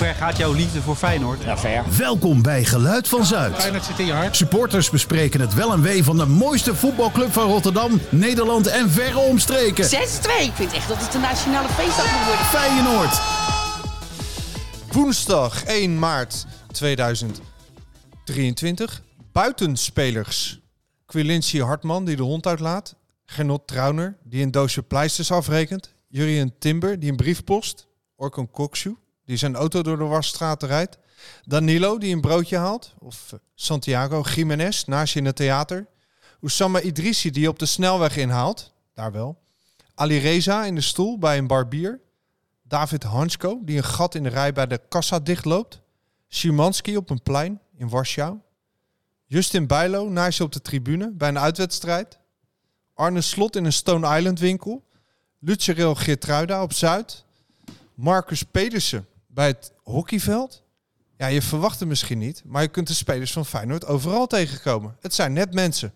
ver 0.00 0.14
gaat 0.14 0.36
jouw 0.36 0.52
liefde 0.52 0.82
voor 0.82 0.96
Feyenoord? 0.96 1.42
Ja, 1.42 1.58
ver. 1.58 1.84
Welkom 1.96 2.42
bij 2.42 2.64
Geluid 2.64 3.08
van 3.08 3.24
Zuid. 3.24 3.56
Feyenoord 3.56 3.84
zit 3.84 3.98
in 3.98 4.06
je 4.06 4.12
hart. 4.12 4.36
Supporters 4.36 4.90
bespreken 4.90 5.40
het 5.40 5.54
wel 5.54 5.72
en 5.72 5.82
wee 5.82 6.04
van 6.04 6.16
de 6.16 6.26
mooiste 6.26 6.74
voetbalclub 6.74 7.32
van 7.32 7.46
Rotterdam, 7.46 8.00
Nederland 8.10 8.66
en 8.66 8.90
verre 8.90 9.18
omstreken. 9.18 9.84
6-2. 9.84 9.88
Ik 9.88 10.52
vind 10.54 10.72
echt 10.72 10.88
dat 10.88 11.00
het 11.00 11.14
een 11.14 11.20
nationale 11.20 11.68
feestdag 11.68 12.12
moet 12.12 12.24
worden. 12.26 12.44
Feyenoord. 12.44 13.20
Woensdag 14.92 15.64
1 15.64 15.98
maart 15.98 16.46
2023. 16.72 19.02
Buitenspelers. 19.32 20.60
Quilinci 21.06 21.62
Hartman 21.62 22.04
die 22.04 22.16
de 22.16 22.22
hond 22.22 22.46
uitlaat. 22.46 22.94
Genot 23.24 23.66
Trauner 23.66 24.16
die 24.24 24.42
een 24.42 24.50
doosje 24.50 24.82
pleisters 24.82 25.32
afrekent. 25.32 25.94
Jurien 26.08 26.54
Timber 26.58 26.98
die 26.98 27.10
een 27.10 27.16
brief 27.16 27.44
post. 27.44 27.88
Orkun 28.16 28.50
Kokshu 28.50 28.96
die 29.30 29.38
zijn 29.38 29.54
auto 29.54 29.82
door 29.82 29.98
de 29.98 30.04
wasstraat 30.04 30.62
rijdt. 30.62 30.98
Danilo 31.44 31.98
die 31.98 32.14
een 32.14 32.20
broodje 32.20 32.56
haalt. 32.56 32.94
Of 32.98 33.32
eh, 33.32 33.38
Santiago 33.54 34.20
Jiménez 34.20 34.84
naast 34.84 35.12
je 35.12 35.18
in 35.18 35.24
het 35.24 35.36
theater. 35.36 35.86
Oussama 36.40 36.80
Idrissi 36.80 37.30
die 37.30 37.48
op 37.48 37.58
de 37.58 37.66
snelweg 37.66 38.16
inhaalt. 38.16 38.72
Daar 38.94 39.12
wel. 39.12 39.38
Ali 39.94 40.18
Reza 40.18 40.64
in 40.64 40.74
de 40.74 40.80
stoel 40.80 41.18
bij 41.18 41.38
een 41.38 41.46
barbier. 41.46 42.00
David 42.62 43.02
Hansko, 43.02 43.60
die 43.62 43.76
een 43.76 43.84
gat 43.84 44.14
in 44.14 44.22
de 44.22 44.28
rij 44.28 44.52
bij 44.52 44.66
de 44.66 44.80
kassa 44.88 45.18
dichtloopt. 45.18 45.80
Szymanski 46.28 46.96
op 46.96 47.10
een 47.10 47.22
plein 47.22 47.60
in 47.76 47.88
Warschau. 47.88 48.38
Justin 49.24 49.66
Bijlo 49.66 50.08
naast 50.08 50.38
je 50.38 50.44
op 50.44 50.52
de 50.52 50.62
tribune 50.62 51.10
bij 51.10 51.28
een 51.28 51.38
uitwedstrijd. 51.38 52.18
Arne 52.94 53.20
Slot 53.20 53.56
in 53.56 53.64
een 53.64 53.72
Stone 53.72 54.16
Island 54.16 54.38
winkel. 54.38 54.84
Lucereel 55.38 55.94
Geertruida 55.94 56.62
op 56.62 56.72
Zuid. 56.72 57.24
Marcus 57.94 58.42
Pedersen 58.42 59.08
bij 59.34 59.46
het 59.46 59.72
hockeyveld. 59.82 60.62
Ja, 61.16 61.26
je 61.26 61.42
verwacht 61.42 61.80
het 61.80 61.88
misschien 61.88 62.18
niet, 62.18 62.42
maar 62.44 62.62
je 62.62 62.68
kunt 62.68 62.86
de 62.86 62.94
spelers 62.94 63.32
van 63.32 63.46
Feyenoord 63.46 63.86
overal 63.86 64.26
tegenkomen. 64.26 64.96
Het 65.00 65.14
zijn 65.14 65.32
net 65.32 65.54
mensen. 65.54 65.92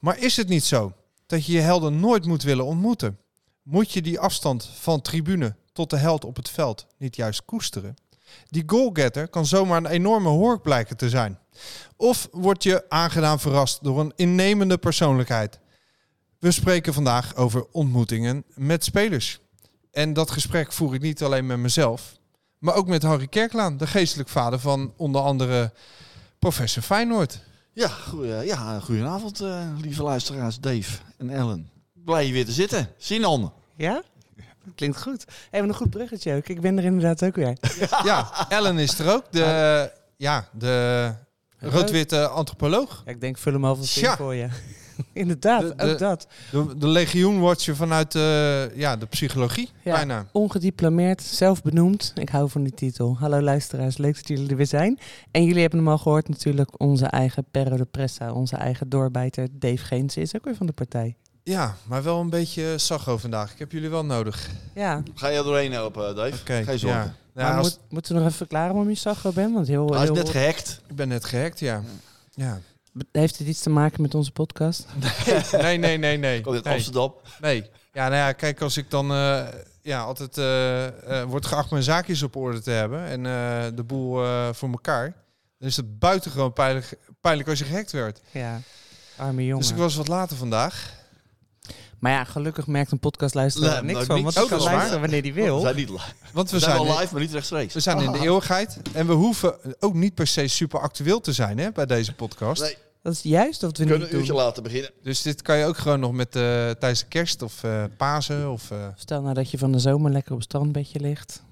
Maar 0.00 0.18
is 0.18 0.36
het 0.36 0.48
niet 0.48 0.64
zo 0.64 0.92
dat 1.26 1.46
je 1.46 1.52
je 1.52 1.60
helden 1.60 2.00
nooit 2.00 2.24
moet 2.24 2.42
willen 2.42 2.64
ontmoeten? 2.64 3.18
Moet 3.62 3.92
je 3.92 4.02
die 4.02 4.20
afstand 4.20 4.70
van 4.80 5.00
tribune 5.00 5.56
tot 5.72 5.90
de 5.90 5.96
held 5.96 6.24
op 6.24 6.36
het 6.36 6.48
veld 6.48 6.86
niet 6.98 7.16
juist 7.16 7.44
koesteren? 7.44 7.96
Die 8.48 8.62
goalgetter 8.66 9.28
kan 9.28 9.46
zomaar 9.46 9.76
een 9.76 9.86
enorme 9.86 10.28
hork 10.28 10.62
blijken 10.62 10.96
te 10.96 11.08
zijn. 11.08 11.38
Of 11.96 12.28
word 12.32 12.62
je 12.62 12.84
aangedaan 12.88 13.40
verrast 13.40 13.84
door 13.84 14.00
een 14.00 14.12
innemende 14.16 14.78
persoonlijkheid? 14.78 15.58
We 16.38 16.50
spreken 16.50 16.94
vandaag 16.94 17.36
over 17.36 17.66
ontmoetingen 17.72 18.44
met 18.54 18.84
spelers. 18.84 19.40
En 19.90 20.12
dat 20.12 20.30
gesprek 20.30 20.72
voer 20.72 20.94
ik 20.94 21.00
niet 21.00 21.22
alleen 21.22 21.46
met 21.46 21.58
mezelf, 21.58 22.17
maar 22.58 22.74
ook 22.74 22.86
met 22.86 23.02
Harry 23.02 23.26
Kerklaan, 23.26 23.76
de 23.76 23.86
geestelijk 23.86 24.28
vader 24.28 24.58
van 24.58 24.92
onder 24.96 25.20
andere 25.20 25.72
professor 26.38 26.82
Feyenoord. 26.82 27.40
Ja, 27.72 27.88
goeie, 27.88 28.44
ja 28.46 28.80
goedenavond, 28.80 29.40
eh, 29.40 29.62
lieve 29.80 30.02
luisteraars 30.02 30.60
Dave 30.60 30.98
en 31.16 31.30
Ellen. 31.30 31.70
Blij 31.92 32.26
je 32.26 32.32
weer 32.32 32.44
te 32.44 32.52
zitten. 32.52 32.88
Sinan. 32.96 33.52
Ja? 33.76 34.02
Klinkt 34.74 35.02
goed. 35.02 35.24
Even 35.50 35.68
een 35.68 35.74
goed 35.74 35.90
bruggetje 35.90 36.34
ook. 36.34 36.48
Ik 36.48 36.60
ben 36.60 36.78
er 36.78 36.84
inderdaad 36.84 37.24
ook 37.24 37.34
weer. 37.36 37.56
Ja, 38.04 38.46
Ellen 38.48 38.78
is 38.78 38.98
er 38.98 39.12
ook, 39.12 39.24
de, 39.30 39.90
ja, 40.16 40.48
de 40.52 41.14
rood-witte 41.58 42.28
antropoloog. 42.28 43.02
Ja, 43.04 43.10
ik 43.10 43.20
denk, 43.20 43.38
vul 43.38 43.52
hem 43.52 43.64
alvast 43.64 43.96
in 43.96 44.02
Tja. 44.02 44.16
voor 44.16 44.34
je. 44.34 44.48
inderdaad, 45.12 45.60
De- 45.62 45.74
de- 45.76 45.82
ook 45.92 45.98
dat. 45.98 46.26
De, 46.50 46.74
de 46.78 46.86
legioenwatcher 46.88 47.76
vanuit 47.76 48.14
eh, 48.14 48.76
ja, 48.76 48.96
de 48.96 49.06
psychologie, 49.06 49.70
Ja. 49.84 49.92
bijna. 49.94 50.26
Ongediplomeerd, 50.32 51.22
zelf 51.22 51.62
benoemd. 51.62 52.12
Ik 52.14 52.28
hou 52.28 52.50
van 52.50 52.62
die 52.62 52.74
titel. 52.74 53.16
Hallo 53.18 53.40
luisteraars, 53.42 53.96
leuk 53.96 54.14
dat 54.14 54.28
jullie 54.28 54.48
er 54.50 54.56
weer 54.56 54.66
zijn. 54.66 54.98
En 55.30 55.44
jullie 55.44 55.60
hebben 55.60 55.78
hem 55.78 55.88
al 55.88 55.98
gehoord 55.98 56.28
natuurlijk. 56.28 56.80
Onze 56.80 57.06
eigen 57.06 57.44
Perro 57.50 57.76
de 57.76 57.84
Pressa, 57.84 58.32
onze 58.32 58.56
eigen 58.56 58.88
doorbijter 58.88 59.48
Dave 59.52 59.76
Geens 59.84 60.16
is 60.16 60.34
ook 60.36 60.44
weer 60.44 60.56
van 60.56 60.66
de 60.66 60.72
partij. 60.72 61.16
Ja, 61.42 61.76
maar 61.84 62.02
wel 62.02 62.20
een 62.20 62.30
beetje 62.30 62.78
sacho 62.78 63.16
vandaag. 63.16 63.52
Ik 63.52 63.58
heb 63.58 63.72
jullie 63.72 63.88
wel 63.90 64.04
nodig. 64.04 64.48
Ja, 64.74 65.02
Ga 65.14 65.28
je 65.28 65.38
er 65.38 65.44
doorheen 65.44 65.72
helpen, 65.72 66.14
Dave? 66.16 66.40
Oké, 66.40 66.62
Geen 66.64 66.78
zorgen. 66.78 67.00
ja. 67.00 67.14
Ja, 67.42 67.48
maar 67.48 67.56
als- 67.58 67.68
moet, 67.68 67.78
moeten 67.88 68.12
we 68.12 68.18
nog 68.18 68.26
even 68.26 68.38
verklaren 68.38 68.72
waarom 68.72 68.88
je 68.90 68.96
Sacho 68.96 69.32
bent? 69.32 69.54
Want 69.54 69.66
heel, 69.68 69.86
Hij 69.92 69.96
is 70.02 70.04
heel, 70.04 70.14
net 70.14 70.28
gehackt. 70.28 70.80
Ik 70.88 70.96
ben 70.96 71.08
net 71.08 71.24
gehackt, 71.24 71.60
ja. 71.60 71.82
ja. 72.34 72.60
Heeft 73.12 73.38
het 73.38 73.48
iets 73.48 73.60
te 73.62 73.70
maken 73.70 74.02
met 74.02 74.14
onze 74.14 74.30
podcast? 74.30 74.86
Nee, 75.52 75.78
nee, 75.78 75.98
nee, 75.98 76.16
nee. 76.18 76.40
Komt 76.40 76.54
uit 76.54 76.64
Nee. 76.64 76.74
Amsterdam. 76.74 77.14
Nee. 77.40 77.70
Ja, 77.92 78.02
nou 78.08 78.14
ja, 78.14 78.32
kijk, 78.32 78.60
als 78.60 78.76
ik 78.76 78.90
dan 78.90 79.10
eh, 79.12 79.46
ja, 79.82 80.00
altijd 80.02 80.38
eh, 80.38 80.86
eh, 81.20 81.28
wordt 81.28 81.46
geacht 81.46 81.70
mijn 81.70 81.82
zaakjes 81.82 82.22
op 82.22 82.36
orde 82.36 82.60
te 82.60 82.70
hebben 82.70 83.04
en 83.04 83.26
eh, 83.26 83.76
de 83.76 83.82
boel 83.84 84.24
eh, 84.24 84.48
voor 84.52 84.68
elkaar, 84.70 85.14
dan 85.58 85.68
is 85.68 85.76
het 85.76 85.98
buitengewoon 85.98 86.52
pijnlijk, 86.52 86.98
pijnlijk 87.20 87.48
als 87.48 87.58
je 87.58 87.64
gehackt 87.64 87.92
werd. 87.92 88.20
Ja, 88.30 88.60
arme 89.16 89.44
jongen. 89.44 89.60
Dus 89.62 89.70
ik 89.70 89.76
was 89.76 89.94
wat 89.96 90.08
later 90.08 90.36
vandaag. 90.36 90.96
Maar 91.98 92.12
ja, 92.12 92.24
gelukkig 92.24 92.66
merkt 92.66 92.92
een 92.92 92.98
podcastluisteraar 92.98 93.72
Nee, 93.84 93.94
niks 93.94 94.06
nou, 94.06 94.06
van. 94.06 94.22
Want 94.22 94.34
hij 94.34 94.46
kan 94.58 94.60
luisteren 94.74 95.00
wanneer 95.00 95.22
hij 95.22 95.32
We 95.34 95.42
wil. 95.42 95.60
zijn 95.60 95.76
niet 95.76 95.88
live. 95.88 96.12
Want 96.32 96.50
we 96.50 96.56
We 96.58 96.62
zijn 96.64 96.76
zijn, 96.86 96.98
live, 96.98 97.12
maar 97.12 97.22
niet 97.22 97.32
rechtstreeks. 97.32 97.74
we 97.74 97.80
zijn 97.80 98.00
in 98.00 98.12
de 98.12 98.18
eeuwigheid 98.20 98.78
en 98.92 99.06
we 99.06 99.12
hoeven 99.12 99.56
ook 99.80 99.94
niet 99.94 100.14
per 100.14 100.26
se 100.26 100.48
super 100.48 100.80
actueel 100.80 101.20
te 101.20 101.32
zijn 101.32 101.58
hè, 101.58 101.72
bij 101.72 101.86
deze 101.86 102.14
podcast. 102.14 102.62
Nee, 102.62 102.76
Dat 103.08 103.16
is 103.16 103.22
juist 103.30 103.60
wat 103.62 103.78
we 103.78 103.84
we 103.84 103.90
niet 103.90 103.90
kunnen 103.90 104.08
een 104.08 104.14
uurtje 104.18 104.32
doen. 104.32 104.42
later 104.42 104.62
beginnen. 104.62 104.90
Dus 105.02 105.22
dit 105.22 105.42
kan 105.42 105.58
je 105.58 105.64
ook 105.64 105.76
gewoon 105.76 106.00
nog 106.00 106.12
met 106.12 106.36
eh, 106.36 106.42
tijdens 106.70 107.00
de 107.00 107.06
kerst 107.06 107.42
of 107.42 107.64
eh 107.64 107.84
Pasen 107.96 108.50
of 108.50 108.70
eh, 108.70 108.86
Stel 108.96 109.22
nou 109.22 109.34
dat 109.34 109.50
je 109.50 109.58
van 109.58 109.72
de 109.72 109.78
zomer 109.78 110.10
lekker 110.10 110.32
op 110.32 110.38
het 110.38 110.46
strandbedje 110.48 111.00
ligt. 111.00 111.42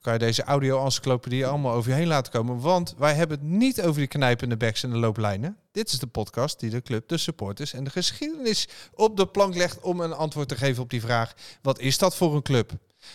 kan 0.00 0.12
je 0.12 0.18
deze 0.18 0.42
audio-encyclopedie 0.42 1.46
allemaal 1.46 1.72
over 1.72 1.90
je 1.90 1.96
heen 1.96 2.06
laten 2.06 2.32
komen. 2.32 2.60
Want 2.60 2.94
wij 2.98 3.14
hebben 3.14 3.38
het 3.38 3.46
niet 3.46 3.82
over 3.82 3.98
die 3.98 4.06
knijpende 4.06 4.56
backs 4.56 4.82
en 4.82 4.90
de 4.90 4.96
looplijnen. 4.96 5.56
Dit 5.72 5.92
is 5.92 5.98
de 5.98 6.06
podcast 6.06 6.60
die 6.60 6.70
de 6.70 6.82
club, 6.82 7.08
de 7.08 7.16
supporters 7.16 7.72
en 7.72 7.84
de 7.84 7.90
geschiedenis 7.90 8.68
op 8.94 9.16
de 9.16 9.26
plank 9.26 9.54
legt 9.54 9.80
om 9.80 10.00
een 10.00 10.12
antwoord 10.12 10.48
te 10.48 10.56
geven 10.56 10.82
op 10.82 10.90
die 10.90 11.00
vraag. 11.00 11.34
Wat 11.62 11.78
is 11.78 11.98
dat 11.98 12.16
voor 12.16 12.34
een 12.34 12.42
club? 12.42 12.72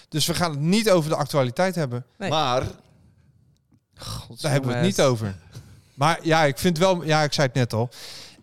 Dus 0.10 0.26
we 0.26 0.34
gaan 0.34 0.52
het 0.52 0.60
niet 0.60 0.90
over 0.90 1.10
de 1.10 1.16
actualiteit 1.16 1.76
hebben. 1.76 2.06
Nee. 2.18 2.30
Maar, 2.30 2.64
Daar 4.42 4.52
hebben 4.52 4.70
we 4.70 4.76
het 4.76 4.86
niet 4.86 5.02
over. 5.02 5.36
Maar 6.00 6.20
ja, 6.24 6.44
ik 6.44 6.58
vind 6.58 6.78
wel, 6.78 7.04
ja, 7.04 7.24
ik 7.24 7.34
zei 7.34 7.48
het 7.48 7.56
net 7.56 7.74
al. 7.74 7.90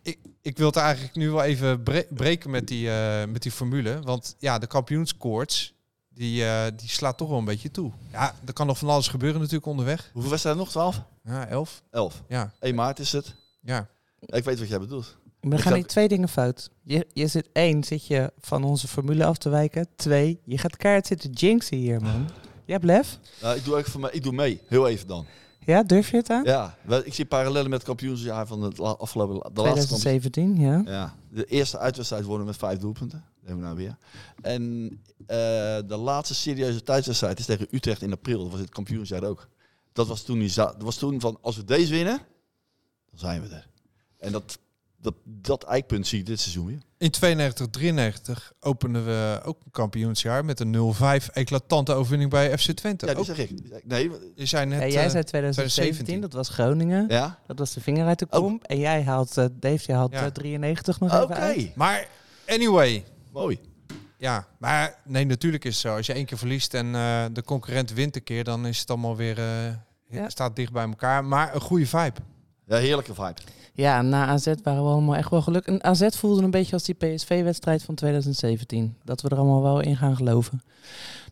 Ik, 0.03 0.19
ik 0.43 0.57
wil 0.59 0.67
het 0.67 0.77
eigenlijk 0.77 1.15
nu 1.17 1.31
wel 1.31 1.43
even 1.43 1.83
bre- 1.83 2.07
breken 2.11 2.51
met 2.51 2.69
die, 2.69 2.91
eh, 2.91 3.25
met 3.29 3.43
die 3.43 3.53
formule. 3.53 4.01
Want 4.03 4.37
ja, 4.39 4.59
de 4.59 4.67
kampioenskoorts, 4.67 5.75
die, 6.09 6.45
eh, 6.45 6.65
die 6.77 6.89
slaat 6.89 7.19
toch 7.19 7.29
wel 7.29 7.39
een 7.39 7.45
beetje 7.45 7.71
toe. 7.71 7.93
Ja, 8.13 8.35
er 8.47 8.53
kan 8.53 8.67
nog 8.67 8.79
van 8.79 8.89
alles 8.89 9.09
gebeuren 9.09 9.39
natuurlijk 9.39 9.67
onderweg. 9.67 10.11
hoeveel 10.13 10.31
wedstrijden 10.31 10.63
nog? 10.63 10.71
12? 10.73 11.03
Ja, 11.25 11.47
elf. 11.47 11.83
11. 11.91 12.23
Ja, 12.29 12.53
1 12.61 12.75
maart 12.75 12.99
is 12.99 13.13
het. 13.13 13.35
ja. 13.61 13.89
Ik 14.27 14.45
weet 14.45 14.59
wat 14.59 14.69
jij 14.69 14.79
bedoelt. 14.81 15.17
Maar 15.41 15.53
er 15.53 15.59
gaan 15.65 15.73
niet 15.73 15.89
twee 15.89 16.09
dingen 16.09 16.29
fout. 16.29 16.71
Je, 16.83 17.07
je 17.13 17.27
zit 17.27 17.49
één, 17.53 17.85
zit 17.85 18.07
je 18.07 18.33
van 18.39 18.65
onze 18.65 18.89
formule 18.89 19.25
af 19.25 19.37
te 19.39 19.49
wijken. 19.49 19.89
Twee, 19.97 20.41
je 20.45 20.59
gaat 20.59 20.77
kaart 20.77 21.07
zitten 21.07 21.31
jinxen 21.31 21.77
hier, 21.77 22.01
man. 22.03 22.29
Je 22.65 22.73
hebt 22.73 22.85
lef? 22.85 23.19
Nou, 23.43 23.57
ik, 23.57 23.65
doe 23.65 23.77
even 23.79 23.91
voor 23.93 24.01
mij, 24.01 24.11
ik 24.13 24.23
doe 24.23 24.33
mee. 24.33 24.61
Heel 24.69 24.89
even 24.89 25.07
dan. 25.07 25.27
Ja, 25.67 25.83
durf 25.83 26.11
je 26.11 26.17
het 26.17 26.31
aan? 26.31 26.45
Ja, 26.45 26.77
wel, 26.83 27.01
ik 27.05 27.15
zie 27.15 27.25
parallellen 27.25 27.71
met 27.71 27.79
het 27.79 27.89
kampioensjaar 27.89 28.47
van 28.47 28.63
het 28.63 28.81
afgelopen... 28.81 29.35
De 29.55 29.63
laatste 29.63 29.89
kampioen- 29.89 30.01
2017, 30.01 30.57
ja. 30.57 30.83
Ja, 30.85 31.15
de 31.31 31.45
eerste 31.45 31.79
uitwedstrijd 31.79 32.25
wonnen 32.25 32.47
met 32.47 32.57
vijf 32.57 32.79
doelpunten. 32.79 33.19
Dat 33.19 33.49
hebben 33.49 33.57
we 33.59 33.65
nou 33.65 33.77
weer. 33.77 33.97
En 34.43 34.91
eh, 35.27 35.37
de 35.89 35.97
laatste 35.97 36.35
serieuze 36.35 36.83
thuiswedstrijd 36.83 37.39
is 37.39 37.47
tegen 37.47 37.67
Utrecht 37.71 38.03
in 38.03 38.13
april. 38.13 38.43
Dat 38.43 38.51
was 38.51 38.61
het 38.61 38.71
kampioensjaar 38.71 39.25
ook. 39.25 39.49
Dat 39.93 40.07
was 40.07 40.23
toen, 40.23 40.39
die 40.39 40.55
dat 40.55 40.83
was 40.83 40.97
toen 40.97 41.21
van, 41.21 41.39
als 41.41 41.57
we 41.57 41.65
deze 41.65 41.93
winnen, 41.93 42.19
dan 43.11 43.19
zijn 43.19 43.43
we 43.43 43.49
er. 43.55 43.69
En 44.19 44.33
dat, 44.33 44.59
dat, 45.15 45.15
dat 45.25 45.65
eikpunt 45.65 46.07
zie 46.07 46.19
ik 46.19 46.27
dit 46.27 46.41
seizoen 46.41 46.67
weer. 46.67 46.79
In 46.99 47.11
92, 47.11 47.67
93 47.71 48.53
openden 48.61 49.05
we 49.05 49.41
ook 49.45 49.59
een 49.65 49.71
kampioensjaar 49.71 50.45
met 50.45 50.61
een 50.61 50.95
0-5 51.21 51.27
eclatante 51.33 51.93
overwinning 51.93 52.31
bij 52.31 52.59
FC 52.59 52.71
Twente. 52.71 53.07
Ja, 53.07 53.13
die 53.13 53.21
Ook- 53.21 53.27
zeg 53.37 53.39
ik. 53.39 53.85
Nee, 53.85 54.11
je 54.35 54.47
zei 54.47 54.67
net... 54.67 54.81
Ja, 54.81 54.87
jij 54.89 55.05
eh, 55.05 55.11
zei 55.11 55.25
2017, 55.25 56.21
dat 56.21 56.33
was 56.33 56.49
Groningen. 56.49 57.05
ja? 57.09 57.39
Dat 57.47 57.59
was 57.59 57.73
de 57.75 57.81
vinger 57.81 58.07
uit 58.07 58.19
de 58.19 58.27
kom. 58.27 58.61
En 58.63 58.79
jij 58.79 59.03
haalt, 59.03 59.37
eh, 59.39 59.45
Dave, 59.53 59.85
jij 59.87 59.97
haalt 59.97 60.13
Ja. 60.13 60.25
eh, 60.25 60.31
93 60.31 61.01
nog 61.01 61.15
Oké, 61.15 61.23
even 61.23 61.37
uit. 61.37 61.75
maar 61.77 62.09
anyway, 62.47 63.05
mooi. 63.33 63.59
Ja, 64.19 64.47
maar 64.59 64.99
nee, 65.05 65.25
natuurlijk 65.27 65.65
is 65.65 65.73
het 65.73 65.81
zo. 65.83 65.97
Als 65.97 66.07
je 66.07 66.13
één 66.13 66.25
keer 66.27 66.39
verliest 66.39 66.75
en 66.75 66.95
eh, 66.95 67.25
de 67.33 67.43
concurrent 67.43 67.93
wint 67.93 68.17
een 68.17 68.23
keer, 68.25 68.45
dan 68.45 68.67
is 68.67 68.79
het 68.79 68.91
allemaal 68.91 69.17
weer 69.17 69.39
eh, 69.39 69.45
Ja. 70.11 70.29
staat 70.29 70.57
dicht 70.57 70.73
bij 70.73 70.85
elkaar. 70.85 71.25
Maar 71.25 71.55
een 71.55 71.61
goede 71.61 71.87
vibe. 71.87 72.21
Ja, 72.67 72.77
heerlijke 72.77 73.15
vibe. 73.15 73.41
Ja, 73.73 74.03
na 74.03 74.27
AZ 74.27 74.47
waren 74.63 74.85
we 74.85 74.91
allemaal 74.91 75.17
echt 75.17 75.31
wel 75.31 75.43
gelukkig. 75.43 75.75
En 75.75 75.85
AZ 75.85 76.09
voelde 76.09 76.43
een 76.43 76.51
beetje 76.51 76.73
als 76.73 76.85
die 76.85 76.95
PSV-wedstrijd 76.95 77.83
van 77.83 77.95
2017. 77.95 78.97
Dat 79.05 79.21
we 79.21 79.29
er 79.29 79.37
allemaal 79.37 79.63
wel 79.63 79.81
in 79.81 79.97
gaan 79.97 80.17
geloven. 80.17 80.63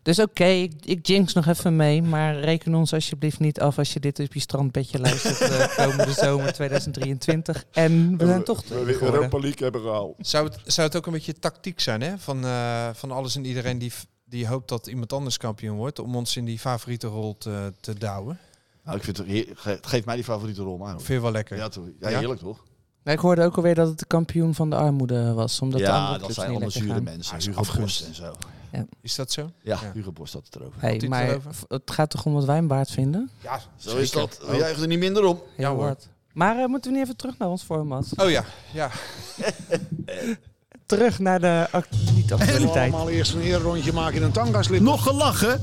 Dus 0.01 0.19
oké, 0.19 0.45
ik, 0.45 0.73
ik 0.83 1.07
jinx 1.07 1.33
nog 1.33 1.47
even 1.47 1.75
mee. 1.75 2.01
Maar 2.01 2.39
reken 2.39 2.75
ons 2.75 2.93
alsjeblieft 2.93 3.39
niet 3.39 3.59
af 3.59 3.77
als 3.77 3.93
je 3.93 3.99
dit 3.99 4.19
op 4.19 4.33
je 4.33 4.39
strandbedje 4.39 4.99
luistert 4.99 5.41
eh, 5.41 5.77
komende 5.85 6.13
zomer 6.13 6.53
2023. 6.53 7.65
En 7.71 8.17
we 8.17 8.25
zijn 8.25 8.43
toch 8.43 8.63
tweede 8.63 8.93
geworden. 8.93 9.29
League 9.41 9.63
hebben 9.63 9.81
gehaald. 9.81 10.15
Zou 10.19 10.47
het, 10.47 10.59
zou 10.65 10.87
het 10.87 10.97
ook 10.97 11.05
een 11.05 11.13
beetje 11.13 11.39
tactiek 11.39 11.79
zijn 11.79 12.01
hè? 12.01 12.17
Van, 12.17 12.45
eh, 12.45 12.89
van 12.93 13.11
alles 13.11 13.35
en 13.35 13.45
iedereen 13.45 13.77
die 13.77 13.91
die 14.25 14.47
hoopt 14.47 14.69
dat 14.69 14.87
iemand 14.87 15.13
anders 15.13 15.37
kampioen 15.37 15.77
wordt 15.77 15.99
om 15.99 16.15
ons 16.15 16.37
in 16.37 16.45
die 16.45 16.59
favoriete 16.59 17.07
rol 17.07 17.37
te, 17.37 17.73
te 17.79 17.93
douwen. 17.93 18.39
Nou, 18.85 18.97
ik 18.97 19.03
vind 19.03 19.17
het, 19.17 19.27
heer- 19.27 19.47
ge- 19.55 19.77
geef 19.81 20.05
mij 20.05 20.15
die 20.15 20.23
favoriete 20.23 20.61
rol 20.61 20.77
maar. 20.77 20.91
hoor. 20.91 20.97
Vind 21.01 21.07
je 21.17 21.21
wel 21.21 21.31
lekker? 21.31 21.57
Ja, 21.57 21.67
toch? 21.69 21.85
Ja, 21.99 22.09
Ja? 22.09 22.17
heerlijk 22.19 22.39
toch? 22.39 22.63
Nou, 23.03 23.17
ik 23.17 23.23
hoorde 23.23 23.43
ook 23.43 23.55
alweer 23.55 23.75
dat 23.75 23.87
het 23.87 23.99
de 23.99 24.05
kampioen 24.05 24.55
van 24.55 24.69
de 24.69 24.75
armoede 24.75 25.33
was. 25.33 25.61
Omdat 25.61 25.79
de 25.79 25.85
ja, 25.85 26.05
andere 26.05 26.19
dat 26.19 26.33
zijn 26.33 26.49
allemaal 26.49 26.71
zure 26.71 26.93
gaan. 26.93 27.03
mensen. 27.03 27.35
Ah, 27.37 27.41
Hugo. 27.45 27.79
Borst 27.79 28.05
en 28.07 28.15
zo. 28.15 28.33
Is 29.01 29.15
dat 29.15 29.31
zo? 29.31 29.51
Ja, 29.61 29.79
Ja. 29.81 29.91
Hugo 29.93 30.11
Borst 30.11 30.33
had 30.33 30.45
het 30.45 30.55
erover. 30.55 30.81
Hey, 30.81 30.91
Had 30.91 31.01
hij 31.01 31.09
het 31.09 31.19
maar 31.19 31.29
erover? 31.29 31.51
het 31.67 31.91
gaat 31.91 32.09
toch 32.09 32.25
om 32.25 32.33
wat 32.33 32.45
wij 32.45 32.55
hem 32.55 32.67
waard 32.67 32.91
vinden? 32.91 33.29
Ja, 33.41 33.59
Zo 33.75 33.97
is 33.97 34.11
dat. 34.11 34.39
We 34.47 34.55
juichen 34.57 34.81
er 34.81 34.87
niet 34.87 34.99
minder 34.99 35.23
om. 35.23 35.41
Ja, 35.57 35.73
hoor. 35.73 35.95
Maar 36.33 36.57
eh, 36.57 36.65
moeten 36.65 36.91
we 36.91 36.97
niet 36.97 37.05
even 37.05 37.17
terug 37.17 37.37
naar 37.37 37.47
ons 37.49 37.63
format? 37.63 38.07
Oh 38.15 38.29
ja, 38.29 38.43
ja. 38.73 38.89
Terug 40.85 41.19
naar 41.19 41.39
de 41.39 41.67
act- 41.71 41.95
niet 42.15 42.33
actualiteit. 42.33 42.93
allemaal 42.93 43.09
eerst 43.09 43.33
een 43.33 43.41
eerrondje 43.41 43.93
maken 43.93 44.15
in 44.15 44.23
een 44.23 44.31
tangaslip. 44.31 44.81
Nog 44.81 45.03
gelachen? 45.03 45.61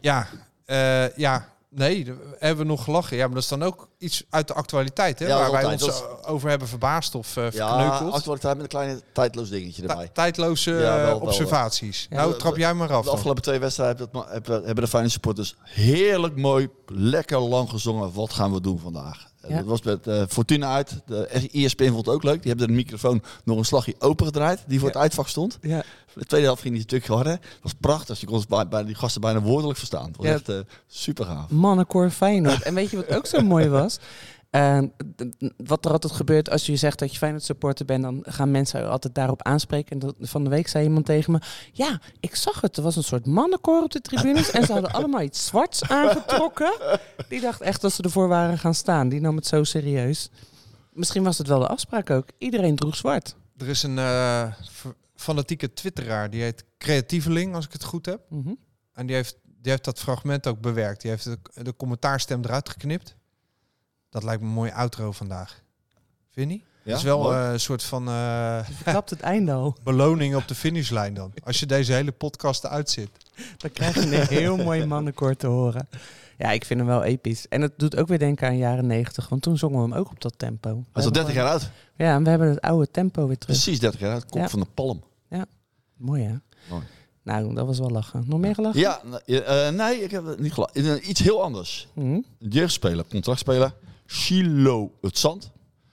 Ja, 0.00 0.26
eh, 0.64 1.16
ja. 1.16 1.48
Nee, 1.76 2.04
daar 2.04 2.16
hebben 2.38 2.64
we 2.66 2.70
nog 2.72 2.84
gelachen. 2.84 3.16
Ja, 3.16 3.24
maar 3.26 3.34
dat 3.34 3.42
is 3.42 3.48
dan 3.48 3.62
ook 3.62 3.88
iets 3.98 4.24
uit 4.30 4.48
de 4.48 4.54
actualiteit, 4.54 5.18
hè? 5.18 5.26
Ja, 5.26 5.38
waar 5.38 5.52
wij 5.52 5.64
ons 5.72 6.02
over 6.26 6.48
hebben 6.48 6.68
verbaasd 6.68 7.14
of 7.14 7.36
eh 7.36 7.50
Ja, 7.50 7.50
verkneukeld. 7.76 8.12
actualiteit 8.14 8.54
met 8.54 8.62
een 8.62 8.68
klein 8.68 9.00
tijdloos 9.12 9.48
dingetje 9.48 9.82
Ta- 9.82 9.88
erbij. 9.88 10.08
tijdloze 10.08 10.70
Ja, 10.70 10.76
wel, 10.78 10.98
eh, 10.98 11.04
wel, 11.04 11.18
observaties. 11.20 12.06
Ja. 12.10 12.16
nou, 12.16 12.36
trap 12.38 12.56
jij 12.56 12.74
maar 12.74 12.92
af 12.92 13.04
De 13.04 13.10
afgelopen 13.10 13.42
twee 13.42 13.58
wedstrijden 13.58 14.08
hebben 14.12 14.74
de 14.76 14.86
Feyenoord 14.88 15.12
supporters 15.12 15.56
heerlijk 15.62 16.36
mooi, 16.36 16.68
lekker 16.86 17.38
lang 17.38 17.70
gezongen. 17.70 18.12
Wat 18.12 18.32
gaan 18.32 18.52
we 18.52 18.60
doen 18.60 18.78
vandaag? 18.78 19.25
Ja. 19.48 19.56
Dat 19.56 19.64
was 19.64 19.82
met 19.82 20.06
eh, 20.06 20.22
Fortuna 20.28 20.72
uit. 20.74 21.00
De 21.06 21.26
ESPN 21.52 21.84
vond 21.90 22.06
het 22.06 22.14
ook 22.14 22.22
leuk. 22.22 22.42
Die 22.42 22.50
hebben 22.50 22.66
de 22.68 22.74
microfoon 22.74 23.22
nog 23.44 23.58
een 23.58 23.64
slagje 23.64 23.94
opengedraaid. 23.98 24.64
Die 24.66 24.78
voor 24.78 24.88
het 24.88 24.96
uitvak 24.96 25.28
stond. 25.28 25.58
Ja. 25.60 25.82
De 26.14 26.24
tweede 26.24 26.46
helft 26.46 26.62
ging 26.62 26.74
die 26.74 26.82
stukje 26.82 27.12
harder. 27.12 27.32
Het 27.32 27.42
was 27.62 27.72
prachtig. 27.80 28.20
Je 28.20 28.26
kon 28.26 28.44
bij, 28.48 28.68
bij 28.68 28.84
die 28.84 28.94
gasten 28.94 29.20
bijna 29.20 29.40
woordelijk 29.40 29.78
verstaan. 29.78 30.06
Het 30.06 30.16
was 30.16 30.26
Ja. 30.26 30.32
echt 30.32 30.48
eh, 30.48 30.56
super 30.86 31.24
gaaf. 31.24 31.50
Mannenkoor 31.50 32.10
Feyenoord. 32.10 32.62
En 32.62 32.74
weet 32.74 32.90
je 32.90 32.96
wat 32.96 33.14
ook 33.16 33.26
zo 33.26 33.40
mooi 33.40 33.68
was? 33.68 33.98
Eh, 34.56 34.78
d- 35.16 35.52
wat 35.66 35.84
er 35.84 35.90
altijd 35.90 36.12
gebeurt 36.12 36.50
als 36.50 36.66
je 36.66 36.76
zegt 36.76 36.98
dat 36.98 37.12
je 37.12 37.18
Feyenoord 37.18 37.44
supporter 37.44 37.86
bent, 37.86 38.02
dan 38.02 38.20
gaan 38.28 38.50
mensen 38.50 38.80
je 38.80 38.86
altijd 38.86 39.14
daarop 39.14 39.42
aanspreken. 39.42 40.00
En 40.00 40.14
van 40.20 40.44
de 40.44 40.50
week 40.50 40.68
zei 40.68 40.84
iemand 40.84 41.06
tegen 41.06 41.32
me, 41.32 41.38
ja, 41.72 42.00
ik 42.20 42.34
zag 42.36 42.60
het. 42.60 42.76
Er 42.76 42.82
was 42.82 42.96
een 42.96 43.02
soort 43.04 43.26
mannenkoor 43.26 43.82
op 43.82 43.90
de 43.90 44.00
tribunes 44.00 44.50
en 44.50 44.64
ze 44.66 44.72
hadden 44.72 44.90
allemaal 44.98 45.22
iets 45.22 45.46
zwarts 45.46 45.82
aangetrokken. 45.88 46.72
Die 47.28 47.40
dacht 47.40 47.60
echt 47.60 47.80
dat 47.80 47.92
ze 47.92 48.02
ervoor 48.02 48.28
waren 48.28 48.58
gaan 48.58 48.74
staan. 48.74 49.08
Die 49.08 49.20
nam 49.20 49.36
het 49.36 49.46
zo 49.46 49.64
serieus. 49.64 50.30
Misschien 50.92 51.22
was 51.22 51.38
het 51.38 51.46
wel 51.46 51.58
de 51.58 51.66
afspraak 51.68 52.10
ook. 52.10 52.28
Iedereen 52.38 52.76
droeg 52.76 52.96
zwart. 52.96 53.36
Er 53.56 53.68
is 53.68 53.82
een 53.82 53.98
eh, 53.98 54.52
fanatieke 55.14 55.72
twitteraar, 55.72 56.30
die 56.30 56.42
heet 56.42 56.64
Creatieveling, 56.78 57.54
als 57.54 57.64
ik 57.66 57.72
het 57.72 57.84
goed 57.84 58.06
heb. 58.06 58.20
Mhm. 58.28 58.54
En 58.92 59.06
die 59.06 59.16
heeft, 59.16 59.36
die 59.60 59.70
heeft 59.70 59.84
dat 59.84 59.98
fragment 59.98 60.46
ook 60.46 60.60
bewerkt. 60.60 61.00
Die 61.00 61.10
heeft 61.10 61.24
de, 61.24 61.38
de 61.62 61.76
commentaarstem 61.76 62.40
eruit 62.44 62.68
geknipt. 62.68 63.16
Dat 64.16 64.24
lijkt 64.24 64.42
me 64.42 64.48
een 64.48 64.54
mooie 64.54 64.72
outro 64.74 65.12
vandaag. 65.12 65.62
Vind 66.32 66.48
je 66.48 66.54
niet? 66.56 66.62
Ja, 66.82 66.90
Dat 66.90 66.98
is 66.98 67.04
wel 67.04 67.22
mooi. 67.22 67.36
eh, 67.38 67.52
een 67.52 67.60
soort 67.60 67.82
van 67.82 68.08
eh, 68.08 68.64
Je 68.68 68.72
verklapt 68.74 69.10
het 69.10 69.20
einde 69.20 69.52
al. 69.52 69.76
beloning 69.84 70.36
op 70.36 70.48
de 70.48 70.54
finishlijn 70.54 71.14
dan. 71.14 71.32
Als 71.44 71.60
je 71.60 71.66
deze 71.66 71.92
hele 71.92 72.12
podcast 72.12 72.66
uitzit. 72.66 73.10
Dan 73.56 73.70
krijg 73.72 73.94
je 73.94 74.16
een 74.20 74.26
heel 74.26 74.56
mooi 74.56 74.84
mannenkoor 74.86 75.36
te 75.36 75.46
horen. 75.46 75.88
Ja, 76.38 76.50
ik 76.50 76.64
vind 76.64 76.80
hem 76.80 76.88
wel 76.88 77.02
episch. 77.04 77.48
En 77.48 77.60
het 77.60 77.72
doet 77.76 77.96
ook 77.96 78.08
weer 78.08 78.18
denken 78.18 78.48
aan 78.48 78.56
jaren 78.56 78.86
negentig. 78.86 79.28
Want 79.28 79.42
toen 79.42 79.58
zongen 79.58 79.76
we 79.76 79.82
hem 79.82 79.92
ook 79.94 80.10
op 80.10 80.20
dat 80.20 80.34
tempo. 80.38 80.68
We 80.68 80.74
Hij 80.74 80.82
is 80.82 80.86
al 80.94 81.02
hebben 81.02 81.12
30 81.12 81.34
jaar 81.34 81.46
uit. 81.48 81.60
gewoon- 81.60 82.08
Ja, 82.10 82.14
en 82.14 82.22
we 82.24 82.28
hebben 82.30 82.48
het 82.48 82.60
oude 82.60 82.90
tempo 82.90 83.26
weer 83.26 83.38
terug. 83.38 83.56
Precies 83.56 83.80
30 83.80 84.00
jaar 84.00 84.12
uit. 84.12 84.26
Kop 84.26 84.40
Ja. 84.40 84.48
van 84.48 84.60
de 84.60 84.66
palm. 84.74 85.02
Mooi 85.96 86.22
hè? 86.22 86.34
Mooi. 86.70 86.82
Nou, 87.22 87.54
dat 87.54 87.66
was 87.66 87.78
wel 87.78 87.90
lachen. 87.90 88.24
Nog 88.26 88.38
meer 88.40 88.54
gelachen? 88.54 88.80
Ja, 88.80 89.00
eh, 89.26 89.68
nee, 89.70 90.02
ik 90.02 90.10
heb 90.10 90.26
het 90.26 90.40
niet 90.40 90.52
gelachen. 90.52 91.10
Iets 91.10 91.20
heel 91.20 91.42
anders. 91.42 91.88
Mhm. 91.92 92.06
Een 92.06 92.24
jeugdspeler, 92.38 93.04
contractspeler, 93.10 93.72
Shilo 94.06 94.92
het 95.00 95.18
Zand, 95.18 95.50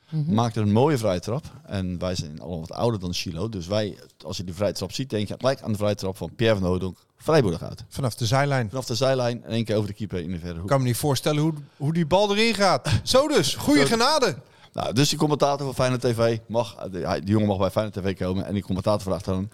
Mhm. 0.10 0.33
maakte 0.33 0.60
een 0.62 0.71
mooie 0.71 0.98
vrije 0.98 1.19
trap. 1.19 1.44
En 1.65 2.00
wij 2.00 2.15
zijn 2.15 2.39
allemaal 2.42 2.60
wat 2.60 2.71
ouder 2.71 3.00
dan 3.00 3.13
Shilo. 3.13 3.50
Dus 3.50 3.68
wij, 3.68 3.98
als 4.25 4.38
je 4.38 4.44
die 4.44 4.54
vrije 4.54 4.74
trap 4.74 4.92
ziet, 4.92 5.10
denk 5.10 5.27
je 5.27 5.36
gelijk 5.38 5.62
aan 5.62 5.71
de 5.71 5.77
vrije 5.77 5.95
trap 5.95 6.18
van 6.18 6.36
Pierre 6.36 6.60
van 6.60 6.68
Hooydonk. 6.68 6.98
Vrijboedig 7.18 7.63
uit. 7.63 7.83
Vanaf 7.89 8.15
de 8.15 8.25
zijlijn. 8.25 8.69
Vanaf 8.69 8.86
de 8.86 8.95
zijlijn 8.95 9.44
en 9.44 9.50
één 9.51 9.63
keer 9.65 9.75
over 9.75 9.88
de 9.88 9.94
keeper 9.95 10.19
in 10.19 10.31
de 10.31 10.39
verre 10.39 10.54
Ik 10.54 10.60
hoek. 10.60 10.68
kan 10.69 10.80
me 10.81 10.86
niet 10.88 10.98
voorstellen 10.98 11.42
hoe, 11.42 11.54
hoe 11.77 11.94
die 11.94 12.06
bal 12.06 12.31
erin 12.36 12.54
gaat. 12.54 12.89
Zo 13.04 13.27
dus, 13.27 13.56
goede 13.56 13.80
Zo. 13.80 13.86
genade. 13.86 14.36
Nou, 14.74 14.94
dus 14.94 15.09
die 15.09 15.18
commentator 15.18 15.66
van 15.66 15.75
Feyenoord 15.75 16.01
TV 16.01 16.38
mag, 16.48 16.75
eh, 16.75 16.92
die, 16.92 17.31
jongen 17.31 17.48
mag 17.48 17.57
bij 17.57 17.69
Feyenoord 17.71 17.95
TV 17.95 18.18
komen. 18.18 18.45
En 18.45 18.54
die 18.54 18.63
commentator 18.63 19.01
vraagt 19.01 19.25
dan, 19.25 19.50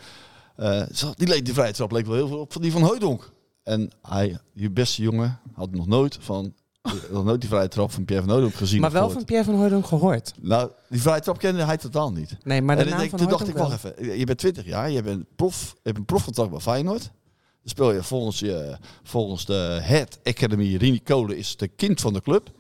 eh, 0.56 0.82
zo, 0.94 1.12
die, 1.16 1.28
leek, 1.28 1.46
die 1.46 1.54
vrije 1.54 1.74
trap 1.74 1.92
leek 1.92 2.06
wel 2.06 2.16
heel 2.16 2.28
veel 2.28 2.40
op 2.40 2.54
van 2.54 2.62
die 2.62 2.72
van 2.72 2.82
Hooydonk. 2.82 3.32
En 3.64 3.92
hij, 4.02 4.38
die 4.54 4.70
beste 4.72 5.02
jongen, 5.02 5.40
had 5.54 5.72
nog 5.72 5.88
nooit 5.88 6.18
van... 6.22 6.54
Nog 7.12 7.24
nooit 7.24 7.42
die 7.42 7.50
vrije 7.50 7.68
trap 7.68 7.92
van 7.92 8.06
Pierre 8.06 8.26
van 8.26 8.34
Hooydonk 8.34 8.56
gezien. 8.56 8.82
Maar 8.82 8.92
wel 8.92 9.10
van 9.10 9.26
Pierre 9.26 9.46
van 9.46 9.56
Hooydonk 9.56 9.86
gehoord. 9.86 10.34
Nou, 10.42 10.72
die 10.90 11.02
vrije 11.02 11.22
trap 11.22 11.38
kende 11.38 11.64
hij 11.64 11.78
totaal 11.78 12.12
niet. 12.12 12.38
Nee, 12.44 12.62
maar 12.62 12.76
denk, 12.76 13.10
van 13.10 13.20
toen 13.20 13.28
dacht 13.30 13.48
ik, 13.48 13.58
wacht 13.58 13.82
wel. 13.82 13.92
even. 13.94 14.18
Je 14.18 14.26
bent 14.26 14.38
20 14.38 14.66
jaar, 14.66 14.92
je 14.92 15.02
bent 15.02 15.26
prof, 15.36 15.72
je 15.74 15.80
hebt 15.84 15.98
een 15.98 16.06
profcontract 16.06 16.50
bij 16.50 16.60
Feyenoord. 16.60 17.02
Dan 17.02 17.70
speel 17.70 17.92
je 17.92 18.04
volgens, 18.04 18.40
je, 18.40 18.78
volgens 19.04 19.46
de 19.46 19.80
Head 19.82 20.20
Academy, 20.24 20.76
Rini 20.76 21.02
Kolen 21.04 21.38
is 21.38 21.58
de 21.58 21.68
kind 21.68 22.02
van 22.02 22.14
de 22.14 22.22
club. 22.22 22.52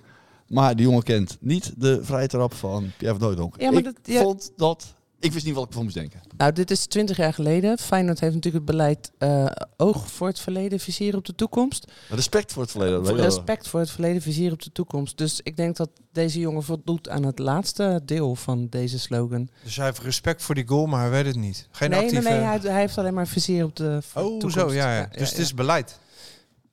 Maar 0.47 0.75
die 0.75 0.85
jongen 0.85 1.03
kent 1.03 1.37
niet 1.39 1.73
de 1.77 1.99
vrije 2.03 2.27
trap 2.27 2.53
van 2.53 2.91
Pierre 2.97 3.17
van 3.17 3.27
Hooydonk. 3.27 3.59
Ja, 3.61 3.69
maar 3.69 3.79
ik 3.79 3.83
dat- 3.85 3.95
ja. 4.03 4.21
vond 4.21 4.51
dat... 4.55 4.95
Ik 5.19 5.33
wist 5.33 5.45
niet 5.45 5.53
wat 5.53 5.63
ik 5.63 5.69
ervan 5.69 5.83
moest 5.83 5.95
denken. 5.95 6.21
Nou, 6.37 6.51
dit 6.51 6.71
is 6.71 6.85
twintig 6.85 7.17
jaar 7.17 7.33
geleden. 7.33 7.77
Feyenoord 7.77 8.19
heeft 8.19 8.33
natuurlijk 8.33 8.65
het 8.65 8.75
beleid 8.77 9.11
eh, 9.17 9.45
oog 9.77 10.11
voor 10.11 10.27
het 10.27 10.39
verleden, 10.39 10.79
vizier 10.79 11.15
op 11.15 11.25
de 11.25 11.35
toekomst. 11.35 11.91
Respect 12.09 12.51
voor 12.51 12.61
het 12.61 12.71
verleden. 12.71 13.15
Respect 13.15 13.67
voor 13.67 13.79
het 13.79 13.89
verleden, 13.89 14.21
vizier 14.21 14.51
op 14.51 14.61
de 14.61 14.71
toekomst. 14.71 15.17
Dus 15.17 15.39
ik 15.43 15.57
denk 15.57 15.75
dat 15.75 15.89
deze 16.11 16.39
jongen 16.39 16.63
voldoet 16.63 17.09
aan 17.09 17.23
het 17.23 17.39
laatste 17.39 18.01
deel 18.05 18.35
van 18.35 18.67
deze 18.69 18.99
slogan. 18.99 19.49
Dus 19.63 19.75
hij 19.75 19.85
heeft 19.85 19.99
respect 19.99 20.41
voor 20.41 20.55
die 20.55 20.67
goal, 20.67 20.85
maar 20.85 21.01
hij 21.01 21.09
weet 21.09 21.25
het 21.25 21.35
niet. 21.35 21.67
Geen 21.71 21.89
nee, 21.89 21.99
nee, 21.99 22.07
actieve... 22.07 22.29
nee, 22.29 22.39
hij, 22.39 22.59
hij 22.61 22.79
heeft 22.79 22.97
alleen 22.97 23.13
maar 23.13 23.27
vizier 23.27 23.63
op 23.63 23.75
de 23.75 24.01
Oh, 24.13 24.23
toekomst. 24.23 24.55
zo, 24.55 24.73
ja, 24.73 24.95
ja. 24.97 25.09
Dus 25.17 25.29
het 25.29 25.39
is 25.39 25.53
beleid. 25.53 25.99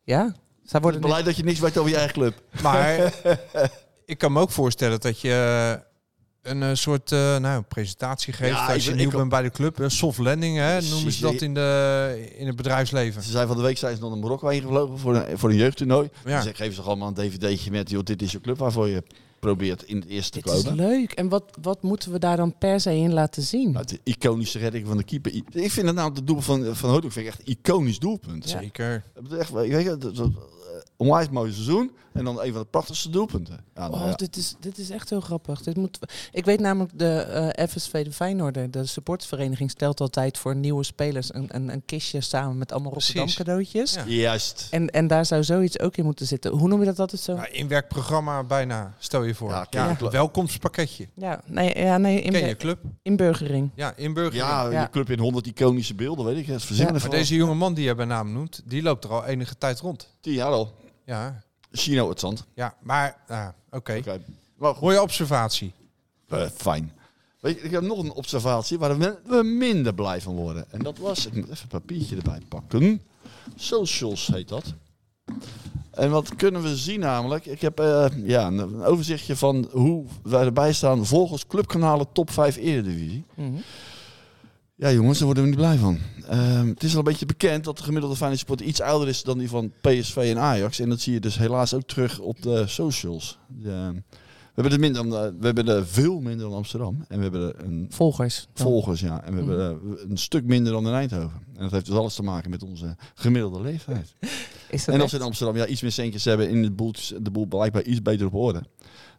Ja, 0.02 0.34
zij 0.64 0.80
Het 0.84 1.00
beleid 1.00 1.24
dat 1.24 1.36
je 1.36 1.44
niks 1.44 1.58
weet 1.58 1.78
over 1.78 1.90
je 1.90 1.96
eigen 1.96 2.14
club. 2.14 2.42
Maar 2.62 3.12
ik 4.04 4.18
kan 4.18 4.32
me 4.32 4.40
ook 4.40 4.50
voorstellen 4.50 5.00
dat 5.00 5.20
je 5.20 5.80
een 6.46 6.62
eh, 6.62 6.70
soort 6.72 7.12
eh, 7.12 7.36
nou, 7.36 7.62
presentatie 7.62 8.32
geeft 8.32 8.50
Ja, 8.50 8.72
als 8.72 8.84
je 8.84 8.90
ik 8.90 8.96
nieuw 8.96 9.10
bent 9.10 9.28
bij 9.28 9.42
de 9.42 9.50
club. 9.50 9.78
Een 9.78 9.90
soft 9.90 10.18
landing, 10.18 10.56
hè, 10.56 10.80
noemen 10.80 11.12
ze 11.12 11.20
dat 11.20 11.40
in, 11.40 11.54
de, 11.54 12.32
in 12.38 12.46
het 12.46 12.56
bedrijfsleven. 12.56 13.22
Ze 13.22 13.30
zijn 13.30 13.46
van 13.46 13.56
de 13.56 13.62
week 13.62 13.78
zijn 13.78 13.94
ze 13.96 14.00
nog 14.00 14.10
naar 14.10 14.18
Marokko 14.18 14.48
ingevlogen 14.48 14.98
voor 14.98 15.14
een, 15.16 15.38
voor 15.38 15.50
een 15.50 15.56
jeugdtoernooi. 15.56 16.08
Ja. 16.24 16.36
Dus 16.40 16.50
ik 16.50 16.56
geef 16.56 16.74
ze 16.74 16.82
allemaal 16.82 17.08
een 17.08 17.14
dvd'tje 17.14 17.70
met, 17.70 17.90
joh, 17.90 18.02
dit 18.04 18.22
is 18.22 18.32
je 18.32 18.40
club 18.40 18.58
waarvoor 18.58 18.88
je 18.88 19.02
probeert 19.40 19.82
in 19.82 19.96
het 19.96 20.06
eerste 20.08 20.40
te 20.40 20.48
Dit 20.48 20.54
is 20.58 20.62
komen. 20.64 20.86
leuk. 20.86 21.12
En 21.12 21.28
wat, 21.28 21.44
wat 21.62 21.82
moeten 21.82 22.12
we 22.12 22.18
daar 22.18 22.36
dan 22.36 22.54
per 22.58 22.80
se 22.80 22.94
in 22.94 23.12
laten 23.12 23.42
zien? 23.42 23.72
Nou, 23.72 23.86
de 23.86 24.00
iconische 24.04 24.58
redding 24.58 24.86
van 24.86 24.96
de 24.96 25.04
keeper. 25.04 25.34
Ik 25.52 25.70
vind 25.70 25.86
het 25.86 25.94
nou, 25.94 26.14
de 26.14 26.24
doel 26.24 26.40
van, 26.40 26.74
van 26.76 26.88
Houdonk 26.88 27.12
vind 27.12 27.26
ik 27.26 27.32
echt 27.32 27.40
een 27.48 27.56
iconisch 27.58 27.98
doelpunt. 27.98 28.50
Ja. 28.50 28.58
Zeker. 28.60 29.02
Het 29.14 29.32
is 29.32 29.38
echt, 29.38 29.50
weet 29.50 29.82
je, 29.82 29.96
dat- 29.96 30.16
dat- 30.16 30.30
onwijs 30.96 31.28
mooi 31.30 31.52
seizoen. 31.52 31.90
En 32.12 32.24
dan 32.24 32.40
een 32.42 32.52
van 32.52 32.60
de 32.62 32.66
prachtigste 32.70 33.10
doelpunten. 33.10 33.60
Ja, 33.74 33.88
nou 33.88 34.02
Oh, 34.02 34.08
ja. 34.08 34.14
dit, 34.14 34.36
is, 34.36 34.54
dit 34.60 34.78
is 34.78 34.90
echt 34.90 35.10
heel 35.10 35.20
grappig. 35.20 35.62
Dit 35.62 35.76
moet, 35.76 35.98
ik 36.32 36.44
weet 36.44 36.60
namelijk, 36.60 36.98
de 36.98 37.08
eh, 37.18 37.66
FSV 37.68 38.04
de 38.04 38.12
Feyenoorder, 38.12 38.70
de 38.70 38.86
supportersvereniging, 38.86 39.70
stelt 39.70 40.00
altijd 40.00 40.38
voor 40.38 40.56
nieuwe 40.56 40.84
spelers 40.84 41.34
een, 41.34 41.46
een, 41.48 41.68
een 41.72 41.82
kistje 41.84 42.20
samen 42.20 42.58
met 42.58 42.72
allemaal 42.72 42.90
Precies. 42.90 43.14
Rotterdam 43.14 43.44
cadeautjes. 43.46 43.94
Ja. 43.94 44.04
Juist. 44.06 44.68
En, 44.70 44.90
en 44.90 45.06
daar 45.06 45.26
zou 45.26 45.44
zoiets 45.44 45.78
ook 45.80 45.96
in 45.96 46.04
moeten 46.04 46.26
zitten. 46.26 46.52
Hoe 46.52 46.68
noem 46.68 46.80
je 46.80 46.86
dat 46.86 46.98
altijd 46.98 47.20
zo? 47.20 47.34
Ja, 47.34 47.48
inwerkprogramma 47.48 48.44
bijna, 48.44 48.94
stel 48.98 49.22
je 49.24 49.34
voor. 49.34 49.50
Ja, 49.50 49.66
Ja, 49.70 49.94
club. 49.96 50.10
welkomstpakketje. 50.12 51.08
Ja, 51.14 51.40
nee, 51.46 51.78
ja, 51.78 51.98
nee 51.98 52.22
Ken 52.22 52.40
je 52.40 52.48
in, 52.48 52.56
club? 52.56 52.78
inburgering. 53.02 53.70
Ja, 53.74 53.92
inburgering. 53.96 54.42
Ja, 54.48 54.70
Ja. 54.70 54.80
je 54.80 54.90
club 54.90 55.10
in 55.10 55.18
100 55.18 55.46
iconische 55.46 55.94
beelden, 55.94 56.24
weet 56.24 56.36
ik. 56.36 56.46
Het 56.46 56.56
verzinnen 56.64 56.84
Ja, 56.86 56.92
Maar 57.00 57.00
van 57.10 57.10
deze 57.18 57.34
jonge 57.34 57.54
man 57.54 57.74
die 57.74 57.84
je 57.84 57.94
bij 57.94 58.04
naam 58.06 58.32
noemt, 58.32 58.62
die 58.64 58.82
loopt 58.82 59.04
er 59.04 59.10
al 59.10 59.24
enige 59.24 59.58
tijd 59.58 59.80
rond. 59.80 60.14
10 60.20 60.32
jaar 60.32 60.50
al. 60.50 60.74
Ja, 61.06 61.42
Chino 61.72 62.08
het 62.08 62.20
zand. 62.20 62.44
ja 62.54 62.74
maar 62.82 63.16
ah, 63.28 63.48
oké. 63.70 63.96
Oké. 63.98 64.20
Maar 64.56 64.72
goed, 64.72 64.82
Mooie 64.82 65.02
observatie. 65.02 65.72
eh, 66.28 66.48
fijn. 66.54 66.92
Weet 67.40 67.56
je, 67.58 67.62
ik 67.64 67.70
heb 67.70 67.82
nog 67.82 67.98
een 67.98 68.12
observatie 68.12 68.78
waar 68.78 68.98
we 68.98 69.18
we 69.24 69.42
minder 69.42 69.94
blij 69.94 70.20
van 70.20 70.34
worden. 70.34 70.66
En 70.70 70.78
dat 70.82 70.98
was, 70.98 71.26
ik 71.26 71.34
moet 71.34 71.44
even 71.50 71.62
een 71.62 71.68
papiertje 71.80 72.16
erbij 72.16 72.40
pakken. 72.48 73.02
Socials 73.56 74.26
heet 74.26 74.48
dat. 74.48 74.74
En 75.90 76.10
wat 76.10 76.36
kunnen 76.36 76.62
we 76.62 76.76
zien 76.76 77.00
namelijk? 77.00 77.46
Ik 77.46 77.60
heb 77.60 77.80
eh, 77.80 78.06
ja, 78.24 78.46
een, 78.46 78.58
een 78.58 78.82
overzichtje 78.82 79.36
van 79.36 79.68
hoe 79.72 80.04
wij 80.22 80.44
erbij 80.44 80.72
staan 80.72 81.06
volgens 81.06 81.46
clubkanalen 81.46 82.12
top 82.12 82.30
5 82.30 82.56
Eredivisie. 82.56 83.24
Mhm. 83.34 83.56
Ja 84.78 84.92
jongens, 84.92 85.18
daar 85.18 85.26
worden 85.26 85.42
we 85.44 85.48
niet 85.48 85.58
blij 85.58 85.76
van. 85.76 85.98
Ehm, 86.28 86.68
het 86.68 86.82
is 86.82 86.92
al 86.92 86.98
een 86.98 87.04
beetje 87.04 87.26
bekend 87.26 87.64
dat 87.64 87.76
de 87.76 87.82
gemiddelde 87.82 88.16
Feyenoord 88.16 88.38
supporter 88.40 88.66
iets 88.66 88.80
ouder 88.80 89.08
is 89.08 89.22
dan 89.22 89.38
die 89.38 89.48
van 89.48 89.72
PSV 89.80 90.16
en 90.16 90.38
Ajax. 90.38 90.78
En 90.78 90.88
dat 90.88 91.00
zie 91.00 91.12
je 91.12 91.20
dus 91.20 91.38
helaas 91.38 91.74
ook 91.74 91.82
terug 91.82 92.18
op 92.18 92.42
de 92.42 92.66
socials. 92.66 93.38
De, 93.48 94.02
We 94.54 94.62
hebben, 94.62 94.72
er 94.72 94.80
minder 94.80 95.32
we 95.38 95.46
hebben 95.46 95.68
er 95.68 95.86
veel 95.86 96.20
minder 96.20 96.46
dan 96.48 96.56
Amsterdam. 96.56 97.04
En 97.08 97.16
we 97.16 97.22
hebben 97.22 97.40
er 97.48 97.64
een 97.64 97.86
Volgers. 97.90 98.48
dan. 98.52 98.66
volgers, 98.66 99.00
ja. 99.00 99.24
En 99.24 99.32
we 99.32 99.38
hebben 99.38 99.58
er 99.58 100.10
een 100.10 100.18
stuk 100.18 100.44
minder 100.44 100.72
dan 100.72 100.86
in 100.86 100.92
Eindhoven. 100.92 101.42
En 101.54 101.62
dat 101.62 101.70
heeft 101.70 101.86
dus 101.86 101.94
alles 101.94 102.14
te 102.14 102.22
maken 102.22 102.50
met 102.50 102.62
onze 102.62 102.96
gemiddelde 103.14 103.60
leeftijd. 103.60 104.14
Is 104.68 104.84
dat 104.84 104.94
En 104.94 105.00
als 105.00 105.10
we 105.10 105.18
in 105.18 105.24
Amsterdam 105.24 105.56
ja, 105.56 105.66
iets 105.66 105.82
meer 105.82 105.92
centjes 105.92 106.24
hebben 106.24 106.48
in 106.48 106.62
het 106.62 106.76
boel, 106.76 106.92
de 107.20 107.30
boel 107.30 107.46
blijkbaar 107.46 107.82
iets 107.82 108.02
beter 108.02 108.26
op 108.26 108.34
orde. 108.34 108.62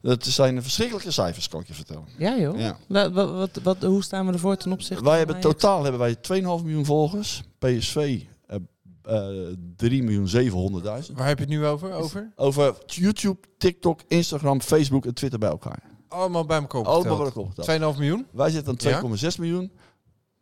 Dat 0.02 0.26
zijn 0.26 0.62
verschrikkelijke 0.64 1.12
cijfers, 1.12 1.48
kan 1.48 1.62
ik 1.62 1.68
je 1.68 1.74
vertellen. 1.74 2.04
Ja 2.18 2.38
joh. 2.38 2.60
Ja. 2.60 2.78
Wa- 2.88 3.12
wa- 3.12 3.32
Wat, 3.32 3.50
wat, 3.64 3.82
hoe 3.84 4.04
staan 4.04 4.26
we 4.28 4.34
ervoor 4.34 4.58
ten 4.58 4.72
opzichte 4.72 4.94
Wij 5.04 5.10
van 5.10 5.18
hebben 5.18 5.36
Ajax? 5.36 5.52
totaal 5.54 5.84
hebben 5.84 6.00
wij 6.02 6.16
2,5 6.16 6.64
miljoen 6.64 6.86
volgers. 6.86 7.44
PSV 7.60 8.22
eh 8.48 8.58
eh 9.04 9.54
3 9.76 10.04
miljoen 10.04 10.28
700.000. 10.28 11.14
Waar 11.14 11.28
heb 11.28 11.38
je 11.38 11.44
het 11.44 11.48
nu 11.54 11.66
over? 11.66 11.92
Over? 11.94 12.32
Over 12.36 12.76
YouTube, 12.86 13.40
TikTok, 13.58 14.02
Instagram, 14.08 14.62
Facebook 14.62 15.06
en 15.06 15.14
Twitter 15.14 15.40
bij 15.40 15.50
elkaar. 15.50 15.80
Allemaal 16.08 16.46
bij 16.46 16.58
elkaar 16.60 16.84
Allemaal 16.84 17.02
bij 17.04 17.12
opgeteld. 17.12 17.36
elkaar 17.48 17.66
opgeteld. 17.66 17.94
2,5 17.96 18.00
miljoen? 18.00 18.26
Wij 18.32 18.50
zitten 18.50 18.94
aan 18.94 19.16
2,6 19.18 19.36
miljoen. 19.40 19.72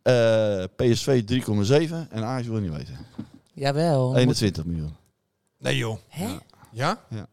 Eh, 0.02 0.64
PSV 0.76 1.24
3,7 1.24 2.08
en 2.10 2.24
Ajax 2.24 2.46
wil 2.46 2.56
je 2.56 2.62
niet 2.68 2.76
weten. 2.76 2.96
Jawel. 3.52 4.08
moet- 4.08 4.16
21 4.16 4.64
miljoen. 4.64 4.94
Nee 5.58 5.76
joh. 5.76 5.98
Hè? 6.08 6.26
Ja? 6.72 7.00
Ja, 7.10 7.26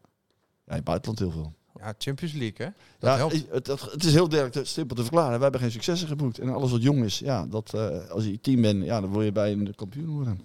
in 0.66 0.74
het 0.74 0.84
buitenland 0.84 1.18
heel 1.18 1.30
veel. 1.30 1.52
Ja, 1.84 1.94
Champions 1.98 2.32
League 2.34 2.66
hè? 2.66 2.72
Dat 2.98 3.10
Ja, 3.10 3.16
helpt. 3.16 3.32
het, 3.50 3.66
het, 3.66 3.80
het 3.90 4.04
is 4.04 4.12
heel 4.12 4.28
duidelijk 4.28 4.64
te- 4.66 4.72
simpel 4.72 4.96
te 4.96 5.02
verklaren. 5.02 5.36
We 5.36 5.42
hebben 5.42 5.60
geen 5.60 5.70
successen 5.70 6.08
geboekt. 6.08 6.38
En 6.38 6.48
alles 6.48 6.70
wat 6.70 6.82
jong 6.82 7.04
is, 7.04 7.18
ja, 7.18 7.46
dat, 7.46 7.74
eh, 7.74 8.08
als 8.10 8.24
je 8.24 8.40
team 8.40 8.60
bent, 8.62 8.84
ja, 8.84 9.00
dan 9.00 9.10
wil 9.12 9.22
je 9.22 9.32
bij 9.32 9.52
een 9.52 9.74
kampioen 9.76 10.08
worden. 10.08 10.40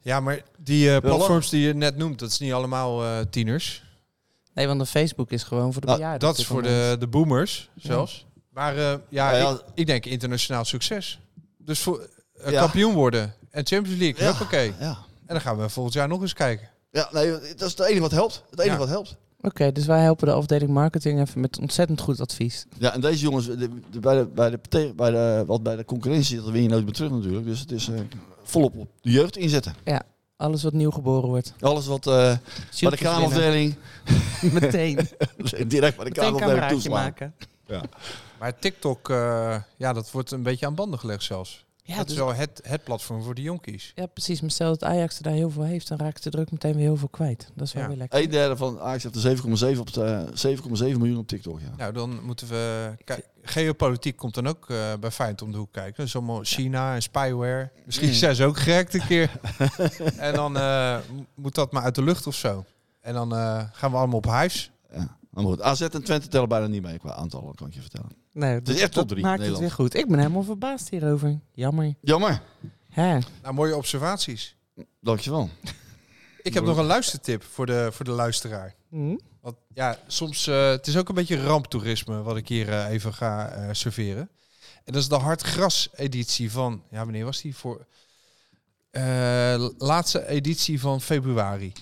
Ja, 0.00 0.20
maar 0.20 0.42
die 0.58 0.90
eh, 0.94 1.00
platforms 1.00 1.48
die 1.50 1.60
je 1.66 1.74
net 1.74 1.96
noemt, 1.96 2.18
dat 2.18 2.30
is 2.30 2.38
niet 2.38 2.52
allemaal 2.52 3.04
eh, 3.04 3.18
tieners. 3.30 3.84
Nee, 4.54 4.66
want 4.66 4.80
de 4.80 4.86
Facebook 4.86 5.30
is 5.30 5.42
gewoon 5.42 5.72
voor 5.72 5.80
de 5.80 5.86
Nou, 5.86 5.98
bejaarden. 5.98 6.28
Dat 6.28 6.38
is 6.38 6.46
voor 6.46 6.62
de, 6.62 6.96
de 6.98 7.06
boomers 7.06 7.70
zelfs. 7.76 8.26
Maar 8.50 8.72
eh, 8.76 8.82
ja, 8.82 8.98
Ja, 9.08 9.36
ja. 9.36 9.50
Ik, 9.50 9.60
ik 9.74 9.86
denk 9.86 10.04
internationaal 10.06 10.64
succes. 10.64 11.20
Dus 11.58 11.80
voor 11.80 12.08
Ja. 12.46 12.60
kampioen 12.60 12.94
worden 12.94 13.34
en 13.50 13.66
Champions 13.66 13.98
League, 14.00 14.24
Ja. 14.24 14.30
hoppakee. 14.30 14.72
Ja. 14.80 14.88
En 15.26 15.34
dan 15.34 15.40
gaan 15.40 15.58
we 15.58 15.68
volgend 15.68 15.94
jaar 15.94 16.08
nog 16.08 16.20
eens 16.20 16.32
kijken. 16.32 16.68
Ja, 16.90 17.08
nee, 17.12 17.30
dat 17.30 17.40
is 17.62 17.70
het 17.70 17.80
enige 17.80 18.00
wat 18.00 18.10
helpt. 18.10 18.42
Het 18.50 18.58
enige 18.58 18.72
Ja. 18.74 18.78
wat 18.80 18.88
helpt. 18.88 19.16
Oké, 19.46 19.72
dus 19.72 19.86
wij 19.86 20.02
helpen 20.02 20.26
de 20.26 20.32
afdeling 20.32 20.70
marketing 20.70 21.20
even 21.20 21.40
met 21.40 21.58
ontzettend 21.60 22.00
goed 22.00 22.20
advies. 22.20 22.66
Ja, 22.78 22.92
en 22.94 23.00
deze 23.00 23.22
jongens, 23.22 23.46
de, 23.46 23.56
de- 23.90 24.00
bij, 24.00 24.16
de, 24.16 24.26
bij, 24.26 24.50
de, 24.50 24.92
bij, 24.96 25.10
de, 25.10 25.44
wat 25.46 25.62
bij 25.62 25.76
de 25.76 25.84
concurrentie, 25.84 26.36
dat 26.36 26.50
win 26.50 26.62
je 26.62 26.68
nooit 26.68 26.84
meer 26.84 26.92
terug 26.92 27.10
natuurlijk. 27.10 27.46
Dus 27.46 27.60
het 27.60 27.72
is 27.72 27.88
eh, 27.88 28.00
volop 28.42 28.76
op 28.76 28.88
de 29.00 29.10
jeugd 29.10 29.36
inzetten. 29.36 29.74
Alles 30.36 30.62
wat 30.62 30.72
nieuw 30.72 30.90
geboren 30.90 31.28
wordt. 31.28 31.54
Alles 31.60 31.86
wat 31.86 32.06
eh, 32.06 32.36
bij 32.80 32.90
de 32.90 32.96
kraamafdeling. 32.96 33.74
Meteen. 34.60 34.98
direct 35.66 35.96
bij 35.96 36.04
de 36.04 36.10
kraamafdeling 36.10 36.66
toeslaan. 36.68 36.92
maken. 36.92 37.34
Maar 38.38 38.58
TikTok, 38.58 39.10
eh, 39.10 39.56
ja, 39.76 39.92
dat 39.92 40.10
wordt 40.10 40.30
een 40.30 40.42
beetje 40.42 40.66
aan 40.66 40.74
banden 40.74 40.98
gelegd 40.98 41.22
zelfs. 41.22 41.65
Ja, 41.86 41.96
dat 41.96 42.06
dus- 42.06 42.16
is 42.16 42.22
wel 42.22 42.34
het, 42.34 42.60
het 42.62 42.84
platform 42.84 43.22
voor 43.22 43.34
de 43.34 43.42
jonkies. 43.42 43.92
ja, 43.94 44.06
precies. 44.06 44.40
Maar 44.40 44.50
stel 44.50 44.68
dat 44.68 44.84
Ajax 44.84 45.16
er 45.16 45.22
daar 45.22 45.32
heel 45.32 45.50
veel 45.50 45.62
heeft, 45.62 45.88
dan 45.88 45.98
raakt 45.98 46.22
de 46.22 46.30
druk 46.30 46.50
meteen 46.50 46.72
weer 46.74 46.82
heel 46.84 46.96
veel 46.96 47.08
kwijt. 47.08 47.50
Dat 47.54 47.66
is 47.66 47.72
wel 47.72 47.82
Ja. 47.82 47.88
weer 47.88 47.96
lekker. 47.98 48.22
Een 48.22 48.30
derde 48.30 48.56
van 48.56 48.80
Ajax 48.80 49.02
heeft 49.02 49.14
er 49.14 49.20
7,7 49.20 49.80
op 49.80 49.92
de- 49.92 50.30
7,7 50.34 50.98
miljoen 50.98 51.18
op 51.18 51.26
TikTok. 51.28 51.60
Ja. 51.60 51.72
Nou, 51.76 51.92
dan 51.92 52.22
moeten 52.24 52.48
we... 52.48 52.92
Kijk, 53.04 53.28
geopolitiek 53.42 54.16
komt 54.16 54.34
dan 54.34 54.46
ook 54.46 54.70
eh, 54.70 54.76
bij 55.00 55.10
Feyenoord 55.10 55.42
om 55.42 55.52
de 55.52 55.58
hoek 55.58 55.72
kijken. 55.72 56.04
Dus 56.04 56.16
allemaal 56.16 56.40
China 56.44 56.94
en 56.94 57.02
spyware. 57.02 57.70
Misschien 57.84 58.08
Mm. 58.08 58.14
zijn 58.14 58.34
ze 58.34 58.44
ook 58.44 58.58
gehackt 58.58 58.94
een 58.94 59.06
keer. 59.06 59.30
en 60.16 60.34
dan 60.34 60.56
eh, 60.56 60.98
moet 61.34 61.54
dat 61.54 61.72
maar 61.72 61.82
uit 61.82 61.94
de 61.94 62.02
lucht 62.02 62.26
of 62.26 62.34
zo. 62.34 62.64
En 63.00 63.14
dan 63.14 63.34
eh, 63.34 63.62
gaan 63.72 63.90
we 63.90 63.96
allemaal 63.96 64.16
op 64.18 64.26
huis. 64.26 64.70
Ja. 64.92 65.16
Maar 65.30 65.44
goed, 65.44 65.62
AZ 65.62 65.80
en 65.80 66.04
Twente 66.04 66.28
tellen 66.28 66.48
bijna 66.48 66.66
niet 66.66 66.82
mee 66.82 66.98
qua 66.98 67.12
aantallen, 67.14 67.54
kan 67.54 67.66
ik 67.66 67.74
je 67.74 67.80
vertellen. 67.80 68.10
Nee, 68.36 68.60
is 68.64 68.80
echt 68.80 68.92
top 68.92 68.94
dat 68.94 69.08
drie, 69.08 69.22
maakt 69.22 69.38
het 69.38 69.48
Nederland. 69.48 69.60
weer 69.76 69.86
goed. 69.86 69.94
Ik 69.94 70.08
ben 70.08 70.18
helemaal 70.18 70.42
verbaasd 70.42 70.88
hierover. 70.88 71.40
Jammer. 71.52 71.94
Jammer, 72.00 72.42
Hè? 72.88 73.18
Nou, 73.42 73.54
mooie 73.54 73.76
observaties. 73.76 74.56
dankjewel. 75.00 75.50
Ik 76.42 76.54
heb 76.54 76.64
nog 76.64 76.76
een 76.76 76.84
luistertip 76.84 77.42
voor 77.42 77.66
de, 77.66 77.88
voor 77.92 78.04
de 78.04 78.10
luisteraar. 78.10 78.74
Hm? 78.88 79.16
Want 79.40 79.56
ja, 79.74 79.98
soms, 80.06 80.46
eh, 80.46 80.68
het 80.68 80.86
is 80.86 80.96
ook 80.96 81.08
een 81.08 81.14
beetje 81.14 81.42
ramptoerisme 81.42 82.22
wat 82.22 82.36
ik 82.36 82.48
hier 82.48 82.68
eh, 82.68 82.90
even 82.90 83.14
ga 83.14 83.48
eh, 83.48 83.68
serveren. 83.72 84.30
En 84.84 84.92
dat 84.92 85.02
is 85.02 85.08
de 85.08 85.14
Hartgras 85.14 85.88
editie 85.94 86.50
van, 86.50 86.82
ja 86.90 87.04
wanneer 87.04 87.24
was 87.24 87.40
die? 87.40 87.56
Voor 87.56 87.86
eh, 88.90 89.68
laatste 89.78 90.26
editie 90.28 90.80
van 90.80 91.00
februari. 91.00 91.72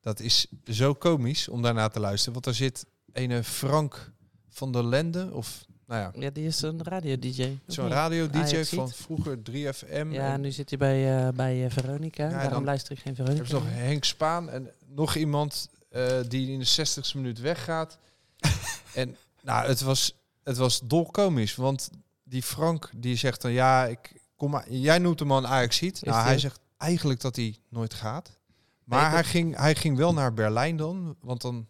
Dat 0.00 0.20
is 0.20 0.46
zo 0.64 0.94
komisch 0.94 1.48
om 1.48 1.62
daarna 1.62 1.88
te 1.88 2.00
luisteren. 2.00 2.32
Want 2.32 2.44
daar 2.44 2.54
zit 2.54 2.86
ene 3.12 3.44
Frank 3.44 4.12
van 4.48 4.72
der 4.72 4.84
Lende, 4.84 5.30
of 5.32 5.64
nou 5.88 6.00
ja, 6.00 6.20
Ja, 6.20 6.30
die 6.30 6.46
is 6.46 6.62
een 6.62 6.82
radio-dj. 6.82 7.58
zo'n 7.66 7.88
radio-dj 7.88 8.36
Ajax 8.38 8.68
van 8.68 8.90
vroeger 8.90 9.38
3FM. 9.50 10.08
Ja, 10.10 10.32
en 10.32 10.40
nu 10.40 10.50
zit 10.50 10.68
hij 10.68 10.78
bij, 10.78 11.26
eh, 11.26 11.32
bij 11.32 11.64
eh, 11.64 11.70
Veronica. 11.70 12.24
Ja, 12.24 12.30
Daarom 12.30 12.50
dan- 12.52 12.64
luister 12.64 12.92
ik 12.92 12.98
geen 12.98 13.14
Veronica. 13.14 13.44
ze 13.44 13.52
nog 13.52 13.62
Henk 13.66 14.04
Spaan 14.04 14.50
en 14.50 14.70
nog 14.86 15.14
iemand 15.14 15.68
eh, 15.90 16.18
die 16.28 16.50
in 16.52 16.58
de 16.58 16.66
60ste 16.66 17.14
minuut 17.16 17.38
weggaat. 17.40 17.98
en 18.94 19.16
nou, 19.42 19.66
het 19.68 19.80
was, 19.80 20.14
het 20.44 20.56
was 20.56 20.80
dolkomisch, 20.80 21.54
want 21.54 21.90
die 22.24 22.42
Frank 22.42 22.90
die 22.96 23.16
zegt 23.16 23.40
dan 23.42 23.52
ja, 23.52 23.86
ik 23.86 24.12
kom 24.36 24.50
maar, 24.50 24.70
jij 24.72 24.98
noemt 24.98 25.18
hem 25.18 25.32
al 25.32 25.38
een 25.38 25.46
Ajaxiet. 25.46 26.04
Nou, 26.04 26.24
hij 26.24 26.38
zegt 26.38 26.60
eigenlijk 26.76 27.20
dat 27.20 27.36
hij 27.36 27.56
nooit 27.68 27.94
gaat. 27.94 28.36
Maar 28.84 29.02
Nee, 29.02 29.10
hij, 29.10 29.24
ging, 29.24 29.56
hij 29.56 29.74
ging 29.74 29.96
wel 29.96 30.12
naar 30.12 30.34
Berlijn 30.34 30.76
dan, 30.76 31.16
want 31.20 31.40
dan 31.42 31.66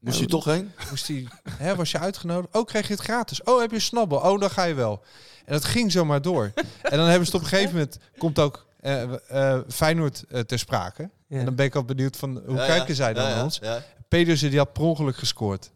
Moest 0.00 0.18
je 0.18 0.26
toch 0.26 0.44
heen? 0.44 0.72
moest 0.90 1.08
hij, 1.08 1.26
hè, 1.50 1.74
was 1.76 1.90
je 1.90 1.98
uitgenodigd? 1.98 2.56
Oh, 2.56 2.64
kreeg 2.64 2.86
je 2.86 2.92
het 2.92 3.02
gratis? 3.02 3.42
Oh, 3.42 3.60
heb 3.60 3.70
je 3.70 3.78
snabbel? 3.80 4.18
Oh, 4.18 4.40
dan 4.40 4.50
ga 4.50 4.64
je 4.64 4.74
wel. 4.74 5.02
En 5.44 5.52
dat 5.52 5.64
ging 5.64 5.92
zomaar 5.92 6.22
door. 6.22 6.52
en 6.82 6.98
dan 6.98 7.06
hebben 7.08 7.26
ze 7.26 7.32
het 7.32 7.34
op 7.34 7.40
een 7.40 7.46
gegeven 7.46 7.72
moment, 7.72 7.98
komt 8.18 8.38
ook 8.38 8.66
eh, 8.80 9.02
eh, 9.28 9.60
Feyenoord 9.68 10.24
eh, 10.28 10.40
ter 10.40 10.58
sprake. 10.58 11.10
Ja. 11.26 11.38
En 11.38 11.44
dan 11.44 11.54
ben 11.54 11.66
ik 11.66 11.74
al 11.74 11.84
benieuwd 11.84 12.16
van, 12.16 12.42
hoe 12.46 12.56
Ja, 12.56 12.66
kijken 12.66 12.88
ja. 12.88 12.94
zij 12.94 13.12
dan 13.12 13.22
Ja, 13.22 13.28
naar 13.28 13.38
ja, 13.38 13.44
ons? 13.44 13.58
ja. 13.62 13.82
Pedersen 14.08 14.50
die 14.50 14.58
had 14.58 14.72
per 14.72 14.82
ongeluk 14.82 15.16
gescoord 15.16 15.70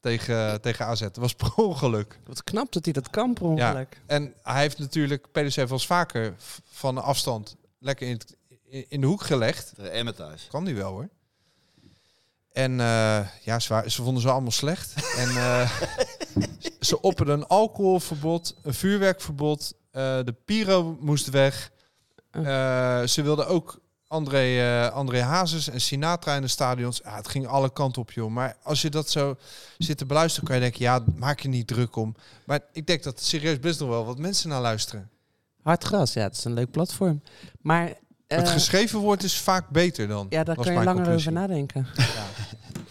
tegen, 0.00 0.60
tegen 0.60 0.86
AZ. 0.86 1.00
Dat 1.00 1.16
was 1.16 1.34
per 1.34 1.54
ongeluk. 1.54 2.18
Wat 2.26 2.44
knap 2.44 2.72
dat 2.72 2.84
hij 2.84 2.92
dat 2.92 3.10
kan 3.10 3.32
per 3.34 3.44
ongeluk. 3.44 4.00
En 4.06 4.34
hij 4.42 4.60
heeft 4.60 4.78
natuurlijk, 4.78 5.26
Pedersen 5.32 5.58
heeft 5.60 5.70
wel 5.70 5.78
eens 5.78 5.86
vaker 6.08 6.34
van 6.70 7.02
afstand 7.02 7.56
lekker 7.78 8.06
in, 8.08 8.12
het, 8.12 8.36
in 8.88 9.00
de 9.00 9.06
hoek 9.06 9.22
gelegd. 9.22 9.72
Emmen 9.78 10.14
thuis. 10.14 10.46
Kan 10.50 10.64
die 10.64 10.74
wel 10.74 10.90
hoor. 10.90 11.08
En 12.56 12.80
eh, 12.80 13.26
ja, 13.42 13.58
ze, 13.58 13.72
waren- 13.72 13.90
ze 13.90 14.02
vonden 14.02 14.22
ze 14.22 14.30
allemaal 14.30 14.50
slecht. 14.50 14.94
en 15.22 15.28
eh, 15.28 15.70
ze 16.80 17.00
opperden 17.00 17.34
een 17.38 17.46
alcoholverbod, 17.46 18.54
een 18.62 18.74
vuurwerkverbod. 18.74 19.74
eh, 19.90 20.02
de 20.24 20.34
pyro 20.44 20.96
moest 21.00 21.30
weg. 21.30 21.70
Eh, 22.30 22.42
ze 23.02 23.22
wilden 23.22 23.46
ook 23.48 23.80
André, 24.08 24.90
André 24.90 25.22
Hazes 25.22 25.68
en 25.68 25.80
Sinatra 25.80 26.34
in 26.34 26.42
de 26.42 26.48
stadions. 26.48 27.00
Ja, 27.04 27.16
het 27.16 27.28
ging 27.28 27.46
alle 27.46 27.72
kanten 27.72 28.02
op, 28.02 28.10
joh. 28.12 28.30
Maar 28.30 28.56
als 28.62 28.82
je 28.82 28.90
dat 28.90 29.10
zo 29.10 29.36
zit 29.78 29.98
te 29.98 30.06
beluisteren, 30.06 30.46
kan 30.48 30.56
je 30.56 30.62
denken, 30.62 30.80
ja, 30.82 31.04
maak 31.16 31.40
je 31.40 31.48
niet 31.48 31.66
druk 31.66 31.96
om. 31.96 32.14
Maar 32.44 32.60
ik 32.72 32.86
denk 32.86 33.02
dat 33.02 33.22
serieus 33.22 33.60
best 33.60 33.80
nog 33.80 33.88
wel 33.88 34.04
wat 34.04 34.18
mensen 34.18 34.48
naar 34.48 34.60
luisteren. 34.60 35.10
Hard 35.62 35.84
gras, 35.84 36.12
ja, 36.12 36.22
het 36.22 36.36
is 36.36 36.44
een 36.44 36.52
leuk 36.54 36.70
platform. 36.70 37.22
Maar 37.60 37.92
het 38.26 38.48
geschreven 38.48 38.98
woord 38.98 39.22
is 39.22 39.38
vaak 39.40 39.68
beter 39.68 40.08
dan. 40.08 40.26
ja, 40.30 40.44
daar 40.44 40.54
kan 40.56 40.64
je 40.72 40.72
langer 40.84 40.94
conclusie. 40.94 41.30
over 41.30 41.32
nadenken. 41.40 41.86
Ja. 41.94 42.04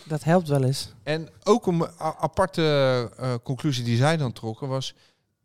Dat 0.08 0.24
helpt 0.24 0.48
wel 0.48 0.64
eens. 0.64 0.94
En 1.04 1.30
ook 1.44 1.68
een 1.68 1.82
a- 1.82 2.16
aparte 2.20 2.62
eh, 3.18 3.34
conclusie 3.44 3.84
die 3.84 3.98
zij 3.98 4.18
dan 4.18 4.32
trokken 4.34 4.68
was... 4.68 4.94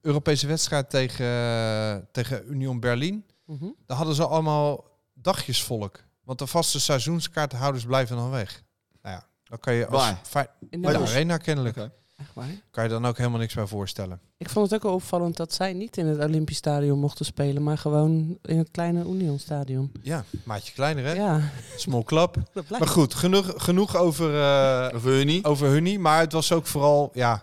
Europese 0.00 0.47
wedstrijd 0.47 0.90
tegen, 0.90 1.26
eh, 1.26 1.97
tegen 2.12 2.42
Union 2.52 2.80
Berlin. 2.80 3.25
Mhm. 3.47 3.66
Daar 3.87 3.97
hadden 3.97 4.14
ze 4.14 4.26
allemaal 4.26 4.85
dagjesvolk. 5.14 6.04
Want 6.25 6.38
de 6.38 6.47
vaste 6.47 6.80
seizoenskaarthouders 6.80 7.85
blijven 7.85 8.16
dan 8.16 8.30
weg. 8.30 8.62
Nou 9.02 9.14
ja, 9.16 9.26
dan 9.44 9.59
kan 9.59 9.75
je 9.75 9.87
als... 9.87 10.02
Waar? 10.02 10.20
fi- 10.23 10.66
In 10.70 10.82
de 10.82 10.99
arena 10.99 11.37
kennelijk. 11.37 11.76
Echt 12.21 12.35
waar? 12.35 12.47
Kan 12.71 12.85
je 12.85 12.91
dan 12.91 13.07
ook 13.07 13.17
helemaal 13.17 13.39
niks 13.39 13.55
bij 13.55 13.67
voorstellen. 13.67 14.21
Ik 14.37 14.49
vond 14.49 14.71
het 14.71 14.75
ook 14.75 14.83
wel 14.83 14.95
opvallend 14.95 15.37
dat 15.37 15.53
zij 15.53 15.73
niet 15.73 15.97
in 15.97 16.07
het 16.07 16.19
Olympisch 16.19 16.57
Stadion 16.57 16.99
mochten 16.99 17.25
spelen, 17.25 17.62
maar 17.62 17.79
gewoon 17.79 18.39
in 18.43 18.59
het 18.59 18.71
kleine 18.71 19.05
Union 19.05 19.39
Stadion. 19.39 19.93
Ja, 20.03 20.25
maatje 20.45 20.73
kleiner 20.73 21.05
hè? 21.05 21.12
Ja, 21.12 21.50
Small 21.77 22.03
club. 22.03 22.37
Maar 22.79 22.89
goed, 22.89 23.15
genoeg, 23.15 23.53
genoeg 23.57 23.97
over, 23.97 24.41
eh 24.41 25.25
niet? 25.25 25.45
over 25.45 25.69
Hunnie. 25.69 25.99
Maar 25.99 26.21
het 26.21 26.33
was 26.33 26.53
ook 26.53 26.67
vooral, 26.67 27.11
ja, 27.12 27.43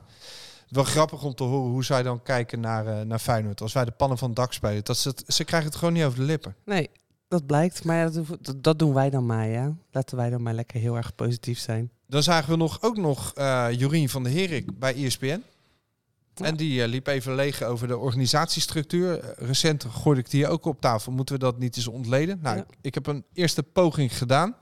wel 0.70 0.84
grappig 0.84 1.24
om 1.24 1.36
te 1.36 1.44
horen 1.44 1.72
hoe 1.72 1.84
zij 1.84 2.04
dan 2.04 2.24
kijken 2.24 2.60
naar, 2.60 2.88
eh, 2.88 3.02
naar 3.02 3.20
Feyenoord. 3.20 3.62
Als 3.62 3.74
wij 3.74 3.86
de 3.86 3.92
pannen 3.92 4.18
van 4.18 4.28
het 4.28 4.38
dak 4.38 4.54
spelen. 4.54 4.84
Dat 4.84 4.98
ze, 4.98 5.10
het, 5.10 5.24
ze 5.28 5.44
krijgen 5.44 5.70
het 5.70 5.78
gewoon 5.78 5.94
niet 5.94 6.04
over 6.04 6.20
de 6.20 6.26
lippen. 6.26 6.56
Nee, 6.66 6.90
dat 7.28 7.46
blijkt. 7.46 7.84
Maar 7.84 8.12
dat, 8.12 8.56
dat, 8.58 8.80
doen 8.80 8.94
wij 8.94 9.10
dan 9.10 9.26
maar, 9.26 9.48
ja. 9.48 9.76
Laten 9.92 10.18
wij 10.18 10.30
dan 10.30 10.42
maar 10.42 10.54
lekker 10.54 10.80
heel 10.80 10.96
erg 10.96 11.16
positief 11.16 11.60
zijn. 11.60 11.92
Dan 12.08 12.24
zagen 12.24 12.50
we 12.52 12.58
nog, 12.58 12.82
ook 12.82 12.98
nog 12.98 13.34
eh 13.34 13.68
Jorien 13.72 14.10
van 14.10 14.24
der 14.24 14.32
Herik 14.32 14.80
bij 14.80 14.96
ESPN. 14.96 15.44
Ja. 16.34 16.46
En 16.46 16.56
die 16.56 16.82
eh, 16.84 16.90
liep 16.90 17.08
even 17.08 17.36
leeg 17.36 17.64
over 17.64 17.88
de 17.88 17.98
organisatiestructuur. 17.98 19.20
Eh, 19.20 19.48
recent 19.48 19.86
gooide 19.90 20.22
ik 20.22 20.30
die 20.30 20.48
ook 20.48 20.66
op 20.66 20.82
tafel. 20.82 21.12
Moeten 21.12 21.36
we 21.36 21.42
dat 21.42 21.60
niet 21.60 21.76
eens 21.78 21.88
ontleden? 21.88 22.40
Nou, 22.42 22.58
Ja. 22.58 22.66
ik 22.82 22.94
heb 22.94 23.08
een 23.08 23.26
eerste 23.34 23.64
poging 23.64 24.18
gedaan. 24.18 24.56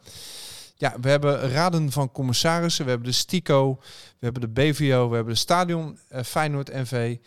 Ja, 0.76 0.96
we 1.02 1.10
hebben 1.10 1.50
raden 1.50 1.92
van 1.92 2.12
commissarissen. 2.12 2.84
We 2.84 2.90
hebben 2.90 3.10
de 3.10 3.16
STICO, 3.16 3.78
we 4.20 4.26
hebben 4.26 4.42
de 4.42 4.48
BVO, 4.48 5.10
we 5.10 5.16
hebben 5.16 5.34
de 5.34 5.40
Stadion 5.40 6.00
eh, 6.08 6.24
Feyenoord 6.24 6.74
NV. 6.74 7.18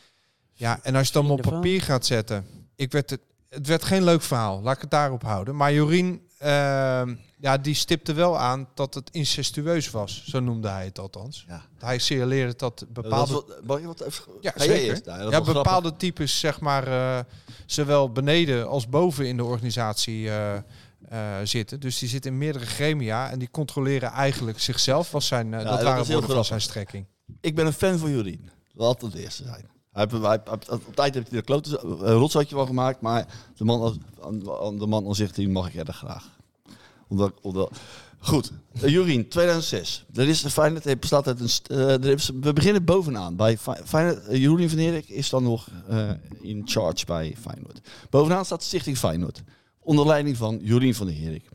Ja, 0.53 0.79
en 0.83 0.95
als 0.95 1.09
je 1.09 1.09
het 1.09 1.17
allemaal 1.17 1.37
op 1.37 1.53
papier 1.53 1.83
gaat 1.83 2.07
zetten. 2.07 2.47
Ik 2.77 2.93
werd 2.93 3.11
het, 3.11 3.21
het 3.49 3.67
werd 3.67 3.85
geen 3.85 4.05
leuk 4.05 4.23
verhaal, 4.23 4.61
laat 4.63 4.75
ik 4.75 4.81
het 4.81 4.91
daarop 4.91 5.23
houden. 5.23 5.57
Maar 5.57 5.73
Jorien, 5.73 6.23
ehm, 6.39 7.15
ja, 7.41 7.59
die 7.59 7.75
stipte 7.75 8.13
wel 8.13 8.39
aan 8.39 8.69
dat 8.75 8.95
het 8.95 9.11
incestueus 9.11 9.91
was. 9.91 10.25
Zo 10.27 10.41
noemde 10.41 10.69
hij 10.69 10.85
het 10.85 10.99
althans. 10.99 11.45
Ja. 11.49 11.63
Hij 11.79 11.99
signaleerde 11.99 12.55
dat 12.57 12.79
Dat 12.79 12.93
bepaalde 12.93 13.33
was 13.33 13.45
wat- 13.47 13.61
mag 13.67 13.79
ik 13.79 13.85
wat 13.85 14.01
even... 14.01 14.25
ja, 14.41 14.53
zeker. 14.57 15.01
Ja, 15.05 15.31
dat 15.31 15.45
bepaalde 15.45 15.97
types, 15.97 16.39
zeg 16.41 16.61
maar, 16.61 16.87
eh, 16.87 17.19
zowel 17.67 18.13
beneden 18.13 18.69
als 18.69 18.89
boven 18.89 19.27
in 19.27 19.37
de 19.37 19.45
organisatie 19.45 20.29
eh, 20.29 20.57
eh, 20.57 20.63
zitten. 21.45 21.81
Dus 21.81 21.99
die 21.99 22.09
zitten 22.09 22.31
in 22.33 22.39
meerdere 22.39 22.67
gremia 22.67 23.31
en 23.31 23.39
die 23.39 23.51
controleren 23.51 24.11
eigenlijk 24.11 24.61
zichzelf. 24.61 25.11
Was 25.11 25.27
zijn, 25.27 25.55
eh, 25.55 25.63
dat 25.63 25.69
dat 25.73 25.83
waren 25.83 26.07
woorden 26.07 26.31
van 26.31 26.45
zijn 26.45 26.61
strekking. 26.61 27.07
Ik 27.41 27.55
ben 27.55 27.67
een 27.67 27.73
fan 27.73 27.99
van 27.99 28.11
Jorien. 28.11 28.51
Laat 28.73 29.01
het 29.01 29.15
eerste 29.15 29.43
zijn. 29.43 29.69
Op 30.87 30.95
tijd 30.95 31.15
heeft 31.15 31.29
hij 31.29 31.39
er 31.39 31.45
klote 31.45 31.79
een 31.83 32.13
rotzakje 32.15 32.55
van 32.55 32.67
gemaakt, 32.67 33.01
maar 33.01 33.27
de 33.57 33.65
man, 33.65 33.81
als- 33.81 33.99
de 34.79 34.87
man 34.87 35.07
die 35.35 35.49
mag 35.49 35.69
ik 35.69 35.75
erg 35.87 35.97
graag. 35.97 36.37
Omdat, 37.09 37.33
goed, 38.19 38.53
uh, 38.83 38.89
Jorien, 38.91 39.29
2006. 39.29 40.05
Er 40.15 40.29
is 40.29 40.43
de 40.43 40.51
Feyenoord 40.51 40.85
een. 40.87 41.69
eh, 41.69 41.77
we 42.41 42.53
beginnen 42.53 42.85
bovenaan. 42.85 43.37
Bij 43.37 43.59
Fe- 43.59 43.83
Feyenoord, 43.85 44.27
eh, 44.27 44.41
Jorien 44.43 44.69
van 44.71 44.79
Erik 44.79 45.09
is 45.09 45.29
dan 45.31 45.43
nog 45.43 45.69
eh, 45.89 46.11
in 46.41 46.63
charge 46.65 47.05
bij 47.07 47.37
Feyenoord. 47.41 47.81
Bovenaan 48.11 48.45
staat 48.45 48.63
Stichting 48.63 48.99
Feyenoord. 48.99 49.43
Onder 49.81 50.07
leiding 50.07 50.37
van 50.37 50.59
Jorien 50.63 50.95
van 50.95 51.07
der 51.07 51.17
Herik. 51.17 51.49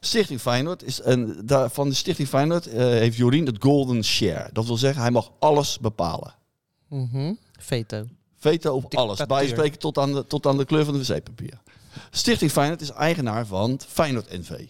Stichting 0.00 0.40
Feyenoord 0.40 0.82
is 0.82 1.00
en 1.00 1.42
daar, 1.46 1.70
van 1.70 1.88
de 1.88 1.94
Stichting 1.94 2.28
Feyenoord 2.28 2.66
eh, 2.66 2.78
heeft 2.78 3.16
Jorien 3.16 3.46
het 3.46 3.56
golden 3.62 4.04
share. 4.04 4.50
Dat 4.52 4.66
wil 4.66 4.76
zeggen, 4.76 5.02
hij 5.02 5.10
mag 5.10 5.30
alles 5.38 5.78
bepalen. 5.78 6.34
Mhm. 6.88 7.34
Veto. 7.58 8.06
Veto 8.36 8.74
op 8.74 8.94
alles. 8.94 9.18
Dictateur. 9.18 9.46
Bijspreken 9.46 9.78
tot 9.78 9.98
aan, 9.98 10.12
de, 10.12 10.26
tot 10.26 10.46
aan 10.46 10.56
de 10.56 10.64
kleur 10.64 10.84
van 10.84 10.94
de 10.94 11.06
wc-papier. 11.06 11.60
Stichting 12.10 12.50
Feyenoord 12.50 12.80
is 12.80 12.90
eigenaar 12.90 13.46
van 13.46 13.80
Feyenoord 13.88 14.30
NV. 14.30 14.66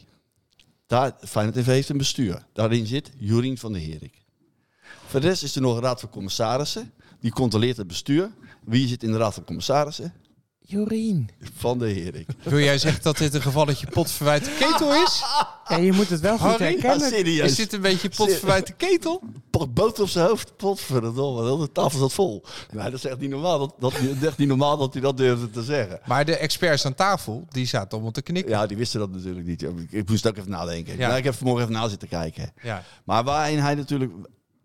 Daar, 0.86 1.16
Feyenoord 1.20 1.56
NV 1.56 1.66
heeft 1.66 1.88
een 1.88 1.96
bestuur. 1.96 2.46
Daarin 2.52 2.86
zit 2.86 3.10
Jorien 3.18 3.58
van 3.58 3.72
der 3.72 3.82
Herik. 3.82 4.22
Voor 5.06 5.20
de 5.20 5.26
rest 5.26 5.42
is 5.42 5.54
er 5.54 5.62
nog 5.62 5.76
een 5.76 5.82
raad 5.82 6.00
van 6.00 6.10
commissarissen. 6.10 6.92
Die 7.20 7.32
controleert 7.32 7.76
het 7.76 7.86
bestuur. 7.86 8.30
Wie 8.64 8.88
zit 8.88 9.02
in 9.02 9.10
de 9.10 9.18
raad 9.18 9.34
van 9.34 9.44
commissarissen? 9.44 10.12
Jorien. 10.66 11.28
Van 11.56 11.78
der 11.78 11.88
Herik. 11.88 12.26
Wil 12.42 12.58
jij 12.58 12.78
zeggen 12.78 13.02
dat 13.02 13.18
dit 13.18 13.34
een 13.34 13.42
gevalletje 13.42 13.86
potverwijte 13.86 14.50
ketel 14.58 14.94
is? 14.94 15.22
Ja, 15.68 15.76
je 15.76 15.92
moet 15.92 16.08
het 16.10 16.20
wel 16.20 16.38
goed 16.38 16.50
Harry? 16.50 16.64
Ja, 16.64 16.70
herkennen. 16.70 17.08
serieus. 17.08 17.50
Is 17.50 17.56
dit 17.56 17.72
een 17.72 17.80
beetje 17.80 18.08
potverwijte 18.08 18.72
ketel? 18.72 19.22
Pot 19.50 19.74
boter 19.74 20.02
op 20.02 20.08
zijn 20.08 20.26
hoofd. 20.26 20.56
Potverdomme, 20.56 21.42
de 21.42 21.48
hele 21.50 21.72
tafel 21.72 21.98
zat 21.98 22.12
vol. 22.12 22.44
Nee, 22.72 22.84
dat 22.84 22.92
is 22.92 23.04
echt 23.04 23.18
niet 23.20 23.30
normaal. 23.30 23.58
Dat, 23.58 23.74
dat, 23.78 23.92
echt 24.22 24.38
niet 24.38 24.48
normaal 24.48 24.76
dat 24.76 24.92
hij 24.92 25.02
dat 25.02 25.16
durfde 25.16 25.50
te 25.50 25.62
zeggen. 25.62 26.00
Maar 26.06 26.24
de 26.24 26.36
experts 26.36 26.86
aan 26.86 26.94
tafel, 26.94 27.44
die 27.48 27.66
zaten 27.66 27.90
allemaal 27.90 28.10
te 28.10 28.22
knikken. 28.22 28.52
Ja, 28.52 28.66
die 28.66 28.76
wisten 28.76 29.00
dat 29.00 29.10
natuurlijk 29.10 29.46
niet. 29.46 29.62
Ik- 29.62 29.90
Ik 29.90 30.08
moest 30.08 30.26
ook 30.26 30.36
even 30.36 30.50
nadenken. 30.50 30.96
Ja. 30.96 31.16
Ik 31.16 31.24
heb 31.24 31.34
vanmorgen 31.34 31.62
even 31.68 31.80
na 31.80 31.88
zitten 31.88 32.08
kijken. 32.08 32.52
Ja. 32.62 32.82
Maar 33.04 33.24
waarin 33.24 33.58
hij 33.58 33.74
natuurlijk... 33.74 34.12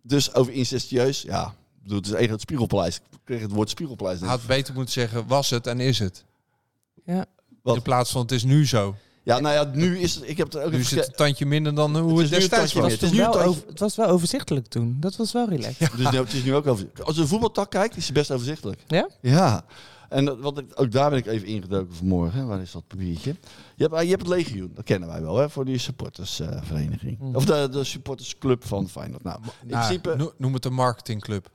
Dus 0.01 0.33
over 0.33 0.53
incestueus... 0.53 1.21
Ja, 1.21 1.53
bedoel, 1.89 1.97
het 1.97 2.05
is 2.05 2.13
eigenlijk 2.13 2.31
het 2.31 2.41
spiegelpaleis. 2.41 2.95
Ik 2.95 3.19
kreeg 3.23 3.41
het 3.41 3.51
woord 3.51 3.69
spiegelpaleis. 3.69 4.19
Had 4.19 4.45
beter 4.47 4.73
moeten 4.73 4.93
zeggen, 4.93 5.27
was 5.27 5.49
het 5.49 5.67
en 5.67 5.79
is 5.79 5.99
het. 5.99 6.25
Ja. 7.05 7.25
Wat? 7.61 7.75
In 7.75 7.81
plaats 7.81 8.11
van 8.11 8.21
het 8.21 8.31
is 8.31 8.43
nu 8.43 8.67
zo. 8.67 8.95
Ja, 9.23 9.39
nou 9.39 9.55
ja, 9.55 9.71
nu 9.73 9.97
is 9.99 10.15
het... 10.15 10.29
Ik 10.29 10.37
heb 10.37 10.53
het 10.53 10.63
ook 10.63 10.71
Nu 10.71 10.79
is 10.79 10.91
het 10.91 11.07
een 11.07 11.13
tandje 11.13 11.45
minder 11.45 11.75
dan 11.75 11.97
hoe 11.97 12.11
Het 12.11 12.19
het, 12.19 12.39
destijds 12.39 12.73
was. 12.73 12.91
Het, 12.91 13.01
was 13.01 13.11
nu 13.11 13.17
wel 13.17 13.41
over, 13.41 13.63
het 13.67 13.79
was 13.79 13.95
wel 13.95 14.07
overzichtelijk 14.07 14.67
toen. 14.67 14.97
Dat 14.99 15.15
was 15.15 15.31
wel 15.31 15.49
relaxed. 15.49 15.91
Dus 15.97 16.11
nu, 16.11 16.17
het 16.17 16.33
is 16.33 16.43
nu 16.43 16.55
ook 16.55 16.67
over... 16.67 16.87
Als 17.03 17.15
je 17.15 17.21
een 17.21 17.27
voetbaltak 17.27 17.71
kijkt, 17.71 17.97
is 17.97 18.05
het 18.05 18.13
best 18.13 18.31
overzichtelijk. 18.31 18.83
Ja? 18.87 19.09
Ja. 19.21 19.65
En 20.09 20.25
dat, 20.25 20.39
wat 20.39 20.57
ik, 20.57 20.65
ook 20.75 20.91
daar 20.91 21.09
ben 21.09 21.19
ik 21.19 21.25
even 21.25 21.47
ingedoken 21.47 21.95
vanmorgen. 21.95 22.47
Waar 22.47 22.61
is 22.61 22.71
dat 22.71 22.87
papiertje? 22.87 23.35
Je 23.75 23.87
hebt, 23.87 24.01
je 24.01 24.09
hebt 24.09 24.21
het 24.21 24.31
legioen, 24.31 24.71
dat 24.73 24.85
kennen 24.85 25.09
wij 25.09 25.21
wel, 25.21 25.37
hè, 25.37 25.49
voor 25.49 25.65
die 25.65 25.77
supportersvereniging. 25.77 27.19
Mhm. 27.19 27.35
Of 27.35 27.45
de, 27.45 27.69
de 27.71 27.83
supportersclub 27.83 28.65
van 28.65 28.89
Feyenoord. 28.89 29.23
Nou, 29.23 29.39
in 29.61 29.67
Nou, 29.67 29.85
principe... 29.85 30.15
no- 30.15 30.33
noem 30.37 30.53
het 30.53 30.65
een 30.65 30.73
marketingclub. 30.73 31.49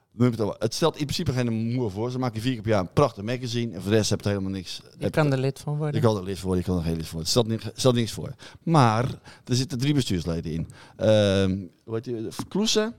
Het, 0.58 0.74
stelt 0.74 0.96
in 0.96 1.04
principe 1.04 1.32
geen 1.32 1.52
moer 1.52 1.90
voor. 1.90 2.10
Ze 2.10 2.18
maken 2.18 2.40
vier 2.40 2.52
keer 2.52 2.62
per 2.62 2.70
jaar 2.70 2.80
een 2.80 2.92
prachtig 2.92 3.24
magazine. 3.24 3.74
En 3.74 3.80
voor 3.82 3.90
de 3.90 3.96
rest 3.96 4.10
heb 4.10 4.20
je 4.20 4.28
helemaal 4.28 4.50
niks. 4.50 4.80
Je 4.98 5.10
kan 5.10 5.32
er 5.32 5.38
lid 5.38 5.58
van 5.60 5.76
worden. 5.76 5.94
Je 5.94 6.06
kan 6.06 6.16
er 6.16 6.22
lid 6.22 6.38
voor, 6.38 6.56
je 6.56 6.62
kan 6.62 6.76
er 6.78 6.82
geen 6.84 6.96
lid 6.96 7.06
voor. 7.06 7.18
Het 7.20 7.28
stelt, 7.28 7.46
ni- 7.46 7.58
stelt 7.74 7.94
niks 7.94 8.12
voor. 8.12 8.34
Maar 8.62 9.04
er 9.44 9.54
zitten 9.56 9.78
drie 9.78 9.94
bestuursleden 9.94 10.52
in. 10.52 10.68
Ehm 10.96 11.56
hoe 11.84 11.94
heet 11.94 12.04
je? 12.04 12.28
Kloesen, 12.48 12.94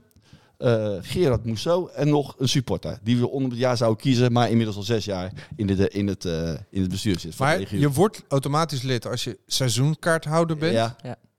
eh, 0.58 0.92
Gerard 1.00 1.44
Mousseau 1.44 1.90
en 1.92 2.08
nog 2.08 2.34
een 2.38 2.48
supporter. 2.48 2.98
Die 3.02 3.16
we 3.18 3.28
onder 3.28 3.50
het 3.50 3.58
jaar 3.58 3.76
zouden 3.76 4.00
kiezen, 4.02 4.32
maar 4.32 4.50
inmiddels 4.50 4.76
al 4.76 4.82
zes 4.82 5.04
jaar 5.04 5.32
in, 5.56 5.66
de, 5.66 5.88
in, 5.88 6.06
het, 6.06 6.24
eh, 6.24 6.50
in 6.70 6.80
het 6.80 6.90
bestuur 6.90 7.18
zit. 7.18 7.34
van 7.34 7.46
de 7.46 7.52
Maar 7.58 7.76
je 7.78 7.90
wordt 7.90 8.22
automatisch 8.28 8.82
lid 8.82 9.06
als 9.06 9.24
je 9.24 9.38
seizoenkaarthouder 9.46 10.56
bent. 10.56 10.72
Ja, 10.72 10.96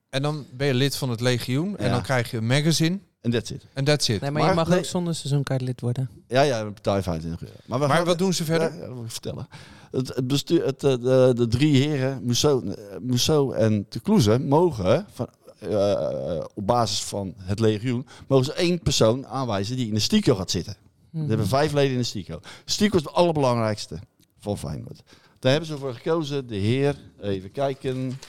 En 0.09 0.21
dan 0.21 0.45
ben 0.53 0.67
je 0.67 0.73
lid 0.73 0.95
van 0.95 1.09
het 1.09 1.21
legioen. 1.21 1.77
En 1.77 1.85
Ja. 1.85 1.91
dan 1.91 2.01
krijg 2.01 2.31
je 2.31 2.37
een 2.37 2.47
magazine. 2.47 2.99
En 3.27 3.33
that's 3.39 3.49
it. 3.51 3.65
En 3.73 3.83
that's 3.83 4.07
it. 4.09 4.21
Nee, 4.21 4.31
maar, 4.31 4.41
Maar- 4.41 4.49
je 4.49 4.55
mag 4.55 4.67
nee. 4.67 4.77
ook 4.77 4.85
zonder 4.85 5.15
seizoenkaart 5.15 5.61
lid 5.61 5.81
worden. 5.81 6.09
Ja, 6.27 6.41
ja, 6.41 6.59
een 6.59 6.73
partij 6.73 7.03
25 7.03 7.41
euro. 7.41 7.53
Maar, 7.65 7.79
we 7.79 7.87
Maar 7.87 7.95
gaan- 7.97 8.05
wat 8.05 8.17
doen 8.17 8.33
ze 8.33 8.43
verder? 8.43 8.69
Ja, 8.73 8.75
ja, 8.79 8.85
dat 8.85 8.93
wil 8.95 9.03
ik 9.03 9.11
vertellen. 9.11 9.47
Het, 9.91 10.07
het 10.15 10.27
bestuur, 10.27 10.65
het, 10.65 10.83
eh, 10.83 10.91
de, 10.91 11.31
de 11.35 11.47
drie 11.47 11.75
heren, 11.87 12.23
Mousseau, 12.23 12.69
eh, 12.71 12.75
Mousseau 13.01 13.55
en 13.55 13.85
de 13.89 13.99
Kloeze, 13.99 14.39
mogen 14.39 15.05
van, 15.13 15.27
eh, 15.59 16.43
op 16.53 16.67
basis 16.67 17.03
van 17.03 17.33
het 17.37 17.59
legioen, 17.59 18.07
mogen 18.27 18.45
ze 18.45 18.53
één 18.53 18.79
persoon 18.79 19.27
aanwijzen 19.27 19.75
die 19.75 19.87
in 19.87 19.93
de 19.93 19.99
stico 19.99 20.35
gaat 20.35 20.51
zitten. 20.51 20.75
Mhm. 21.09 21.21
We 21.23 21.29
hebben 21.29 21.47
vijf 21.47 21.73
leden 21.73 21.91
in 21.91 21.97
de 21.97 22.03
stico. 22.03 22.39
Stico 22.65 22.97
is 22.97 23.03
het 23.03 23.13
allerbelangrijkste 23.13 23.99
van 24.39 24.57
Feyenoord. 24.57 25.01
Daar 25.39 25.51
hebben 25.51 25.69
ze 25.69 25.77
voor 25.77 25.93
gekozen, 25.93 26.47
de 26.47 26.55
heer, 26.55 26.95
even 27.21 27.51
kijken. 27.51 28.19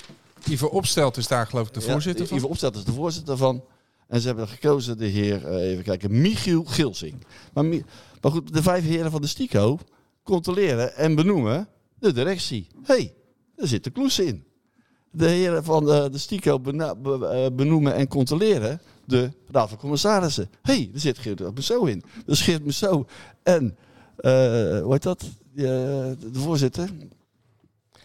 Ivo 0.49 0.67
Opstelt 0.67 1.17
is 1.17 1.29
daar 1.29 1.47
geloof 1.47 1.67
ik 1.69 1.75
de 1.75 1.81
Ja, 1.81 1.93
voorzitter 1.93 2.27
van. 2.27 2.37
Ivo 2.37 2.47
Opstelt 2.47 2.77
is 2.77 2.85
de 2.85 2.93
voorzitter 2.93 3.37
van. 3.37 3.63
En 4.09 4.21
ze 4.21 4.27
hebben 4.27 4.49
gekozen 4.49 4.99
de 4.99 5.07
heer, 5.07 5.47
eh, 5.47 5.71
even 5.71 5.85
kijken, 5.85 6.21
Michiel 6.21 6.65
Gilsing. 6.65 7.15
Maar, 7.53 7.65
maar 7.65 8.33
goed, 8.33 8.53
de 8.53 8.63
vijf 8.63 8.85
heren 8.85 9.11
van 9.11 9.21
de 9.21 9.27
Stico 9.27 9.79
controleren 10.23 10.97
en 10.97 11.15
benoemen 11.15 11.69
de 11.99 12.13
directie. 12.13 12.67
Hé, 12.83 12.95
hey, 12.95 13.15
daar 13.57 13.67
zit 13.67 13.85
de 13.85 13.91
kloes 13.91 14.19
in. 14.19 14.45
De 15.11 15.27
heren 15.27 15.65
van 15.65 15.85
de, 15.85 16.09
de 16.13 16.19
Stico 16.19 16.61
eh, 16.63 17.47
benoemen 17.53 17.95
en 17.95 18.09
controleren 18.09 18.81
de 19.05 19.31
raad 19.51 19.69
van 19.69 19.79
commissarissen. 19.79 20.51
Hé, 20.63 20.75
hey, 20.75 20.91
er 20.95 21.01
zit 21.01 21.19
Geert 21.19 21.41
Mousseau 21.41 21.91
in. 21.91 22.03
Dus 22.27 22.41
Geert 22.41 22.63
Mousseau 22.63 23.05
en, 23.43 23.77
eh, 24.17 24.31
hoe 24.81 24.93
heet 24.93 25.03
dat, 25.03 25.25
de 25.53 26.17
voorzitter. 26.33 26.91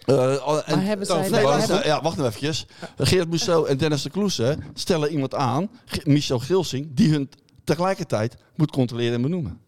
Eh, 0.06 0.34
en- 0.34 0.76
Maar 0.76 0.86
hebben 0.86 1.06
zij- 1.06 1.16
nee, 1.16 1.24
hebben- 1.24 1.42
luister, 1.44 1.86
ja, 1.86 2.02
wacht 2.02 2.16
nou 2.18 2.28
eventjes. 2.28 2.66
Geert 2.98 3.28
Mousseau 3.28 3.68
en 3.68 3.78
Dennis 3.78 4.02
de 4.02 4.10
Kloese 4.10 4.58
stellen 4.74 5.12
iemand 5.12 5.34
aan, 5.36 5.70
Michel 6.04 6.40
Gilsing, 6.40 6.88
die 6.96 7.12
hun 7.12 7.30
tegelijkertijd 7.64 8.36
moet 8.56 8.72
controleren 8.72 9.14
en 9.14 9.22
benoemen. 9.22 9.62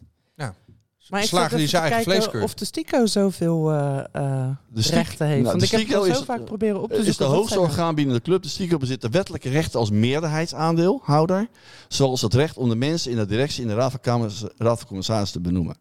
Maar 1.09 1.21
ik 1.21 1.27
Slagen 1.27 1.57
die 1.57 1.67
zijn 1.67 1.83
eigen 1.83 2.03
vleeskeur. 2.03 2.43
Of 2.43 2.53
de 2.53 2.65
Stico 2.65 3.05
zoveel 3.05 3.71
eh, 3.71 3.97
eh, 4.11 4.49
De 4.69 4.81
Stico- 4.81 4.97
rechten 4.97 5.25
heeft. 5.27 5.39
nou, 5.43 5.49
Want 5.57 5.59
de 5.59 5.65
ik 5.77 5.87
heb 5.87 5.99
het 6.01 6.07
is 6.11 6.17
zo 6.17 6.23
vaak 6.23 6.45
proberen 6.45 6.81
op 6.81 6.89
te 6.89 6.95
Het 6.95 7.05
zoeken. 7.05 7.25
is 7.25 7.29
de 7.31 7.35
hoogste 7.37 7.59
orgaan 7.59 7.95
binnen 7.95 8.15
de 8.15 8.21
club. 8.21 8.43
De 8.43 8.49
Stico 8.49 8.77
bezit 8.77 9.01
de 9.01 9.09
wettelijke 9.09 9.49
rechten 9.49 9.79
als 9.79 9.89
meerderheidsaandeelhouder, 9.89 11.47
zoals 11.87 12.21
het 12.21 12.33
recht 12.33 12.57
om 12.57 12.69
de 12.69 12.75
mensen 12.75 13.11
in 13.11 13.17
de 13.17 13.25
directie 13.25 13.61
in 13.61 13.67
de 13.67 13.73
raad 13.73 13.91
van, 13.91 13.99
kamers, 13.99 14.43
raad 14.57 14.77
van 14.79 14.87
commissarissen 14.87 15.41
te 15.43 15.49
benoemen. 15.49 15.75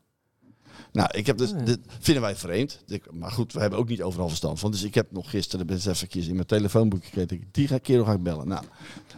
Nou, 0.95 1.09
ik 1.13 1.27
heb 1.27 1.39
dus, 1.39 1.53
Oh 1.53 1.59
ja. 1.59 1.65
dit 1.65 1.79
vinden 2.01 2.23
wij 2.23 2.37
vreemd. 2.37 2.83
Ik- 2.87 3.13
Maar 3.13 3.31
goed, 3.31 3.53
we 3.53 3.61
hebben 3.61 3.79
ook 3.79 3.89
niet 3.89 4.03
overal 4.03 4.29
verstand 4.29 4.59
van. 4.59 4.71
Dus 4.71 4.83
ik 4.83 4.95
heb 4.95 5.13
nog 5.13 5.31
gisteren 5.31 5.67
best 5.67 5.87
even 5.87 6.09
in 6.29 6.35
mijn 6.35 6.47
telefoonboekje 6.47 7.09
gekeken. 7.21 7.49
Die 7.51 7.69
ga- 7.69 7.79
kerel 7.79 8.05
ga 8.05 8.13
ik 8.13 8.23
bellen. 8.23 8.49
Nou, 8.49 8.65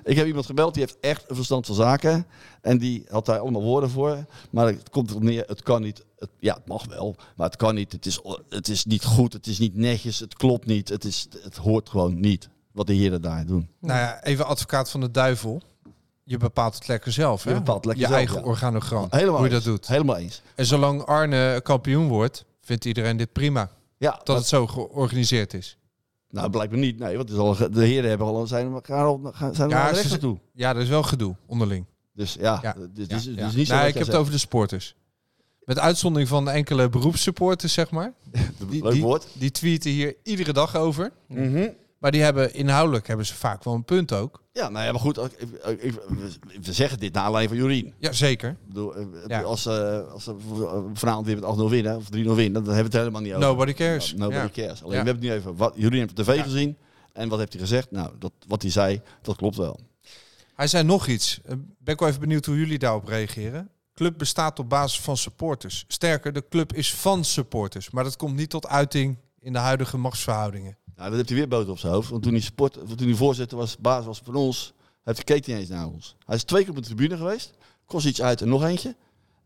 ik 0.04 0.16
heb 0.16 0.26
iemand 0.26 0.46
gebeld 0.46 0.74
die 0.74 0.82
heeft 0.82 0.96
echt 1.00 1.24
een 1.30 1.36
verstand 1.36 1.66
van 1.66 1.74
zaken. 1.74 2.26
En 2.60 2.78
die 2.78 3.04
had 3.08 3.26
daar 3.26 3.38
allemaal 3.38 3.62
woorden 3.62 3.90
voor. 3.90 4.24
Maar 4.50 4.66
het 4.66 4.90
komt 4.90 5.10
erop 5.10 5.22
neer, 5.22 5.44
het 5.46 5.62
kan 5.62 5.82
niet. 5.82 6.04
Het, 6.18 6.30
ja, 6.38 6.54
het 6.54 6.66
mag 6.68 6.86
wel, 6.86 7.16
maar 7.36 7.46
het 7.46 7.56
kan 7.56 7.74
niet. 7.74 7.92
Het 7.92 8.06
is, 8.06 8.20
het 8.48 8.68
is 8.68 8.84
niet 8.84 9.04
goed, 9.04 9.32
het 9.32 9.46
is 9.46 9.58
niet 9.58 9.76
netjes, 9.76 10.18
het 10.18 10.34
klopt 10.34 10.66
niet. 10.66 10.88
Het, 10.88 11.04
is, 11.04 11.28
het 11.42 11.56
hoort 11.56 11.88
gewoon 11.88 12.20
niet 12.20 12.48
wat 12.72 12.86
de 12.86 12.94
heren 12.94 13.22
daar 13.22 13.46
doen. 13.46 13.68
Nou 13.80 13.98
ja, 13.98 14.22
even 14.24 14.46
advocaat 14.46 14.90
van 14.90 15.00
de 15.00 15.10
duivel. 15.10 15.62
Je 16.28 16.36
bepaalt 16.36 16.74
het 16.74 16.88
lekker 16.88 17.12
zelf. 17.12 17.44
Hè? 17.44 17.50
Je 17.50 17.56
bepaalt 17.56 17.84
lekker 17.84 18.02
je 18.02 18.08
zelf, 18.08 18.18
eigen 18.20 18.40
ja. 18.40 18.46
organogram. 18.46 19.06
Helemaal 19.10 19.38
hoe 19.38 19.48
je 19.48 19.54
eens. 19.54 19.64
dat 19.64 19.72
doet. 19.74 19.86
Helemaal 19.86 20.16
eens. 20.16 20.42
En 20.54 20.66
zolang 20.66 21.02
Arne 21.04 21.60
kampioen 21.62 22.08
wordt, 22.08 22.44
vindt 22.60 22.84
iedereen 22.84 23.16
dit 23.16 23.32
prima. 23.32 23.70
Ja, 23.98 24.20
Dat 24.24 24.36
het 24.36 24.46
zo 24.46 24.66
georganiseerd 24.66 25.54
is. 25.54 25.78
nou 26.30 26.50
blijkbaar 26.50 26.78
niet. 26.78 26.98
Nee, 26.98 27.16
want 27.16 27.28
het 27.28 27.38
is 27.38 27.44
al, 27.44 27.70
de 27.70 27.84
heren 27.84 28.08
hebben 28.08 28.26
al, 28.26 28.46
zijn, 28.46 28.72
elkaar 28.72 29.04
al, 29.04 29.20
gaan- 29.32 29.54
zijn 29.54 29.68
Ja, 29.68 29.90
naar 29.90 30.18
toe. 30.18 30.38
Ja, 30.52 30.74
er 30.74 30.80
is 30.80 30.88
wel 30.88 31.02
gedoe 31.02 31.36
onderling. 31.46 31.84
Dus 32.14 32.36
ja, 32.40 32.58
Ja, 32.62 32.72
dus, 32.94 33.08
dus, 33.08 33.24
dus 33.34 33.54
niet 33.54 33.66
zo 33.66 33.72
nee, 33.74 33.80
wat 33.82 33.90
ik 33.92 33.98
heb 33.98 34.06
het 34.06 34.16
over 34.16 34.32
de 34.32 34.38
sporters. 34.38 34.94
Met 35.64 35.78
uitzondering 35.78 36.28
van 36.28 36.48
enkele 36.50 36.88
beroepssupporters, 36.88 37.72
zeg 37.72 37.90
maar. 37.90 38.12
Die, 38.70 38.82
Leuk 38.82 39.00
woord. 39.00 39.26
die 39.32 39.50
tweeten 39.50 39.90
hier 39.90 40.14
iedere 40.22 40.52
dag 40.52 40.76
over. 40.76 41.12
Mhm. 41.28 41.68
Maar 42.06 42.14
die 42.14 42.24
hebben 42.24 42.54
inhoudelijk 42.54 43.06
hebben 43.06 43.26
ze 43.26 43.34
vaak 43.34 43.64
wel 43.64 43.74
een 43.74 43.84
punt 43.84 44.12
ook. 44.12 44.42
Ja, 44.52 44.68
nou 44.68 44.84
ja, 44.84 44.90
maar 44.92 45.00
goed. 45.00 45.18
Ik, 45.18 45.32
ik, 45.66 45.82
ik- 45.82 45.92
we- 46.62 46.72
zeggen 46.72 46.98
dit 46.98 47.12
naar 47.12 47.22
aanleiding 47.22 47.58
van 47.60 47.68
Jorien. 47.68 47.94
Ja, 47.98 48.12
zeker. 48.12 48.56
Bedoel, 48.66 48.94
eh, 48.96 49.04
Ja. 49.26 49.42
Als, 49.42 49.62
ze 49.62 50.06
als 50.12 50.30
vanavond 50.94 51.26
weer 51.26 51.34
met 51.34 51.44
8-0 51.44 51.68
winnen, 51.70 51.96
of 51.96 52.04
3-0 52.04 52.08
winnen, 52.10 52.52
dan 52.52 52.74
hebben 52.74 52.74
we 52.74 52.82
het 52.82 52.92
helemaal 52.92 53.20
niet 53.20 53.32
over. 53.34 53.46
Nobody 53.48 53.72
cares. 53.72 54.12
No- 54.12 54.18
nobody 54.18 54.38
Ja. 54.60 54.66
cares. 54.66 54.82
Alleen 54.84 54.98
we 55.00 55.04
hebben 55.10 55.24
nu 55.24 55.32
even. 55.32 55.56
Wat, 55.56 55.72
Jorien 55.76 55.98
heeft 55.98 56.10
op 56.18 56.24
tv 56.24 56.42
gezien. 56.42 56.76
En 57.12 57.28
wat 57.28 57.38
heeft 57.38 57.52
hij 57.52 57.60
gezegd? 57.62 57.90
Nou, 57.90 58.10
dat, 58.18 58.32
wat 58.46 58.62
hij 58.62 58.70
zei, 58.70 59.00
dat 59.22 59.36
klopt 59.36 59.56
wel. 59.56 59.80
Hij 60.54 60.66
zei 60.66 60.84
nog 60.84 61.06
iets. 61.06 61.40
Eh, 61.44 61.54
Ben 61.78 61.94
ik 61.94 62.00
wel 62.00 62.08
even 62.08 62.20
benieuwd 62.20 62.44
hoe 62.46 62.56
jullie 62.58 62.78
daarop 62.78 63.06
reageren. 63.08 63.68
Club 63.94 64.18
bestaat 64.18 64.58
op 64.58 64.68
basis 64.68 65.00
van 65.00 65.16
supporters. 65.16 65.84
Sterker, 65.88 66.32
de 66.32 66.44
club 66.48 66.72
is 66.72 66.94
van 66.94 67.24
supporters. 67.24 67.90
Maar 67.90 68.04
dat 68.04 68.16
komt 68.16 68.36
niet 68.36 68.50
tot 68.50 68.66
uiting 68.66 69.16
in 69.40 69.52
de 69.52 69.58
huidige 69.58 69.96
machtsverhoudingen. 69.98 70.76
Nou, 70.96 71.08
dat 71.08 71.16
heeft 71.16 71.28
hij 71.28 71.38
weer 71.38 71.48
boter 71.48 71.70
op 71.70 71.78
zijn 71.78 71.92
hoofd. 71.92 72.08
Want 72.10 72.22
toen 72.22 72.32
hij, 72.32 72.40
sport, 72.40 72.72
toen 72.72 73.06
hij 73.08 73.14
voorzitter 73.14 73.58
was, 73.58 73.76
baas 73.76 74.04
was 74.04 74.20
van 74.24 74.34
ons, 74.34 74.72
heeft 75.04 75.16
hij 75.16 75.24
keek 75.36 75.46
niet 75.46 75.56
eens 75.56 75.68
naar 75.68 75.86
ons. 75.86 76.16
Hij 76.26 76.36
is 76.36 76.44
twee 76.44 76.60
keer 76.62 76.70
op 76.70 76.76
de 76.76 76.82
tribune 76.82 77.16
geweest. 77.16 77.50
Kost 77.86 78.06
iets 78.06 78.22
uit 78.22 78.40
en 78.40 78.48
nog 78.48 78.64
eentje. 78.64 78.96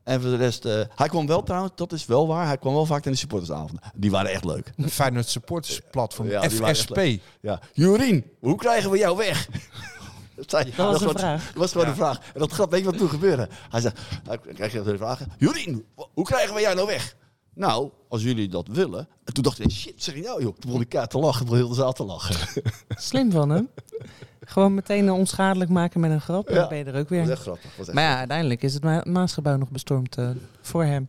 En 0.02 0.20
voor 0.20 0.30
de 0.30 0.36
rest, 0.36 0.64
eh, 0.64 0.80
hij 0.94 1.08
kwam 1.08 1.26
wel 1.26 1.42
trouwens, 1.42 1.72
dat 1.76 1.92
is 1.92 2.06
wel 2.06 2.26
waar, 2.26 2.46
hij 2.46 2.58
kwam 2.58 2.74
wel 2.74 2.86
vaak 2.86 3.04
in 3.04 3.12
de 3.12 3.18
supportersavonden. 3.18 3.80
Die 3.94 4.10
waren 4.10 4.30
echt 4.30 4.44
leuk. 4.44 4.72
Feyenoord 4.88 5.28
supportersplatform, 5.28 6.28
Ja, 6.28 6.50
FSP. 6.50 7.00
Ja, 7.40 7.60
Jorien, 7.72 8.24
hoe 8.40 8.56
krijgen 8.56 8.90
we 8.90 8.98
jou 8.98 9.16
weg? 9.16 9.48
Dat, 10.36 10.50
zei, 10.50 10.64
Dat 10.64 10.76
was 10.76 10.92
een 10.92 10.98
gewoon- 10.98 11.18
vraag. 11.18 11.46
Dat 11.46 11.54
was 11.54 11.70
gewoon 11.72 11.86
Ja. 11.86 11.92
een 11.92 11.98
vraag. 11.98 12.18
En 12.34 12.40
dat 12.40 12.52
grap, 12.52 12.70
weet 12.70 12.80
je 12.80 12.86
wat 12.86 12.98
toen 12.98 13.08
gebeurde? 13.08 13.48
Hij 13.70 13.80
zei, 13.80 13.94
hij 14.24 14.38
kreeg 14.54 14.72
je 14.72 14.82
de 14.82 14.96
vragen. 14.96 15.32
Jorien, 15.38 15.84
hoe 16.12 16.24
krijgen 16.24 16.54
we 16.54 16.60
jou 16.60 16.74
nou 16.74 16.86
weg? 16.86 17.16
Nou, 17.54 17.90
als 18.08 18.22
jullie 18.22 18.48
dat 18.48 18.66
willen. 18.68 19.08
En 19.24 19.32
toen 19.34 19.42
dacht 19.42 19.60
ik, 19.60 19.70
shit, 19.70 20.02
zeg 20.02 20.14
je 20.14 20.20
nou 20.22 20.42
joh. 20.42 20.50
Toen 20.52 20.60
begon 20.60 20.78
die 20.78 20.88
kaart 20.88 21.10
te 21.10 21.18
lachen, 21.18 21.38
toen 21.38 21.44
begon 21.48 21.58
heel 21.60 21.68
de 21.68 21.74
zaal 21.74 21.92
te 21.92 22.04
lachen. 22.04 22.62
Slim 22.88 23.30
van 23.30 23.50
hem. 23.50 23.68
Gewoon 24.40 24.74
meteen 24.74 25.06
een 25.06 25.12
onschadelijk 25.12 25.70
maken 25.70 26.00
met 26.00 26.10
een 26.10 26.20
grap. 26.20 26.48
En 26.48 26.54
Ja. 26.54 26.60
dan 26.60 26.68
ben 26.68 26.78
je 26.78 26.84
er 26.84 26.90
ook 26.90 26.96
Dat 26.96 27.08
weer. 27.08 27.30
echt 27.30 27.40
grappig. 27.40 27.62
dat 27.64 27.72
was 27.76 27.86
echt 27.86 27.94
Maar 27.94 28.04
ja, 28.04 28.16
uiteindelijk 28.18 28.62
is 28.62 28.74
het 28.74 28.82
Ma- 28.82 29.04
Maasgebouw 29.06 29.56
nog 29.56 29.70
bestormd 29.70 30.16
eh, 30.16 30.30
voor 30.60 30.84
hem. 30.84 31.08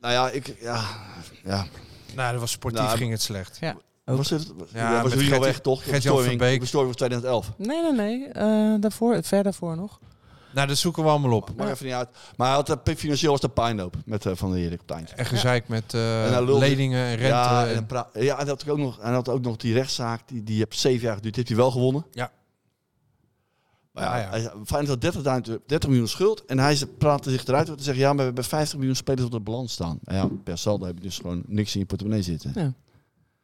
Nou 0.00 0.12
ja, 0.14 0.30
ik, 0.30 0.56
ja, 0.60 0.84
ja. 1.44 1.66
Nou, 2.14 2.30
dat 2.32 2.40
was 2.40 2.50
sportief 2.50 2.80
Nou, 2.80 2.96
ging 2.96 3.10
het 3.10 3.22
slecht. 3.22 3.56
Ja. 3.60 3.76
Ook. 4.04 4.16
Was 4.16 4.30
het, 4.30 4.52
Ja, 4.72 4.92
ja, 4.92 5.02
was 5.02 5.14
weg, 5.14 5.60
toch? 5.60 5.78
Gert-Jan 5.82 5.94
Bestorming- 6.14 6.28
Verbeek. 6.40 6.60
Bestorming 6.60 6.88
was 6.98 7.08
2011. 7.08 7.52
Nee, 7.56 7.82
nee, 7.82 7.92
nee. 7.92 8.28
eh, 8.28 8.74
daarvoor, 8.80 9.22
ver 9.22 9.42
daarvoor 9.42 9.76
nog. 9.76 10.00
Nou, 10.54 10.66
dat 10.68 10.76
zoeken 10.76 11.02
we 11.02 11.08
allemaal 11.08 11.32
op. 11.36 11.50
Maakt 11.56 11.70
even 11.70 11.84
niet 11.86 11.94
uit. 11.94 12.08
Maar 12.36 12.46
hij 12.46 12.56
had, 12.56 12.88
eh, 12.88 12.94
financieel 12.96 13.30
was 13.30 13.40
de 13.40 13.48
pijnloop 13.48 13.96
met 14.04 14.26
eh, 14.26 14.32
Van 14.34 14.52
der 14.52 14.72
op 14.72 14.78
het 14.78 14.90
eind. 14.90 15.12
En 15.14 15.26
gezeik 15.26 15.68
met 15.68 15.94
eh, 15.94 16.36
En 16.36 16.44
lulde- 16.44 16.60
leningen 16.60 16.98
en 17.04 17.08
rente. 17.16 17.26
Ja, 17.26 17.66
en, 17.66 17.86
en- 18.12 18.22
ja, 18.24 18.38
en 18.38 18.46
dat 18.46 18.68
ook 18.68 18.78
nog, 18.78 18.98
en 19.00 19.12
had 19.12 19.28
ook 19.28 19.42
nog 19.42 19.56
die 19.56 19.72
rechtszaak, 19.74 20.28
die, 20.28 20.42
die 20.42 20.58
heeft 20.58 20.78
zeven 20.78 21.06
jaar 21.06 21.14
geduurd, 21.16 21.36
heeft 21.36 21.48
hij 21.48 21.56
wel 21.56 21.70
gewonnen. 21.70 22.06
Ja. 22.12 22.30
Maar 23.92 24.04
ja, 24.04 24.10
Ah, 24.10 24.22
ja. 24.22 24.30
hij- 24.30 24.52
Feyenoord 24.64 24.88
had 24.88 25.00
30, 25.24 25.58
30 25.66 25.88
miljoen 25.88 26.08
schuld 26.08 26.44
en 26.44 26.58
hij 26.58 26.76
ze- 26.76 26.86
praatte 26.86 27.30
zich 27.30 27.44
eruit 27.46 27.66
door 27.66 27.76
te 27.76 27.82
zeggen, 27.82 28.02
ja, 28.02 28.08
maar 28.08 28.16
we 28.18 28.22
hebben 28.24 28.44
50 28.44 28.76
miljoen 28.78 28.96
spelers 28.96 29.24
op 29.24 29.30
de 29.30 29.40
balans 29.40 29.72
staan. 29.72 29.98
En 30.04 30.14
ja, 30.16 30.28
per 30.44 30.58
saldo 30.58 30.86
heb 30.86 30.96
je 30.96 31.02
dus 31.02 31.16
gewoon 31.16 31.42
niks 31.46 31.74
in 31.74 31.80
je 31.80 31.86
portemonnee 31.86 32.22
zitten. 32.22 32.52
Ja. 32.54 32.60
maar 32.62 32.72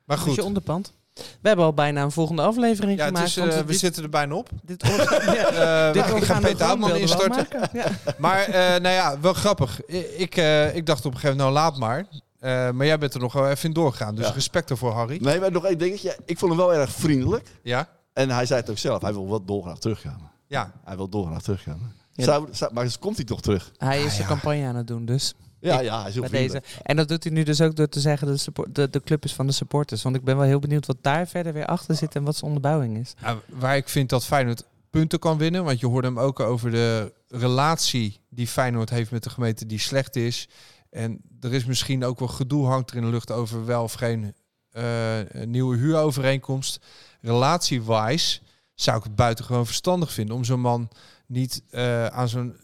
Dat 0.04 0.16
is 0.18 0.22
goed. 0.22 0.34
je 0.34 0.44
onderpand. 0.44 0.92
We 1.40 1.48
hebben 1.48 1.64
al 1.66 1.74
bijna 1.74 2.02
een 2.02 2.10
volgende 2.12 2.42
aflevering 2.42 2.98
Ja, 2.98 3.04
het 3.04 3.12
gemaakt. 3.14 3.28
is, 3.30 3.36
want 3.36 3.50
eh, 3.50 3.56
dit- 3.56 3.66
we 3.66 3.72
zitten 3.74 4.02
er 4.02 4.08
bijna 4.08 4.34
op. 4.34 4.48
dit, 4.62 4.82
ja, 4.86 5.92
dit 5.92 6.02
ik 6.02 6.08
ga 6.08 6.14
organogram 6.14 6.40
Peter 6.40 6.64
Houtman 6.66 6.96
instarten. 6.96 7.46
Ja. 7.72 7.86
Maar 8.18 8.40
eh, 8.42 8.52
nou 8.80 8.88
ja, 8.94 9.20
wel 9.20 9.32
grappig. 9.32 9.84
Ik, 10.16 10.36
eh, 10.36 10.74
ik 10.76 10.86
dacht 10.86 11.04
op 11.04 11.12
een 11.14 11.18
gegeven 11.20 11.36
moment, 11.36 11.54
nou 11.56 11.66
laat 11.70 11.78
maar. 11.78 12.06
Eh, 12.38 12.70
maar 12.70 12.86
jij 12.86 12.98
bent 12.98 13.14
er 13.14 13.20
nog 13.20 13.32
wel 13.32 13.48
even 13.50 13.64
in 13.68 13.72
doorgegaan. 13.74 14.14
Dus 14.14 14.26
Ja. 14.26 14.32
respect 14.32 14.70
ervoor, 14.70 14.92
Harry. 14.92 15.18
Nee, 15.22 15.40
maar 15.40 15.50
nog 15.52 15.64
één 15.64 15.78
dingetje. 15.78 16.16
Ik 16.24 16.38
vond 16.38 16.50
hem 16.52 16.60
wel 16.60 16.74
erg 16.74 16.90
vriendelijk. 16.90 17.48
Ja? 17.62 17.88
En 18.12 18.30
hij 18.30 18.46
zei 18.46 18.60
het 18.60 18.70
ook 18.70 18.78
zelf, 18.78 19.02
hij 19.02 19.12
wil 19.12 19.28
wel 19.28 19.44
dolgraag 19.44 19.78
teruggaan. 19.78 20.30
Ja. 20.46 20.72
Hij 20.84 20.96
wil 20.96 21.08
dolgraag 21.08 21.42
teruggaan. 21.42 21.92
Ja. 22.12 22.24
Zou, 22.24 22.48
zou, 22.50 22.72
maar 22.72 22.84
dus 22.84 22.98
komt 22.98 23.16
hij 23.16 23.24
toch 23.24 23.40
terug? 23.40 23.70
Hij 23.76 24.02
is 24.02 24.12
Ah, 24.12 24.18
de 24.18 24.24
campagne 24.24 24.66
aan 24.66 24.76
het 24.76 24.86
doen 24.86 25.04
dus. 25.04 25.34
Ja, 25.60 25.80
ja, 25.80 26.00
hij 26.00 26.08
is 26.08 26.14
heel 26.14 26.30
deze. 26.30 26.62
En 26.82 26.96
dat 26.96 27.08
doet 27.08 27.24
hij 27.24 27.32
nu 27.32 27.42
dus 27.42 27.60
ook 27.60 27.76
door 27.76 27.88
te 27.88 28.00
zeggen 28.00 28.26
de, 28.26 28.36
support, 28.36 28.74
de, 28.74 28.90
de 28.90 29.00
club 29.00 29.24
is 29.24 29.34
van 29.34 29.46
de 29.46 29.52
supporters. 29.52 30.02
Want 30.02 30.16
ik 30.16 30.24
ben 30.24 30.36
wel 30.36 30.46
heel 30.46 30.58
benieuwd 30.58 30.86
wat 30.86 30.96
daar 31.00 31.28
verder 31.28 31.52
weer 31.52 31.66
achter 31.66 31.94
zit 31.94 32.14
en 32.14 32.24
wat 32.24 32.36
zijn 32.36 32.46
onderbouwing 32.46 32.98
is. 32.98 33.14
Nou, 33.20 33.38
waar 33.46 33.76
ik 33.76 33.88
vind 33.88 34.08
dat 34.08 34.24
Feyenoord 34.24 34.64
punten 34.90 35.18
kan 35.18 35.38
winnen. 35.38 35.64
Want 35.64 35.80
je 35.80 35.86
hoorde 35.86 36.08
hem 36.08 36.18
ook 36.18 36.40
over 36.40 36.70
de 36.70 37.12
relatie 37.28 38.20
die 38.28 38.46
Feyenoord 38.46 38.90
heeft 38.90 39.10
met 39.10 39.22
de 39.22 39.30
gemeente 39.30 39.66
die 39.66 39.78
slecht 39.78 40.16
is. 40.16 40.48
En 40.90 41.20
er 41.40 41.54
is 41.54 41.64
misschien 41.64 42.04
ook 42.04 42.18
wel 42.18 42.28
gedoe 42.28 42.66
hangt 42.66 42.90
er 42.90 42.96
in 42.96 43.02
de 43.02 43.08
lucht 43.08 43.30
over 43.30 43.66
wel 43.66 43.82
of 43.82 43.92
geen 43.92 44.34
eh, 44.70 45.18
nieuwe 45.44 45.76
huurovereenkomst. 45.76 46.80
Relatie-wise 47.20 48.40
zou 48.74 48.98
ik 48.98 49.04
het 49.04 49.14
buitengewoon 49.14 49.66
verstandig 49.66 50.12
vinden 50.12 50.34
om 50.34 50.44
zo'n 50.44 50.60
man 50.60 50.88
niet 51.26 51.62
eh, 51.70 52.06
aan 52.06 52.28
zo'n 52.28 52.56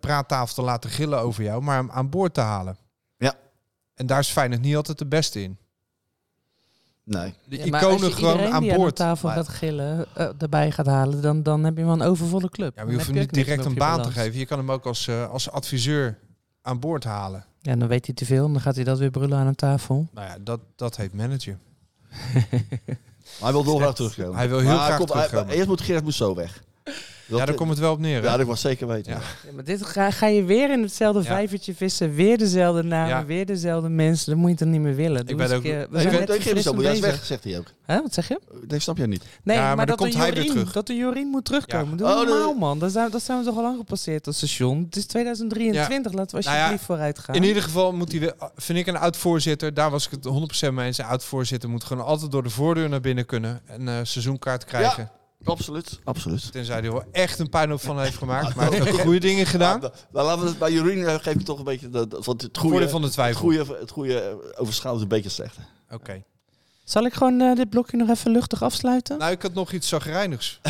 praattafel 0.00 0.54
te 0.54 0.62
laten 0.62 0.90
gillen 0.90 1.18
over 1.20 1.42
jou, 1.42 1.62
maar 1.62 1.76
hem 1.76 1.90
aan 1.90 2.08
boord 2.10 2.34
te 2.34 2.40
halen. 2.40 2.76
Ja. 3.16 3.34
En 3.94 4.06
daar 4.06 4.18
is 4.18 4.28
Feyenoord 4.28 4.60
niet 4.60 4.76
altijd 4.76 4.98
de 4.98 5.06
beste 5.06 5.42
in. 5.42 5.56
Nee. 7.04 7.34
De 7.44 7.56
Ja, 7.56 7.64
iconen 7.64 8.08
je 8.08 8.12
gewoon 8.12 8.52
aan 8.52 8.62
die 8.62 8.70
boord. 8.74 8.80
aan 8.80 8.86
de 8.86 8.92
tafel 8.92 9.28
Maar- 9.28 9.36
gaat 9.36 9.48
gillen, 9.48 10.06
eh, 10.14 10.28
erbij 10.38 10.70
gaat 10.70 10.86
halen, 10.86 11.22
dan, 11.22 11.42
dan 11.42 11.64
heb 11.64 11.76
je 11.76 11.84
wel 11.84 11.92
een 11.92 12.02
overvolle 12.02 12.48
club. 12.48 12.76
Ja, 12.76 12.82
maar 12.82 12.90
je 12.90 12.96
hoeft 12.96 13.10
hem 13.10 13.18
niet 13.18 13.32
direct 13.34 13.64
een 13.64 13.74
baan 13.74 14.02
te 14.02 14.10
geven. 14.10 14.38
Je 14.38 14.46
kan 14.46 14.58
hem 14.58 14.70
ook 14.70 14.86
als, 14.86 15.06
eh, 15.08 15.30
als 15.30 15.50
adviseur 15.50 16.18
aan 16.62 16.80
boord 16.80 17.04
halen. 17.04 17.44
Ja, 17.60 17.76
dan 17.76 17.88
weet 17.88 18.06
hij 18.06 18.14
te 18.14 18.24
veel 18.24 18.44
en 18.46 18.52
dan 18.52 18.60
gaat 18.60 18.74
hij 18.74 18.84
dat 18.84 18.98
weer 18.98 19.10
brullen 19.10 19.38
aan 19.38 19.46
een 19.46 19.54
tafel. 19.54 20.08
Nou 20.12 20.26
ja, 20.26 20.36
dat, 20.40 20.60
dat 20.76 20.96
heet 20.96 21.12
manager. 21.14 21.58
Maar 22.32 22.52
hij 23.40 23.52
wil 23.52 23.64
dolgraag 23.72 23.94
terugkomen. 23.94 24.36
Hij 24.36 24.48
wil 24.48 24.58
heel 24.58 24.68
Maar 24.68 24.78
graag 24.84 24.96
komt, 24.96 25.12
hij- 25.12 25.22
terugkomen. 25.26 25.54
eerst 25.56 25.68
moet 25.68 25.80
Gerrit 25.80 26.02
Moesso 26.04 26.34
weg. 26.34 26.62
Dat- 27.32 27.40
ja, 27.40 27.46
daar 27.46 27.54
komt 27.54 27.70
het 27.70 27.78
wel 27.78 27.92
op 27.92 27.98
neer. 27.98 28.20
hè? 28.22 28.28
Ja, 28.28 28.36
dat 28.36 28.46
was 28.46 28.60
zeker 28.60 28.86
weten. 28.86 29.12
Ja. 29.12 29.18
Ja, 29.46 29.52
maar 29.54 29.64
dit 29.64 29.86
ga, 29.86 30.10
ga 30.10 30.26
je 30.26 30.44
weer 30.44 30.70
in 30.72 30.82
hetzelfde 30.82 31.20
Ja. 31.20 31.26
vijvertje 31.26 31.74
vissen, 31.74 32.14
weer 32.14 32.38
dezelfde 32.38 32.82
namen, 32.82 33.08
Ja. 33.08 33.24
weer 33.24 33.46
dezelfde 33.46 33.88
mensen. 33.88 34.30
Dat 34.30 34.38
moet 34.38 34.50
je 34.50 34.56
toch 34.56 34.68
niet 34.68 34.80
meer 34.80 34.94
willen. 34.94 35.26
Doe 35.26 35.36
ben 35.36 35.40
eens 35.44 35.50
een 35.50 35.56
ook- 35.56 35.62
keer- 35.62 35.72
we 35.72 35.86
Nee, 35.90 36.02
zijn 36.02 36.12
ik 36.14 36.20
net 36.20 36.28
is 36.94 37.00
weg, 37.00 37.24
zegt 37.24 37.44
hij 37.44 37.58
ook. 37.58 37.66
Hè, 37.84 38.02
wat 38.02 38.14
zeg 38.14 38.28
je? 38.28 38.40
Nee, 38.68 38.78
snap 38.78 38.96
je 38.96 39.06
niet. 39.06 39.24
Nee, 39.42 39.56
Ja, 39.56 39.62
maar, 39.62 39.76
maar 39.76 39.86
dan 39.86 39.96
dat, 39.96 40.04
komt 40.06 40.22
hij 40.22 40.32
weer 40.32 40.46
terug. 40.46 40.72
dat 40.72 40.86
de 40.86 40.94
Jorien 40.94 41.26
moet 41.28 41.44
terugkomen. 41.44 41.90
Ja. 41.90 41.96
Doe 41.96 42.06
Oh, 42.06 42.26
normaal, 42.26 42.54
man. 42.54 42.78
Dat 42.78 42.92
zijn, 42.92 43.10
dat 43.10 43.22
zijn 43.22 43.38
we 43.38 43.44
toch 43.44 43.56
al 43.56 43.62
lang 43.62 43.76
gepasseerd 43.78 44.26
als 44.26 44.36
station. 44.36 44.84
Het 44.84 44.96
is 44.96 45.06
2023. 45.06 46.12
Laten 46.12 46.36
we 46.38 46.42
Nou 46.44 46.56
ja, 46.56 46.60
alsjeblieft 46.62 46.84
vooruit 46.84 47.18
gaan. 47.18 47.34
In 47.34 47.42
ieder 47.44 47.62
geval 47.62 47.92
moet 47.92 48.10
hij 48.10 48.20
weer, 48.20 48.34
vind 48.56 48.78
ik 48.78 48.86
een 48.86 48.96
oud-voorzitter, 48.96 49.74
daar 49.74 49.90
was 49.90 50.04
ik 50.06 50.10
het 50.10 50.24
100% 50.24 50.74
mee 50.74 50.86
eens. 50.86 50.98
Een 50.98 51.04
oud-voorzitter 51.04 51.68
moet 51.70 51.84
gewoon 51.84 52.04
altijd 52.04 52.30
door 52.30 52.42
de 52.42 52.50
voordeur 52.50 52.88
naar 52.88 53.00
binnen 53.00 53.26
kunnen 53.26 53.60
en 53.66 53.88
eh 53.88 53.94
seizoenkaart 54.02 54.64
krijgen. 54.64 55.10
Absoluut. 55.44 56.00
Absoluut. 56.04 56.52
Tenzij 56.52 56.74
hij 56.74 56.84
er 56.84 56.92
wel 56.92 57.04
echt 57.12 57.38
een 57.38 57.48
puinhoop 57.48 57.80
van 57.80 58.00
heeft 58.00 58.16
gemaakt. 58.16 58.54
Maar 58.54 58.68
hij 58.68 58.78
heeft 58.78 58.92
ook 58.92 59.00
goede 59.00 59.20
dingen 59.20 59.46
gedaan. 59.46 59.80
Nou, 59.80 59.92
laten 60.26 60.42
we 60.42 60.48
het 60.48 60.58
bij 60.58 60.72
Jorien 60.72 61.06
eh, 61.06 61.14
geef 61.14 61.34
ik 61.34 61.44
toch 61.44 61.58
een 61.58 61.64
beetje 61.64 61.88
want 62.08 62.42
het 62.42 62.58
goede, 62.58 62.88
van 62.88 63.00
de 63.00 63.06
het 63.06 63.14
twijfel. 63.14 63.40
goede, 63.40 63.76
het 63.80 63.90
goede 63.90 64.20
eh, 64.20 64.60
overschouwt 64.60 65.00
een 65.00 65.08
beetje 65.08 65.24
het 65.24 65.32
slechte. 65.32 65.60
Oké. 65.90 66.22
Zal 66.84 67.04
ik 67.04 67.14
gewoon 67.14 67.40
eh, 67.40 67.54
dit 67.54 67.70
blokje 67.70 67.96
nog 67.96 68.08
even 68.08 68.30
luchtig 68.30 68.62
afsluiten? 68.62 69.18
Nou, 69.18 69.32
ik 69.32 69.42
had 69.42 69.54
nog 69.54 69.72
iets 69.72 69.88
zagrijnigs. 69.88 70.60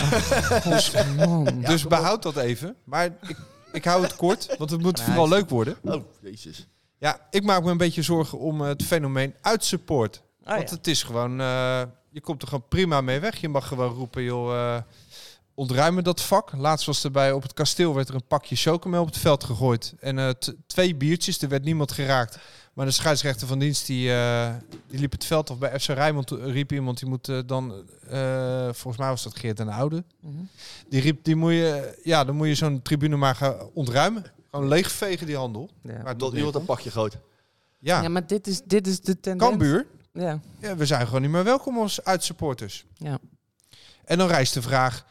Man. 1.17 1.61
dus 1.67 1.87
behoud 1.87 2.23
dat 2.23 2.37
even. 2.37 2.77
Maar 2.85 3.07
ik, 3.07 3.37
ik 3.73 3.85
hou 3.85 4.03
het 4.03 4.17
kort, 4.17 4.55
want 4.59 4.71
het 4.71 4.81
moet 4.83 4.99
Ja, 4.99 5.05
vooral 5.05 5.29
leuk 5.29 5.49
worden. 5.49 5.77
Oh, 5.83 6.05
jezus. 6.21 6.67
Ja, 6.99 7.27
ik 7.31 7.43
maak 7.43 7.65
me 7.65 7.71
een 7.71 7.77
beetje 7.77 8.03
zorgen 8.03 8.39
om 8.39 8.61
het 8.61 8.83
fenomeen 8.83 9.35
uitsupport. 9.41 10.23
Ah, 10.45 10.57
Want 10.57 10.71
ja. 10.71 10.77
het 10.77 10.87
is 10.87 11.03
gewoon, 11.03 11.41
eh, 11.41 11.83
je 12.13 12.21
komt 12.21 12.43
er 12.43 12.49
gewoon 12.49 12.69
prima 12.69 13.01
mee 13.01 13.21
weg. 13.21 13.41
Je 13.41 13.49
mag 13.49 13.69
gewoon 13.69 13.95
roepen, 13.95 14.23
joh, 14.23 14.55
eh, 14.55 14.83
ontruimen 15.55 16.05
dat 16.05 16.23
vak. 16.23 16.53
Laatst 16.57 16.87
was 16.87 17.05
erbij 17.05 17.33
op 17.33 17.43
het 17.43 17.53
kasteel 17.53 17.95
werd 17.95 18.09
er 18.09 18.15
een 18.15 18.27
pakje 18.27 18.57
chocomel 18.57 19.01
op 19.01 19.07
het 19.07 19.19
veld 19.19 19.45
gegooid. 19.45 19.95
En 20.01 20.19
eh, 20.19 20.29
twee 20.67 20.95
biertjes, 20.95 21.43
er 21.43 21.49
werd 21.49 21.65
niemand 21.65 21.93
geraakt. 21.93 22.39
Maar 22.73 22.87
de 22.87 22.93
scheidsrechter 22.93 23.47
van 23.47 23.59
dienst, 23.59 23.87
die, 23.87 24.13
eh, 24.13 24.55
die 24.89 25.01
liep 25.01 25.13
het 25.13 25.25
veld 25.25 25.51
af. 25.51 25.59
Bij 25.59 25.81
FC 25.81 25.87
Rijnmond 25.87 26.31
riep 26.31 26.73
iemand, 26.73 26.99
die 26.99 27.09
moet 27.09 27.33
dan, 27.47 27.75
eh, 28.09 28.65
volgens 28.65 28.97
mij 28.97 29.09
was 29.09 29.23
dat 29.23 29.39
Geert 29.39 29.61
en 29.61 29.69
Oude. 29.69 30.05
Mhm. 30.21 30.35
Die 30.89 31.01
riep, 31.01 31.25
die 31.25 31.37
moet 31.37 31.53
je, 31.53 31.99
ja, 32.03 32.25
dan 32.25 32.37
moet 32.37 32.47
je 32.47 32.55
zo'n 32.55 32.83
tribune 32.83 33.17
maar 33.17 33.35
gaan 33.35 33.57
ontruimen. 33.73 34.25
Gewoon 34.51 34.69
leegvegen 34.69 35.27
die 35.27 35.37
handel. 35.37 35.71
Ja. 35.83 36.03
Maar 36.03 36.17
Dat 36.17 36.33
iemand 36.33 36.55
een 36.55 36.65
pakje 36.65 36.91
groot. 36.91 37.17
Ja, 37.79 38.03
ja, 38.03 38.09
maar 38.09 38.27
dit 38.27 38.47
is, 38.47 38.63
dit 38.65 38.87
is 38.87 39.01
de 39.01 39.21
tendens. 39.21 39.51
Cambuur. 39.51 39.87
Ja. 40.13 40.41
Ja, 40.59 40.77
we 40.77 40.87
zijn 40.87 41.07
gewoon 41.07 41.23
niet 41.23 41.31
meer 41.31 41.45
welkom 41.45 41.79
als 41.79 42.05
uitsupporters. 42.05 42.85
Ja. 42.97 43.19
En 44.05 44.19
dan 44.19 44.29
rijst 44.29 44.55
de 44.55 44.63
vraag, 44.63 45.07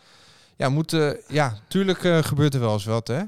ja, 0.56 0.70
moeten, 0.70 1.20
ja, 1.28 1.58
tuurlijk 1.68 2.04
eh, 2.04 2.18
gebeurt 2.18 2.54
er 2.54 2.60
wel 2.60 2.74
eens 2.74 2.86
wat, 2.86 3.08
hè. 3.08 3.20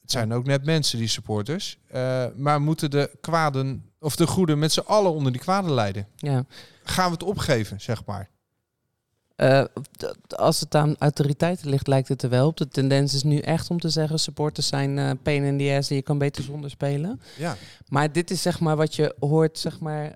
Het 0.00 0.10
zijn 0.18 0.32
ook 0.32 0.44
net 0.44 0.64
mensen, 0.64 0.98
die 0.98 1.08
supporters. 1.08 1.78
Eh, 1.88 2.26
maar 2.36 2.60
moeten 2.60 2.90
de 2.90 3.10
kwaden, 3.20 3.90
of 3.98 4.16
de 4.16 4.26
goede 4.26 4.56
met 4.56 4.72
z'n 4.72 4.80
allen 4.80 5.12
onder 5.12 5.32
die 5.32 5.40
kwaden 5.40 5.72
leiden? 5.72 6.08
ja. 6.16 6.44
Gaan 6.84 7.06
we 7.06 7.12
het 7.12 7.22
opgeven, 7.22 7.80
zeg 7.80 8.04
maar? 8.04 8.28
Eh, 9.36 9.64
als 10.28 10.60
het 10.60 10.74
aan 10.74 10.96
autoriteiten 10.98 11.68
ligt, 11.68 11.86
lijkt 11.86 12.08
het 12.08 12.22
er 12.22 12.28
wel 12.28 12.46
op. 12.46 12.56
De 12.56 12.68
tendens 12.68 13.14
is 13.14 13.22
nu 13.22 13.38
echt 13.38 13.70
om 13.70 13.80
te 13.80 13.88
zeggen, 13.88 14.18
supporters 14.18 14.66
zijn 14.66 14.98
eh 14.98 15.10
pain 15.22 15.42
in 15.42 15.58
the 15.58 15.76
ass 15.76 15.90
en 15.90 15.96
je 15.96 16.02
kan 16.02 16.18
beter 16.18 16.44
zonder 16.44 16.70
spelen. 16.70 17.20
Ja. 17.36 17.56
Maar 17.88 18.12
dit 18.12 18.30
is 18.30 18.42
zeg 18.42 18.60
maar 18.60 18.76
wat 18.76 18.94
je 18.94 19.14
hoort, 19.20 19.58
zeg 19.58 19.80
maar, 19.80 20.14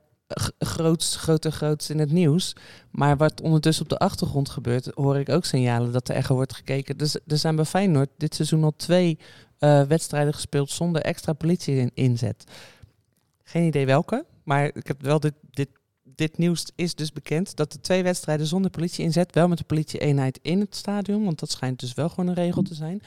groots, 0.58 1.16
groter 1.16 1.52
groots 1.52 1.90
in 1.90 1.98
het 1.98 2.12
nieuws. 2.12 2.56
Maar 2.90 3.16
wat 3.16 3.40
ondertussen 3.40 3.84
op 3.84 3.90
de 3.90 3.98
achtergrond 3.98 4.48
gebeurt, 4.48 4.90
hoor 4.94 5.18
ik 5.18 5.28
ook 5.28 5.44
signalen 5.44 5.92
dat 5.92 6.08
er 6.08 6.14
echt 6.14 6.28
wordt 6.28 6.54
gekeken. 6.54 6.96
Dus 6.96 7.18
er 7.26 7.38
zijn 7.38 7.56
bij 7.56 7.64
Feyenoord 7.64 8.08
dit 8.16 8.34
seizoen 8.34 8.64
al 8.64 8.74
twee 8.76 9.18
eh, 9.58 9.82
wedstrijden 9.82 10.34
gespeeld 10.34 10.70
zonder 10.70 11.02
extra 11.02 11.32
politie 11.32 11.76
in 11.76 11.90
inzet. 11.94 12.44
Geen 13.42 13.66
idee 13.66 13.86
welke, 13.86 14.24
maar 14.42 14.64
ik 14.64 14.86
heb 14.86 15.02
wel 15.02 15.20
dit, 15.20 15.34
dit, 15.50 15.68
dit 16.02 16.38
nieuws 16.38 16.64
is 16.74 16.94
dus 16.94 17.12
bekend 17.12 17.56
dat 17.56 17.72
de 17.72 17.80
twee 17.80 18.02
wedstrijden 18.02 18.46
zonder 18.46 18.70
politie 18.70 19.04
inzet, 19.04 19.34
wel 19.34 19.48
met 19.48 19.58
de 19.58 19.64
politie-eenheid 19.64 20.38
in 20.42 20.60
het 20.60 20.76
stadion, 20.76 21.24
want 21.24 21.40
dat 21.40 21.50
schijnt 21.50 21.80
dus 21.80 21.94
wel 21.94 22.08
gewoon 22.08 22.26
een 22.26 22.34
regel 22.34 22.62
te 22.62 22.74
zijn. 22.74 23.00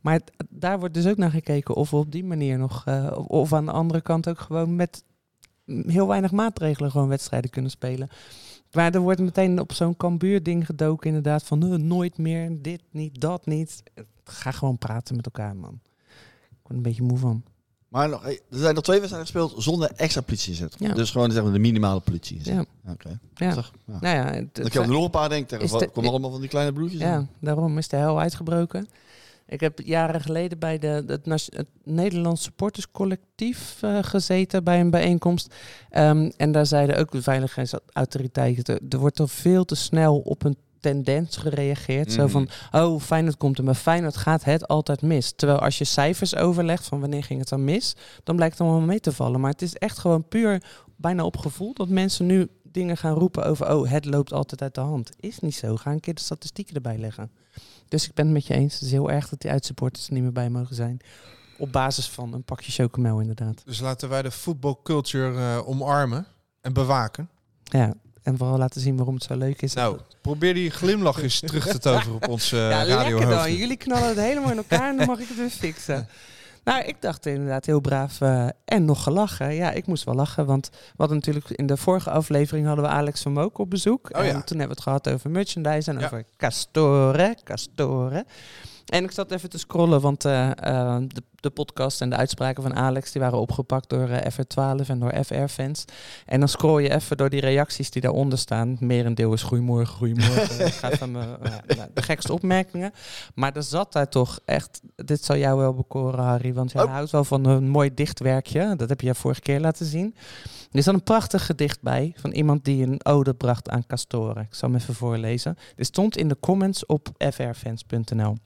Maar 0.00 0.20
daar 0.48 0.78
wordt 0.78 0.94
dus 0.94 1.06
ook 1.06 1.16
naar 1.16 1.30
gekeken 1.30 1.74
of 1.74 1.90
we 1.90 1.96
op 1.96 2.12
die 2.12 2.24
manier 2.24 2.58
nog, 2.58 2.82
eh, 2.86 3.18
of 3.26 3.52
aan 3.52 3.64
de 3.64 3.72
andere 3.72 4.00
kant 4.00 4.28
ook 4.28 4.40
gewoon 4.40 4.76
met 4.76 5.04
heel 5.66 6.06
weinig 6.06 6.30
maatregelen 6.32 6.90
gewoon 6.90 7.08
wedstrijden 7.08 7.50
kunnen 7.50 7.70
spelen. 7.70 8.08
Maar 8.72 8.94
er 8.94 9.00
wordt 9.00 9.20
meteen 9.20 9.60
op 9.60 9.72
zo'n 9.72 9.96
kambuur-ding 9.96 10.66
gedoken 10.66 11.06
inderdaad 11.08 11.42
van 11.42 11.86
nooit 11.86 12.18
meer, 12.18 12.62
dit 12.62 12.80
niet, 12.90 13.20
dat 13.20 13.46
niet. 13.46 13.82
Ga 14.24 14.50
gewoon 14.50 14.78
praten 14.78 15.16
met 15.16 15.24
elkaar, 15.24 15.56
man. 15.56 15.80
Ik 16.50 16.56
word 16.62 16.74
een 16.76 16.82
beetje 16.82 17.02
moe 17.02 17.18
van. 17.18 17.42
Maar 17.88 18.08
nog, 18.08 18.24
er 18.26 18.38
zijn 18.50 18.74
nog 18.74 18.84
twee 18.84 19.00
wedstrijden 19.00 19.30
gespeeld 19.32 19.62
zonder 19.62 19.90
extra 19.96 20.20
politie 20.20 20.50
inzet. 20.50 20.76
Ja. 20.78 20.92
Dus 20.94 21.10
gewoon 21.10 21.30
zeg 21.30 21.42
maar, 21.42 21.52
de 21.52 21.58
minimale 21.58 22.00
politie 22.00 22.36
inzet. 22.36 22.54
Ja, 22.84 22.92
Oké. 22.92 23.18
Zeg, 23.34 23.72
ja. 23.86 23.98
Nou 24.00 24.16
ja, 24.16 24.24
het- 24.32 24.54
Dan 24.54 24.68
kan 24.68 24.82
er 24.82 24.88
nog 24.88 25.04
een 25.04 25.10
paar 25.10 25.28
denken. 25.28 25.68
Komen 25.92 26.10
allemaal 26.10 26.30
van 26.30 26.40
die 26.40 26.48
kleine 26.48 26.72
broertjes. 26.72 27.00
Ja, 27.00 27.26
daarom 27.38 27.78
is 27.78 27.88
de 27.88 27.96
hel 27.96 28.20
uitgebroken. 28.20 28.88
Ik 29.46 29.60
heb 29.60 29.80
jaren 29.84 30.20
geleden 30.20 30.58
bij 30.58 30.78
de, 30.78 31.04
het, 31.06 31.26
het 31.54 31.66
Nederlands 31.84 32.42
supporterscollectief 32.42 33.82
eh, 33.82 33.98
gezeten 34.02 34.64
bij 34.64 34.80
een 34.80 34.90
bijeenkomst. 34.90 35.54
Ehm, 35.90 36.30
en 36.36 36.52
daar 36.52 36.66
zeiden 36.66 36.96
ook 36.98 37.10
de 37.12 37.22
veiligheidsautoriteiten, 37.22 38.80
er 38.88 38.98
wordt 38.98 39.20
al 39.20 39.28
veel 39.28 39.64
te 39.64 39.74
snel 39.74 40.18
op 40.18 40.44
een 40.44 40.56
tendens 40.80 41.36
gereageerd. 41.36 42.12
Zo 42.12 42.22
Mhm. 42.22 42.30
van, 42.30 42.48
oh, 42.72 43.00
Feyenoord 43.00 43.36
komt 43.36 43.58
er, 43.58 43.64
maar 43.64 43.74
Feyenoord 43.74 44.16
gaat 44.16 44.44
het 44.44 44.68
altijd 44.68 45.02
mis. 45.02 45.32
Terwijl 45.36 45.58
als 45.58 45.78
je 45.78 45.84
cijfers 45.84 46.36
overlegt 46.36 46.86
van 46.86 47.00
wanneer 47.00 47.24
ging 47.24 47.40
het 47.40 47.48
dan 47.48 47.64
mis, 47.64 47.94
dan 48.24 48.36
blijkt 48.36 48.58
het 48.58 48.66
allemaal 48.66 48.86
mee 48.86 49.00
te 49.00 49.12
vallen. 49.12 49.40
Maar 49.40 49.50
het 49.50 49.62
is 49.62 49.74
echt 49.74 49.98
gewoon 49.98 50.28
puur 50.28 50.62
bijna 50.96 51.24
op 51.24 51.36
gevoel 51.36 51.74
dat 51.74 51.88
mensen 51.88 52.26
nu 52.26 52.48
dingen 52.62 52.96
gaan 52.96 53.14
roepen 53.14 53.44
over, 53.46 53.74
oh, 53.74 53.90
het 53.90 54.04
loopt 54.04 54.32
altijd 54.32 54.62
uit 54.62 54.74
de 54.74 54.80
hand. 54.80 55.10
Is 55.20 55.38
niet 55.38 55.54
zo. 55.54 55.76
Ga 55.76 55.90
een 55.90 56.00
keer 56.00 56.14
de 56.14 56.20
statistieken 56.20 56.74
erbij 56.74 56.98
leggen. 56.98 57.30
Dus 57.88 58.08
ik 58.08 58.14
ben 58.14 58.24
het 58.24 58.34
met 58.34 58.46
je 58.46 58.54
eens. 58.54 58.74
Het 58.74 58.82
is 58.82 58.90
heel 58.90 59.10
erg 59.10 59.28
dat 59.28 59.40
die 59.40 59.50
uitsupporters 59.50 60.06
er 60.06 60.12
niet 60.12 60.22
meer 60.22 60.32
bij 60.32 60.50
mogen 60.50 60.74
zijn. 60.74 60.98
Op 61.58 61.72
basis 61.72 62.08
van 62.08 62.32
een 62.32 62.44
pakje 62.44 62.72
chocomel 62.72 63.20
inderdaad. 63.20 63.62
Dus 63.64 63.80
laten 63.80 64.08
wij 64.08 64.22
de 64.22 64.30
voetbalculture 64.30 65.38
eh, 65.38 65.68
omarmen 65.68 66.26
en 66.60 66.72
bewaken. 66.72 67.28
Ja, 67.62 67.94
en 68.22 68.36
vooral 68.36 68.58
laten 68.58 68.80
zien 68.80 68.96
waarom 68.96 69.14
het 69.14 69.24
zo 69.24 69.36
leuk 69.36 69.62
is. 69.62 69.74
Nou, 69.74 69.98
probeer 70.20 70.54
die 70.54 70.70
glimlach 70.70 71.22
eens 71.22 71.40
terug 71.40 71.66
te 71.66 71.78
toveren 71.78 72.14
op 72.14 72.28
onze 72.28 72.56
uh, 72.56 72.70
ja, 72.70 72.84
radio 72.84 73.18
lekker 73.18 73.36
dan. 73.36 73.54
Jullie 73.54 73.76
knallen 73.76 74.08
het 74.08 74.18
helemaal 74.18 74.50
in 74.50 74.56
elkaar 74.56 74.88
en 74.88 74.96
dan 74.96 75.06
mag 75.06 75.18
ik 75.18 75.28
het 75.28 75.36
weer 75.36 75.50
fixen. 75.50 76.08
Nou, 76.64 76.82
ik 76.84 76.96
dacht 77.02 77.26
inderdaad 77.26 77.66
heel 77.66 77.80
braaf 77.80 78.20
eh, 78.20 78.46
en 78.64 78.84
nog 78.84 79.02
gelachen. 79.02 79.54
Ja, 79.54 79.70
ik 79.70 79.86
moest 79.86 80.04
wel 80.04 80.14
lachen, 80.14 80.46
want 80.46 80.70
we 80.72 80.78
hadden 80.96 81.16
natuurlijk 81.16 81.50
in 81.50 81.66
de 81.66 81.76
vorige 81.76 82.10
aflevering 82.10 82.66
hadden 82.66 82.84
we 82.84 82.90
Alex 82.90 83.22
van 83.22 83.32
Mook 83.32 83.58
op 83.58 83.70
bezoek. 83.70 84.08
Oh 84.16 84.24
ja. 84.24 84.30
En 84.30 84.44
toen 84.44 84.58
hebben 84.58 84.76
we 84.76 84.82
het 84.82 84.82
gehad 84.82 85.08
over 85.08 85.30
merchandise 85.30 85.90
en 85.90 85.98
Ja. 85.98 86.04
over 86.04 86.24
Castore, 86.36 87.36
Castore. 87.44 88.24
En 88.84 89.04
ik 89.04 89.10
zat 89.10 89.30
even 89.30 89.50
te 89.50 89.58
scrollen, 89.58 90.00
want 90.00 90.24
eh, 90.24 90.50
eh, 90.50 91.02
de, 91.08 91.22
de 91.40 91.50
podcast 91.50 92.00
en 92.00 92.10
de 92.10 92.16
uitspraken 92.16 92.62
van 92.62 92.74
Alex 92.74 93.12
die 93.12 93.20
waren 93.22 93.38
opgepakt 93.38 93.88
door 93.88 94.08
eh, 94.08 94.32
FR12 94.32 94.86
en 94.86 94.98
door 94.98 95.24
FR-fans. 95.24 95.84
En 96.26 96.38
dan 96.38 96.48
scroll 96.48 96.82
je 96.82 96.94
even 96.94 97.16
door 97.16 97.30
die 97.30 97.40
reacties 97.40 97.90
die 97.90 98.02
daaronder 98.02 98.38
staan. 98.38 98.76
Merendeel 98.80 99.32
is 99.32 99.42
goeiemorgen, 99.42 99.94
goeiemorgen. 99.96 100.66
Ik 100.66 100.72
ga 100.72 100.90
van 100.90 101.10
mijn, 101.10 101.28
nou, 101.76 101.90
de 101.94 102.02
gekste 102.02 102.32
opmerkingen. 102.32 102.92
Maar 103.34 103.56
er 103.56 103.62
zat 103.62 103.92
daar 103.92 104.08
toch 104.08 104.40
echt, 104.44 104.80
dit 104.96 105.24
zal 105.24 105.36
jou 105.36 105.58
wel 105.58 105.74
bekoren 105.74 106.24
Harry, 106.24 106.54
want 106.54 106.72
jij 106.72 106.82
Oh. 106.82 106.90
houdt 106.92 107.10
wel 107.10 107.24
van 107.24 107.44
een 107.44 107.68
mooi 107.68 107.94
dichtwerkje. 107.94 108.76
Dat 108.76 108.88
heb 108.88 109.00
je 109.00 109.14
vorige 109.14 109.40
keer 109.40 109.60
laten 109.60 109.86
zien. 109.86 110.14
Er 110.70 110.78
is 110.78 110.84
dan 110.84 110.94
een 110.94 111.02
prachtig 111.02 111.46
gedicht 111.46 111.82
bij 111.82 112.12
van 112.16 112.30
iemand 112.30 112.64
die 112.64 112.82
een 112.86 113.04
ode 113.04 113.34
bracht 113.34 113.68
aan 113.70 113.86
Castoren. 113.86 114.42
Ik 114.42 114.54
zal 114.54 114.68
hem 114.68 114.78
even 114.78 114.94
voorlezen. 114.94 115.56
Dit 115.74 115.86
stond 115.86 116.16
in 116.16 116.28
de 116.28 116.36
comments 116.40 116.86
op 116.86 117.08
frfans.nl. 117.18 118.36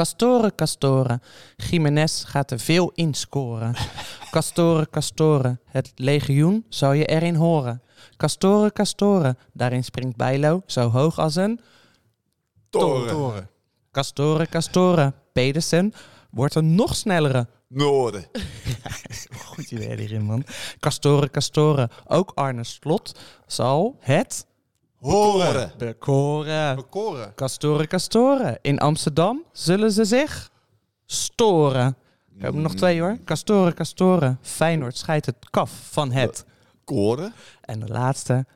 Castoren, 0.00 0.54
Castoren, 0.54 1.22
Jiménez 1.56 2.24
gaat 2.26 2.50
er 2.50 2.58
veel 2.58 2.92
in 2.94 3.14
scoren. 3.14 3.74
Castoren, 4.30 4.90
Castoren, 4.90 5.60
het 5.64 5.92
legioen 5.94 6.64
zou 6.68 6.94
je 6.94 7.04
erin 7.04 7.34
horen. 7.34 7.82
Castoren, 8.16 8.72
Castoren, 8.72 9.38
daarin 9.52 9.84
springt 9.84 10.16
Bijlo 10.16 10.62
zo 10.66 10.90
hoog 10.90 11.18
als 11.18 11.36
een... 11.36 11.60
Toren. 12.70 13.48
Castoren, 13.92 14.48
Castoren, 14.48 15.14
Pedersen 15.32 15.92
wordt 16.30 16.54
een 16.54 16.74
nog 16.74 16.96
snellere. 16.96 17.46
Noorden. 17.68 18.24
Goed 19.46 19.70
idee 19.70 20.20
man. 20.20 20.44
Castoren, 20.78 21.30
Castoren, 21.30 21.90
ook 22.06 22.32
Arne 22.34 22.64
Slot 22.64 23.18
zal 23.46 23.96
het 23.98 24.46
Horen. 25.00 25.72
bekoren. 25.78 26.76
Bekoren. 26.76 27.34
Castoren, 27.34 27.88
Castoren, 27.88 28.58
in 28.62 28.78
Amsterdam 28.78 29.44
zullen 29.52 29.92
ze 29.92 30.04
zich 30.04 30.50
storen. 31.06 31.96
Ik 32.34 32.42
heb 32.42 32.54
er 32.54 32.60
nog 32.60 32.74
twee 32.74 33.00
hoor. 33.00 33.18
Castoren, 33.24 33.74
Castoren, 33.74 34.38
Feyenoord 34.42 34.96
scheidt 34.96 35.26
het 35.26 35.36
kaf 35.50 35.70
van 35.90 36.12
het. 36.12 36.44
Koren. 36.84 37.32
En 37.60 37.80
de 37.80 37.86
laatste, 37.88 38.46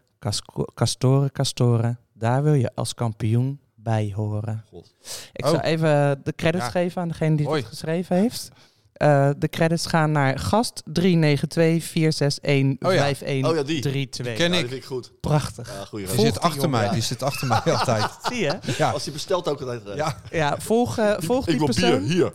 Castoren, 0.75 1.33
Castoren, 1.33 1.99
daar 2.13 2.43
wil 2.43 2.55
je 2.55 2.71
als 2.75 2.95
kampioen 2.95 3.61
bij 3.75 4.13
horen. 4.17 4.65
God. 4.71 4.95
Ik 5.33 5.45
Oh. 5.45 5.51
zal 5.51 5.61
even 5.61 6.21
de 6.25 6.33
credits 6.37 6.65
Ja. 6.65 6.71
geven 6.71 7.03
aan 7.03 7.09
degene 7.09 7.37
die 7.37 7.47
Hoi. 7.47 7.61
het 7.61 7.69
geschreven 7.69 8.17
heeft. 8.17 8.51
Eh, 8.95 9.31
de 9.39 9.49
credits 9.49 9.87
gaan 9.87 10.13
naar 10.13 10.39
gast 10.39 10.83
392 10.85 11.85
461 11.91 12.89
Oh 12.89 12.95
ja. 12.95 13.05
51 13.07 13.51
Oh 13.51 13.57
ja, 13.57 13.63
die. 13.63 13.81
32. 13.81 14.37
Ken 14.37 14.53
Ja, 14.53 14.59
ik. 14.59 14.61
die 14.61 14.69
vind 14.71 14.83
ik 14.83 14.85
goed. 14.89 15.13
Prachtig. 15.21 15.73
Ja, 15.79 15.85
goeie 15.85 16.07
Die 16.07 16.15
race. 16.15 16.27
zit 16.27 16.41
achter 16.41 16.71
mij. 16.71 16.89
Die 16.91 17.03
zit 17.03 17.23
achter 17.23 17.47
mij 17.49 17.61
altijd. 17.63 18.11
Zie 18.29 18.39
je? 18.41 18.59
Ja. 18.79 18.91
Als 18.91 19.05
hij 19.05 19.13
bestelt 19.13 19.49
ook 19.49 19.61
altijd. 19.61 19.83
Ja. 19.95 20.21
Ja, 20.31 20.61
volg, 20.61 20.99
eh, 20.99 21.15
volg 21.19 21.45
die 21.45 21.55
Ik 21.55 21.61
wil 21.61 21.69
bier, 21.69 21.81
persoon. 21.81 22.03
hier. 22.03 22.33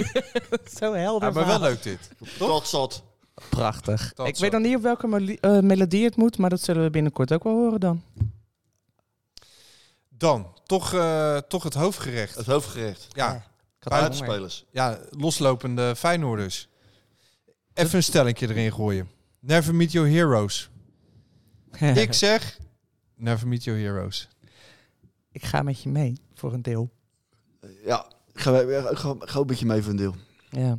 Zo 0.80 0.92
helder. 0.92 1.28
Ja, 1.28 1.34
maar 1.34 1.46
wel 1.46 1.60
leuk 1.60 1.82
dit. 1.82 1.98
Toch 2.38 2.66
zat. 2.66 3.02
Prachtig. 3.48 4.12
Ik 4.24 4.36
zo. 4.36 4.42
weet 4.42 4.52
nog 4.52 4.60
niet 4.62 4.76
op 4.76 4.82
welke 4.82 5.36
eh, 5.40 5.58
melodie 5.58 6.04
het 6.04 6.16
moet, 6.16 6.38
maar 6.38 6.50
dat 6.50 6.60
zullen 6.60 6.82
we 6.82 6.90
binnenkort 6.90 7.32
ook 7.32 7.44
wel 7.44 7.52
horen 7.54 7.80
dan. 7.80 8.02
Dan, 10.08 10.46
toch, 10.66 10.94
eh, 10.94 11.36
toch 11.36 11.62
het 11.62 11.74
hoofdgerecht. 11.74 12.34
Het 12.34 12.46
hoofdgerecht. 12.46 13.06
Ja. 13.12 13.44
Buitenspelers. 13.90 14.64
ja, 14.70 14.98
loslopende 15.10 15.96
Feyenoorders. 15.96 16.68
Even 17.74 17.96
een 17.96 18.02
stellingje 18.02 18.48
erin 18.48 18.72
gooien. 18.72 19.08
Never 19.40 19.74
meet 19.74 19.92
your 19.92 20.08
heroes. 20.10 20.70
Ik 21.94 22.12
zeg, 22.12 22.58
never 23.14 23.48
meet 23.48 23.64
your 23.64 23.80
heroes. 23.80 24.28
ik 25.32 25.44
ga 25.44 25.62
met 25.62 25.82
je 25.82 25.88
mee 25.88 26.20
voor 26.34 26.52
een 26.52 26.62
deel. 26.62 26.90
Ja, 27.84 28.06
ik 28.32 28.40
ga, 28.40 28.60
ik 28.60 28.96
ga, 28.98 29.10
ik 29.20 29.28
ga 29.28 29.38
een 29.40 29.46
beetje 29.46 29.66
mee 29.66 29.82
voor 29.82 29.90
een 29.90 29.96
deel. 29.96 30.14
Ja. 30.50 30.78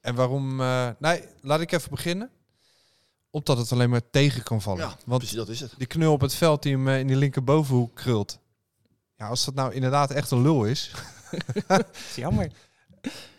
En 0.00 0.14
waarom... 0.14 0.60
eh, 0.60 0.88
nee, 0.98 1.24
laat 1.40 1.60
ik 1.60 1.72
even 1.72 1.90
beginnen. 1.90 2.30
Omdat 3.30 3.58
het 3.58 3.72
alleen 3.72 3.90
maar 3.90 4.10
tegen 4.10 4.42
kan 4.42 4.62
vallen. 4.62 4.80
Ja, 4.80 4.96
Want 5.06 5.18
precies 5.18 5.36
dat 5.36 5.48
is 5.48 5.60
het. 5.60 5.74
die 5.78 5.86
knul 5.86 6.12
op 6.12 6.20
het 6.20 6.34
veld 6.34 6.62
die 6.62 6.72
hem 6.72 6.88
eh, 6.88 6.98
in 6.98 7.06
die 7.06 7.16
linkerbovenhoek 7.16 7.94
krult. 7.94 8.38
Ja, 9.16 9.28
als 9.28 9.44
dat 9.44 9.54
nou 9.54 9.72
inderdaad 9.74 10.10
echt 10.10 10.30
een 10.30 10.42
lul 10.42 10.64
is... 10.64 10.90
is 12.08 12.14
jammer. 12.16 12.50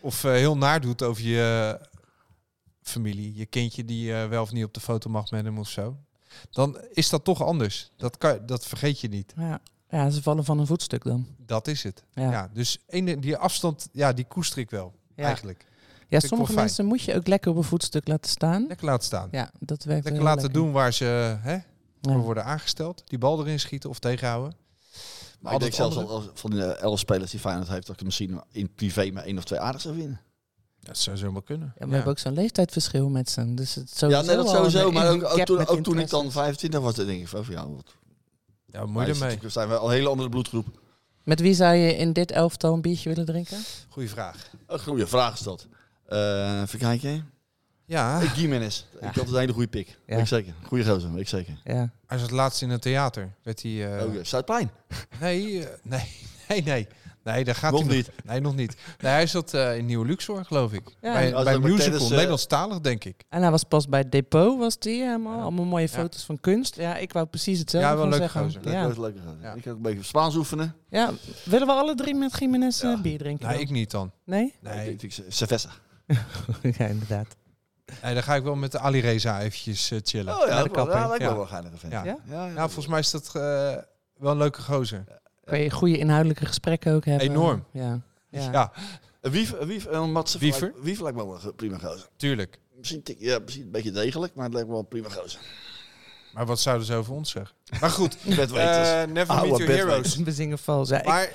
of 0.00 0.24
eh, 0.24 0.30
heel 0.32 0.56
naar 0.56 0.80
doet 0.80 1.02
over 1.02 1.22
je 1.22 1.76
eh, 1.80 1.86
familie, 2.82 3.34
je 3.36 3.46
kindje 3.46 3.84
die 3.84 4.14
eh, 4.14 4.28
wel 4.28 4.42
of 4.42 4.52
niet 4.52 4.64
op 4.64 4.74
de 4.74 4.80
foto 4.80 5.10
mag 5.10 5.30
met 5.30 5.44
hem 5.44 5.58
of 5.58 5.68
zo, 5.68 5.96
dan 6.50 6.78
is 6.92 7.08
dat 7.08 7.24
toch 7.24 7.42
anders. 7.42 7.90
Dat, 7.96 8.18
kan, 8.18 8.38
dat 8.46 8.66
vergeet 8.66 9.00
je 9.00 9.08
niet. 9.08 9.32
Ja. 9.36 9.60
ja, 9.88 10.10
ze 10.10 10.22
vallen 10.22 10.44
van 10.44 10.58
een 10.58 10.66
voetstuk 10.66 11.04
dan. 11.04 11.26
Dat 11.38 11.68
is 11.68 11.82
het. 11.82 12.04
Ja, 12.12 12.30
Ja. 12.30 12.50
dus 12.52 12.78
ene, 12.86 13.18
die 13.18 13.36
afstand, 13.36 13.88
ja, 13.92 14.12
die 14.12 14.24
koester 14.24 14.58
ik 14.58 14.70
wel, 14.70 14.94
Ja. 15.16 15.24
eigenlijk. 15.24 15.66
ja 16.08 16.20
sommige 16.20 16.52
mensen 16.54 16.84
moet 16.86 17.02
je 17.02 17.14
ook 17.14 17.26
lekker 17.26 17.50
op 17.50 17.56
een 17.56 17.62
voetstuk 17.64 18.08
laten 18.08 18.30
staan. 18.30 18.66
Lekker 18.68 18.86
laten 18.86 19.04
staan. 19.04 19.28
Ja, 19.30 19.50
dat 19.58 19.84
werkt 19.84 20.04
Lekker 20.04 20.22
laten 20.22 20.42
lekker. 20.42 20.60
doen 20.60 20.72
waar 20.72 20.92
ze 20.92 21.04
hè, 21.40 21.58
Ja. 22.00 22.16
worden 22.16 22.44
aangesteld. 22.44 23.02
Die 23.06 23.18
bal 23.18 23.40
erin 23.40 23.60
schieten 23.60 23.90
of 23.90 23.98
tegenhouden. 23.98 24.56
Maar 25.38 25.52
ik 25.54 25.60
denk 25.60 25.74
zelfs 25.74 25.96
andere- 25.96 26.14
al 26.14 26.30
van 26.34 26.50
de 26.50 26.64
elf 26.64 26.98
spelers 26.98 27.30
die 27.30 27.40
Feyenoord 27.40 27.68
heeft, 27.68 27.86
dat 27.86 27.96
ik 28.00 28.04
misschien 28.04 28.40
in 28.50 28.74
privé 28.74 29.10
maar 29.10 29.24
één 29.24 29.38
of 29.38 29.44
twee 29.44 29.60
aardig 29.60 29.80
zou 29.80 29.96
winnen. 29.96 30.20
Dat 30.80 30.98
zou 30.98 31.16
zomaar 31.16 31.42
kunnen. 31.42 31.72
Ja, 31.78 31.86
we 31.86 31.92
hebben 31.94 32.10
ook 32.10 32.18
zo'n 32.18 32.32
leeftijdsverschil 32.34 33.08
met 33.08 33.30
ze. 33.30 33.54
Dus 33.54 33.74
het 33.74 33.90
is 33.92 34.00
Ja, 34.00 34.20
nee, 34.22 34.36
dat 34.36 34.48
sowieso. 34.48 34.90
Maar 34.90 35.08
ook, 35.10 35.20
toen, 35.20 35.26
ook 35.26 35.44
toen 35.46 35.58
ik 35.60 35.66
dan 35.66 35.86
interesses. 35.86 36.32
25 36.32 36.80
was, 36.80 36.94
dan 36.94 37.06
denk 37.06 37.20
ik 37.20 37.28
van, 37.28 37.44
ja, 37.48 37.68
wat 37.68 37.94
Ja, 38.66 38.92
wij 38.92 39.08
ermee? 39.08 39.30
zitten- 39.30 39.50
zijn 39.52 39.68
we 39.68 39.76
al 39.76 39.86
een 39.88 39.94
hele 39.94 40.08
andere 40.08 40.28
bloedgroep. 40.28 40.66
Met 41.22 41.40
wie 41.40 41.54
zou 41.54 41.74
je 41.74 41.96
in 41.96 42.12
dit 42.12 42.30
elftal 42.30 42.74
een 42.74 42.80
biertje 42.80 43.08
willen 43.08 43.24
drinken? 43.26 43.58
Goeie 43.88 44.08
vraag. 44.10 44.50
Een 44.66 44.78
goede 44.80 45.06
vraag 45.06 45.34
is 45.34 45.40
dat. 45.40 45.66
Eh 46.06 46.60
even 46.60 46.78
kijken. 46.78 47.30
Ja, 47.86 48.20
Ik 48.20 48.28
Gimenez. 48.28 48.84
Ik 49.00 49.14
had 49.14 49.28
een 49.28 49.38
hele 49.38 49.52
goede 49.52 49.68
pik. 49.68 49.98
Ja. 50.06 50.16
Ik 50.16 50.26
zeker. 50.26 50.54
Goeie 50.62 50.84
gozer, 50.84 51.10
weet 51.12 51.20
ik 51.20 51.28
zeker. 51.28 51.60
Ja. 51.64 51.90
hij 52.06 52.18
zat 52.18 52.30
laatst 52.30 52.62
in 52.62 52.70
het 52.70 52.82
theater. 52.82 53.34
Werd 53.42 53.62
hij, 53.62 53.96
eh, 53.98 54.06
Oh, 54.06 54.14
ja, 54.14 54.24
Zuidplein. 54.24 54.70
nee, 55.20 55.64
eh, 55.66 55.68
nee, 55.82 56.04
nee, 56.48 56.62
nee. 56.62 56.86
Nee, 57.24 57.44
daar 57.44 57.54
gaat 57.54 57.72
Nog 57.72 57.86
hij 57.86 57.96
niet. 57.96 58.10
Nee, 58.24 58.40
nog 58.40 58.54
niet. 58.56 58.76
Nee, 58.98 59.12
hij 59.12 59.26
zat 59.26 59.54
eh, 59.54 59.76
in 59.76 59.86
Nieuwe 59.86 60.06
Luxor, 60.06 60.44
geloof 60.44 60.72
ik. 60.72 60.82
Ja. 61.00 61.12
bij 61.12 61.34
Als 61.34 61.44
bij 61.44 61.54
een 61.54 61.60
musical, 61.60 61.82
tijdens, 61.84 62.04
eh, 62.04 62.10
Nederlandstalig, 62.10 62.80
denk 62.80 63.04
ik. 63.04 63.24
En 63.28 63.42
hij 63.42 63.50
was 63.50 63.62
pas 63.64 63.88
bij 63.88 64.08
Depot, 64.08 64.58
was 64.58 64.78
die 64.78 65.02
helemaal. 65.02 65.40
Allemaal 65.40 65.64
mooie 65.64 65.82
Ja. 65.86 65.88
foto's 65.92 66.24
van 66.24 66.40
kunst. 66.40 66.76
Ja, 66.76 66.96
ik 66.96 67.12
wou 67.12 67.26
precies 67.26 67.58
hetzelfde 67.58 67.88
Ja, 67.90 67.96
wel 67.96 68.08
leuk 68.08 68.18
zeggen. 68.18 68.42
gozer. 68.44 68.70
Ja. 68.70 68.84
gozer. 68.84 69.12
Ja. 69.42 69.52
Ik 69.52 69.62
ga 69.62 69.70
ook 69.70 69.76
een 69.76 69.82
beetje 69.82 70.02
Spaans 70.02 70.34
oefenen. 70.36 70.74
ja, 70.88 71.12
willen 71.44 71.66
we 71.66 71.72
alle 71.72 71.94
drie 71.94 72.14
met 72.14 72.38
Jiménez 72.38 72.82
eh, 72.82 72.90
Ja. 72.90 73.00
bier 73.00 73.18
drinken? 73.18 73.46
Nee, 73.46 73.56
dan? 73.56 73.64
ik 73.66 73.70
niet 73.72 73.90
dan. 73.90 74.12
Nee? 74.24 74.54
Nee, 74.60 74.92
Ik, 74.92 75.02
ik, 75.02 75.18
cerveza. 75.28 75.70
ja, 76.78 76.86
inderdaad. 76.86 77.36
Nee 78.02 78.14
dan 78.14 78.22
ga 78.22 78.34
ik 78.34 78.42
wel 78.42 78.54
met 78.54 78.72
de 78.72 78.78
Ali 78.78 79.00
Reza 79.00 79.40
eventjes 79.40 79.90
eh, 79.90 79.98
chillen. 80.02 80.34
Oh 80.34 80.40
ja, 80.40 80.46
Naar 80.54 80.62
de 80.62 80.68
dat 80.68 80.74
wel- 80.76 80.84
kapper. 80.84 81.00
ja, 81.02 81.06
lijkt 81.08 81.22
me 81.22 81.28
Ja. 81.28 81.34
wel 81.34 81.42
een 81.42 81.48
geinige 81.48 81.76
vent. 81.76 81.92
Ja. 81.92 82.04
Ja? 82.04 82.16
Ja, 82.28 82.46
ja, 82.46 82.52
Nou, 82.52 82.64
volgens 82.70 82.86
mij 82.86 82.98
is 82.98 83.10
dat 83.10 83.26
eh, 83.26 83.32
wel 84.16 84.32
een 84.32 84.36
leuke 84.38 84.62
gozer. 84.62 85.04
Kan 85.44 85.58
je 85.58 85.70
goede 85.70 85.98
inhoudelijke 85.98 86.46
gesprekken 86.46 86.94
ook 86.94 87.04
hebben? 87.04 87.28
Enorm. 87.28 87.64
Ja. 87.72 88.00
Ja. 88.28 88.50
Ja, 88.52 88.72
Een 89.20 89.30
Wief, 89.30 89.54
Wief 89.60 89.86
en 89.86 90.12
Matze. 90.12 90.38
Wiever? 90.38 90.60
lijkt- 90.62 90.80
Wiever 90.82 91.02
lijkt 91.02 91.18
me 91.18 91.26
wel 91.26 91.38
een 91.44 91.54
prima 91.54 91.78
gozer. 91.78 92.08
tuurlijk. 92.16 92.58
Misschien, 92.76 93.02
tik- 93.02 93.20
ja, 93.20 93.38
misschien 93.38 93.64
een 93.64 93.70
beetje 93.70 93.90
degelijk, 93.90 94.34
maar 94.34 94.44
het 94.44 94.52
lijkt 94.52 94.68
me 94.68 94.74
wel 94.74 94.82
een 94.82 94.88
prima 94.88 95.08
gozer. 95.08 95.40
Maar 96.32 96.46
wat 96.46 96.60
zouden 96.60 96.86
ze 96.86 96.94
over 96.94 97.12
ons 97.12 97.30
zeggen? 97.30 97.56
Maar 97.80 97.90
goed, 97.90 98.16
Bedweters. 98.36 98.88
eh 98.88 99.02
never 99.04 99.34
Oude 99.34 99.48
meet 99.48 99.58
your 99.76 99.86
heroes. 99.88 100.16
We 100.16 100.32
zingen 100.32 100.58
vals. 100.58 100.88
Ja, 100.88 100.98
ik, 100.98 101.04
Maar 101.04 101.30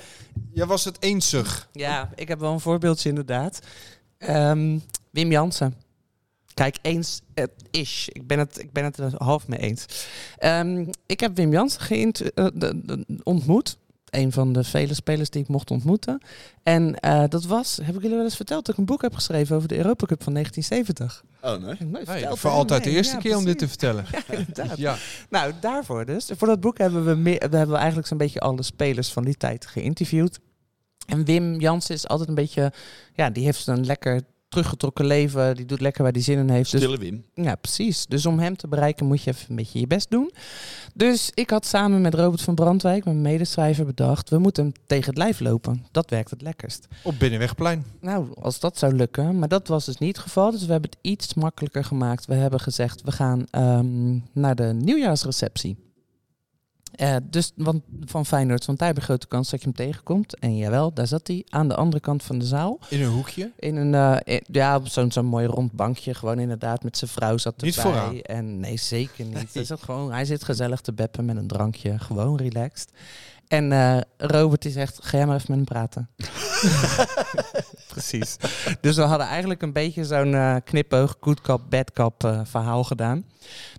jij 0.52 0.66
was 0.66 0.84
het 0.84 0.96
eensig. 1.02 1.68
ja, 1.72 2.10
ik 2.14 2.28
heb 2.28 2.40
wel 2.40 2.52
een 2.52 2.60
voorbeeldje 2.60 3.08
inderdaad. 3.08 3.58
Ehm, 4.18 4.78
Wim 5.10 5.30
Jansen. 5.30 5.74
Kijk, 6.54 6.78
eens 6.82 7.20
het 7.34 7.50
is. 7.70 8.08
Ik 8.12 8.26
ben 8.26 8.38
het, 8.38 8.58
ik 8.58 8.72
ben 8.72 8.84
het 8.84 8.96
er 8.98 9.12
half 9.16 9.48
mee 9.48 9.58
eens. 9.58 9.84
Ehm, 10.38 10.84
ik 11.06 11.20
heb 11.20 11.36
Wim 11.36 11.52
Jansen 11.52 11.80
geïnt- 11.80 12.32
eh, 12.34 12.46
ontmoet. 13.22 13.76
Een 14.10 14.32
van 14.32 14.52
de 14.52 14.64
vele 14.64 14.94
spelers 14.94 15.30
die 15.30 15.42
ik 15.42 15.48
mocht 15.48 15.70
ontmoeten. 15.70 16.20
En 16.62 16.94
eh, 17.00 17.24
dat 17.28 17.44
was, 17.44 17.76
heb 17.82 17.94
ik 17.94 18.00
jullie 18.02 18.16
wel 18.16 18.24
eens 18.24 18.36
verteld, 18.36 18.64
dat 18.64 18.74
ik 18.74 18.80
een 18.80 18.86
boek 18.86 19.02
heb 19.02 19.14
geschreven 19.14 19.56
over 19.56 19.68
de 19.68 19.76
Europa 19.76 20.06
Cup 20.06 20.22
van 20.22 20.32
1970. 20.32 21.24
oh 21.40 21.56
nee. 21.90 22.04
Nee, 22.16 22.26
voor 22.36 22.50
altijd 22.50 22.84
de 22.84 22.90
eerste 22.90 23.14
ja, 23.14 23.20
keer 23.20 23.36
om 23.36 23.44
dit 23.44 23.58
te 23.58 23.68
vertellen. 23.68 24.04
Ja, 24.12 24.22
inderdaad. 24.36 24.78
Ja, 24.78 24.96
Nou, 25.30 25.52
daarvoor 25.60 26.04
dus. 26.06 26.30
Voor 26.36 26.48
dat 26.48 26.60
boek 26.60 26.78
hebben 26.78 27.04
we, 27.04 27.14
meer, 27.14 27.48
we 27.50 27.56
hebben 27.56 27.76
eigenlijk 27.76 28.06
zo'n 28.08 28.18
beetje 28.18 28.40
alle 28.40 28.62
spelers 28.62 29.12
van 29.12 29.24
die 29.24 29.36
tijd 29.36 29.66
geïnterviewd. 29.66 30.38
En 31.06 31.24
Wim 31.24 31.60
Jansen 31.60 31.94
is 31.94 32.08
altijd 32.08 32.28
een 32.28 32.34
beetje, 32.34 32.72
ja, 33.14 33.30
die 33.30 33.44
heeft 33.44 33.66
een 33.66 33.86
lekker 33.86 34.22
teruggetrokken 34.52 35.04
leven. 35.06 35.56
Die 35.56 35.66
doet 35.66 35.80
lekker 35.80 36.02
waar 36.02 36.12
die 36.12 36.22
zin 36.22 36.38
in 36.38 36.48
heeft. 36.48 36.70
Dus, 36.70 36.80
Stille 36.80 36.98
Wim. 36.98 37.24
ja, 37.34 37.54
precies. 37.54 38.06
Dus 38.06 38.26
om 38.26 38.38
hem 38.38 38.56
te 38.56 38.68
bereiken 38.68 39.06
moet 39.06 39.22
je 39.22 39.30
even 39.30 39.46
een 39.48 39.56
beetje 39.56 39.80
je 39.80 39.86
best 39.86 40.10
doen. 40.10 40.32
Dus 40.94 41.30
ik 41.34 41.50
had 41.50 41.66
samen 41.66 42.00
met 42.00 42.14
Robert 42.14 42.42
van 42.42 42.54
Brandwijk, 42.54 43.04
mijn 43.04 43.22
medeschrijver, 43.22 43.86
bedacht... 43.86 44.30
we 44.30 44.38
moeten 44.38 44.64
hem 44.64 44.72
tegen 44.86 45.06
het 45.06 45.18
lijf 45.18 45.40
lopen. 45.40 45.84
Dat 45.90 46.10
werkt 46.10 46.30
het 46.30 46.42
lekkerst. 46.42 46.86
op 47.02 47.18
Binnenwegplein. 47.18 47.84
Nou, 48.00 48.26
als 48.40 48.60
dat 48.60 48.78
zou 48.78 48.94
lukken. 48.94 49.38
Maar 49.38 49.48
dat 49.48 49.68
was 49.68 49.84
dus 49.84 49.98
niet 49.98 50.16
het 50.16 50.24
geval. 50.24 50.50
Dus 50.50 50.64
we 50.64 50.72
hebben 50.72 50.90
het 50.90 50.98
iets 51.02 51.34
makkelijker 51.34 51.84
gemaakt. 51.84 52.26
We 52.26 52.34
hebben 52.34 52.60
gezegd, 52.60 53.02
we 53.02 53.12
gaan 53.12 53.46
ehm, 53.50 54.18
naar 54.32 54.54
de 54.54 54.72
nieuwjaarsreceptie. 54.74 55.76
Eh, 56.92 57.16
dus 57.22 57.52
want, 57.56 57.82
van 58.04 58.26
Feyenoord, 58.26 58.64
want 58.66 58.78
daar 58.78 58.88
heb 58.88 58.96
je 58.96 59.02
grote 59.02 59.26
kans 59.26 59.50
dat 59.50 59.60
je 59.60 59.66
hem 59.66 59.74
tegenkomt. 59.76 60.38
En 60.38 60.56
jawel, 60.56 60.94
daar 60.94 61.06
zat 61.06 61.26
hij 61.26 61.44
aan 61.48 61.68
de 61.68 61.74
andere 61.74 62.00
kant 62.00 62.22
van 62.22 62.38
de 62.38 62.44
zaal. 62.44 62.78
In 62.88 63.02
een 63.02 63.10
hoekje. 63.10 63.50
In 63.58 63.76
een, 63.76 63.94
eh, 63.94 64.34
in- 64.36 64.44
ja, 64.50 64.76
op 64.76 64.88
zo'n 64.88 65.12
zo'n 65.12 65.24
mooi 65.26 65.46
rond 65.46 65.72
bankje. 65.72 66.14
Gewoon 66.14 66.38
inderdaad, 66.38 66.82
met 66.82 66.96
zijn 66.98 67.10
vrouw 67.10 67.36
zat 67.36 67.52
erbij. 67.52 67.68
Niet 67.68 67.80
vooraan. 67.80 68.20
En 68.20 68.60
nee, 68.60 68.76
zeker 68.76 69.24
niet. 69.24 69.54
Hij, 69.54 69.64
zat 69.72 69.82
gewoon, 69.82 70.12
hij 70.12 70.24
zit 70.24 70.44
gezellig 70.44 70.80
te 70.80 70.92
beppen 70.92 71.24
met 71.24 71.36
een 71.36 71.46
drankje. 71.46 71.98
Gewoon 71.98 72.36
relaxed. 72.36 72.88
En 73.48 73.72
eh, 73.72 74.00
Robert 74.16 74.62
die 74.62 74.72
zegt, 74.72 74.98
ga 75.02 75.16
jij 75.16 75.26
maar 75.26 75.36
even 75.36 75.58
met 75.58 75.68
hem 75.68 75.82
praten. 75.82 76.10
Precies. 77.92 78.36
Dus 78.80 78.96
we 78.96 79.02
hadden 79.02 79.26
eigenlijk 79.26 79.62
een 79.62 79.72
beetje 79.72 80.04
zo'n 80.04 80.34
eh 80.34 80.56
knipoog, 80.64 81.16
good 81.20 81.40
cop, 81.40 81.70
bad 81.70 81.92
cop 81.92 82.24
eh, 82.24 82.40
verhaal 82.44 82.84
gedaan. 82.84 83.24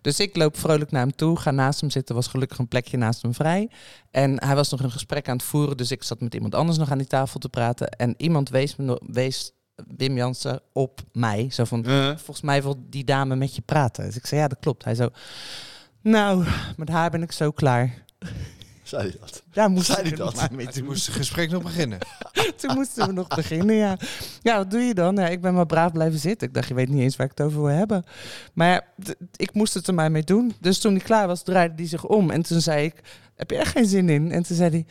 Dus 0.02 0.20
ik 0.20 0.36
loop 0.36 0.58
vrolijk 0.58 0.92
naar 0.92 1.02
hem 1.02 1.16
toe, 1.16 1.40
ga 1.40 1.52
naast 1.52 1.82
hem 1.82 1.90
zitten. 1.90 2.16
was 2.16 2.28
gelukkig 2.28 2.58
een 2.58 2.68
plekje 2.68 2.98
naast 2.98 3.22
hem 3.22 3.34
vrij. 3.34 3.70
En 4.12 4.44
hij 4.44 4.56
was 4.56 4.70
nog 4.70 4.82
een 4.82 4.92
gesprek 4.92 5.30
aan 5.30 5.38
het 5.38 5.46
voeren, 5.46 5.78
dus 5.78 5.92
ik 5.92 6.04
zat 6.04 6.22
met 6.22 6.34
iemand 6.34 6.56
anders 6.56 6.78
nog 6.78 6.92
aan 6.92 6.98
die 6.98 7.08
tafel 7.08 7.40
te 7.40 7.50
praten. 7.50 7.90
En 7.90 8.14
iemand 8.18 8.50
wees, 8.50 8.76
me, 8.76 9.02
wees 9.06 9.52
Wim 9.98 10.16
Jansen 10.18 10.62
op 10.74 11.02
mij. 11.12 11.48
Zo 11.52 11.64
van, 11.64 11.86
volgens 12.16 12.42
mij 12.42 12.62
wil 12.64 12.84
die 12.90 13.04
dame 13.04 13.36
met 13.36 13.56
je 13.56 13.62
praten. 13.62 14.06
Dus 14.06 14.16
ik 14.16 14.26
zei, 14.26 14.42
ja, 14.42 14.48
dat 14.48 14.60
klopt. 14.60 14.84
Hij 14.84 14.96
zo, 14.96 15.10
nou, 16.02 16.46
met 16.78 16.90
haar 16.90 17.10
ben 17.10 17.22
ik 17.22 17.32
zo 17.32 17.52
klaar. 17.52 18.04
Zei 18.94 19.10
hij 19.10 19.20
dat? 19.20 19.44
Daar 19.52 19.70
moest 19.70 19.86
Zei 19.86 20.08
hij 20.08 20.18
dat? 20.18 20.36
maar 20.36 20.50
mee 20.52 20.68
Toen 20.68 20.86
moest 20.86 21.06
het 21.06 21.16
gesprek 21.16 21.52
nog 21.52 21.64
beginnen. 21.64 22.00
Toen 22.60 22.74
moesten 22.74 23.08
we 23.08 23.14
nog 23.14 23.28
beginnen, 23.28 23.76
ja. 23.76 23.98
Ja, 24.42 24.58
wat 24.58 24.72
doe 24.72 24.82
je 24.82 24.94
dan? 24.94 25.16
Ja, 25.16 25.28
ik 25.28 25.42
ben 25.42 25.54
maar 25.54 25.66
braaf 25.66 25.92
blijven 25.92 26.20
zitten. 26.20 26.48
Ik 26.48 26.54
dacht, 26.54 26.68
je 26.68 26.74
weet 26.74 26.90
niet 26.90 27.02
eens 27.02 27.16
waar 27.16 27.26
ik 27.26 27.38
het 27.38 27.48
over 27.48 27.62
wil 27.62 27.72
hebben. 27.72 28.04
Maar 28.54 28.70
ja, 28.70 28.82
ik 29.36 29.54
moest 29.54 29.74
het 29.74 29.88
er 29.88 29.94
maar 29.94 30.12
mee 30.12 30.24
doen. 30.24 30.54
Dus 30.60 30.80
toen 30.80 30.92
hij 30.92 31.04
klaar 31.04 31.28
was, 31.28 31.44
draaide 31.44 31.74
hij 31.76 31.88
zich 31.88 32.06
om. 32.06 32.32
En 32.32 32.42
toen 32.42 32.62
zei 32.62 32.86
ik, 32.86 32.96
heb 33.36 33.50
je 33.50 33.58
echt 33.58 33.72
geen 33.72 33.86
zin 33.86 34.10
in? 34.10 34.32
En 34.32 34.44
toen 34.44 34.56
zei 34.56 34.70
hij, 34.70 34.86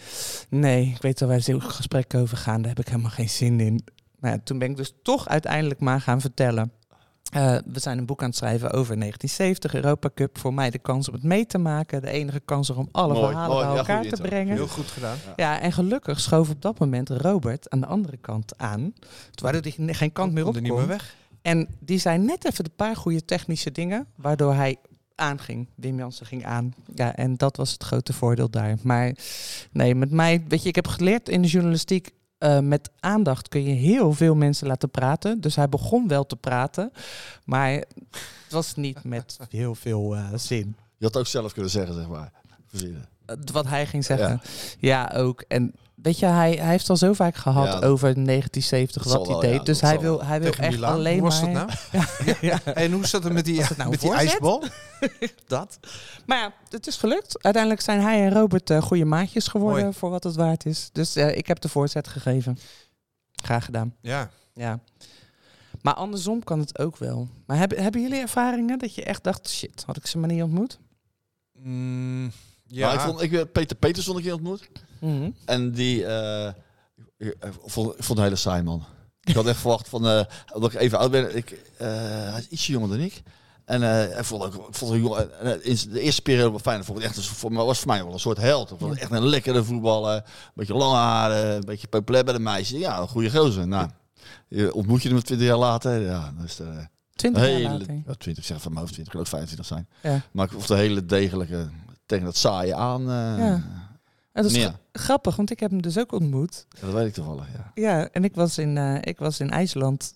nee, 0.48 0.92
ik 0.94 1.02
weet 1.02 1.22
al 1.22 1.28
waar 1.28 1.36
het 1.36 1.62
gesprek 1.62 2.14
over 2.14 2.36
gaan. 2.36 2.60
Daar 2.60 2.70
heb 2.70 2.80
ik 2.80 2.88
helemaal 2.88 3.10
geen 3.10 3.28
zin 3.28 3.60
in. 3.60 3.84
Maar 4.18 4.30
ja, 4.30 4.38
toen 4.44 4.58
ben 4.58 4.70
ik 4.70 4.76
dus 4.76 4.94
toch 5.02 5.28
uiteindelijk 5.28 5.80
maar 5.80 6.00
gaan 6.00 6.20
vertellen. 6.20 6.72
Eh, 7.32 7.56
we 7.66 7.80
zijn 7.80 7.98
een 7.98 8.06
boek 8.06 8.20
aan 8.22 8.28
het 8.28 8.36
schrijven 8.36 8.70
over 8.72 8.96
1970, 8.98 9.74
Europa 9.74 10.10
Cup. 10.14 10.38
Voor 10.38 10.54
mij 10.54 10.70
de 10.70 10.78
kans 10.78 11.08
om 11.08 11.14
het 11.14 11.22
mee 11.22 11.46
te 11.46 11.58
maken. 11.58 12.00
De 12.02 12.10
enige 12.10 12.40
kans 12.40 12.70
om 12.70 12.88
alle 12.92 13.12
Mooi, 13.12 13.26
verhalen 13.26 13.56
mooi. 13.56 13.66
bij 13.68 13.76
elkaar 13.76 14.02
te 14.06 14.22
brengen. 14.22 14.54
Heel 14.54 14.66
goed 14.68 14.86
gedaan. 14.86 15.16
Ja, 15.36 15.60
en 15.60 15.72
gelukkig 15.72 16.20
schoof 16.20 16.50
op 16.50 16.62
dat 16.62 16.78
moment 16.78 17.08
Robert 17.08 17.70
aan 17.70 17.80
de 17.80 17.86
andere 17.86 18.16
kant 18.16 18.58
aan. 18.58 18.92
Waardoor 19.42 19.62
hij 19.62 19.94
geen 19.94 20.12
kant 20.12 20.32
meer 20.32 20.44
Kon 20.44 20.54
op 20.54 20.60
niet 20.60 20.70
kon. 20.70 20.78
meer 20.78 20.88
weg. 20.88 21.16
En 21.42 21.68
die 21.80 21.98
zei 21.98 22.18
net 22.18 22.44
even 22.44 22.64
een 22.64 22.74
paar 22.76 22.96
goede 22.96 23.24
technische 23.24 23.72
dingen, 23.72 24.06
waardoor 24.16 24.54
hij 24.54 24.76
aanging. 25.14 25.68
Wim 25.74 25.98
Jansen 25.98 26.26
ging 26.26 26.44
aan. 26.44 26.74
Ja, 26.94 27.16
en 27.16 27.36
dat 27.36 27.56
was 27.56 27.72
het 27.72 27.82
grote 27.82 28.12
voordeel 28.12 28.50
daar. 28.50 28.76
Maar 28.82 29.12
nee, 29.72 29.94
met 29.94 30.10
mij, 30.10 30.44
weet 30.48 30.62
je, 30.62 30.68
ik 30.68 30.74
heb 30.74 30.88
geleerd 30.88 31.28
in 31.28 31.42
de 31.42 31.48
journalistiek. 31.48 32.10
Eh, 32.42 32.58
met 32.58 32.90
aandacht 33.00 33.48
kun 33.48 33.62
je 33.62 33.74
heel 33.74 34.12
veel 34.12 34.34
mensen 34.34 34.66
laten 34.66 34.90
praten. 34.90 35.40
Dus 35.40 35.56
hij 35.56 35.68
begon 35.68 36.08
wel 36.08 36.26
te 36.26 36.36
praten. 36.36 36.92
Maar 37.44 37.70
het 37.72 38.50
was 38.50 38.74
niet 38.74 39.04
met 39.04 39.38
heel 39.48 39.74
veel 39.74 40.16
eh, 40.16 40.28
zin. 40.34 40.76
Je 40.96 41.04
had 41.04 41.16
ook 41.16 41.26
zelf 41.26 41.52
kunnen 41.52 41.70
zeggen, 41.70 41.94
zeg 41.94 42.08
maar. 42.08 42.32
Verzinnen. 42.66 43.08
Wat 43.52 43.66
hij 43.66 43.86
ging 43.86 44.04
zeggen. 44.04 44.40
Ja, 44.78 45.12
ook. 45.14 45.44
En 45.48 45.74
weet 45.94 46.18
je, 46.18 46.26
hij, 46.26 46.52
hij 46.52 46.68
heeft 46.70 46.90
al 46.90 46.96
zo 46.96 47.12
vaak 47.12 47.36
gehad 47.36 47.66
Ja, 47.66 47.72
dat- 47.72 47.84
over 47.84 48.14
1970 48.14 49.02
dat 49.02 49.12
wat 49.12 49.20
hij 49.26 49.30
wel, 49.30 49.40
deed. 49.40 49.52
ja, 49.54 49.62
dus 49.62 49.80
hij 49.80 50.00
wil, 50.00 50.24
hij 50.24 50.40
wil 50.40 50.50
Tegen 50.50 50.64
echt 50.64 50.74
Milaan. 50.74 50.94
alleen 50.94 51.18
Hoe 51.20 51.28
was 51.28 51.40
maar... 51.42 51.52
dat 51.54 51.66
nou? 51.92 52.04
Ja, 52.40 52.58
ja, 52.64 52.74
En 52.74 52.92
hoe 52.92 53.06
zat 53.06 53.24
het 53.24 53.32
met 53.32 53.44
die, 53.44 53.62
het 53.64 53.76
nou 53.76 53.90
met 53.90 54.00
die 54.00 54.12
ijsbal? 54.14 54.64
dat. 55.46 55.78
Maar 56.26 56.38
ja, 56.38 56.52
het 56.68 56.86
is 56.86 56.96
gelukt. 56.96 57.42
Uiteindelijk 57.42 57.82
zijn 57.82 58.00
hij 58.00 58.24
en 58.24 58.32
Robert 58.32 58.70
eh, 58.70 58.82
goede 58.82 59.04
maatjes 59.04 59.48
geworden 59.48 59.82
Mooi. 59.82 59.94
voor 59.96 60.10
wat 60.10 60.24
het 60.24 60.36
waard 60.36 60.66
is. 60.66 60.88
Dus 60.92 61.16
eh, 61.16 61.36
ik 61.36 61.46
heb 61.46 61.60
de 61.60 61.68
voorzet 61.68 62.08
gegeven. 62.08 62.58
Graag 63.42 63.64
gedaan. 63.64 63.94
Ja. 64.00 64.30
Ja. 64.54 64.78
Maar 65.82 65.94
andersom 65.94 66.44
kan 66.44 66.58
het 66.58 66.78
ook 66.78 66.96
wel. 66.96 67.28
Maar 67.46 67.56
hebben, 67.56 67.82
hebben 67.82 68.02
jullie 68.02 68.20
ervaringen 68.20 68.78
dat 68.78 68.94
je 68.94 69.04
echt 69.04 69.24
dacht, 69.24 69.48
shit, 69.50 69.82
had 69.86 69.96
ik 69.96 70.06
ze 70.06 70.18
maar 70.18 70.28
niet 70.28 70.42
ontmoet? 70.42 70.78
Mm, 71.58 72.32
ja. 72.72 72.86
Maar 72.86 72.94
ik 72.94 73.00
vond, 73.00 73.22
ik 73.22 73.30
heb 73.30 73.52
Peter 73.52 73.76
Peterson 73.76 74.16
een 74.16 74.22
keer 74.22 74.32
ontmoet. 74.34 74.68
Mhm. 75.00 75.30
En 75.44 75.72
die 75.72 76.06
eh, 76.06 76.52
ik, 77.16 77.26
ik 77.28 77.52
vond, 77.64 77.98
ik 77.98 78.04
vond 78.04 78.18
een 78.18 78.24
hele 78.24 78.36
saai 78.36 78.62
man. 78.62 78.84
Ik 79.24 79.34
had 79.34 79.46
echt 79.46 79.58
verwacht 79.66 79.88
van, 79.88 80.06
eh 80.08 80.24
omdat 80.54 80.72
ik 80.72 80.80
even 80.80 80.98
oud 80.98 81.10
ben. 81.10 81.36
Ik, 81.36 81.50
eh, 81.78 81.86
hij 82.30 82.38
is 82.40 82.48
ietsje 82.48 82.72
jonger 82.72 82.88
dan 82.88 82.98
ik. 83.00 83.22
En 83.64 83.82
eh 83.82 84.18
ik 84.18 84.24
vond 84.24 84.42
ook, 84.42 84.68
ik 84.68 84.74
vond 84.74 84.92
een 84.92 85.00
jongen, 85.00 85.40
en, 85.40 85.60
eh, 85.62 85.66
in 85.70 85.78
de 85.92 86.00
eerste 86.00 86.22
periode 86.22 86.50
wel 86.50 86.58
fijn. 86.58 86.84
Vond 86.84 86.98
ik 86.98 87.04
echt, 87.04 87.16
een- 87.16 87.22
voor 87.22 87.52
mij 87.52 87.64
was 87.64 87.78
voor 87.78 87.88
mij 87.88 88.04
wel 88.04 88.12
een 88.12 88.20
soort 88.20 88.38
held. 88.38 88.70
Ik 88.70 88.76
vond 88.78 88.98
echt 88.98 89.10
een 89.10 89.26
lekkere 89.26 89.64
voetballer. 89.64 90.14
Een 90.16 90.22
beetje 90.54 90.74
lange 90.74 90.96
haren, 90.96 91.54
een 91.54 91.64
beetje 91.64 91.86
populair 91.88 92.24
bij 92.24 92.34
de 92.34 92.40
meisjes. 92.40 92.78
Ja, 92.78 93.00
een 93.00 93.08
goede 93.08 93.30
gozer. 93.30 93.68
Nou, 93.68 93.88
je 94.48 94.74
ontmoet 94.74 95.02
je 95.02 95.08
hem 95.08 95.22
20 95.22 95.46
jaar 95.46 95.56
later. 95.56 96.00
Ja, 96.00 96.32
dat 96.36 96.44
is 96.46 96.56
de 96.56 96.88
20 97.14 97.42
jaar 97.42 97.50
hele, 97.50 97.68
later. 97.68 98.02
ja, 98.06 98.14
20, 98.18 98.44
zeg 98.44 98.60
van 98.62 98.72
mijn 98.72 98.84
hoofd 98.84 98.92
20, 98.94 99.14
ik 99.14 99.20
geloof 99.20 99.28
25 99.28 99.66
zijn. 99.66 99.88
Ja. 100.02 100.20
Maar 100.32 100.44
ik 100.46 100.52
vond 100.52 100.68
een 100.70 100.76
hele 100.76 101.06
degelijke, 101.06 101.68
tegen 102.12 102.24
dat 102.26 102.36
saaie 102.36 102.74
aan. 102.74 103.00
eh, 103.00 103.06
Ja. 103.38 103.62
En 104.32 104.42
dat 104.42 104.44
is 104.44 104.56
Ja. 104.56 104.68
gra- 104.68 104.78
grappig, 104.92 105.36
want 105.36 105.50
ik 105.50 105.60
heb 105.60 105.70
hem 105.70 105.82
dus 105.82 105.98
ook 105.98 106.12
ontmoet. 106.12 106.66
dat 106.80 106.92
weet 106.92 107.06
ik 107.06 107.12
toevallig, 107.12 107.46
ja. 107.52 107.70
Ja, 107.74 108.08
en 108.12 108.24
ik 108.24 108.34
was 108.34 108.58
in, 108.58 108.76
eh, 108.78 108.94
ik 109.00 109.18
was 109.18 109.40
in 109.40 109.50
IJsland. 109.50 110.14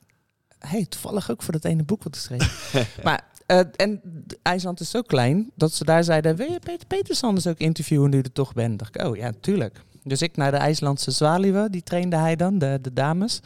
Hey, 0.59 0.86
toevallig 0.86 1.30
ook 1.30 1.42
voor 1.42 1.53
dat 1.53 1.64
ene 1.64 1.82
boek 1.84 2.03
wat 2.03 2.14
ik 2.14 2.20
schreef. 2.20 2.74
maar, 3.05 3.24
eh, 3.47 3.61
en 3.76 4.01
IJsland 4.42 4.80
is 4.80 4.90
zo 4.90 5.03
klein 5.03 5.51
dat 5.55 5.72
ze 5.72 5.84
daar 5.84 6.05
zeiden: 6.05 6.36
Wil 6.36 6.51
je 6.53 6.59
Peter 6.59 6.86
Peterson 6.86 7.34
dus 7.34 7.47
ook 7.47 7.59
interviewen 7.59 8.11
nu 8.11 8.16
je 8.16 8.22
er 8.22 8.32
toch 8.32 8.53
bent? 8.53 8.78
dacht 8.78 8.94
ik: 8.97 9.03
Oh 9.07 9.16
ja, 9.16 9.32
tuurlijk. 9.40 9.82
Dus 10.03 10.22
ik 10.22 10.36
naar 10.36 10.51
de 10.51 10.57
IJslandse 10.57 11.11
zwaluwen, 11.11 11.70
die 11.72 11.82
trainde 11.82 12.16
hij 12.16 12.36
dan, 12.36 12.59
de, 12.59 12.78
de 12.82 12.92
dames. 12.92 13.40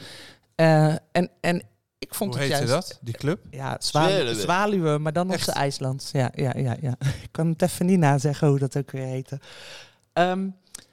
En, 0.55 1.30
en 1.40 1.62
ik 2.03 2.14
vond 2.14 2.34
Hoe 2.34 2.42
het 2.42 2.53
heette 2.53 2.66
juist... 2.66 2.88
dat, 2.88 2.98
die 3.03 3.14
club? 3.14 3.40
Ja, 3.51 3.76
zwalu 3.80 4.11
Zwaluwe. 4.12 4.40
zwaluwe, 4.40 4.98
maar 4.98 5.12
dan 5.12 5.32
op 5.32 5.40
zijn 5.40 5.57
IJslands. 5.57 6.11
Ja, 6.11 6.30
ja, 6.34 6.53
ja, 6.57 6.76
ja. 6.80 6.96
Ik 7.22 7.28
kan 7.30 7.48
het 7.48 7.62
even 7.62 7.86
niet 7.86 7.98
nazeggen 7.98 8.48
hoe 8.48 8.59
dat 8.59 8.76
ook 8.76 8.90
weer 8.90 9.07
heette. 9.07 9.40
Ehm, 10.12 10.48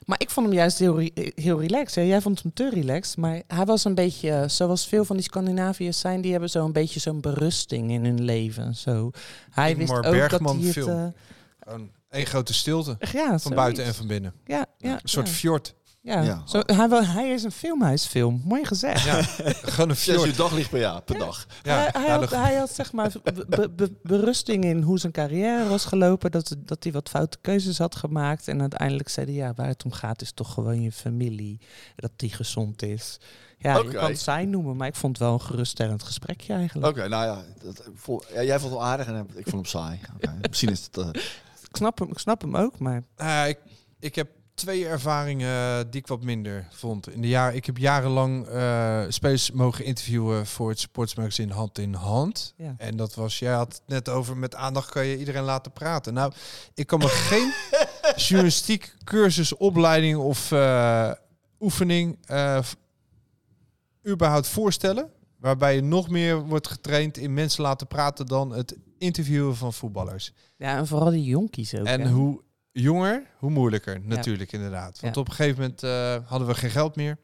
maar 0.06 0.22
ik 0.22 0.30
vond 0.30 0.46
hem 0.48 0.56
juist 0.56 0.80
heel, 0.80 1.00
re- 1.00 1.32
heel 1.36 1.60
relaxed. 1.62 1.96
Hè. 1.96 2.02
Jij 2.02 2.22
vond 2.22 2.42
hem 2.42 2.54
te 2.54 2.70
relaxed. 2.70 3.18
Maar 3.18 3.42
hij 3.48 3.66
was 3.66 3.84
een 3.86 3.96
beetje, 3.96 4.32
eh, 4.32 4.48
zoals 4.50 4.88
veel 4.88 5.06
van 5.06 5.16
die 5.16 5.26
Scandinaviërs 5.26 6.00
zijn, 6.00 6.22
die 6.22 6.32
hebben 6.32 6.50
zo'n 6.50 6.72
beetje 6.72 7.00
zo'n 7.00 7.22
berusting 7.22 7.92
in 7.92 8.06
hun 8.06 8.24
leven. 8.24 8.76
Zo. 8.76 9.12
Hij 9.50 9.78
wist 9.78 9.92
Ingmar 9.92 10.06
ook 10.06 10.14
Bergman 10.14 10.62
dat 10.62 10.74
hij 10.76 10.84
het... 10.84 11.82
eh, 12.10 12.26
grote 12.26 12.54
stilte. 12.54 12.98
ja, 13.14 13.40
Van 13.40 13.54
buiten 13.54 13.84
en 13.84 13.96
van 13.96 14.08
binnen. 14.08 14.34
Ja, 14.46 14.66
ja, 14.78 14.94
Een 14.94 15.00
soort 15.04 15.28
ja. 15.28 15.34
fjord. 15.34 15.74
Ja. 16.08 16.22
Ja. 16.22 16.42
Zo, 16.46 16.62
hij, 16.66 16.90
wil- 16.90 17.06
hij 17.06 17.30
is 17.30 17.44
een 17.44 17.52
filmhuisfilm. 17.52 18.42
Mooi 18.46 18.66
gezegd. 18.66 19.04
Ja, 19.06 19.22
gewoon 19.74 19.90
een 19.90 19.96
Zes 19.96 20.26
uur 20.26 20.36
daglicht 20.36 20.70
per 20.70 20.80
jaar, 20.80 21.02
per 21.02 21.18
dag. 21.18 21.46
Ja, 21.64 21.90
hij, 21.92 22.10
had, 22.10 22.30
hij 22.30 22.56
had 22.56 22.70
zeg 22.72 22.92
maar 22.92 23.12
be- 23.24 23.46
be- 23.50 23.70
be- 23.70 23.94
berusting 24.04 24.64
in 24.64 24.82
hoe 24.82 25.00
zijn 25.00 25.12
carrière 25.12 25.68
was 25.70 25.86
gelopen. 25.86 26.32
Dat, 26.32 26.56
dat 26.58 26.84
hij 26.84 26.92
wat 26.92 27.10
foute 27.10 27.38
keuzes 27.42 27.78
had 27.78 27.96
gemaakt. 27.96 28.48
En 28.48 28.62
uiteindelijk 28.62 29.10
zei 29.10 29.26
hij, 29.26 29.36
ja, 29.36 29.54
waar 29.56 29.68
het 29.68 29.84
om 29.86 29.92
gaat 29.92 30.22
is 30.22 30.32
toch 30.32 30.54
gewoon 30.54 30.82
je 30.82 30.92
familie. 30.92 31.60
Dat 31.96 32.12
die 32.16 32.32
gezond 32.34 32.82
is. 32.82 33.18
Ja, 33.60 33.78
je 33.78 33.88
kan 33.88 34.10
het 34.10 34.20
zijn 34.20 34.50
noemen, 34.50 34.76
maar 34.76 34.88
ik 34.88 34.96
vond 34.96 35.18
het 35.18 35.26
wel 35.28 35.34
een 35.36 35.42
geruststellend 35.42 36.04
gesprekje 36.04 36.54
eigenlijk. 36.54 36.88
Oké, 36.98 37.08
nou 37.08 37.26
ja, 37.26 37.44
dat, 37.64 37.84
vol- 37.96 38.24
ja, 38.34 38.44
jij 38.44 38.60
vond 38.60 38.72
het 38.72 38.80
wel 38.80 38.90
aardig 38.90 39.08
en 39.08 39.28
ik 39.36 39.44
vond 39.50 39.56
hem 39.56 39.66
saai. 39.66 40.00
Oké, 40.16 40.38
Misschien 40.50 40.70
is 40.70 40.84
het... 40.92 40.98
eh, 40.98 41.08
Ik, 41.70 41.76
snap 41.76 42.00
hem, 42.00 42.10
ik 42.10 42.18
snap 42.20 42.42
hem 42.42 42.56
ook, 42.58 42.80
maar 42.80 43.04
Eh, 43.16 43.48
ik, 43.48 43.60
ik 44.00 44.16
heb 44.16 44.28
twee 44.58 44.88
ervaringen 44.88 45.90
die 45.90 46.00
ik 46.00 46.08
wat 46.08 46.24
minder 46.24 46.68
vond. 46.70 47.10
In 47.10 47.22
de 47.22 47.28
jaar, 47.28 47.56
ik 47.56 47.66
heb 47.66 47.78
jarenlang 47.78 48.48
spelers 49.10 49.52
mogen 49.52 49.86
interviewen 49.86 50.46
voor 50.46 50.70
het 50.70 50.80
sportsmagazine 50.80 51.54
Hand 51.54 51.78
in 51.78 51.94
Hand. 51.94 52.54
ja. 52.58 52.76
En 52.78 52.98
dat 52.98 53.16
was, 53.16 53.40
jij 53.40 53.54
had 53.54 53.74
het 53.74 53.82
net 53.86 54.10
over, 54.10 54.38
met 54.38 54.56
aandacht 54.56 54.92
kan 54.92 55.06
je 55.06 55.20
iedereen 55.20 55.44
laten 55.44 55.72
praten. 55.72 56.14
Nou, 56.14 56.32
ik 56.74 56.88
kan 56.88 57.00
me 57.00 57.08
geen 57.30 57.54
journalistiek 58.16 58.96
cursus, 59.04 59.56
opleiding 59.56 60.18
of 60.18 60.52
eh, 60.52 61.12
oefening 61.60 62.18
eh, 62.26 62.60
überhaupt 64.08 64.48
voorstellen. 64.48 65.10
Waarbij 65.40 65.76
je 65.76 65.82
nog 65.82 66.10
meer 66.10 66.46
wordt 66.46 66.68
getraind 66.68 67.18
in 67.18 67.34
mensen 67.34 67.64
laten 67.64 67.88
praten 67.88 68.26
dan 68.26 68.52
het 68.52 68.78
interviewen 68.98 69.56
van 69.56 69.74
voetballers. 69.74 70.34
ja, 70.58 70.78
en 70.78 70.88
vooral 70.88 71.10
die 71.10 71.24
jonkies 71.24 71.76
ook. 71.76 71.86
En 71.86 72.02
hè. 72.02 72.10
hoe 72.10 72.42
jonger, 72.82 73.24
hoe 73.38 73.50
moeilijker 73.50 74.02
natuurlijk 74.02 74.52
inderdaad. 74.52 75.00
Want 75.00 75.16
Ja. 75.16 75.22
op 75.22 75.28
een 75.28 75.34
gegeven 75.34 75.62
moment 75.62 75.84
eh, 75.84 76.18
hadden 76.30 76.48
we 76.48 76.56
geen 76.56 76.70
geld 76.70 76.96
meer. 76.96 77.18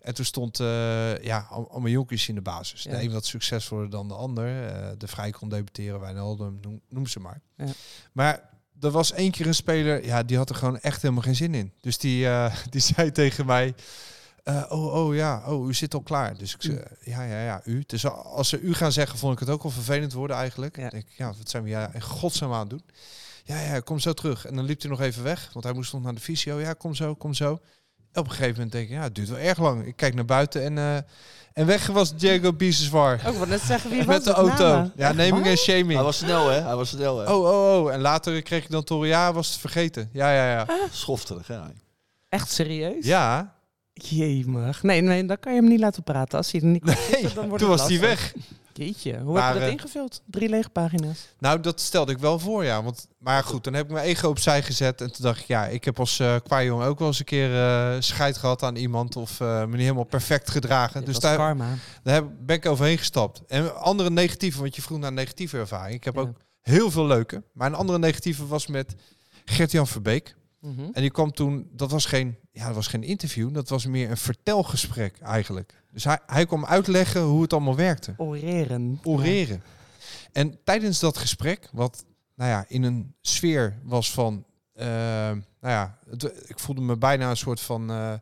En 0.00 0.14
toen 0.14 0.24
stond 0.24 0.60
eh, 0.60 1.22
ja, 1.22 1.46
al- 1.50 1.70
allemaal 1.70 1.90
jonkies 1.90 2.28
in 2.28 2.34
de 2.34 2.40
basis. 2.40 2.82
De 2.82 3.02
een 3.02 3.12
wat 3.12 3.26
succesvoller 3.26 3.90
dan 3.90 4.08
de 4.08 4.14
ander. 4.14 4.66
Eh, 4.68 4.88
de 4.98 5.06
Vrij 5.08 5.30
kon 5.30 5.48
debuteren, 5.48 6.00
Wijnaldum, 6.00 6.58
noem, 6.62 6.80
noem 6.88 7.06
ze 7.06 7.20
maar. 7.20 7.40
Ja. 7.56 7.66
Maar 8.12 8.50
er 8.80 8.90
was 8.90 9.12
één 9.12 9.30
keer 9.30 9.46
een 9.46 9.54
speler, 9.54 10.04
ja, 10.04 10.22
die 10.22 10.36
had 10.36 10.48
er 10.50 10.56
gewoon 10.56 10.78
echt 10.80 11.02
helemaal 11.02 11.22
geen 11.22 11.36
zin 11.36 11.54
in. 11.54 11.72
Dus 11.80 11.98
die, 11.98 12.26
die 12.70 12.80
zei 12.80 13.12
tegen 13.12 13.46
mij... 13.46 13.74
oh, 14.68 14.94
oh 14.94 15.14
ja, 15.14 15.42
oh, 15.46 15.68
u 15.68 15.74
zit 15.74 15.94
al 15.94 16.00
klaar. 16.02 16.36
Dus 16.38 16.54
ik 16.54 16.62
zei, 16.62 16.82
ja, 17.00 17.22
ja, 17.22 17.42
ja, 17.44 17.60
u. 17.64 17.82
Dus 17.86 18.06
als 18.06 18.48
ze 18.48 18.60
u 18.60 18.74
gaan 18.74 18.92
zeggen, 18.92 19.18
vond 19.18 19.32
ik 19.32 19.38
het 19.38 19.50
ook 19.50 19.62
wel 19.62 19.72
vervelend 19.72 20.12
worden 20.12 20.36
eigenlijk. 20.36 20.76
Ja. 20.76 20.82
Ja. 20.82 20.88
Denk 20.90 21.04
ik, 21.04 21.12
ja, 21.16 21.26
wat 21.38 21.50
zijn 21.50 21.62
we 21.62 21.68
ja, 21.68 21.90
in 21.94 22.02
godsnaam 22.02 22.52
aan 22.52 22.60
het 22.60 22.70
doen? 22.70 22.82
Ja, 23.46 23.60
ja, 23.60 23.80
kom 23.80 23.98
zo 23.98 24.12
terug. 24.12 24.46
En 24.46 24.56
dan 24.56 24.64
liep 24.64 24.80
hij 24.80 24.90
nog 24.90 25.00
even 25.00 25.22
weg, 25.22 25.50
want 25.52 25.64
hij 25.64 25.74
moest 25.74 25.92
nog 25.92 26.02
naar 26.02 26.14
de 26.14 26.20
fysio. 26.20 26.60
Ja, 26.60 26.72
kom 26.72 26.94
zo, 26.94 27.14
kom 27.14 27.34
zo. 27.34 27.52
Op 28.12 28.24
een 28.24 28.30
gegeven 28.30 28.52
moment 28.52 28.72
denk 28.72 28.84
ik, 28.88 28.90
ja, 28.94 29.02
het 29.02 29.14
duurt 29.14 29.28
wel 29.28 29.38
erg 29.38 29.58
lang. 29.58 29.86
Ik 29.86 29.96
kijk 29.96 30.14
naar 30.14 30.24
buiten 30.24 30.62
en, 30.62 30.78
eh, 30.78 30.96
en 31.52 31.66
weg 31.66 31.86
was 31.86 32.16
Diego 32.16 32.52
Biseswar. 32.52 33.20
Ook 33.26 33.36
wat 33.36 33.48
net 33.48 33.60
zeggen, 33.60 33.90
wie 33.90 33.98
was 33.98 34.06
Met 34.06 34.24
de 34.24 34.32
auto. 34.32 34.68
namen? 34.68 34.92
Ja, 34.96 35.06
Echt 35.08 35.16
naming 35.16 35.38
waar? 35.38 35.46
en 35.46 35.56
shaming. 35.56 35.92
hij 35.92 36.02
was 36.02 36.16
snel, 36.18 36.48
hè? 36.48 36.60
Hij 36.60 36.76
was 36.76 36.88
snel, 36.88 37.18
hè? 37.18 37.32
Oh, 37.32 37.44
oh, 37.44 37.84
oh. 37.84 37.92
En 37.92 38.00
later 38.00 38.42
kreeg 38.42 38.64
ik 38.64 38.70
dan 38.70 38.84
Toren, 38.84 39.08
ja, 39.08 39.32
was 39.32 39.48
het 39.48 39.58
vergeten. 39.58 40.08
Ja, 40.12 40.34
ja, 40.34 40.50
ja. 40.50 40.66
Schofterig, 40.90 41.46
hè? 41.46 41.60
Echt 42.28 42.50
serieus? 42.50 43.06
Ja, 43.06 43.54
Jemig. 43.92 44.82
Nee, 44.82 45.00
nee, 45.00 45.24
dan 45.24 45.38
kan 45.38 45.54
je 45.54 45.60
hem 45.60 45.68
niet 45.68 45.80
laten 45.80 46.02
praten. 46.02 46.38
Als 46.38 46.52
hij 46.52 46.60
er 46.60 46.66
niet 46.66 46.84
kan 46.84 46.94
nee, 46.94 47.04
zitten, 47.10 47.34
dan 47.34 47.48
wordt 47.48 47.62
toen 47.62 47.72
was 47.76 47.88
hij 47.88 48.00
weg. 48.00 48.34
Jeetje, 48.76 49.18
hoe 49.20 49.32
Maar, 49.32 49.44
heb 49.44 49.54
je 49.54 49.58
dat 49.60 49.68
eh, 49.68 49.74
ingevuld? 49.74 50.22
Drie 50.26 50.48
lege 50.48 50.68
pagina's. 50.68 51.28
Nou, 51.38 51.60
dat 51.60 51.80
stelde 51.80 52.12
ik 52.12 52.18
wel 52.18 52.38
voor, 52.38 52.64
ja. 52.64 52.82
Want, 52.82 53.06
maar 53.18 53.42
goed, 53.44 53.64
dan 53.64 53.74
heb 53.74 53.84
ik 53.84 53.90
mijn 53.92 54.04
ego 54.06 54.28
opzij 54.28 54.62
gezet. 54.62 55.00
En 55.00 55.12
toen 55.12 55.24
dacht 55.24 55.40
ik, 55.40 55.46
ja, 55.46 55.66
ik 55.66 55.84
heb 55.84 55.98
als 55.98 56.18
eh 56.18 56.36
kwaaijong 56.44 56.82
ook 56.82 56.98
wel 56.98 57.08
eens 57.08 57.18
een 57.18 57.24
keer 57.24 57.54
eh 57.54 57.96
scheid 57.98 58.36
gehad 58.36 58.62
aan 58.62 58.76
iemand. 58.76 59.16
Of 59.16 59.40
eh, 59.40 59.60
me 59.60 59.66
niet 59.70 59.80
helemaal 59.80 60.04
perfect 60.04 60.50
gedragen. 60.50 61.04
Dus 61.04 61.18
daar, 61.18 61.36
karma. 61.36 61.68
daar 62.02 62.14
heb, 62.14 62.26
ben 62.40 62.56
ik 62.56 62.66
overheen 62.66 62.98
gestapt. 62.98 63.42
En 63.46 63.80
andere 63.80 64.10
negatieve, 64.10 64.60
want 64.60 64.76
je 64.76 64.82
vroeg 64.82 64.98
naar 64.98 65.12
negatieve 65.12 65.58
ervaring. 65.58 65.94
Ik 65.94 66.04
heb 66.04 66.14
Ja. 66.14 66.20
ook 66.20 66.36
heel 66.60 66.90
veel 66.90 67.06
leuke. 67.06 67.42
Maar 67.52 67.66
een 67.66 67.74
andere 67.74 67.98
negatieve 67.98 68.46
was 68.46 68.66
met 68.66 68.94
Gert-Jan 69.44 69.86
Verbeek. 69.86 70.34
Mhm. 70.64 70.80
En 70.92 71.00
die 71.00 71.10
kwam 71.10 71.32
toen, 71.32 71.68
dat 71.72 71.90
was 71.90 72.06
geen, 72.06 72.36
ja, 72.52 72.66
dat 72.66 72.74
was 72.74 72.86
geen 72.86 73.02
interview. 73.02 73.54
Dat 73.54 73.68
was 73.68 73.86
meer 73.86 74.10
een 74.10 74.16
vertelgesprek 74.16 75.18
eigenlijk. 75.18 75.82
Dus 75.92 76.04
hij, 76.04 76.18
hij 76.26 76.46
kwam 76.46 76.64
uitleggen 76.66 77.22
hoe 77.22 77.42
het 77.42 77.52
allemaal 77.52 77.76
werkte 77.76 78.14
Oreren. 78.16 79.00
oreren. 79.02 79.62
En 80.32 80.58
tijdens 80.64 80.98
dat 81.00 81.18
gesprek, 81.18 81.68
wat 81.72 82.04
nou 82.34 82.50
ja, 82.50 82.64
in 82.68 82.82
een 82.82 83.14
sfeer 83.20 83.78
was 83.82 84.12
van, 84.12 84.44
eh, 84.72 84.86
nou 84.86 85.40
ja, 85.60 85.98
het- 86.10 86.44
ik 86.48 86.58
voelde 86.58 86.80
me 86.80 86.96
bijna 86.96 87.30
een 87.30 87.36
soort 87.36 87.60
van 87.60 87.90
eh 87.90 88.12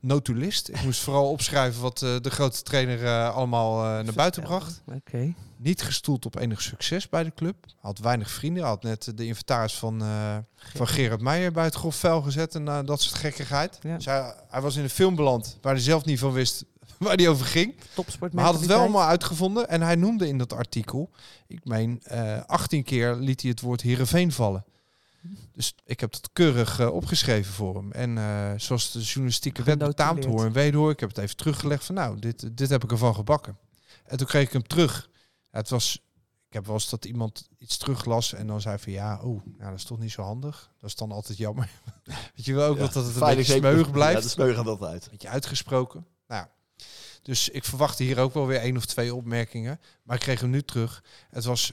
notulist. 0.00 0.68
Ik 0.68 0.82
moest 0.82 1.00
vooral 1.00 1.30
opschrijven 1.30 1.82
wat 1.82 2.02
eh, 2.02 2.16
de 2.20 2.30
grote 2.30 2.62
trainer 2.62 3.04
eh, 3.04 3.34
allemaal 3.34 3.84
eh, 3.84 4.04
naar 4.04 4.14
buiten 4.14 4.42
bracht. 4.42 4.82
Oké. 4.94 5.34
Niet 5.56 5.82
gestoeld 5.82 6.26
op 6.26 6.38
enig 6.38 6.60
succes 6.60 7.08
bij 7.08 7.24
de 7.24 7.32
club. 7.34 7.56
Had 7.80 7.98
weinig 7.98 8.30
vrienden. 8.30 8.64
Had 8.64 8.82
net 8.82 9.12
de 9.14 9.26
inventaris 9.26 9.74
van, 9.74 10.02
van 10.56 10.88
Gerard 10.88 11.20
Meijer 11.20 11.52
bij 11.52 11.64
het 11.64 11.74
grof 11.74 11.96
vuil 11.96 12.22
gezet 12.22 12.54
en 12.54 12.64
dat 12.64 13.00
soort 13.00 13.20
gekkigheid. 13.20 13.78
Ja. 13.82 13.96
Dus 13.96 14.04
hij, 14.04 14.34
hij 14.48 14.60
was 14.60 14.76
in 14.76 14.82
een 14.82 14.90
film 14.90 15.14
beland 15.14 15.58
waar 15.60 15.72
hij 15.72 15.82
zelf 15.82 16.04
niet 16.04 16.18
van 16.18 16.32
wist 16.32 16.64
waar 16.98 17.16
hij 17.16 17.28
over 17.28 17.46
ging. 17.46 17.74
Topsport. 17.94 18.32
Maar 18.32 18.44
had 18.44 18.54
het 18.54 18.66
wel 18.66 18.80
allemaal 18.80 19.06
uitgevonden 19.06 19.68
en 19.68 19.82
hij 19.82 19.94
noemde 19.94 20.28
in 20.28 20.38
dat 20.38 20.52
artikel, 20.52 21.10
ik 21.46 21.64
meen, 21.64 22.00
eh 22.02 22.40
18 22.46 22.82
keer 22.82 23.14
liet 23.14 23.40
hij 23.40 23.50
het 23.50 23.60
woord 23.60 23.80
Heerenveen 23.80 24.32
vallen. 24.32 24.64
Dus 25.52 25.74
ik 25.84 26.00
heb 26.00 26.12
dat 26.12 26.30
keurig 26.32 26.78
eh, 26.80 26.94
opgeschreven 26.94 27.52
voor 27.52 27.74
hem. 27.76 27.92
En 27.92 28.18
eh, 28.18 28.52
zoals 28.56 28.92
de 28.92 29.00
journalistieke 29.00 29.62
wet 29.62 29.78
betaamt 29.78 30.24
hoor 30.24 30.44
en 30.44 30.52
wederhoor, 30.52 30.90
ik 30.90 31.00
heb 31.00 31.08
het 31.08 31.18
even 31.18 31.36
teruggelegd 31.36 31.84
van 31.84 31.94
nou, 31.94 32.18
dit, 32.18 32.56
dit 32.56 32.68
heb 32.68 32.84
ik 32.84 32.90
ervan 32.90 33.14
gebakken. 33.14 33.58
En 34.04 34.16
toen 34.18 34.26
kreeg 34.26 34.46
ik 34.46 34.52
hem 34.52 34.66
terug. 34.66 35.08
Ja, 35.50 35.58
het 35.58 35.68
was, 35.68 35.94
ik 36.48 36.52
heb 36.52 36.64
wel 36.66 36.74
eens 36.74 36.88
dat 36.88 37.04
iemand 37.04 37.48
iets 37.58 37.76
teruglas 37.76 38.32
en 38.32 38.46
dan 38.46 38.60
zei 38.60 38.78
van 38.78 38.92
ja, 38.92 39.20
oh, 39.22 39.42
ja, 39.58 39.68
dat 39.68 39.78
is 39.78 39.84
toch 39.84 39.98
niet 39.98 40.12
zo 40.12 40.22
handig. 40.22 40.70
Dat 40.78 40.88
is 40.90 40.96
dan 40.96 41.12
altijd 41.12 41.38
jammer. 41.38 41.70
Weet 42.34 42.44
je 42.44 42.54
wel 42.54 42.68
ook 42.68 42.76
Ja, 42.76 42.82
dat 42.82 42.94
het 42.94 43.14
een 43.14 43.20
beetje 43.20 43.42
zeker- 43.42 43.68
smeuig 43.70 43.90
blijft 43.90 44.16
Ja, 44.18 44.22
de 44.22 44.28
smeuig 44.28 44.56
gaat 44.56 44.66
altijd. 44.66 45.08
beetje 45.10 45.28
uitgesproken. 45.28 46.06
Nou, 46.26 46.42
ja. 46.42 46.84
dus 47.22 47.48
ik 47.48 47.64
verwachtte 47.64 48.02
hier 48.02 48.18
ook 48.18 48.34
wel 48.34 48.46
weer 48.46 48.60
één 48.60 48.76
of 48.76 48.86
twee 48.86 49.14
opmerkingen. 49.14 49.80
Maar 50.02 50.16
ik 50.16 50.22
kreeg 50.22 50.40
hem 50.40 50.50
nu 50.50 50.62
terug. 50.62 51.04
Het 51.30 51.44
was 51.44 51.72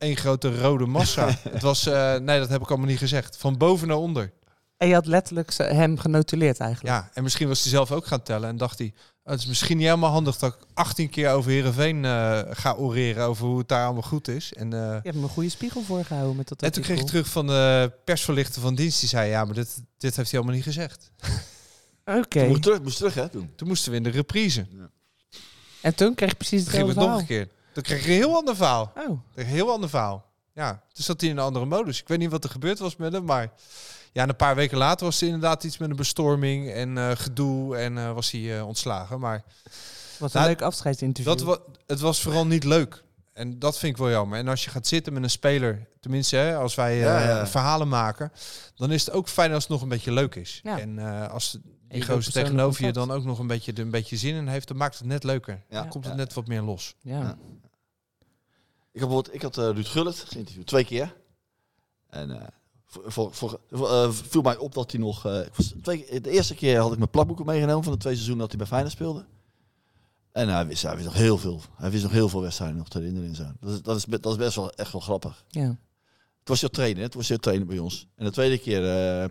één 0.00 0.16
grote 0.16 0.60
rode 0.60 0.86
massa. 0.86 1.28
het 1.50 1.62
was, 1.62 1.86
eh, 1.86 2.16
nee, 2.16 2.38
dat 2.38 2.48
heb 2.48 2.62
ik 2.62 2.68
allemaal 2.68 2.86
niet 2.88 2.98
gezegd. 2.98 3.36
Van 3.36 3.56
boven 3.58 3.88
naar 3.88 3.96
onder. 3.96 4.32
En 4.76 4.88
je 4.88 4.94
had 4.94 5.06
letterlijk 5.06 5.50
ze- 5.50 5.62
hem 5.62 5.98
genotuleerd 5.98 6.58
eigenlijk. 6.60 6.94
Ja, 6.94 7.10
en 7.14 7.22
misschien 7.22 7.48
was 7.48 7.62
hij 7.62 7.70
zelf 7.70 7.92
ook 7.92 8.06
gaan 8.06 8.22
tellen 8.22 8.48
en 8.48 8.56
dacht 8.56 8.78
hij... 8.78 8.92
"Oh, 9.24 9.32
het 9.32 9.40
is 9.40 9.46
misschien 9.46 9.76
niet 9.76 9.86
helemaal 9.86 10.10
handig 10.10 10.36
dat 10.38 10.54
ik 10.54 10.66
18 10.74 11.10
keer 11.10 11.30
over 11.30 11.50
Heerenveen 11.50 12.04
eh 12.04 12.40
ga 12.50 12.74
oreren 12.74 13.24
over 13.26 13.46
hoe 13.46 13.58
het 13.58 13.68
daar 13.68 13.84
allemaal 13.84 14.02
goed 14.02 14.28
is. 14.28 14.52
En, 14.52 14.72
eh, 14.72 14.78
Je 14.80 15.00
hebt 15.10 15.16
een 15.16 15.28
goede 15.28 15.48
spiegel 15.48 15.82
voorgehouden 15.82 16.36
met 16.36 16.48
dat 16.48 16.62
en 16.62 16.72
toen 16.72 16.82
kreeg 16.82 17.00
ik 17.00 17.06
terug 17.06 17.28
van 17.28 17.46
de 17.46 17.92
persverlichter 18.04 18.62
van 18.62 18.74
dienst. 18.74 19.00
Die 19.00 19.08
zei, 19.08 19.30
ja, 19.30 19.44
maar 19.44 19.54
dit, 19.54 19.82
dit 19.98 20.16
heeft 20.16 20.30
hij 20.30 20.38
allemaal 20.40 20.56
niet 20.56 20.66
gezegd. 20.66 21.10
Oké. 22.20 22.46
Moest 22.46 22.62
terug, 22.62 22.82
moest 22.82 22.96
terug, 22.96 23.14
hè, 23.14 23.28
toen. 23.28 23.52
Toen 23.56 23.68
moesten 23.68 23.90
we 23.90 23.96
in 23.96 24.02
de 24.02 24.10
reprise. 24.10 24.66
En 25.80 25.94
toen 25.94 26.14
kreeg 26.14 26.30
je 26.30 26.36
precies 26.36 26.72
het 26.72 26.94
nog 26.94 27.18
een 27.18 27.26
keer. 27.26 27.48
Toen 27.72 27.82
kreeg 27.82 27.98
ik 27.98 28.04
een 28.06 28.10
heel 28.12 28.34
ander 28.36 28.56
verhaal. 28.56 28.92
Oh. 29.08 29.20
Een 29.34 29.46
heel 29.46 29.70
ander 29.72 29.88
verhaal. 29.88 30.24
Ja, 30.54 30.70
toen 30.92 31.04
zat 31.04 31.20
hij 31.20 31.30
in 31.30 31.36
een 31.36 31.44
andere 31.44 31.64
modus. 31.66 32.00
Ik 32.00 32.08
weet 32.08 32.18
niet 32.18 32.30
wat 32.30 32.44
er 32.44 32.50
gebeurd 32.50 32.78
was 32.78 32.96
met 32.96 33.12
hem, 33.12 33.24
maar 33.24 33.50
ja, 34.12 34.22
en 34.22 34.28
een 34.28 34.36
paar 34.36 34.54
weken 34.54 34.78
later 34.78 35.06
was 35.06 35.20
er 35.20 35.26
inderdaad 35.26 35.64
iets 35.64 35.78
met 35.78 35.90
een 35.90 35.96
bestorming 35.96 36.70
en 36.72 36.98
eh, 36.98 37.10
gedoe 37.14 37.76
en 37.76 37.98
eh, 37.98 38.12
was 38.12 38.30
hij 38.30 38.58
eh, 38.58 38.66
ontslagen. 38.66 39.20
Maar 39.20 39.42
Wat 40.18 40.34
een 40.34 40.40
Nou, 40.40 40.52
leuk 40.52 40.62
afscheidsinterview. 40.62 41.32
dat 41.36 41.42
wa 41.46 41.58
het 41.86 42.00
was 42.00 42.20
vooral 42.22 42.46
niet 42.46 42.64
leuk. 42.64 43.02
En 43.32 43.58
dat 43.58 43.78
vind 43.78 43.92
ik 43.92 43.98
wel 43.98 44.10
jammer. 44.10 44.38
En 44.38 44.48
als 44.48 44.64
je 44.64 44.70
gaat 44.70 44.86
zitten 44.86 45.12
met 45.12 45.22
een 45.22 45.30
speler, 45.30 45.86
tenminste 46.00 46.36
hè, 46.36 46.56
als 46.56 46.74
wij 46.74 46.92
eh, 46.92 47.00
Ja, 47.00 47.20
ja. 47.28 47.46
verhalen 47.46 47.88
maken, 47.88 48.32
dan 48.74 48.90
is 48.92 49.04
het 49.06 49.14
ook 49.14 49.28
fijn 49.28 49.52
als 49.52 49.62
het 49.62 49.72
nog 49.72 49.82
een 49.82 49.88
beetje 49.88 50.12
leuk 50.12 50.34
is. 50.34 50.60
Ja. 50.62 50.78
En 50.78 50.98
eh, 50.98 51.28
als 51.30 51.50
je 51.52 51.60
die 51.88 52.04
gozer 52.04 52.32
tegenover 52.32 52.84
je 52.84 52.92
dan 52.92 53.10
ook 53.10 53.24
nog 53.24 53.38
een 53.38 53.46
beetje, 53.46 53.72
er 53.72 53.78
een 53.80 53.90
beetje 53.90 54.16
zin 54.16 54.34
in 54.34 54.48
heeft, 54.48 54.68
dan 54.68 54.76
maakt 54.76 54.98
het 54.98 55.06
net 55.06 55.24
leuker. 55.24 55.62
Ja. 55.68 55.80
Dan 55.80 55.88
komt 55.88 56.04
het 56.04 56.12
Ja. 56.14 56.18
net 56.20 56.34
wat 56.34 56.46
meer 56.46 56.62
los. 56.62 56.94
ja. 57.00 57.36
Ik, 58.92 59.00
bijvoorbeeld, 59.00 59.34
ik 59.34 59.42
had 59.42 59.58
eh, 59.58 59.64
Ruud 59.64 59.86
Gullit 59.86 60.24
geïnterviewd, 60.28 60.66
twee 60.66 60.84
keer. 60.84 61.16
En 62.08 62.30
eh, 62.30 62.46
voor, 62.86 63.32
voor, 63.32 63.60
voor, 63.70 63.90
eh, 63.90 64.10
viel 64.10 64.42
mij 64.42 64.56
op 64.56 64.74
dat 64.74 64.90
hij 64.90 65.00
nog... 65.00 65.26
ik 65.26 65.54
was 65.54 65.74
twee, 65.82 66.20
de 66.20 66.30
eerste 66.30 66.54
keer 66.54 66.78
had 66.78 66.92
ik 66.92 66.98
mijn 66.98 67.10
plakboeken 67.10 67.46
meegenomen 67.46 67.84
van 67.84 67.92
de 67.92 67.98
twee 67.98 68.14
seizoenen 68.14 68.42
dat 68.42 68.50
hij 68.50 68.58
bij 68.58 68.68
Feyenoord 68.68 68.92
speelde. 68.92 69.24
En 70.32 70.48
hij 70.48 70.66
wist, 70.66 70.82
hij 70.82 70.94
wist 70.94 71.04
nog 71.04 71.14
heel 71.14 71.38
veel. 71.38 71.60
Hij 71.76 71.90
wist 71.90 72.02
nog 72.02 72.12
heel 72.12 72.28
veel 72.28 72.40
wedstrijden 72.40 72.76
nog 72.76 72.88
te 72.88 72.98
herinneren 72.98 73.28
en 73.28 73.34
zo. 73.34 73.44
Dat 73.60 73.70
is, 73.70 73.82
dat 73.82 73.96
is, 73.96 74.04
dat 74.04 74.32
is 74.32 74.36
best 74.36 74.56
wel 74.56 74.72
echt 74.72 74.92
wel 74.92 75.00
grappig. 75.00 75.44
Ja. 75.48 75.78
Het 76.38 76.48
was 76.48 76.60
jouw 76.60 76.68
trainer, 76.68 77.02
het 77.02 77.14
was 77.14 77.28
jouw 77.28 77.36
trainer 77.36 77.66
bij 77.66 77.78
ons. 77.78 78.06
En 78.16 78.24
de 78.24 78.30
tweede 78.30 78.58
keer 78.58 78.84
eh, 78.84 79.28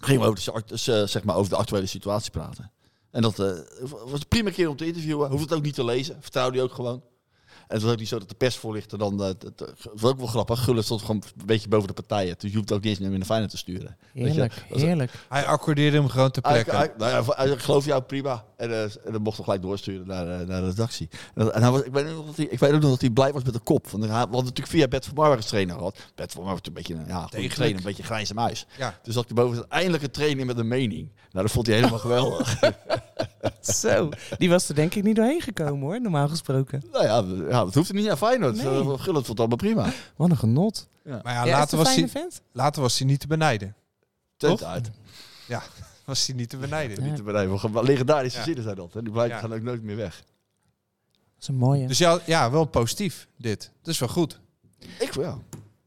gingen 0.00 0.20
we 0.20 0.26
over 0.26 0.62
de, 0.66 1.06
zeg 1.06 1.24
maar 1.24 1.36
over 1.36 1.50
de 1.50 1.56
actuele 1.56 1.86
situatie 1.86 2.30
praten. 2.30 2.70
En 3.10 3.22
dat 3.22 3.36
was 3.36 4.20
een 4.20 4.28
prima 4.28 4.50
keer 4.50 4.68
om 4.68 4.76
te 4.76 4.86
interviewen. 4.86 5.30
Hoeft 5.30 5.42
het 5.42 5.52
ook 5.52 5.62
niet 5.62 5.74
te 5.74 5.84
lezen. 5.84 6.16
Vertrouwde 6.20 6.56
hij 6.56 6.66
ook 6.66 6.74
gewoon. 6.74 7.02
En 7.58 7.74
het 7.76 7.82
was 7.82 7.92
ook 7.92 7.98
niet 7.98 8.08
zo 8.08 8.18
dat 8.18 8.28
de 8.28 8.34
persvoorlichter 8.34 8.98
dan... 8.98 9.20
eh, 9.20 9.26
het, 9.26 9.42
het, 9.42 9.60
het 9.60 10.00
was 10.00 10.10
ook 10.10 10.18
wel 10.18 10.26
grappig. 10.26 10.64
Gullit 10.64 10.84
stond 10.84 11.00
gewoon 11.00 11.22
een 11.38 11.46
beetje 11.46 11.68
boven 11.68 11.86
de 11.88 11.92
partijen. 11.94 12.34
Dus 12.38 12.50
je 12.50 12.56
hoeft 12.56 12.72
ook 12.72 12.82
niet 12.82 12.98
eens 12.98 13.08
meer 13.08 13.18
naar 13.18 13.26
Feyenoord 13.26 13.50
te 13.50 13.56
sturen. 13.56 13.96
Weet 14.12 14.24
je, 14.24 14.30
Heerlijk, 14.30 14.54
dat 14.68 14.76
is- 14.76 14.82
heerlijk. 14.82 15.12
Hij 15.28 15.44
accordeerde 15.46 15.96
hem 15.96 16.08
gewoon 16.08 16.30
ter 16.30 16.42
Hij, 16.42 16.52
plekke. 16.52 16.76
hij, 16.76 16.92
nou 16.98 17.10
ja, 17.26 17.34
hij- 17.36 17.58
geloof 17.58 17.84
jou 17.84 18.02
prima. 18.02 18.44
En, 18.56 18.70
eh, 18.70 18.82
en 18.82 19.12
dan 19.12 19.22
mocht 19.22 19.36
hij 19.36 19.44
gelijk 19.44 19.62
doorsturen 19.62 20.06
naar, 20.06 20.40
eh, 20.40 20.46
naar 20.46 20.60
de 20.60 20.66
redactie. 20.68 21.08
En, 21.34 21.44
dat- 21.44 21.54
en 21.54 21.62
hij 21.62 21.70
was, 21.70 21.82
ik, 21.82 21.92
weet 21.92 22.06
ook 22.08 22.16
nog 22.16 22.26
dat 22.26 22.36
hij, 22.36 22.46
ik 22.46 22.58
weet 22.58 22.72
ook 22.72 22.80
nog 22.80 22.90
dat 22.90 23.00
hij 23.00 23.10
blij 23.10 23.32
was 23.32 23.42
met 23.44 23.52
de 23.52 23.58
kop. 23.60 23.88
Want 23.88 24.04
hij 24.04 24.12
had 24.12 24.30
natuurlijk 24.30 24.68
via 24.68 24.88
Bert 24.88 25.04
van 25.04 25.14
Marwijk 25.14 25.36
als 25.40 25.46
trainer 25.48 25.76
gehad. 25.76 25.98
Bert 26.14 26.32
van 26.32 26.42
Marwijk 26.42 26.64
was 26.66 26.68
een 26.68 26.82
beetje 26.82 26.94
een 26.94 27.06
ja, 27.06 27.26
trainer, 27.26 27.76
een 27.76 27.82
beetje 27.84 28.02
een 28.02 28.08
grijze 28.08 28.34
muis. 28.34 28.66
Ja. 28.78 28.98
Dus 29.02 29.14
dat 29.14 29.24
hij 29.26 29.34
boven 29.34 29.64
eindelijk 29.68 30.02
een 30.02 30.10
trainer 30.10 30.46
met 30.46 30.58
een 30.58 30.68
mening. 30.68 31.08
Nou, 31.30 31.44
dat 31.46 31.50
vond 31.54 31.66
hij 31.66 31.76
helemaal 31.76 31.98
geweldig. 32.08 32.58
Zo, 33.60 34.08
die 34.38 34.48
was 34.50 34.68
er 34.68 34.74
denk 34.74 34.94
ik 34.94 35.02
niet 35.04 35.16
doorheen 35.16 35.40
gekomen 35.40 35.80
hoor, 35.80 36.00
normaal 36.00 36.28
gesproken. 36.28 36.82
nou 36.92 37.04
ja, 37.04 37.24
ja, 37.48 37.64
dat 37.64 37.74
hoefde 37.74 37.92
niet 37.94 38.06
naar 38.06 38.16
Feyenoord. 38.16 38.56
Nee. 38.56 38.64
Nee. 38.64 38.82
Gullit 38.98 39.04
vond 39.26 39.26
het 39.26 39.38
allemaal 39.38 39.56
prima. 39.56 39.92
Wat 40.16 40.30
een 40.30 40.36
genot. 40.36 40.88
Maar 41.04 41.20
ja, 41.24 41.30
Ja, 41.32 41.32
is 41.32 41.48
het 41.48 41.50
later, 41.50 41.76
was 41.78 41.94
hij, 41.94 42.28
later 42.52 42.82
was 42.82 42.98
hij 42.98 43.06
niet 43.06 43.20
te 43.20 43.26
benijden. 43.26 43.74
Tent 44.36 44.64
uit. 44.64 44.90
Was 46.04 46.26
hij 46.26 46.36
niet 46.36 46.48
te 46.48 46.56
benijden. 46.56 46.96
Ja. 47.04 47.10
Niet 47.10 47.16
te. 47.16 47.68
Maar 47.68 47.84
Legendarische 47.84 48.38
Ja. 48.38 48.44
zinnen 48.44 48.62
zijn 48.62 48.76
dat. 48.76 48.92
Hè. 48.92 49.02
Die 49.02 49.12
blijven 49.12 49.34
Ja. 49.36 49.40
gaan 49.42 49.52
ook 49.54 49.62
nooit 49.62 49.82
meer 49.82 49.96
weg. 49.96 50.16
Dat 51.12 51.40
is 51.40 51.48
een 51.48 51.54
mooie. 51.56 51.86
Dus 51.86 51.98
ja, 51.98 52.18
ja, 52.26 52.50
wel 52.50 52.64
positief 52.64 53.28
dit. 53.36 53.70
Dat 53.82 53.92
is 53.94 53.98
wel 54.00 54.08
goed. 54.08 54.40
Ik 54.98 55.14
ja. 55.14 55.38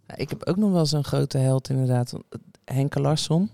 Ja, 0.07 0.15
ik 0.15 0.29
heb 0.29 0.43
ook 0.45 0.55
nog 0.57 0.71
wel 0.71 0.85
zo'n 0.85 1.03
grote 1.03 1.37
held 1.37 1.69
inderdaad. 1.69 2.13
eh, 2.13 2.19
Henke 2.65 2.99
Larsson. 2.99 3.49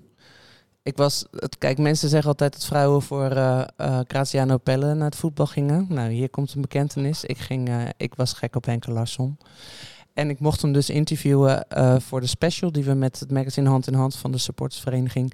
Ik 0.90 0.98
was, 0.98 1.26
het, 1.32 1.58
kijk, 1.58 1.78
mensen 1.78 2.10
zeggen 2.10 2.30
altijd 2.30 2.54
dat 2.54 2.66
vrouwen 2.66 3.02
voor 3.02 3.32
eh, 3.32 4.00
Graziano 4.08 4.58
Pelle 4.58 4.94
naar 4.94 5.06
het 5.06 5.16
voetbal 5.16 5.46
gingen. 5.46 5.86
Nou, 5.90 6.10
hier 6.12 6.30
komt 6.30 6.54
een 6.54 6.62
bekentenis. 6.62 7.24
Ik, 7.24 7.38
ging, 7.38 7.70
eh, 7.70 7.82
ik 7.98 8.16
was 8.16 8.34
gek 8.34 8.56
op 8.56 8.66
Henke 8.66 8.92
Larsson. 8.92 9.38
En 10.14 10.30
ik 10.30 10.40
mocht 10.40 10.62
hem 10.62 10.72
dus 10.74 10.90
interviewen 10.90 11.66
voor 12.02 12.22
de 12.22 12.28
special 12.28 12.72
die 12.72 12.84
we 12.84 12.94
met 12.94 13.20
het 13.20 13.32
magazine 13.32 13.70
Hand 13.70 13.88
in 13.88 13.94
Hand 13.94 14.16
van 14.16 14.32
de 14.32 14.38
supportersvereniging 14.38 15.34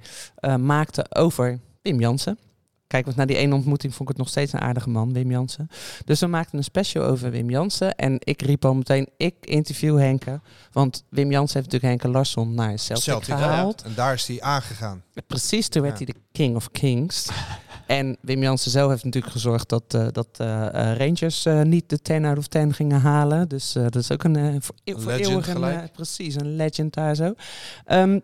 maakten 0.58 1.14
over 1.14 1.58
Wim 1.82 2.00
Jansen. 2.00 2.38
Kijk, 2.86 3.04
want 3.04 3.16
na 3.16 3.24
die 3.24 3.36
ene 3.36 3.54
ontmoeting 3.54 3.94
vond 3.94 4.02
ik 4.02 4.16
het 4.16 4.24
nog 4.24 4.28
steeds 4.28 4.52
een 4.52 4.60
aardige 4.60 4.88
man, 4.90 5.12
Wim 5.12 5.30
Jansen. 5.30 5.68
Dus 6.04 6.20
we 6.20 6.26
maakten 6.26 6.58
een 6.58 6.64
special 6.64 7.04
over 7.04 7.30
Wim 7.30 7.50
Jansen. 7.50 7.94
En 7.94 8.16
ik 8.18 8.42
riep 8.42 8.64
al 8.64 8.74
meteen, 8.74 9.08
ik 9.16 9.34
interview 9.40 9.98
Henke. 9.98 10.40
Want 10.72 11.04
Wim 11.08 11.30
Jansen 11.30 11.60
heeft 11.60 11.72
natuurlijk 11.72 12.00
Henke 12.02 12.18
Larsson 12.18 12.54
naar 12.54 12.78
Celtic, 12.78 13.04
Celtic, 13.04 13.34
gehaald. 13.34 13.82
En 13.82 13.92
daar 13.94 14.14
is 14.14 14.26
hij 14.26 14.40
aangegaan. 14.40 15.02
Precies, 15.26 15.68
toen 15.68 15.82
werd 15.82 15.98
Ja. 15.98 16.04
hij 16.04 16.14
de 16.14 16.20
King 16.32 16.56
of 16.56 16.70
Kings. 16.70 17.28
en 17.86 18.16
Wim 18.20 18.42
Jansen 18.42 18.70
zelf 18.70 18.90
heeft 18.90 19.04
natuurlijk 19.04 19.32
gezorgd 19.32 19.68
dat, 19.68 19.94
eh, 19.94 20.06
dat 20.12 20.28
eh, 20.36 20.66
eh, 20.66 20.98
Rangers 20.98 21.46
niet 21.62 21.88
de 21.88 21.98
10 21.98 22.24
out 22.24 22.38
of 22.38 22.46
10 22.46 22.74
gingen 22.74 23.00
halen. 23.00 23.48
Dus 23.48 23.72
dat 23.72 23.94
is 23.96 24.12
ook 24.12 24.24
een 24.24 24.62
voor, 24.62 24.74
voor 24.84 25.12
eeuwig 25.12 25.48
een, 25.48 25.90
precies, 25.92 26.34
een 26.34 26.56
legend 26.56 26.94
daar 26.94 27.14
zo. 27.14 27.34
Ehm, 27.84 28.18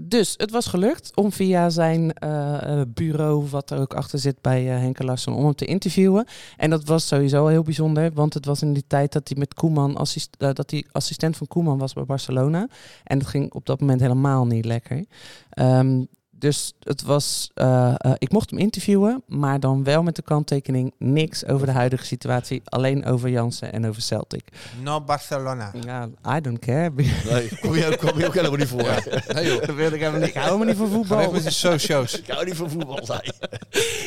dus 0.00 0.34
het 0.36 0.50
was 0.50 0.66
gelukt 0.66 1.16
om 1.16 1.32
via 1.32 1.70
zijn 1.70 2.12
eh, 2.12 2.80
eh, 2.80 2.86
bureau, 2.88 3.46
wat 3.50 3.70
er 3.70 3.78
ook 3.78 3.94
achter 3.94 4.18
zit 4.18 4.40
bij 4.40 4.74
eh, 4.74 4.78
Henke 4.78 5.04
Larsson, 5.04 5.34
om 5.34 5.44
hem 5.44 5.54
te 5.54 5.64
interviewen. 5.64 6.26
En 6.56 6.70
dat 6.70 6.84
was 6.84 7.06
sowieso 7.06 7.46
heel 7.46 7.62
bijzonder, 7.62 8.12
want 8.12 8.34
het 8.34 8.44
was 8.44 8.62
in 8.62 8.72
die 8.72 8.84
tijd 8.86 9.12
dat 9.12 9.28
hij 9.28 9.38
met 9.38 9.54
Koeman 9.54 10.06
dat 10.38 10.70
hij 10.70 10.86
assistent 10.92 11.36
van 11.36 11.46
Koeman 11.46 11.78
was 11.78 11.92
bij 11.92 12.04
Barcelona. 12.04 12.68
En 13.04 13.18
dat 13.18 13.28
ging 13.28 13.52
op 13.52 13.66
dat 13.66 13.80
moment 13.80 14.00
helemaal 14.00 14.46
niet 14.46 14.64
lekker. 14.64 15.04
Ehm, 15.50 16.02
dus 16.38 16.72
het 16.82 17.02
was, 17.02 17.50
eh, 17.54 17.94
eh, 17.96 18.12
ik 18.18 18.32
mocht 18.32 18.50
hem 18.50 18.58
interviewen, 18.58 19.22
maar 19.26 19.60
dan 19.60 19.84
wel 19.84 20.02
met 20.02 20.16
de 20.16 20.22
kanttekening 20.22 20.92
niks 20.98 21.46
over 21.46 21.66
de 21.66 21.72
huidige 21.72 22.04
situatie, 22.04 22.62
alleen 22.64 23.04
over 23.04 23.28
Jansen 23.28 23.72
en 23.72 23.86
over 23.86 24.02
Celtic. 24.02 24.48
No 24.82 25.00
Barcelona. 25.00 25.72
Ja, 25.84 26.08
I 26.36 26.40
don't 26.40 26.58
care. 26.58 26.92
Nee, 27.28 27.58
kom 27.60 27.74
je, 27.74 27.96
kom 28.00 28.18
je 28.18 28.26
ook 28.26 28.34
helemaal 28.34 28.58
niet 28.58 28.68
voor. 28.68 29.02
Nee 29.34 29.46
joh. 29.46 29.66
Dat 29.66 29.74
wil 29.74 29.92
ik 29.92 30.00
helemaal 30.00 30.20
niet. 30.20 30.28
Ik 30.28 30.34
hou 30.34 30.58
me 30.58 30.64
niet 30.64 30.76
van 30.76 30.86
Ga 30.86 30.92
voetbal. 30.92 31.18
weg 31.18 31.30
met 31.30 31.42
die 31.42 31.50
socio's. 31.50 32.18
Ik 32.18 32.30
hou 32.30 32.44
niet 32.44 32.56
van 32.56 32.70
voetbal, 32.70 33.04
zei. 33.04 33.20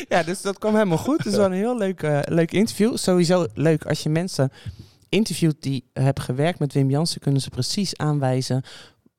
Ja, 0.08 0.22
dus 0.22 0.42
dat 0.42 0.58
kwam 0.58 0.74
helemaal 0.74 0.98
goed. 0.98 1.24
Het 1.24 1.36
was 1.36 1.46
een 1.46 1.52
heel 1.52 1.78
leuk, 1.78 2.02
eh, 2.02 2.18
leuk 2.24 2.52
interview. 2.52 2.96
Sowieso 2.96 3.46
leuk 3.54 3.84
als 3.86 4.02
je 4.02 4.08
mensen 4.08 4.52
interviewt 5.08 5.56
die 5.62 5.84
hebben 5.92 6.22
gewerkt 6.24 6.58
met 6.58 6.72
Wim 6.72 6.90
Jansen, 6.90 7.20
kunnen 7.20 7.40
ze 7.40 7.50
precies 7.50 7.96
aanwijzen 7.96 8.62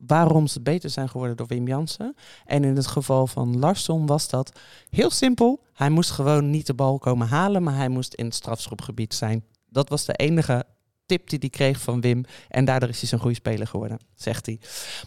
waarom 0.07 0.47
ze 0.47 0.61
beter 0.61 0.89
zijn 0.89 1.09
geworden 1.09 1.37
door 1.37 1.47
Wim 1.47 1.67
Jansen. 1.67 2.15
En 2.45 2.63
in 2.63 2.75
het 2.75 2.87
geval 2.87 3.27
van 3.27 3.59
Larsson 3.59 4.05
was 4.05 4.29
dat 4.29 4.59
heel 4.89 5.09
simpel. 5.09 5.63
Hij 5.73 5.89
moest 5.89 6.11
gewoon 6.11 6.49
niet 6.49 6.67
de 6.67 6.73
bal 6.73 6.97
komen 6.99 7.27
halen, 7.27 7.63
maar 7.63 7.75
hij 7.75 7.89
moest 7.89 8.13
in 8.13 8.25
het 8.25 8.35
strafschopgebied 8.35 9.13
zijn. 9.13 9.43
Dat 9.69 9.89
was 9.89 10.05
de 10.05 10.13
enige 10.13 10.65
tip 11.05 11.29
die 11.29 11.39
hij 11.39 11.49
kreeg 11.49 11.81
van 11.81 12.01
Wim. 12.01 12.25
En 12.49 12.65
daardoor 12.65 12.89
is 12.89 12.99
hij 12.99 13.09
zo'n 13.09 13.19
goede 13.19 13.35
speler 13.35 13.67
geworden, 13.67 13.99
zegt 14.15 14.45
hij. 14.45 14.59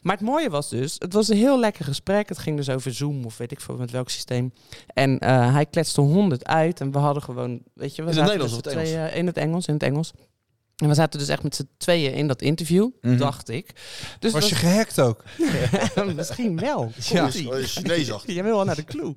Maar 0.03 0.17
het 0.17 0.27
mooie 0.27 0.51
was 0.51 0.69
dus, 0.69 0.97
het 0.99 1.13
was 1.13 1.29
een 1.29 1.37
heel 1.37 1.59
lekker 1.59 1.85
gesprek. 1.85 2.29
Het 2.29 2.39
ging 2.39 2.57
dus 2.57 2.71
over 2.71 2.95
Zoom 2.95 3.25
of 3.25 3.37
weet 3.37 3.53
ik 3.53 3.61
veel 3.61 3.77
met 3.77 3.91
welk 3.91 4.09
systeem. 4.09 4.53
En 4.87 5.19
eh, 5.19 5.53
hij 5.53 5.67
kletste 5.67 6.01
honderd 6.01 6.47
uit 6.47 6.81
en 6.81 6.93
we 6.93 6.99
hadden 6.99 7.23
gewoon, 7.23 7.63
weet 7.75 7.97
je, 7.97 8.03
we 8.03 8.09
het 8.09 8.17
zaten 8.17 8.33
Nederlands 8.33 8.67
of 8.67 8.73
het 8.73 8.87
Engels? 8.87 9.13
in 9.15 9.27
het 9.27 9.37
Engels, 9.37 9.67
in 9.67 9.75
het 9.75 9.83
Engels. 9.83 10.13
En 10.77 10.89
we 10.89 10.95
zaten 10.95 11.19
dus 11.19 11.29
echt 11.29 11.43
met 11.43 11.55
z'n 11.55 11.69
tweeën 11.77 12.13
in 12.15 12.27
dat 12.27 12.43
interview, 12.43 12.89
Mhm. 13.01 13.17
dacht 13.17 13.49
ik. 13.49 13.71
Dus 14.19 14.33
Was 14.33 14.49
je 14.49 14.55
gehackt 14.55 15.01
ook? 15.01 15.23
Misschien 16.17 16.59
wel. 16.59 16.93
Ja. 17.09 17.25
Je 17.33 17.63
Chinees 17.67 18.13
achter. 18.13 18.33
Jij 18.35 18.43
wil 18.43 18.55
wel 18.57 18.65
naar 18.65 18.75
de 18.77 18.85
clue. 18.85 19.13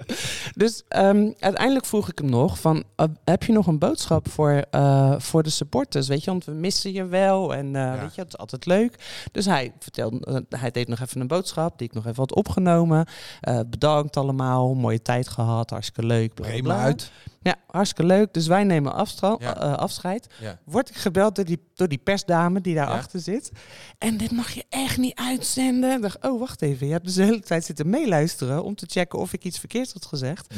Dus 0.56 0.84
ehm, 0.88 1.32
uiteindelijk 1.40 1.86
vroeg 1.86 2.10
ik 2.10 2.18
hem 2.18 2.30
nog 2.30 2.60
van, 2.60 2.84
heb 3.24 3.44
je 3.44 3.52
nog 3.54 3.68
een 3.68 3.78
boodschap 3.80 4.30
voor, 4.30 4.64
eh, 4.72 5.14
voor 5.18 5.44
de 5.44 5.50
supporters? 5.50 6.08
Weet 6.08 6.24
je, 6.24 6.32
want 6.32 6.46
we 6.46 6.52
missen 6.52 6.94
je 6.94 7.06
wel 7.06 7.56
en 7.56 7.76
eh, 7.76 8.02
weet 8.02 8.16
je, 8.16 8.22
het 8.22 8.34
is 8.34 8.38
altijd 8.38 8.66
leuk. 8.66 8.96
Dus 9.32 9.46
hij 9.46 9.74
vertelde, 9.80 10.20
eh, 10.50 10.60
hij 10.60 10.72
deed 10.72 10.88
nog 10.88 11.00
even 11.00 11.22
een 11.22 11.28
boodschap 11.28 11.78
die 11.78 11.88
ik 11.88 11.94
nog 11.94 12.06
even 12.06 12.18
had 12.18 12.34
opgenomen. 12.36 13.06
Eh, 13.42 13.60
bedankt 13.70 14.18
allemaal, 14.18 14.74
mooie 14.74 15.02
tijd 15.02 15.28
gehad, 15.28 15.70
hartstikke 15.70 16.06
leuk. 16.06 16.34
bla. 16.62 16.78
uit. 16.84 17.12
Ja, 17.42 17.56
hartstikke 17.68 18.06
leuk. 18.14 18.34
Dus 18.34 18.48
wij 18.48 18.64
nemen 18.64 18.94
afstra- 18.94 19.36
Ja. 19.40 19.52
afscheid. 19.52 20.28
Ja. 20.40 20.60
Word 20.66 20.90
ik 20.90 20.96
gebeld 20.96 21.36
door 21.36 21.46
die, 21.50 21.60
door 21.76 21.88
die 21.88 21.98
persdame 21.98 22.62
die 22.62 22.76
daarachter 22.76 22.98
achter 23.00 23.20
zit. 23.20 23.52
En 23.98 24.18
dit 24.18 24.32
mag 24.32 24.52
je 24.52 24.66
echt 24.70 24.98
niet 24.98 25.16
uitzenden. 25.16 25.96
Ik 25.96 26.02
dacht, 26.02 26.18
oh, 26.26 26.40
wacht 26.40 26.62
even. 26.62 26.86
Je 26.88 26.94
hebt 26.94 27.06
dus 27.06 27.14
de 27.14 27.24
hele 27.24 27.40
tijd 27.40 27.66
zitten 27.66 27.90
meeluisteren 27.90 28.64
om 28.64 28.76
te 28.76 28.86
checken 28.90 29.20
of 29.20 29.34
ik 29.34 29.44
iets 29.44 29.60
verkeerds 29.60 29.94
had 29.94 30.06
gezegd. 30.06 30.54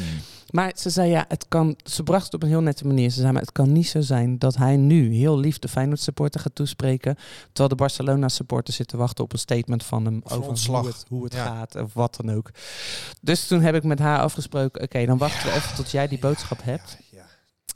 Maar 0.49 0.71
ze 0.75 0.89
zei, 0.89 1.09
ja, 1.09 1.25
het 1.27 1.45
kan... 1.47 1.75
Ze 1.83 2.03
bracht 2.03 2.25
het 2.25 2.33
op 2.33 2.43
een 2.43 2.49
heel 2.49 2.61
nette 2.61 2.87
manier. 2.87 3.09
Ze 3.09 3.19
zei, 3.19 3.31
maar 3.31 3.41
het 3.41 3.51
kan 3.51 3.71
niet 3.71 3.87
zo 3.87 4.01
zijn 4.01 4.39
dat 4.39 4.55
hij 4.55 4.77
nu 4.77 5.13
heel 5.13 5.37
lief 5.39 5.59
de 5.59 5.67
Feyenoord 5.67 5.99
supporter 5.99 6.39
gaat 6.41 6.55
toespreken. 6.55 7.15
Terwijl 7.45 7.67
de 7.69 7.75
Barcelona 7.75 8.29
supporter 8.29 8.73
zit 8.73 8.87
te 8.87 8.97
wachten 8.97 9.23
op 9.23 9.33
een 9.33 9.39
statement 9.39 9.83
van 9.83 10.05
hem 10.05 10.21
Of 10.23 10.31
over 10.31 10.49
ontslag. 10.49 10.79
hoe 10.81 10.89
het, 10.89 11.05
hoe 11.09 11.23
het 11.23 11.33
Ja. 11.33 11.45
gaat 11.45 11.75
of 11.75 11.93
wat 11.93 12.15
dan 12.21 12.35
ook. 12.35 12.49
Dus 13.21 13.47
toen 13.47 13.61
heb 13.61 13.75
ik 13.75 13.83
met 13.83 13.99
haar 13.99 14.19
afgesproken, 14.19 14.81
oké, 14.81 15.05
dan 15.05 15.17
wachten 15.17 15.49
we 15.49 15.55
even 15.55 15.75
tot 15.75 15.91
jij 15.91 16.07
die 16.07 16.19
boodschap 16.19 16.59
hebt. 16.63 16.97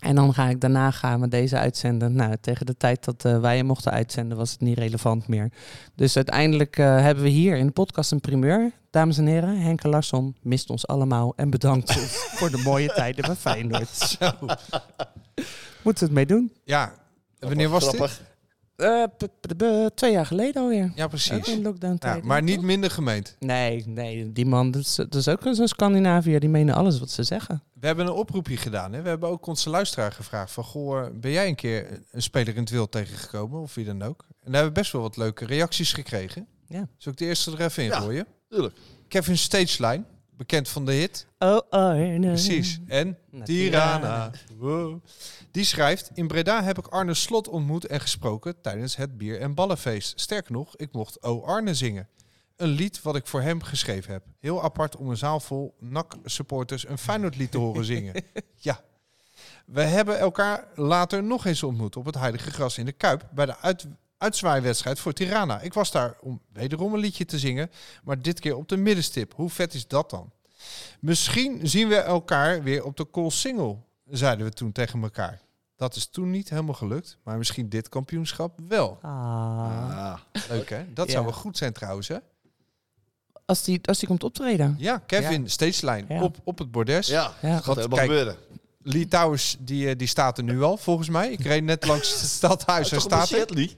En 0.06 0.16
dan 0.16 0.34
ga 0.34 0.50
ik 0.50 0.62
daarna 0.62 0.92
gaan 0.92 1.22
we 1.22 1.28
deze 1.28 1.58
uitzenden. 1.58 2.14
Nou, 2.14 2.36
tegen 2.42 2.66
de 2.66 2.78
tijd 2.78 3.06
dat 3.06 3.26
eh, 3.26 3.40
wij 3.40 3.58
hem 3.58 3.66
mochten 3.66 3.92
uitzenden 3.92 4.38
was 4.38 4.52
het 4.52 4.60
niet 4.60 4.78
relevant 4.78 5.28
meer. 5.28 5.52
Dus 5.96 6.16
uiteindelijk 6.16 6.78
eh, 6.78 7.02
hebben 7.02 7.24
we 7.24 7.30
hier 7.30 7.58
in 7.58 7.66
de 7.66 7.72
podcast 7.72 8.12
een 8.12 8.20
primeur. 8.20 8.72
Dames 8.90 9.18
en 9.18 9.26
heren, 9.26 9.62
Henke 9.62 9.88
Larsson 9.88 10.36
mist 10.42 10.70
ons 10.70 10.88
allemaal 10.88 11.34
en 11.36 11.50
bedankt 11.50 11.90
ons 11.90 12.16
voor 12.38 12.52
de 12.52 12.58
mooie 12.58 12.88
tijden 12.94 13.26
bij 13.26 13.36
Feyenoord. 13.36 13.90
Zo. 13.90 14.32
Moeten 15.84 15.84
we 15.84 15.94
het 16.00 16.12
mee 16.12 16.26
doen? 16.26 16.54
Ja. 16.64 16.94
Wanneer 17.40 17.70
was 17.70 17.92
dit? 17.92 18.22
Eh, 18.76 19.04
twee 19.96 20.12
jaar 20.12 20.26
geleden 20.26 20.62
alweer. 20.62 20.92
Ja, 20.96 21.08
precies. 21.08 21.48
in 21.48 21.62
lockdown 21.62 21.92
Ja, 21.94 21.98
tijd. 22.00 22.24
maar 22.24 22.44
niet 22.44 22.62
minder 22.62 22.92
gemeend. 22.92 23.36
Nee, 23.40 23.84
nee, 23.88 24.32
die 24.32 24.46
man, 24.46 24.72
dat 24.72 24.82
is, 24.82 24.96
dat 24.96 25.16
is 25.16 25.28
ook 25.28 25.40
zo'n 25.52 25.68
Scandinaviër, 25.68 26.40
die 26.40 26.50
menen 26.50 26.76
alles 26.76 27.00
wat 27.00 27.10
ze 27.10 27.24
zeggen. 27.24 27.64
We 27.74 27.88
hebben 27.88 28.06
een 28.06 28.12
oproepje 28.14 28.58
gedaan. 28.58 28.94
Hè? 28.94 29.02
We 29.02 29.10
hebben 29.10 29.30
ook 29.30 29.46
onze 29.46 29.70
luisteraar 29.70 30.12
gevraagd 30.12 30.52
van... 30.52 30.64
Goh, 30.64 31.06
ben 31.14 31.32
jij 31.32 31.48
een 31.48 31.56
keer 31.56 32.02
een 32.12 32.22
speler 32.22 32.54
in 32.56 32.60
het 32.62 32.70
wild 32.70 32.92
tegengekomen? 32.92 33.62
Of 33.62 33.74
wie 33.76 33.86
dan 33.86 34.02
ook. 34.04 34.26
En 34.30 34.52
daar 34.52 34.54
hebben 34.62 34.74
we 34.74 34.80
best 34.80 34.92
wel 34.92 35.02
wat 35.02 35.18
leuke 35.18 35.46
reacties 35.46 35.94
gekregen. 35.94 36.48
Ja. 36.68 36.88
Zal 36.98 37.12
ik 37.12 37.18
de 37.18 37.26
eerste 37.26 37.52
er 37.52 37.62
even 37.62 37.84
in 37.84 37.90
Ja. 37.90 38.00
gooien? 38.00 38.26
Tuurlijk. 38.50 38.76
Kevin 39.08 39.38
Stageline, 39.38 40.04
bekend 40.38 40.70
van 40.70 40.86
de 40.86 40.92
hit. 40.92 41.28
Oh, 41.40 41.92
nee. 41.92 42.20
Precies. 42.20 42.80
En 42.88 43.18
Nou, 43.30 43.46
Tirana. 43.46 44.32
Wow. 44.58 45.04
Die 45.52 45.64
schrijft... 45.64 46.12
In 46.14 46.28
Breda 46.28 46.64
heb 46.64 46.78
ik 46.78 46.88
Arne 46.88 47.14
Slot 47.14 47.48
ontmoet 47.48 47.86
en 47.86 48.02
gesproken 48.02 48.62
tijdens 48.62 48.96
het 48.96 49.18
bier- 49.18 49.40
en 49.40 49.54
ballenfeest. 49.54 50.20
Sterker 50.20 50.52
nog, 50.52 50.76
ik 50.76 50.92
mocht 50.92 51.24
O 51.24 51.42
Arne 51.42 51.74
zingen. 51.74 52.10
Een 52.56 52.68
lied 52.70 53.02
wat 53.02 53.16
ik 53.16 53.28
voor 53.28 53.42
hem 53.42 53.64
geschreven 53.64 54.14
heb. 54.14 54.24
Heel 54.40 54.64
apart 54.64 54.96
om 54.96 55.10
een 55.10 55.18
zaal 55.18 55.40
vol 55.40 55.76
NAC-supporters 55.80 56.88
een 56.88 56.98
Feyenoord 56.98 57.36
lied 57.38 57.52
te 57.52 57.58
horen 57.58 57.86
zingen. 57.86 58.14
ja. 58.56 58.82
We 59.66 59.82
hebben 59.82 60.20
elkaar 60.20 60.68
later 60.76 61.24
nog 61.24 61.46
eens 61.46 61.64
ontmoet 61.64 61.96
op 61.96 62.06
het 62.06 62.16
Heilige 62.16 62.52
Gras 62.52 62.78
in 62.78 62.86
de 62.86 62.92
Kuip 62.92 63.30
bij 63.34 63.46
de 63.46 63.58
uit, 63.58 63.88
uitzwaaiwedstrijd 64.26 65.00
voor 65.00 65.14
Tirana. 65.14 65.60
Ik 65.62 65.74
was 65.74 65.92
daar 65.92 66.16
om 66.22 66.42
wederom 66.54 66.94
een 66.94 67.00
liedje 67.00 67.26
te 67.26 67.40
zingen, 67.40 67.72
maar 68.04 68.22
dit 68.22 68.40
keer 68.40 68.56
op 68.56 68.68
de 68.70 68.78
middenstip. 68.78 69.34
Hoe 69.36 69.50
vet 69.50 69.74
is 69.74 69.88
dat 69.88 70.10
dan? 70.10 70.32
Misschien 71.00 71.60
zien 71.64 71.88
we 71.88 71.96
elkaar 71.96 72.64
weer 72.64 72.84
op 72.84 72.98
de 72.98 73.10
Call 73.12 73.30
Single, 73.30 73.78
zeiden 74.10 74.46
we 74.46 74.52
toen 74.52 74.72
tegen 74.72 75.02
elkaar. 75.04 75.42
Dat 75.76 75.96
is 75.96 76.08
toen 76.08 76.32
niet 76.32 76.50
helemaal 76.50 76.74
gelukt, 76.74 77.18
maar 77.24 77.38
misschien 77.38 77.70
dit 77.70 77.90
kampioenschap 77.90 78.60
wel. 78.68 78.98
Ah. 79.02 79.12
Ah, 79.12 80.20
Leuk 80.50 80.70
hè? 80.70 80.94
Dat 80.94 81.06
Ja. 81.08 81.12
zou 81.12 81.24
wel 81.26 81.34
goed 81.34 81.58
zijn 81.58 81.74
trouwens 81.74 82.08
hè? 82.08 82.18
Als, 83.46 83.64
die, 83.64 83.80
als 83.88 84.00
die 84.00 84.08
komt 84.08 84.24
optreden. 84.24 84.76
Ja, 84.78 84.98
Kevin, 84.98 85.48
Ja. 86.08 86.22
op, 86.24 86.38
op 86.44 86.58
het 86.58 86.72
bordes. 86.72 87.08
ja, 87.08 87.34
Ja. 87.42 87.58
gaat 87.60 87.76
helemaal 87.76 87.98
kijk, 87.98 88.10
gebeuren. 88.10 88.36
Lee 88.82 89.08
Towers, 89.08 89.58
die, 89.60 89.90
eh, 89.90 89.98
die 89.98 90.08
staat 90.08 90.38
er 90.38 90.44
nu 90.44 90.62
al, 90.62 90.78
volgens 90.78 91.10
mij. 91.10 91.32
Ik 91.32 91.40
reed 91.40 91.64
net 91.64 91.86
langs 91.88 92.22
het 92.22 92.30
stadhuis, 92.30 92.90
hij 92.92 93.00
staat 93.00 93.30
er. 93.30 93.76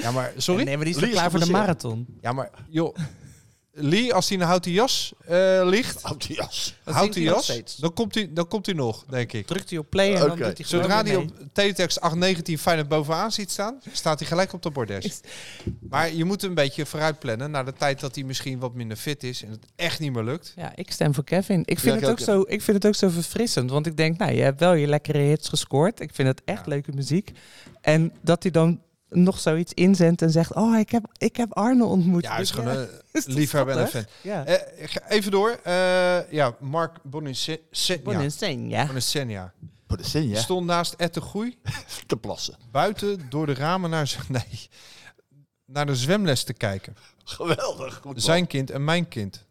Ja, 0.00 0.10
maar, 0.10 0.32
sorry? 0.36 0.64
Nee, 0.64 0.76
maar 0.76 0.84
die 0.84 0.94
is 0.94 1.00
Lee 1.00 1.10
toch 1.10 1.14
is 1.14 1.28
klaar 1.28 1.30
voor 1.30 1.40
de 1.40 1.46
geblesseerd. 1.46 1.82
marathon. 1.82 2.06
Ja, 2.20 2.32
maar 2.32 2.50
joh, 2.68 2.96
Lee, 3.72 4.14
als 4.14 4.26
hij 4.28 4.36
in 4.36 4.42
een 4.42 4.48
houten 4.48 4.72
jas 4.72 5.12
eh, 5.26 5.60
ligt, 5.64 6.02
Houd 6.06 6.26
die 6.26 6.36
jas. 6.36 6.74
Dat 6.84 6.94
houten 6.94 7.14
zingt 7.14 7.14
hij 7.14 7.24
nog 7.24 7.34
jas, 7.34 7.44
steeds. 7.56 7.76
dan 7.76 7.92
komt, 7.92 8.14
hij, 8.14 8.30
dan 8.32 8.48
komt 8.48 8.66
hij 8.66 8.74
nog, 8.74 9.04
denk 9.08 9.32
ik. 9.32 9.46
Drukt 9.46 9.70
hij 9.70 9.78
op 9.78 9.90
play 9.90 10.12
en 10.14 10.20
dan 10.20 10.30
Oké. 10.30 10.44
doet 10.44 10.56
hij 10.58 10.66
gewoon 10.66 10.84
Zodra 10.84 11.02
hij 11.02 11.14
mee. 11.16 11.22
op 11.24 11.32
teletext 11.52 12.00
819 12.00 12.58
Feyenoord 12.58 12.88
bovenaan 12.88 13.32
ziet 13.32 13.50
staan, 13.50 13.80
staat 13.92 14.18
hij 14.18 14.28
gelijk 14.28 14.52
op 14.52 14.62
de 14.62 14.70
bordes. 14.70 15.20
Maar 15.80 16.12
je 16.14 16.24
moet 16.24 16.42
een 16.42 16.54
beetje 16.54 16.86
vooruit 16.86 17.18
plannen 17.18 17.50
naar 17.50 17.64
de 17.64 17.72
tijd 17.72 18.00
dat 18.00 18.14
hij 18.14 18.24
misschien 18.24 18.58
wat 18.58 18.74
minder 18.74 18.96
fit 18.96 19.22
is 19.22 19.42
en 19.42 19.50
het 19.50 19.66
echt 19.76 19.98
niet 20.00 20.12
meer 20.12 20.24
lukt. 20.24 20.52
Ja, 20.56 20.72
ik 20.74 20.90
stem 20.92 21.14
voor 21.14 21.24
Kevin. 21.24 21.62
Ik 21.64 21.78
vind, 21.78 21.94
ik 21.94 22.00
het 22.00 22.10
ook 22.10 22.18
ook, 22.18 22.24
zo, 22.24 22.40
ik 22.46 22.62
vind 22.62 22.76
het 22.76 22.86
ook 22.86 22.94
zo 22.94 23.08
verfrissend. 23.08 23.70
Want 23.70 23.86
ik 23.86 23.96
denk, 23.96 24.18
nou, 24.18 24.32
je 24.32 24.42
hebt 24.42 24.60
wel 24.60 24.72
je 24.74 24.86
lekkere 24.86 25.18
hits 25.18 25.48
gescoord. 25.48 26.00
Ik 26.00 26.10
vind 26.14 26.28
het 26.28 26.42
echt 26.44 26.66
leuke 26.66 26.92
muziek. 26.94 27.30
En 27.80 28.12
dat 28.20 28.42
hij 28.42 28.52
dan 28.52 28.80
nog 29.10 29.40
zoiets 29.40 29.72
inzendt 29.74 30.22
en 30.22 30.30
zegt... 30.30 30.54
Oh, 30.54 30.78
ik 30.78 30.90
heb, 30.90 31.04
ik 31.16 31.36
heb 31.36 31.52
Arne 31.56 31.84
ontmoet. 31.84 32.22
Ja, 32.22 32.32
hij 32.32 32.40
is 32.40 32.50
gewoon 32.50 32.72
ja, 32.74 32.86
een 33.12 33.22
liefhebber 33.34 33.74
en 33.76 33.80
een 33.80 33.88
fan. 33.88 34.04
Ja. 34.22 34.44
Eh, 34.44 34.96
even 35.08 35.30
door. 35.30 35.60
Eh, 35.62 36.32
ja, 36.32 36.56
Mark 36.60 36.96
Boninse- 37.02 37.60
Se- 37.70 38.00
Wat 38.04 38.14
ja. 40.28 40.40
Stond 40.40 40.66
naast 40.66 40.94
Ed 40.94 41.14
de 41.14 41.20
Groei. 41.20 41.58
Te 42.06 42.16
plassen. 42.16 42.56
buiten 42.70 43.26
door 43.28 43.46
de 43.46 43.54
ramen 43.54 43.90
naar, 43.90 44.16
nee, 44.28 44.68
naar 45.64 45.86
de 45.86 45.96
zwemles 45.96 46.44
te 46.44 46.52
kijken. 46.52 46.96
Geweldig. 47.24 48.00
Goed. 48.02 48.22
Zijn 48.22 48.46
kind 48.46 48.70
en 48.70 48.84
mijn 48.84 49.08
kind. 49.08 49.46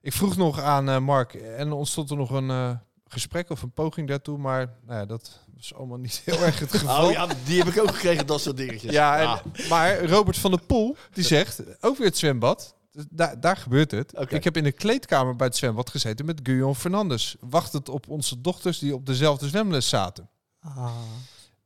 Ik 0.00 0.12
vroeg 0.12 0.36
nog 0.36 0.60
aan 0.60 0.88
eh, 0.88 0.98
Mark 0.98 1.34
en 1.34 1.72
ontstond 1.72 2.10
er 2.10 2.16
nog 2.16 2.30
een 2.30 2.50
eh, 2.50 2.70
gesprek 3.12 3.50
of 3.50 3.62
een 3.62 3.72
poging 3.72 4.08
daartoe, 4.08 4.38
maar 4.38 4.74
nou 4.86 4.98
ja, 4.98 5.06
dat 5.06 5.40
was 5.56 5.74
allemaal 5.74 5.98
niet 5.98 6.22
heel 6.24 6.42
erg 6.42 6.58
het 6.58 6.72
geval. 6.76 7.06
Oh 7.06 7.12
ja, 7.12 7.26
die 7.44 7.58
heb 7.62 7.74
ik 7.74 7.80
ook 7.82 7.94
gekregen, 7.94 8.26
dat 8.26 8.40
soort 8.40 8.56
dingetjes. 8.56 8.92
Ja, 8.92 9.18
en- 9.42 9.52
maar 9.68 10.04
Robert 10.04 10.38
van 10.38 10.50
der 10.50 10.60
Poel, 10.66 10.96
die 11.12 11.24
zegt, 11.24 11.62
ook 11.80 11.96
weer 11.96 12.06
het 12.06 12.18
zwembad. 12.18 12.74
Daar, 13.10 13.40
daar 13.40 13.56
gebeurt 13.56 13.90
het. 13.90 14.12
Ik 14.28 14.44
heb 14.44 14.56
in 14.56 14.64
de 14.64 14.72
kleedkamer 14.72 15.36
bij 15.36 15.46
het 15.46 15.56
zwembad 15.56 15.90
gezeten 15.90 16.26
met 16.26 16.40
Guillaume 16.42 16.74
Fernandes. 16.74 17.36
Wachtend 17.40 17.88
op 17.88 18.08
onze 18.08 18.40
dochters 18.40 18.78
die 18.78 18.94
op 18.94 19.06
dezelfde 19.06 19.48
zwemles 19.48 19.88
zaten. 19.88 20.28
Ah. 20.60 20.92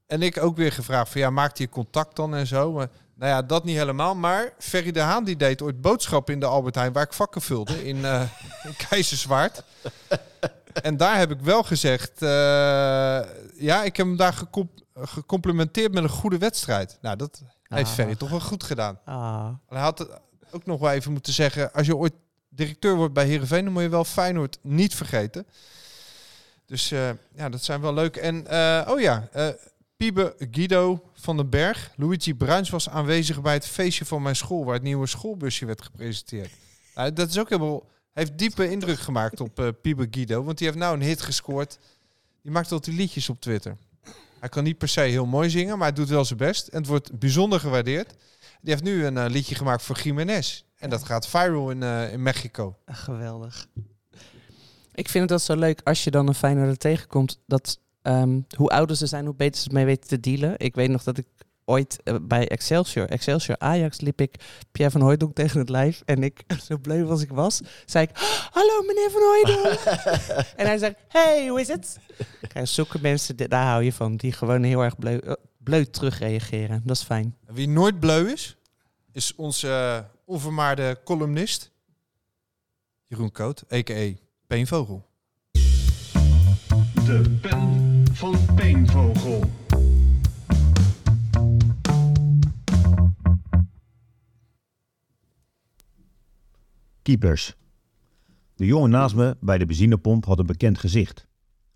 En 0.07 0.23
ik 0.23 0.43
ook 0.43 0.57
weer 0.57 0.73
gevraagd 0.73 1.13
van 1.13 1.21
ja, 1.21 1.31
maakt 1.31 1.59
hij 1.59 1.69
contact 1.69 2.17
dan 2.17 2.35
en 2.35 2.47
zo? 2.47 2.73
Maar, 2.73 2.89
nou 3.15 3.31
ja, 3.31 3.43
dat 3.43 3.65
niet 3.65 3.77
helemaal. 3.77 4.15
Maar 4.15 4.53
Ferry 4.59 4.93
de 4.93 5.01
Haan 5.01 5.25
die 5.25 5.37
deed 5.37 5.63
ooit 5.63 5.81
boodschappen 5.81 6.35
in 6.35 6.41
de 6.41 6.47
Albert 6.47 6.75
Heijn 6.75 6.93
waar 6.93 7.03
ik 7.03 7.13
vakken 7.13 7.41
vulde 7.43 7.87
in, 7.87 8.05
eh 8.05 8.23
in 8.63 8.77
Keizerswaard. 8.89 9.63
En 10.85 10.97
daar 10.97 11.19
heb 11.19 11.31
ik 11.31 11.41
wel 11.41 11.63
gezegd, 11.63 12.23
eh, 12.23 12.29
ja, 13.55 13.83
ik 13.85 13.97
heb 13.97 14.07
hem 14.07 14.17
daar 14.17 14.33
gecom- 14.33 14.71
gecomplimenteerd 14.95 15.93
met 15.93 16.03
een 16.03 16.09
goede 16.09 16.39
wedstrijd. 16.39 16.99
Nou, 17.01 17.17
dat 17.17 17.43
heeft 17.63 17.89
Ah. 17.89 17.95
Ferry 17.95 18.15
toch 18.17 18.31
wel 18.31 18.41
goed 18.41 18.63
gedaan. 18.65 18.99
Ah. 19.05 19.49
Hij 19.69 19.81
had 19.81 20.09
ook 20.51 20.67
nog 20.67 20.81
wel 20.81 20.91
even 20.91 21.13
moeten 21.13 21.33
zeggen, 21.33 21.73
als 21.73 21.87
je 21.87 21.97
ooit 21.97 22.13
directeur 22.49 22.95
wordt 22.97 23.15
bij 23.15 23.27
Heerenveen, 23.27 23.65
dan 23.65 23.73
moet 23.73 23.83
je 23.83 23.89
wel 23.89 24.05
Feyenoord 24.05 24.59
niet 24.63 24.95
vergeten. 24.95 25.47
Dus 26.67 26.91
eh, 26.91 27.09
ja, 27.37 27.49
dat 27.49 27.63
zijn 27.65 27.81
wel 27.81 27.95
leuk. 27.95 28.17
En 28.17 28.47
eh, 28.47 28.89
oh 28.93 29.01
ja, 29.01 29.29
eh 29.33 29.49
Piebe 29.97 30.35
Guido 30.51 31.11
van 31.15 31.37
den 31.37 31.49
Berg, 31.51 31.91
Luigi 31.97 32.35
Bruins 32.35 32.71
was 32.71 32.89
aanwezig 32.89 33.43
bij 33.43 33.53
het 33.55 33.67
feestje 33.67 34.05
van 34.05 34.23
mijn 34.23 34.37
school, 34.37 34.65
waar 34.65 34.75
het 34.75 34.83
nieuwe 34.83 35.07
schoolbusje 35.07 35.67
werd 35.67 35.83
gepresenteerd. 35.83 36.51
Nou, 36.95 37.13
dat 37.13 37.29
is 37.29 37.39
ook 37.39 37.49
helemaal, 37.49 37.83
heeft 38.15 38.39
diepe 38.39 38.71
indruk 38.71 38.99
gemaakt 38.99 39.41
op 39.41 39.59
eh 39.59 39.69
Piebe 39.83 40.07
Guido, 40.11 40.45
want 40.45 40.59
die 40.59 40.67
heeft 40.67 40.79
nou 40.79 40.95
een 40.95 41.03
hit 41.03 41.23
gescoord. 41.23 41.79
Die 42.43 42.53
maakt 42.53 42.73
altijd 42.73 42.97
liedjes 42.97 43.29
op 43.29 43.41
Twitter. 43.41 43.77
Hij 44.41 44.49
kan 44.49 44.65
niet 44.65 44.79
per 44.79 44.89
se 44.89 45.01
heel 45.01 45.27
mooi 45.27 45.51
zingen, 45.51 45.79
maar 45.79 45.87
hij 45.87 45.97
doet 45.97 46.09
wel 46.09 46.25
zijn 46.25 46.39
best. 46.39 46.69
En 46.69 46.79
het 46.79 46.87
wordt 46.87 47.19
bijzonder 47.19 47.61
gewaardeerd. 47.61 48.15
Die 48.61 48.73
heeft 48.73 48.83
nu 48.83 49.05
een 49.05 49.19
eh, 49.19 49.31
liedje 49.31 49.55
gemaakt 49.55 49.83
voor 49.83 50.01
Jiménez. 50.01 50.63
En 50.77 50.91
dat 50.91 51.05
gaat 51.05 51.29
viral 51.29 51.71
in, 51.71 51.83
eh, 51.83 52.13
in 52.13 52.23
Mexico. 52.23 52.77
Geweldig. 52.87 53.67
Ik 54.95 55.09
vind 55.09 55.23
het 55.23 55.29
dat 55.29 55.43
zo 55.43 55.57
leuk 55.57 55.81
als 55.85 56.05
je 56.05 56.11
dan 56.11 56.29
een 56.29 56.35
Feyenoorder 56.35 56.77
tegenkomt. 56.77 57.41
Dat 57.47 57.79
ehm, 58.03 58.41
hoe 58.57 58.69
ouder 58.69 58.97
ze 58.97 59.07
zijn, 59.07 59.25
hoe 59.25 59.35
beter 59.35 59.57
ze 59.57 59.65
het 59.65 59.73
mee 59.73 59.85
weten 59.85 60.09
te 60.09 60.21
dealen. 60.21 60.55
Ik 60.59 60.75
weet 60.75 60.89
nog 60.89 61.03
dat 61.03 61.19
ik 61.19 61.27
ooit 61.65 62.01
eh, 62.03 62.15
bij 62.23 62.49
Excelsior, 62.49 63.09
Excelsior 63.09 63.59
Ajax, 63.59 64.01
liep 64.01 64.21
ik 64.21 64.35
Pierre 64.73 64.93
van 64.93 65.01
Hooijdonk 65.01 65.35
tegen 65.41 65.59
het 65.59 65.69
lijf. 65.69 66.03
En 66.05 66.23
ik, 66.23 66.43
zo 66.69 66.79
bleu 66.79 67.09
als 67.09 67.23
ik 67.23 67.31
was, 67.31 67.61
zei 67.85 68.05
ik, 68.05 68.11
hallo 68.51 68.83
meneer 68.87 69.11
van 69.11 69.23
Hooijdonk. 69.23 69.81
en 70.61 70.67
hij 70.67 70.79
zei, 70.79 70.95
hey, 71.09 71.49
hoe 71.49 71.61
is 71.61 71.69
het? 71.69 71.99
Kijk, 72.49 72.67
zulke 72.67 72.99
mensen, 73.01 73.37
daar 73.37 73.67
hou 73.67 73.83
je 73.83 73.93
van. 73.93 74.17
Die 74.17 74.33
gewoon 74.33 74.63
heel 74.63 74.83
erg 74.83 74.99
bleu, 74.99 75.19
eh, 75.19 75.33
bleu 75.59 75.85
terugreageren. 75.85 76.83
Dat 76.85 76.97
is 76.97 77.03
fijn. 77.03 77.37
Wie 77.47 77.69
nooit 77.69 78.01
bleu 78.01 78.33
is, 78.33 78.57
is 79.13 79.35
onze 79.35 79.69
eh, 79.69 79.99
onvermaarde 80.25 81.01
columnist 81.05 81.73
Jeroen 83.07 83.33
Koot, 83.33 83.65
a.k.a. 83.73 84.13
Peenvogel. 84.47 85.07
De 86.95 87.39
pen 87.41 88.05
van 88.13 88.55
Peenvogel. 88.55 89.64
Keepers. 97.05 97.57
De 98.55 98.67
jongen 98.67 98.91
naast 98.91 99.15
me 99.15 99.37
bij 99.41 99.59
de 99.59 99.67
benzinepomp 99.67 100.25
had 100.25 100.39
een 100.39 100.47
bekend 100.47 100.79
gezicht. 100.79 101.27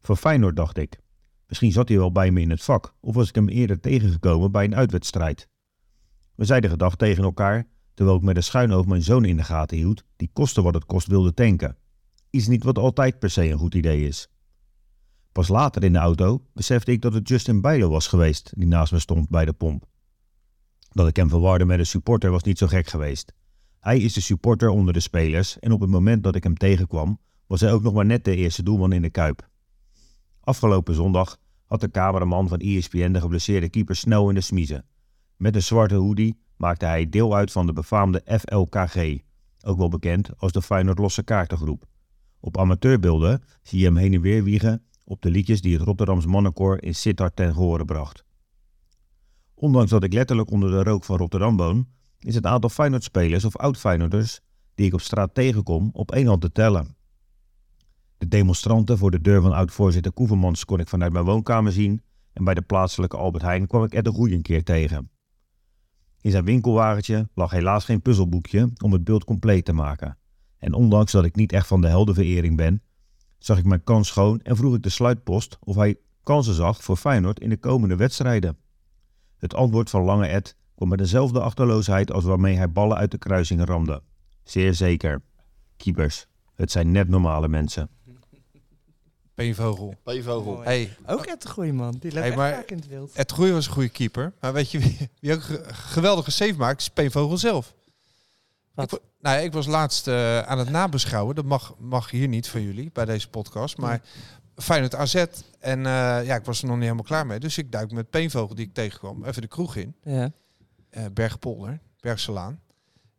Voor 0.00 0.16
Feyenoord 0.16 0.56
dacht 0.56 0.76
ik. 0.76 1.00
Misschien 1.46 1.72
zat 1.72 1.88
hij 1.88 1.98
wel 1.98 2.12
bij 2.12 2.30
me 2.30 2.40
in 2.40 2.50
het 2.50 2.62
vak 2.62 2.94
of 3.00 3.14
was 3.14 3.28
ik 3.28 3.34
hem 3.34 3.48
eerder 3.48 3.80
tegengekomen 3.80 4.52
bij 4.52 4.64
een 4.64 4.74
uitwedstrijd. 4.74 5.48
We 6.34 6.44
zeiden 6.44 6.70
gedag 6.70 6.96
tegen 6.96 7.24
elkaar 7.24 7.66
terwijl 7.94 8.16
ik 8.16 8.22
met 8.22 8.36
een 8.36 8.42
schuin 8.42 8.88
mijn 8.88 9.02
zoon 9.02 9.24
in 9.24 9.36
de 9.36 9.44
gaten 9.44 9.76
hield 9.76 10.04
die 10.16 10.30
koste 10.32 10.62
wat 10.62 10.74
het 10.74 10.84
kost 10.84 11.06
wilde 11.06 11.34
tanken. 11.34 11.76
Iets 12.30 12.46
niet 12.46 12.64
wat 12.64 12.78
altijd 12.78 13.18
per 13.18 13.30
se 13.30 13.50
een 13.50 13.58
goed 13.58 13.74
idee 13.74 14.06
is. 14.06 14.28
Pas 15.32 15.48
later 15.48 15.84
in 15.84 15.92
de 15.92 15.98
auto 15.98 16.44
besefte 16.52 16.92
ik 16.92 17.02
dat 17.02 17.12
het 17.12 17.28
Justin 17.28 17.60
Bijlo 17.60 17.88
was 17.88 18.06
geweest 18.06 18.52
die 18.56 18.68
naast 18.68 18.92
me 18.92 18.98
stond 18.98 19.28
bij 19.28 19.44
de 19.44 19.52
pomp. 19.52 19.86
Dat 20.88 21.08
ik 21.08 21.16
hem 21.16 21.28
verwarde 21.28 21.64
met 21.64 21.78
een 21.78 21.86
supporter 21.86 22.30
was 22.30 22.42
niet 22.42 22.58
zo 22.58 22.66
gek 22.66 22.88
geweest. 22.88 23.32
Hij 23.80 23.98
is 23.98 24.12
de 24.12 24.20
supporter 24.20 24.68
onder 24.68 24.92
de 24.92 25.00
spelers 25.00 25.58
en 25.58 25.72
op 25.72 25.80
het 25.80 25.90
moment 25.90 26.22
dat 26.22 26.34
ik 26.34 26.42
hem 26.42 26.56
tegenkwam, 26.56 27.18
was 27.46 27.60
hij 27.60 27.72
ook 27.72 27.82
nog 27.82 27.92
maar 27.92 28.06
net 28.06 28.24
de 28.24 28.36
eerste 28.36 28.62
doelman 28.62 28.92
in 28.92 29.02
de 29.02 29.10
Kuip. 29.10 29.48
Afgelopen 30.40 30.94
zondag 30.94 31.38
had 31.66 31.80
de 31.80 31.90
cameraman 31.90 32.48
van 32.48 32.58
ESPN 32.58 33.12
de 33.12 33.20
geblesseerde 33.20 33.68
keeper 33.68 33.96
snel 33.96 34.28
in 34.28 34.34
de 34.34 34.40
smiezen. 34.40 34.84
Met 35.36 35.54
een 35.54 35.62
zwarte 35.62 35.94
hoodie 35.94 36.38
maakte 36.56 36.86
hij 36.86 37.08
deel 37.08 37.34
uit 37.34 37.52
van 37.52 37.66
de 37.66 37.72
befaamde 37.72 38.22
FLKG, 38.26 39.18
ook 39.64 39.78
wel 39.78 39.88
bekend 39.88 40.30
als 40.36 40.52
de 40.52 40.62
Feyenoord 40.62 40.98
Losse 40.98 41.22
Kaartengroep. 41.22 41.86
Op 42.40 42.58
amateurbeelden 42.58 43.42
zie 43.62 43.78
je 43.78 43.84
hem 43.84 43.96
heen 43.96 44.14
en 44.14 44.20
weer 44.20 44.44
wiegen 44.44 44.82
op 45.04 45.22
de 45.22 45.30
liedjes 45.30 45.60
die 45.60 45.74
het 45.74 45.82
Rotterdams 45.82 46.26
mannenkoor 46.26 46.82
in 46.82 46.94
Sittard 46.94 47.36
ten 47.36 47.54
gehore 47.54 47.84
bracht. 47.84 48.24
Ondanks 49.54 49.90
dat 49.90 50.04
ik 50.04 50.12
letterlijk 50.12 50.50
onder 50.50 50.70
de 50.70 50.82
rook 50.82 51.04
van 51.04 51.16
Rotterdam 51.16 51.56
woon, 51.56 51.86
is 52.20 52.34
het 52.34 52.46
aantal 52.46 52.70
Feyenoord-spelers 52.70 53.44
of 53.44 53.56
oud-Feyenoorders 53.56 54.40
die 54.74 54.86
ik 54.86 54.94
op 54.94 55.00
straat 55.00 55.34
tegenkom 55.34 55.90
op 55.92 56.12
één 56.12 56.26
hand 56.26 56.40
te 56.40 56.52
tellen. 56.52 56.96
De 58.18 58.28
demonstranten 58.28 58.98
voor 58.98 59.10
de 59.10 59.20
deur 59.20 59.42
van 59.42 59.52
oud-voorzitter 59.52 60.12
Koevermans 60.12 60.64
kon 60.64 60.80
ik 60.80 60.88
vanuit 60.88 61.12
mijn 61.12 61.24
woonkamer 61.24 61.72
zien 61.72 62.02
en 62.32 62.44
bij 62.44 62.54
de 62.54 62.62
plaatselijke 62.62 63.16
Albert 63.16 63.42
Heijn 63.42 63.66
kwam 63.66 63.84
ik 63.84 63.92
Ed 63.92 64.04
de 64.04 64.10
Goeie 64.10 64.34
een 64.34 64.42
keer 64.42 64.64
tegen. 64.64 65.10
In 66.20 66.30
zijn 66.30 66.44
winkelwagentje 66.44 67.28
lag 67.34 67.50
helaas 67.50 67.84
geen 67.84 68.02
puzzelboekje 68.02 68.70
om 68.82 68.92
het 68.92 69.04
beeld 69.04 69.24
compleet 69.24 69.64
te 69.64 69.72
maken. 69.72 70.18
En 70.58 70.72
ondanks 70.72 71.12
dat 71.12 71.24
ik 71.24 71.36
niet 71.36 71.52
echt 71.52 71.66
van 71.66 71.80
de 71.80 71.88
heldenverering 71.88 72.56
ben, 72.56 72.82
zag 73.38 73.58
ik 73.58 73.64
mijn 73.64 73.84
kans 73.84 74.08
schoon 74.08 74.40
en 74.40 74.56
vroeg 74.56 74.74
ik 74.74 74.82
de 74.82 74.88
sluitpost 74.88 75.58
of 75.60 75.76
hij 75.76 75.96
kansen 76.22 76.54
zag 76.54 76.82
voor 76.82 76.96
Feyenoord 76.96 77.40
in 77.40 77.48
de 77.48 77.56
komende 77.56 77.96
wedstrijden. 77.96 78.58
Het 79.36 79.54
antwoord 79.54 79.90
van 79.90 80.02
Lange 80.02 80.26
Ed 80.26 80.56
kwam 80.78 80.88
met 80.90 80.98
dezelfde 80.98 81.40
achterloosheid 81.40 82.12
als 82.12 82.24
waarmee 82.24 82.56
hij 82.56 82.70
ballen 82.72 82.96
uit 82.96 83.10
de 83.10 83.18
kruisingen 83.18 83.66
ramde. 83.66 84.02
Zeer 84.44 84.74
zeker. 84.74 85.20
Keepers. 85.76 86.26
Het 86.54 86.70
zijn 86.70 86.90
net 86.90 87.08
normale 87.08 87.48
mensen. 87.48 87.88
Peenvogel. 89.34 89.94
P-vogel. 90.04 90.60
Hey, 90.62 90.96
Ook 91.06 91.26
echt 91.26 91.44
een 91.44 91.50
goeie 91.50 91.72
man. 91.72 91.90
Die 91.90 92.02
loopt 92.02 92.14
Hey, 92.14 92.26
echt 92.26 92.36
maar- 92.36 92.54
vaak 92.54 92.70
in 92.70 92.76
het 92.76 92.88
wild. 92.88 93.12
Ed 93.12 93.32
Groei 93.32 93.52
was 93.52 93.66
een 93.66 93.72
goede 93.72 93.88
keeper. 93.88 94.32
Maar 94.40 94.52
weet 94.52 94.70
je 94.70 94.78
wie, 94.78 95.10
wie 95.20 95.34
ook 95.34 95.48
een 95.48 95.74
geweldige 95.74 96.30
save 96.30 96.54
maakt? 96.54 96.80
Is 96.80 96.88
Peenvogel 96.88 97.38
zelf. 97.38 97.74
Wat? 98.74 98.92
Ik, 98.92 99.00
nou, 99.20 99.36
ja, 99.36 99.42
ik 99.42 99.52
was 99.52 99.66
laatst 99.66 100.06
eh, 100.08 100.40
aan 100.40 100.58
het 100.58 100.70
nabeschouwen. 100.70 101.34
Dat 101.34 101.44
mag, 101.44 101.74
mag 101.78 102.10
hier 102.10 102.28
niet 102.28 102.48
van 102.48 102.62
jullie 102.62 102.90
bij 102.92 103.04
deze 103.04 103.28
podcast. 103.28 103.76
Maar 103.76 104.00
Feyenoord 104.56 104.94
AZ. 104.94 105.14
En 105.58 105.78
eh, 105.86 106.26
ja, 106.26 106.34
ik 106.34 106.44
was 106.44 106.58
er 106.60 106.64
nog 106.66 106.74
niet 106.74 106.84
helemaal 106.84 107.04
klaar 107.04 107.26
mee. 107.26 107.38
Dus 107.38 107.58
ik 107.58 107.72
duik 107.72 107.90
met 107.92 108.10
Peenvogel 108.10 108.54
die 108.54 108.66
ik 108.66 108.74
tegenkwam 108.74 109.24
even 109.24 109.42
de 109.42 109.48
kroeg 109.48 109.76
in. 109.76 109.94
Ja. 110.02 110.30
Eh 110.90 111.04
Bergpolder, 111.12 111.80
Bergselaan. 112.00 112.60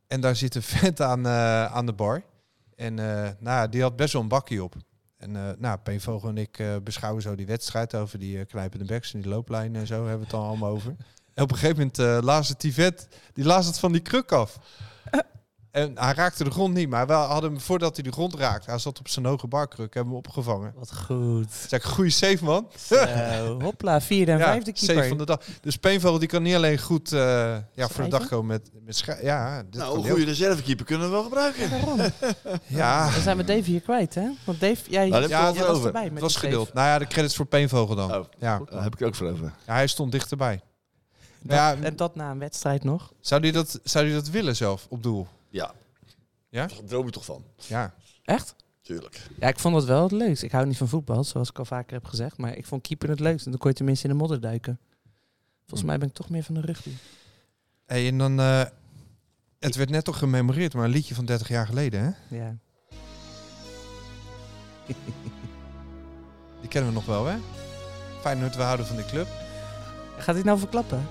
En 0.07 0.21
daar 0.21 0.35
zit 0.35 0.55
een 0.55 0.61
vent 0.81 1.01
aan, 1.01 1.25
eh, 1.25 1.65
aan 1.65 1.85
de 1.85 1.93
bar. 1.93 2.23
En 2.75 2.99
eh, 2.99 3.29
nou, 3.39 3.69
die 3.69 3.81
had 3.81 3.95
best 3.95 4.13
wel 4.13 4.21
een 4.21 4.27
bakkie 4.27 4.63
op. 4.63 4.75
En 5.17 5.35
eh 5.35 5.51
nou, 5.57 5.77
Peenvogel 5.77 6.29
en 6.29 6.37
ik 6.37 6.63
beschouwen 6.83 7.21
zo 7.21 7.35
die 7.35 7.45
wedstrijd 7.45 7.95
over 7.95 8.19
die 8.19 8.39
eh, 8.39 8.45
knijpende 8.45 8.85
backs 8.85 9.13
en 9.13 9.21
die 9.21 9.29
looplijnen 9.29 9.81
en 9.81 9.87
zo 9.87 9.93
hebben 9.93 10.15
we 10.15 10.21
het 10.21 10.29
dan 10.29 10.43
allemaal 10.43 10.69
over. 10.71 10.95
En 11.33 11.43
op 11.43 11.51
een 11.51 11.57
gegeven 11.57 11.91
moment 11.97 12.27
het 12.47 12.61
die 12.61 12.73
vet, 12.73 13.07
die 13.33 13.45
laat 13.45 13.65
het 13.65 13.79
van 13.79 13.91
die 13.91 14.01
kruk 14.01 14.31
af. 14.31 14.59
En 15.79 15.91
hij 15.95 16.13
raakte 16.13 16.43
de 16.43 16.51
grond 16.51 16.73
niet, 16.73 16.89
maar 16.89 17.07
we 17.07 17.13
hadden 17.13 17.51
hem 17.51 17.59
voordat 17.61 17.95
hij 17.95 18.03
de 18.03 18.11
grond 18.11 18.35
raakte. 18.35 18.69
Hij 18.69 18.79
zat 18.79 18.99
op 18.99 19.07
zijn 19.07 19.25
hoge 19.25 19.47
barkruk, 19.47 19.93
hebben 19.93 20.13
we 20.13 20.19
hem 20.19 20.27
opgevangen. 20.27 20.73
Wat 20.75 20.95
goed. 21.05 21.51
Zeg, 21.67 21.83
goede 21.85 22.09
safe 22.09 22.43
man. 22.43 22.67
Zo, 22.87 22.95
hopla, 23.61 24.01
vierde 24.01 24.31
en 24.31 24.37
Ja, 24.37 24.43
vijfde 24.43 24.71
save 24.73 24.85
keeper. 24.91 25.07
van 25.07 25.17
de 25.17 25.25
dag. 25.25 25.41
Dus 25.61 25.75
Peenvogel 25.77 26.19
die 26.19 26.27
kan 26.27 26.41
niet 26.43 26.55
alleen 26.55 26.79
goed 26.79 27.11
eh, 27.13 27.19
ja, 27.73 27.87
voor 27.87 28.03
de 28.03 28.09
dag 28.09 28.27
komen 28.27 28.45
met, 28.47 28.69
met 28.85 28.95
schrijven. 28.97 29.25
Ja, 29.25 29.63
dit 29.63 29.73
Nou, 29.81 29.95
een 29.97 30.03
heel- 30.03 30.11
goede 30.11 30.25
reservekeeper 30.29 30.85
kunnen 30.85 31.07
we 31.07 31.13
wel 31.13 31.23
gebruiken. 31.23 31.69
Daarom. 31.69 31.99
Ja, 32.67 33.11
Dan 33.11 33.21
zijn 33.21 33.37
we 33.37 33.43
Dave 33.43 33.61
hier 33.69 33.81
kwijt, 33.81 34.15
hè? 34.15 34.27
Want 34.45 34.59
Dave, 34.59 34.89
jij, 34.89 35.09
Nou, 35.09 35.27
Ja, 35.27 35.45
het 35.47 35.57
was 35.57 35.67
over. 35.67 35.85
erbij 35.87 36.03
het 36.03 36.13
met 36.13 36.21
was 36.21 36.31
die 36.33 36.41
gedeeld. 36.41 36.73
Nou 36.73 36.87
ja, 36.87 36.99
de 36.99 37.07
credits 37.07 37.35
voor 37.35 37.45
Peenvogel 37.45 37.95
dan. 37.95 38.15
Oh, 38.15 38.25
Ja. 38.39 38.61
daar 38.69 38.83
heb 38.83 38.95
ik 38.99 39.01
ook 39.07 39.15
voor 39.15 39.27
over. 39.29 39.51
ja, 39.67 39.73
hij 39.73 39.87
stond 39.87 40.11
dichterbij. 40.11 40.61
Dat- 41.41 41.57
Ja. 41.57 41.75
En 41.81 41.95
dat 41.95 42.15
na 42.15 42.31
een 42.31 42.39
wedstrijd 42.39 42.83
nog. 42.83 43.13
Zou 43.19 43.41
hij 43.41 43.51
dat, 43.51 43.79
zou 43.83 44.05
die 44.05 44.13
dat 44.13 44.29
willen 44.29 44.55
zelf 44.55 44.85
op 44.89 45.03
doel? 45.03 45.27
Ja. 45.49 45.73
Ja? 46.49 46.65
Daar 46.67 46.83
droom 46.85 47.05
je 47.05 47.11
toch 47.11 47.25
van? 47.25 47.43
Ja. 47.67 47.93
Echt? 48.23 48.55
Tuurlijk. 48.81 49.27
Ja, 49.39 49.47
ik 49.47 49.59
vond 49.59 49.73
dat 49.75 49.85
wel 49.85 50.03
het 50.03 50.11
leukst. 50.11 50.43
Ik 50.43 50.51
hou 50.51 50.65
niet 50.65 50.77
van 50.77 50.87
voetbal, 50.87 51.23
zoals 51.23 51.49
ik 51.49 51.59
al 51.59 51.65
vaker 51.65 51.93
heb 51.93 52.05
gezegd. 52.05 52.37
Maar 52.37 52.55
ik 52.57 52.65
vond 52.65 52.81
keeper 52.81 53.09
het 53.09 53.19
leukst. 53.19 53.45
En 53.45 53.51
dan 53.51 53.59
kon 53.59 53.69
je 53.69 53.75
tenminste 53.75 54.07
in 54.07 54.13
de 54.13 54.19
modder 54.19 54.41
duiken. 54.41 54.79
Volgens 55.59 55.81
Hm. 55.81 55.85
mij 55.85 55.97
ben 55.97 56.07
ik 56.07 56.13
toch 56.13 56.29
meer 56.29 56.43
van 56.43 56.55
de 56.55 56.61
rugby. 56.61 56.91
Hey, 57.85 58.07
en 58.07 58.17
dan... 58.17 58.39
eh, 58.39 58.63
het 59.59 59.75
werd 59.75 59.89
net 59.89 60.03
toch 60.05 60.17
gememoreerd, 60.17 60.73
maar 60.73 60.83
een 60.85 60.89
liedje 60.91 61.15
van 61.15 61.25
30 61.25 61.47
jaar 61.47 61.65
geleden, 61.67 62.01
hè? 62.29 62.35
Ja. 62.37 62.57
Die 66.59 66.69
kennen 66.69 66.89
we 66.89 66.95
nog 66.95 67.05
wel, 67.05 67.25
hè? 67.25 67.37
Feyenoord, 68.21 68.55
we 68.55 68.61
houden 68.61 68.85
van 68.85 68.95
die 68.95 69.05
club. 69.05 69.27
Gaat 70.17 70.35
hij 70.35 70.43
nou 70.43 70.59
verklappen? 70.59 71.07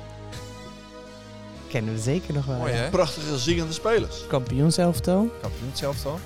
Kennen 1.69 1.95
we 1.95 2.01
zeker 2.01 2.35
nog 2.35 2.45
wel. 2.47 2.57
Mooi, 2.57 2.73
hè? 2.73 2.89
Prachtige 2.91 3.39
zingende 3.39 3.73
spelers. 3.73 4.27
Kampioenselftal. 4.29 5.31
Kampioen 5.41 5.71
zelf 5.73 6.07
al. 6.07 6.19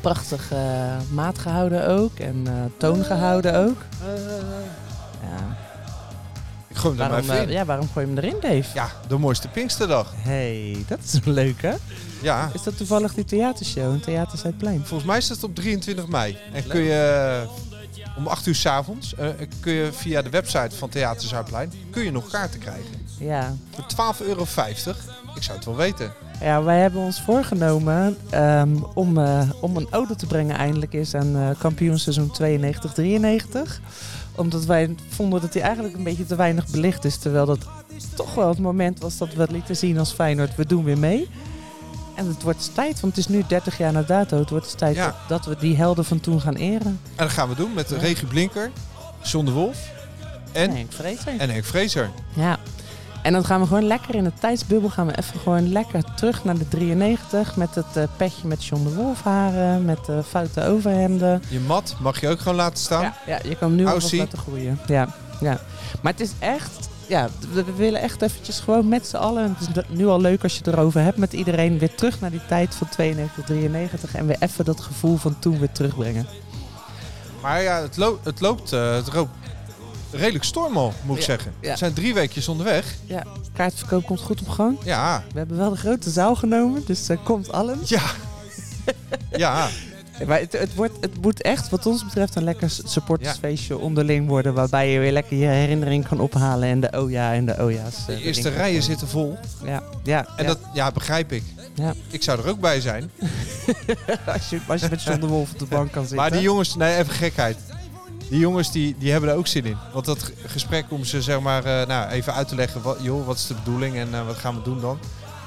Prachtig 0.00 0.52
eh, 0.52 0.96
maat 1.10 1.38
gehouden 1.38 1.88
ook. 1.88 2.18
En 2.18 2.42
eh, 2.46 2.52
toon 2.76 3.04
gehouden 3.04 3.54
ook. 3.54 3.76
Ja. 5.22 5.56
Ik 6.68 6.76
gooi 6.76 6.94
hem 6.96 7.02
er 7.04 7.10
maar 7.10 7.22
Waarom, 7.22 7.24
even 7.30 7.36
eh, 7.36 7.42
in. 7.42 7.50
ja, 7.58 7.64
waarom 7.64 7.88
gooi 7.92 8.06
je 8.06 8.12
hem 8.14 8.24
erin, 8.24 8.36
Dave? 8.40 8.74
Ja, 8.74 8.88
de 9.08 9.18
mooiste 9.18 9.48
Pinksterdag. 9.48 10.12
hey, 10.16 10.84
dat 10.88 10.98
is 11.04 11.18
leuk, 11.24 11.62
hè? 11.62 11.72
Ja, 12.22 12.50
Is 12.54 12.62
dat 12.62 12.76
toevallig 12.76 13.14
die 13.14 13.24
theatershow 13.24 13.92
in 13.92 14.00
Theater 14.00 14.38
Zuidplein? 14.38 14.78
volgens 14.84 15.08
mij 15.08 15.18
is 15.18 15.28
dat 15.28 15.44
op 15.44 15.54
23 15.54 16.06
mei. 16.06 16.38
En 16.52 16.66
kun 16.66 16.80
je 16.82 17.42
eh, 17.42 18.16
om 18.16 18.26
8 18.26 18.46
uur 18.46 18.54
s'avonds, 18.54 19.14
avonds 19.18 19.56
kun 19.60 19.72
je 19.72 19.92
via 19.92 20.22
de 20.22 20.30
website 20.30 20.76
van 20.76 20.88
Theater 20.88 21.28
Zuidplein, 21.28 21.72
kun 21.90 22.04
je 22.04 22.10
nog 22.10 22.30
kaarten 22.30 22.60
krijgen. 22.60 23.01
Ja. 23.22 23.54
Voor 23.70 23.84
12,50 24.20 24.26
euro. 24.26 24.42
Ik 25.34 25.42
zou 25.42 25.56
het 25.56 25.64
wel 25.66 25.76
weten. 25.76 26.12
Ja, 26.40 26.62
wij 26.62 26.80
hebben 26.80 27.00
ons 27.00 27.20
voorgenomen 27.22 28.16
ehm, 28.30 28.76
om, 28.94 29.18
eh, 29.18 29.50
om 29.60 29.76
een 29.76 29.86
ode 29.90 30.16
te 30.16 30.26
brengen 30.26 30.56
eindelijk 30.56 30.92
eens 30.92 31.14
aan 31.14 31.36
eh 31.36 31.48
kampioenseizoen 31.58 32.30
92-93. 32.30 33.80
Omdat 34.34 34.64
wij 34.64 34.94
vonden 35.08 35.40
dat 35.40 35.52
hij 35.54 35.62
eigenlijk 35.62 35.96
een 35.96 36.02
beetje 36.04 36.26
te 36.26 36.36
weinig 36.36 36.66
belicht 36.68 37.04
is. 37.04 37.16
Terwijl 37.16 37.46
dat 37.46 37.58
toch 38.14 38.34
wel 38.34 38.48
het 38.48 38.58
moment 38.58 38.98
was 39.00 39.18
dat 39.18 39.34
we 39.34 39.40
het 39.40 39.50
lieten 39.50 39.76
zien 39.76 39.98
als 39.98 40.12
Feyenoord. 40.12 40.54
We 40.56 40.66
doen 40.66 40.84
weer 40.84 40.98
mee. 40.98 41.28
En 42.16 42.26
het 42.26 42.42
wordt 42.42 42.74
tijd, 42.74 43.00
want 43.00 43.16
het 43.16 43.26
is 43.26 43.32
nu 43.34 43.44
30 43.46 43.78
jaar 43.78 43.92
na 43.92 44.02
dato. 44.02 44.38
Het 44.38 44.50
wordt 44.50 44.78
tijd 44.78 44.96
Ja. 44.96 45.04
dat, 45.06 45.14
dat 45.28 45.44
we 45.54 45.60
die 45.60 45.76
helden 45.76 46.04
van 46.04 46.20
toen 46.20 46.40
gaan 46.40 46.54
eren. 46.54 46.86
En 46.86 47.00
dat 47.16 47.30
gaan 47.30 47.48
we 47.48 47.54
doen 47.54 47.74
met 47.74 47.88
Ja. 47.90 47.96
Regie 47.96 48.26
Blinker, 48.26 48.70
John 49.22 49.44
de 49.44 49.50
Wolf 49.52 49.90
en, 50.52 50.70
En 50.70 50.76
Henk 50.76 50.92
Vrezer. 50.92 51.38
en 51.38 51.50
Henk 51.50 51.64
Vrezer. 51.64 52.10
Ja. 52.34 52.58
En 53.22 53.32
dan 53.32 53.44
gaan 53.44 53.60
we 53.60 53.66
gewoon 53.66 53.86
lekker 53.86 54.14
in 54.14 54.24
de 54.24 54.32
tijdsbubbel. 54.40 54.90
Gaan 54.90 55.06
we 55.06 55.18
even 55.18 55.40
gewoon 55.40 55.72
lekker 55.72 56.02
terug 56.14 56.44
naar 56.44 56.58
de 56.58 56.68
93. 56.68 57.56
Met 57.56 57.74
het 57.74 57.96
eh, 57.96 58.02
petje 58.16 58.46
met 58.48 58.64
John 58.64 58.84
de 58.84 58.94
Wolf 58.94 59.22
haren. 59.22 59.84
Met 59.84 60.04
de 60.04 60.22
foute 60.28 60.64
overhemden. 60.66 61.42
Je 61.48 61.60
mat 61.60 61.94
mag 62.00 62.20
je 62.20 62.28
ook 62.28 62.38
gewoon 62.40 62.56
laten 62.56 62.78
staan. 62.78 63.02
Ja, 63.02 63.14
ja, 63.26 63.38
je 63.42 63.56
kan 63.56 63.68
hem 63.68 63.76
nu 63.76 63.86
Aussie. 63.86 64.18
laten 64.18 64.38
groeien. 64.38 64.78
Ja, 64.86 65.08
ja. 65.40 65.60
Maar 66.02 66.12
het 66.12 66.20
is 66.20 66.30
echt... 66.38 66.88
Ja, 67.06 67.28
we, 67.52 67.64
we 67.64 67.72
willen 67.72 68.00
echt 68.00 68.22
eventjes 68.22 68.60
gewoon 68.60 68.88
met 68.88 69.06
z'n 69.06 69.16
allen... 69.16 69.56
Het 69.58 69.76
is 69.76 69.82
nu 69.96 70.06
al 70.06 70.20
leuk 70.20 70.42
als 70.42 70.52
je 70.52 70.58
het 70.64 70.66
erover 70.74 71.00
hebt 71.00 71.16
met 71.16 71.32
iedereen... 71.32 71.78
weer 71.78 71.94
terug 71.94 72.20
naar 72.20 72.30
die 72.30 72.46
tijd 72.48 72.74
van 72.74 72.88
92, 72.88 73.44
93... 73.44 74.14
en 74.14 74.26
weer 74.26 74.36
even 74.40 74.64
dat 74.64 74.80
gevoel 74.80 75.16
van 75.16 75.36
toen 75.38 75.58
weer 75.58 75.72
terugbrengen. 75.72 76.26
Maar 77.42 77.62
ja, 77.62 77.80
het, 77.82 77.96
lo- 77.96 78.18
het 78.22 78.40
loopt 78.40 78.72
eh, 78.72 78.94
het 78.94 79.14
loopt 79.14 79.30
redelijk 80.12 80.44
storm 80.44 80.76
al, 80.76 80.92
moet 81.04 81.16
ik 81.16 81.20
Ja, 81.22 81.26
zeggen. 81.28 81.52
ja. 81.60 81.70
We 81.72 81.76
zijn 81.78 81.92
drie 81.92 82.14
weekjes 82.14 82.48
onderweg. 82.48 82.94
Kaartverkoop 83.52 84.06
komt 84.06 84.20
goed 84.20 84.40
op 84.40 84.48
gang. 84.48 84.78
Ja, 84.84 85.22
We 85.32 85.38
hebben 85.38 85.56
wel 85.56 85.70
de 85.70 85.76
grote 85.76 86.10
zaal 86.10 86.34
genomen, 86.34 86.82
dus 86.86 87.06
komt 87.24 87.52
allen. 87.52 87.78
ja. 87.84 88.02
ja, 89.36 89.68
Maar 90.26 90.38
het, 90.40 90.52
het, 90.52 90.74
wordt, 90.74 90.94
het 91.00 91.20
moet 91.22 91.42
echt, 91.42 91.68
wat 91.68 91.86
ons 91.86 92.04
betreft, 92.04 92.34
een 92.36 92.44
lekker 92.44 92.70
supportersfeestje 92.84 93.78
onderling 93.78 94.28
worden. 94.28 94.54
Waarbij 94.54 94.90
je 94.92 94.98
weer 94.98 95.12
lekker 95.12 95.36
je 95.36 95.46
herinnering 95.46 96.08
kan 96.08 96.20
ophalen. 96.20 96.68
En 96.68 96.80
de 96.80 96.90
oh 97.00 97.10
ja 97.10 97.32
en 97.32 97.46
de 97.46 97.56
oh 97.60 97.72
ja's. 97.72 97.94
eh, 97.98 98.06
de 98.06 98.22
eerste 98.22 98.48
rijen 98.48 98.82
zitten 98.82 99.08
vol. 99.08 99.38
Ja, 99.64 99.82
ja. 100.02 100.26
En 100.36 100.44
ja. 100.44 100.48
dat 100.48 100.58
ja, 100.72 100.90
begrijp 100.90 101.32
ik. 101.32 101.42
Ja. 101.74 101.94
Ik 102.10 102.22
zou 102.22 102.40
er 102.40 102.48
ook 102.48 102.60
bij 102.60 102.80
zijn. 102.80 103.10
als, 104.34 104.50
je, 104.50 104.60
als 104.66 104.80
je 104.80 104.86
met 104.90 105.02
John 105.02 105.20
de 105.20 105.26
Wolf 105.26 105.52
op 105.52 105.58
de 105.58 105.64
bank 105.64 105.92
kan 105.92 106.00
zitten. 106.02 106.16
Maar 106.20 106.30
die 106.30 106.40
jongens, 106.40 106.74
nee, 106.76 106.96
even 106.96 107.12
gekheid. 107.12 107.56
Die 108.28 108.38
jongens 108.40 108.72
die, 108.72 108.96
die 108.98 109.10
hebben 109.12 109.30
er 109.30 109.36
ook 109.36 109.46
zin 109.46 109.64
in. 109.64 109.76
Want 109.92 110.04
dat 110.04 110.32
gesprek 110.46 110.84
om 110.88 111.04
ze 111.04 111.22
zeg 111.22 111.40
maar 111.40 111.64
eh, 111.64 111.86
nou, 111.86 112.10
even 112.10 112.34
uit 112.34 112.48
te 112.48 112.54
leggen. 112.54 112.82
Wat, 112.82 112.98
joh, 113.00 113.26
wat 113.26 113.36
is 113.36 113.46
de 113.46 113.54
bedoeling 113.54 113.96
en 113.96 114.14
eh, 114.14 114.26
wat 114.26 114.36
gaan 114.36 114.54
we 114.54 114.62
doen 114.62 114.80
dan? 114.80 114.98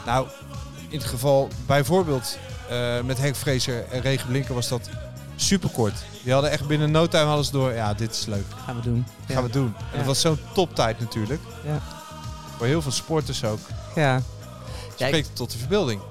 Nou, 0.05 0.27
in 0.89 0.97
het 0.97 1.07
geval 1.07 1.47
bijvoorbeeld 1.65 2.37
eh, 2.69 3.01
met 3.01 3.17
Henk 3.17 3.35
Vrezer 3.35 3.85
en 3.91 4.01
Regen 4.01 4.27
Blinker 4.27 4.53
was 4.53 4.67
dat 4.67 4.89
superkort. 5.35 5.93
Die 6.23 6.33
hadden 6.33 6.51
echt 6.51 6.67
binnen 6.67 6.91
no 6.91 7.07
time 7.07 7.43
ze 7.43 7.51
door. 7.51 7.73
Ja, 7.73 7.93
dit 7.93 8.11
is 8.11 8.25
leuk. 8.25 8.45
gaan 8.65 8.75
we 8.75 8.81
doen. 8.81 9.05
gaan 9.27 9.43
we 9.43 9.49
doen. 9.49 9.73
En 9.77 9.85
Ja. 9.91 9.97
dat 9.97 10.05
was 10.05 10.21
zo'n 10.21 10.39
toptijd 10.53 10.99
natuurlijk. 10.99 11.41
Ja. 11.65 11.79
Voor 12.57 12.65
heel 12.65 12.81
veel 12.81 12.91
sporters 12.91 13.43
ook. 13.43 13.59
Ja. 13.95 14.01
Ja, 14.97 15.05
ik- 15.05 15.07
Spreekt 15.07 15.29
tot 15.35 15.51
de 15.51 15.57
verbeelding. 15.57 16.01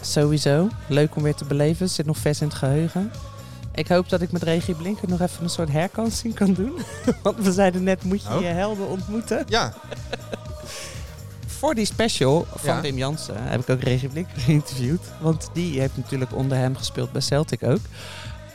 Sowieso. 0.00 0.68
Leuk 0.86 1.16
om 1.16 1.22
weer 1.22 1.34
te 1.34 1.44
beleven. 1.44 1.88
Zit 1.90 2.06
nog 2.06 2.18
vers 2.18 2.40
in 2.40 2.46
het 2.48 2.56
geheugen. 2.56 3.12
Ik 3.76 3.88
hoop 3.88 4.08
dat 4.08 4.20
ik 4.20 4.32
met 4.32 4.42
Regie 4.42 4.74
Blinker 4.74 5.08
nog 5.08 5.20
even 5.20 5.42
een 5.42 5.50
soort 5.50 5.72
herkansing 5.72 6.34
kan 6.34 6.52
doen. 6.52 6.72
Want 7.22 7.36
we 7.38 7.52
zeiden 7.52 7.82
net, 7.82 8.02
moet 8.04 8.22
je 8.22 8.28
Oh. 8.34 8.40
je 8.40 8.46
helden 8.46 8.88
ontmoeten. 8.88 9.44
Ja, 9.48 9.72
Voor 11.58 11.74
die 11.74 11.84
special 11.86 12.46
van 12.54 12.74
Ja. 12.74 12.80
Wim 12.80 12.96
Jansen 12.98 13.34
heb 13.42 13.60
ik 13.60 13.70
ook 13.70 13.80
Regie 13.82 14.08
Blinker 14.08 14.40
geïnterviewd. 14.46 15.00
Want 15.20 15.48
die 15.52 15.80
heeft 15.80 15.96
natuurlijk 15.96 16.34
onder 16.34 16.58
hem 16.58 16.76
gespeeld 16.76 17.12
bij 17.12 17.20
Celtic 17.20 17.62
ook. 17.62 17.80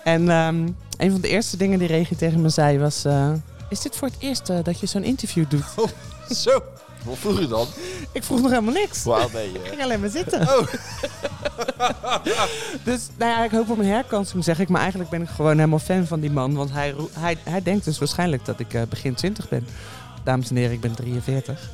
En 0.03 0.29
ehm, 0.29 0.67
een 0.97 1.11
van 1.11 1.21
de 1.21 1.27
eerste 1.27 1.57
dingen 1.57 1.79
die 1.79 1.87
Regie 1.87 2.17
tegen 2.17 2.41
me 2.41 2.49
zei 2.49 2.79
was... 2.79 3.05
eh, 3.05 3.31
is 3.69 3.81
dit 3.81 3.95
voor 3.95 4.07
het 4.07 4.17
eerst 4.19 4.49
eh, 4.49 4.57
dat 4.63 4.79
je 4.79 4.85
zo'n 4.85 5.03
interview 5.03 5.45
doet? 5.49 5.63
zo. 6.29 6.63
Wat 7.03 7.17
vroeg 7.17 7.39
je 7.39 7.47
dan? 7.47 7.67
Ik 8.11 8.23
vroeg 8.23 8.41
nog 8.41 8.49
helemaal 8.49 8.73
niks. 8.73 9.07
Oud 9.07 9.31
ben 9.31 9.43
Ik 9.45 9.51
je? 9.53 9.69
ging 9.69 9.81
alleen 9.83 9.99
maar 9.99 10.09
zitten. 10.09 10.41
Oh. 10.41 10.67
dus 12.83 13.07
nou 13.17 13.31
ja, 13.31 13.43
ik 13.43 13.51
hoop 13.51 13.69
op 13.69 13.77
een 13.77 13.85
herkansing, 13.85 14.43
zeg 14.43 14.59
ik. 14.59 14.69
Maar 14.69 14.81
eigenlijk 14.81 15.09
ben 15.09 15.21
ik 15.21 15.29
gewoon 15.29 15.55
helemaal 15.55 15.79
fan 15.79 16.05
van 16.07 16.19
die 16.19 16.31
man. 16.31 16.53
Want 16.53 16.71
hij, 16.71 16.95
hij, 17.11 17.37
hij 17.43 17.61
denkt 17.63 17.85
dus 17.85 17.99
waarschijnlijk 17.99 18.45
dat 18.45 18.59
ik 18.59 18.73
eh, 18.73 18.81
begin 18.89 19.13
20 19.13 19.49
ben. 19.49 19.67
Dames 20.23 20.49
en 20.49 20.55
heren, 20.55 20.71
ik 20.71 20.81
ben 20.81 20.95
43. 20.95 21.69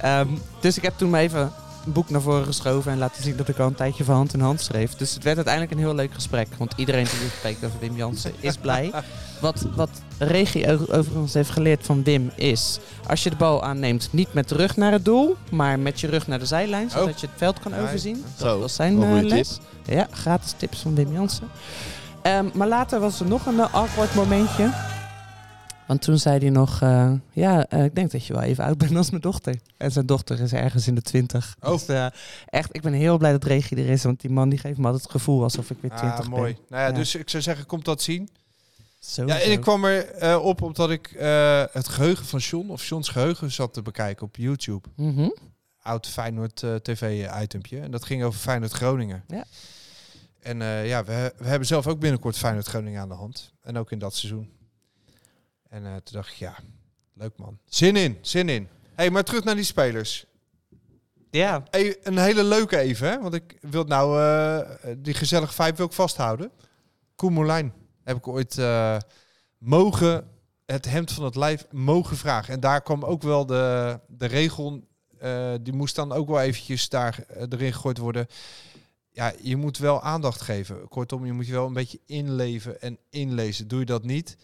Ehm, 0.00 0.28
dus 0.60 0.76
ik 0.76 0.82
heb 0.82 0.94
toen 0.96 1.10
maar 1.10 1.20
even 1.20 1.52
een 1.88 1.94
boek 1.94 2.10
naar 2.10 2.20
voren 2.20 2.44
geschoven 2.44 2.92
en 2.92 2.98
laten 2.98 3.22
zien 3.22 3.36
dat 3.36 3.48
ik 3.48 3.58
al 3.58 3.66
een 3.66 3.74
tijdje 3.74 4.04
van 4.04 4.14
hand 4.14 4.34
in 4.34 4.40
hand 4.40 4.60
schreef. 4.60 4.94
Dus 4.94 5.14
het 5.14 5.22
werd 5.24 5.36
uiteindelijk 5.36 5.74
een 5.74 5.80
heel 5.80 5.94
leuk 5.94 6.14
gesprek. 6.14 6.48
Want 6.58 6.72
iedereen 6.76 7.04
die 7.04 7.30
spreekt 7.38 7.64
over 7.64 7.78
Wim 7.80 7.96
Jansen 7.96 8.32
is 8.40 8.56
blij. 8.56 8.90
Wat, 9.40 9.66
wat 9.74 9.90
Regie 10.18 10.66
overigens 10.88 11.34
heeft 11.34 11.50
geleerd 11.50 11.86
van 11.86 12.02
Wim 12.02 12.30
is... 12.34 12.78
als 13.06 13.22
je 13.22 13.30
de 13.30 13.36
bal 13.36 13.62
aanneemt, 13.64 14.08
niet 14.10 14.32
met 14.32 14.48
de 14.48 14.54
rug 14.54 14.76
naar 14.76 14.92
het 14.92 15.04
doel... 15.04 15.36
maar 15.50 15.78
met 15.78 16.00
je 16.00 16.06
rug 16.06 16.26
naar 16.26 16.38
de 16.38 16.46
zijlijn, 16.46 16.90
zodat 16.90 17.08
Oh. 17.08 17.18
je 17.18 17.26
het 17.26 17.36
veld 17.36 17.60
kan 17.60 17.74
overzien. 17.74 18.24
Zo, 18.38 18.44
Dat 18.44 18.58
was 18.60 18.74
zijn 18.74 19.02
eh, 19.02 19.22
les. 19.22 19.58
Ja, 19.84 20.06
gratis 20.10 20.54
tips 20.56 20.78
van 20.80 20.94
Wim 20.94 21.12
Jansen. 21.12 21.48
Ehm, 22.22 22.46
maar 22.54 22.68
later 22.68 23.00
was 23.00 23.20
er 23.20 23.26
nog 23.26 23.46
een 23.46 23.60
eh, 23.60 23.74
awkward 23.74 24.14
momentje. 24.14 24.70
Want 25.88 26.02
toen 26.02 26.18
zei 26.18 26.38
hij 26.38 26.50
nog, 26.50 26.80
eh, 26.82 27.12
ja, 27.32 27.66
eh, 27.66 27.84
ik 27.84 27.94
denk 27.94 28.10
dat 28.10 28.26
je 28.26 28.32
wel 28.32 28.42
even 28.42 28.64
oud 28.64 28.78
bent 28.78 28.96
als 28.96 29.10
mijn 29.10 29.22
dochter. 29.22 29.60
En 29.76 29.92
zijn 29.92 30.06
dochter 30.06 30.40
is 30.40 30.52
ergens 30.52 30.86
in 30.86 30.94
de 30.94 31.02
twintig. 31.02 31.56
Oh. 31.60 31.70
Dus 31.70 31.86
eh, 31.86 32.06
echt, 32.46 32.68
ik 32.76 32.82
ben 32.82 32.92
heel 32.92 33.18
blij 33.18 33.32
dat 33.32 33.44
Regie 33.44 33.76
er 33.76 33.88
is. 33.88 34.02
Want 34.02 34.20
die 34.20 34.30
man 34.30 34.48
die 34.48 34.58
geeft 34.58 34.78
me 34.78 34.84
altijd 34.84 35.02
het 35.02 35.12
gevoel 35.12 35.42
alsof 35.42 35.70
ik 35.70 35.76
weer 35.80 35.90
twintig 35.90 36.24
Ah, 36.24 36.28
mooi. 36.30 36.52
ben. 36.52 36.62
Nou 36.68 36.82
ja, 36.82 36.88
Ja. 36.88 36.94
Dus 36.94 37.14
ik 37.14 37.30
zou 37.30 37.42
zeggen, 37.42 37.66
komt 37.66 37.84
dat 37.84 38.02
zien. 38.02 38.28
Zo, 38.98 39.26
Ja, 39.26 39.40
en 39.40 39.50
ik 39.52 39.60
kwam 39.60 39.84
er 39.84 40.40
op 40.40 40.62
omdat 40.62 40.90
ik 40.90 41.14
het 41.72 41.88
geheugen 41.88 42.26
van 42.26 42.38
John, 42.38 42.70
of 42.70 42.84
Johns 42.84 43.08
geheugen, 43.08 43.50
zat 43.52 43.74
te 43.74 43.82
bekijken 43.82 44.26
op 44.26 44.36
YouTube. 44.36 44.88
Mhm. 44.96 45.28
Oud 45.82 46.06
Feyenoord 46.06 46.64
TV-itempje. 46.82 47.80
En 47.80 47.90
dat 47.90 48.04
ging 48.04 48.22
over 48.24 48.40
Feyenoord 48.40 48.72
Groningen. 48.72 49.24
Ja. 49.28 49.44
En 50.40 50.58
ja, 50.86 51.04
we, 51.04 51.32
we 51.38 51.46
hebben 51.46 51.68
zelf 51.68 51.86
ook 51.86 52.00
binnenkort 52.00 52.36
Feyenoord 52.36 52.66
Groningen 52.66 53.00
aan 53.00 53.08
de 53.08 53.14
hand. 53.14 53.52
En 53.62 53.76
ook 53.78 53.92
in 53.92 53.98
dat 53.98 54.14
seizoen. 54.14 54.56
En 55.68 55.86
eh, 55.86 55.92
toen 55.92 56.14
dacht 56.14 56.30
ik, 56.30 56.36
ja, 56.36 56.54
leuk 57.14 57.36
man. 57.36 57.58
Zin 57.64 57.96
in, 57.96 58.18
zin 58.20 58.48
in. 58.48 58.68
hey, 58.94 59.10
maar 59.10 59.24
terug 59.24 59.44
naar 59.44 59.54
die 59.54 59.64
spelers. 59.64 60.26
Ja. 61.30 61.62
Hey, 61.70 61.98
een 62.02 62.18
hele 62.18 62.44
leuke 62.44 62.78
even, 62.78 63.08
hè? 63.08 63.20
want 63.20 63.34
ik 63.34 63.58
wil 63.60 63.84
nou, 63.84 64.22
eh, 64.22 64.94
die 64.98 65.14
gezellige 65.14 65.52
vibe 65.52 65.76
wil 65.76 65.86
ik 65.86 65.92
vasthouden. 65.92 66.50
Koen 67.16 67.32
Moulijn 67.32 67.72
heb 68.04 68.16
ik 68.16 68.28
ooit 68.28 68.58
eh, 68.58 68.96
mogen, 69.58 70.28
het 70.66 70.84
hemd 70.84 71.12
van 71.12 71.24
het 71.24 71.36
lijf 71.36 71.66
mogen 71.70 72.16
vragen. 72.16 72.54
En 72.54 72.60
daar 72.60 72.82
kwam 72.82 73.04
ook 73.04 73.22
wel 73.22 73.46
de, 73.46 74.00
de 74.06 74.26
regel, 74.26 74.86
die 75.60 75.72
moest 75.72 75.94
dan 75.94 76.12
ook 76.12 76.28
wel 76.28 76.40
eventjes 76.40 76.88
daar 76.88 77.24
erin 77.50 77.72
gegooid 77.72 77.98
worden. 77.98 78.26
Ja, 79.10 79.32
je 79.42 79.56
moet 79.56 79.78
wel 79.78 80.02
aandacht 80.02 80.40
geven. 80.40 80.88
Kortom, 80.88 81.26
je 81.26 81.32
moet 81.32 81.46
je 81.46 81.52
wel 81.52 81.66
een 81.66 81.72
beetje 81.72 82.00
inleven 82.06 82.80
en 82.80 82.98
inlezen. 83.10 83.68
Doe 83.68 83.78
je 83.78 83.84
dat 83.84 84.04
niet, 84.04 84.36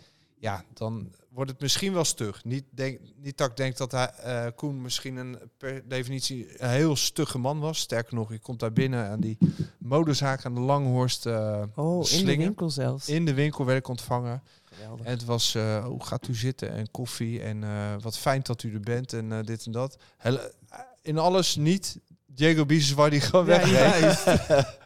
ja, 0.44 0.64
dan 0.74 1.12
wordt 1.28 1.50
het 1.50 1.60
misschien 1.60 1.92
wel 1.92 2.04
stug. 2.04 2.44
Niet, 2.44 2.64
denk, 2.70 3.00
niet 3.16 3.36
dat 3.38 3.50
ik 3.50 3.56
denk 3.56 3.76
dat 3.76 3.92
hij, 3.92 4.10
eh, 4.10 4.46
Koen 4.54 4.82
misschien 4.82 5.16
een 5.16 5.38
per 5.58 5.88
definitie 5.88 6.62
een 6.62 6.68
heel 6.68 6.96
stugge 6.96 7.38
man 7.38 7.60
was. 7.60 7.78
Sterker 7.78 8.14
nog, 8.14 8.30
je 8.32 8.38
komt 8.38 8.60
daar 8.60 8.72
binnen 8.72 9.08
aan 9.08 9.20
die 9.20 9.38
modezaak 9.78 10.44
aan 10.44 10.54
de 10.54 10.60
Langhorst 10.60 11.26
eh 11.26 11.62
Oh, 11.74 11.94
in 11.94 12.00
de 12.00 12.06
slingen. 12.06 12.38
winkel 12.46 12.70
zelfs. 12.70 13.08
In 13.08 13.24
de 13.24 13.34
winkel 13.34 13.64
werd 13.64 13.78
ik 13.78 13.88
ontvangen. 13.88 14.42
Geweldig. 14.64 15.06
En 15.06 15.12
het 15.12 15.24
was, 15.24 15.54
eh 15.54 15.86
oh, 15.88 16.04
gaat 16.06 16.28
u 16.28 16.34
zitten 16.34 16.70
en 16.70 16.90
koffie 16.90 17.40
en 17.42 17.62
wat 18.00 18.18
fijn 18.18 18.40
dat 18.42 18.62
u 18.62 18.74
er 18.74 18.80
bent 18.80 19.12
en 19.12 19.42
dit 19.44 19.66
en 19.66 19.72
dat. 19.72 19.96
Hele- 20.18 20.52
in 21.02 21.18
alles 21.18 21.56
niet 21.56 21.98
Diego 22.26 22.66
Bizes 22.66 22.92
waar 22.92 23.10
die 23.10 23.20
gewoon 23.20 23.46
Ja, 23.46 23.60
weg. 23.70 24.24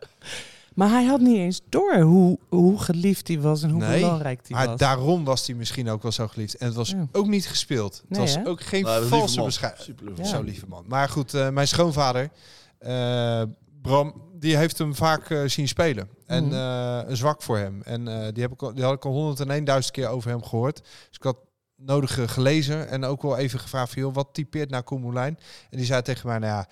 Maar 0.78 0.90
hij 0.90 1.04
had 1.04 1.20
niet 1.20 1.36
eens 1.36 1.60
door 1.68 1.96
hoe, 1.96 2.38
hoe 2.48 2.78
geliefd 2.80 3.28
hij 3.28 3.40
was 3.40 3.62
en 3.62 3.70
hoe 3.70 3.80
Nee, 3.80 4.00
belangrijk 4.00 4.40
hij 4.48 4.56
Maar 4.56 4.66
was. 4.68 4.78
daarom 4.78 5.24
was 5.24 5.46
hij 5.46 5.56
misschien 5.56 5.88
ook 5.90 6.02
wel 6.02 6.12
zo 6.12 6.28
geliefd. 6.28 6.56
En 6.56 6.66
het 6.66 6.74
was 6.76 6.90
Ja. 6.90 7.06
ook 7.12 7.26
niet 7.26 7.46
gespeeld. 7.48 7.96
Het 8.00 8.10
Nee, 8.10 8.20
was 8.20 8.34
hè? 8.34 8.46
ook 8.46 8.60
geen 8.62 8.82
Nou, 8.82 9.06
valse 9.06 9.42
beschrijving. 9.42 9.98
Ja. 10.16 10.24
Zo 10.24 10.42
lieve 10.42 10.66
man. 10.68 10.84
Maar 10.88 11.08
goed, 11.08 11.34
eh, 11.34 11.48
mijn 11.48 11.68
schoonvader, 11.68 12.30
eh, 12.78 13.42
Bram, 13.82 14.22
die 14.38 14.56
heeft 14.56 14.78
hem 14.78 14.94
vaak 14.94 15.30
eh, 15.30 15.42
zien 15.46 15.68
spelen. 15.68 16.08
En 16.26 16.44
Mhm. 16.44 16.54
eh, 16.54 17.00
een 17.06 17.16
zwak 17.16 17.42
voor 17.42 17.56
hem. 17.58 17.82
En 17.82 18.08
eh, 18.08 18.32
die, 18.32 18.42
heb 18.42 18.52
ik, 18.52 18.62
al- 18.62 18.74
die 18.74 18.84
had 18.84 18.94
ik 18.94 19.04
al 19.04 19.12
101.000 19.12 19.90
keer 19.94 20.08
over 20.08 20.30
hem 20.30 20.42
gehoord. 20.42 20.76
Dus 20.76 21.16
ik 21.16 21.22
had 21.22 21.36
nodige 21.76 22.28
gelezen 22.28 22.88
en 22.88 23.04
ook 23.04 23.22
wel 23.22 23.36
even 23.36 23.58
gevraagd 23.60 23.92
van, 23.92 24.02
joh, 24.02 24.14
wat 24.14 24.28
typeert 24.32 24.70
nou 24.70 24.82
Koen 24.82 25.00
Moulijn? 25.00 25.38
En 25.70 25.76
die 25.76 25.86
zei 25.86 26.02
tegen 26.02 26.28
mij, 26.28 26.38
nou 26.38 26.52
ja, 26.52 26.68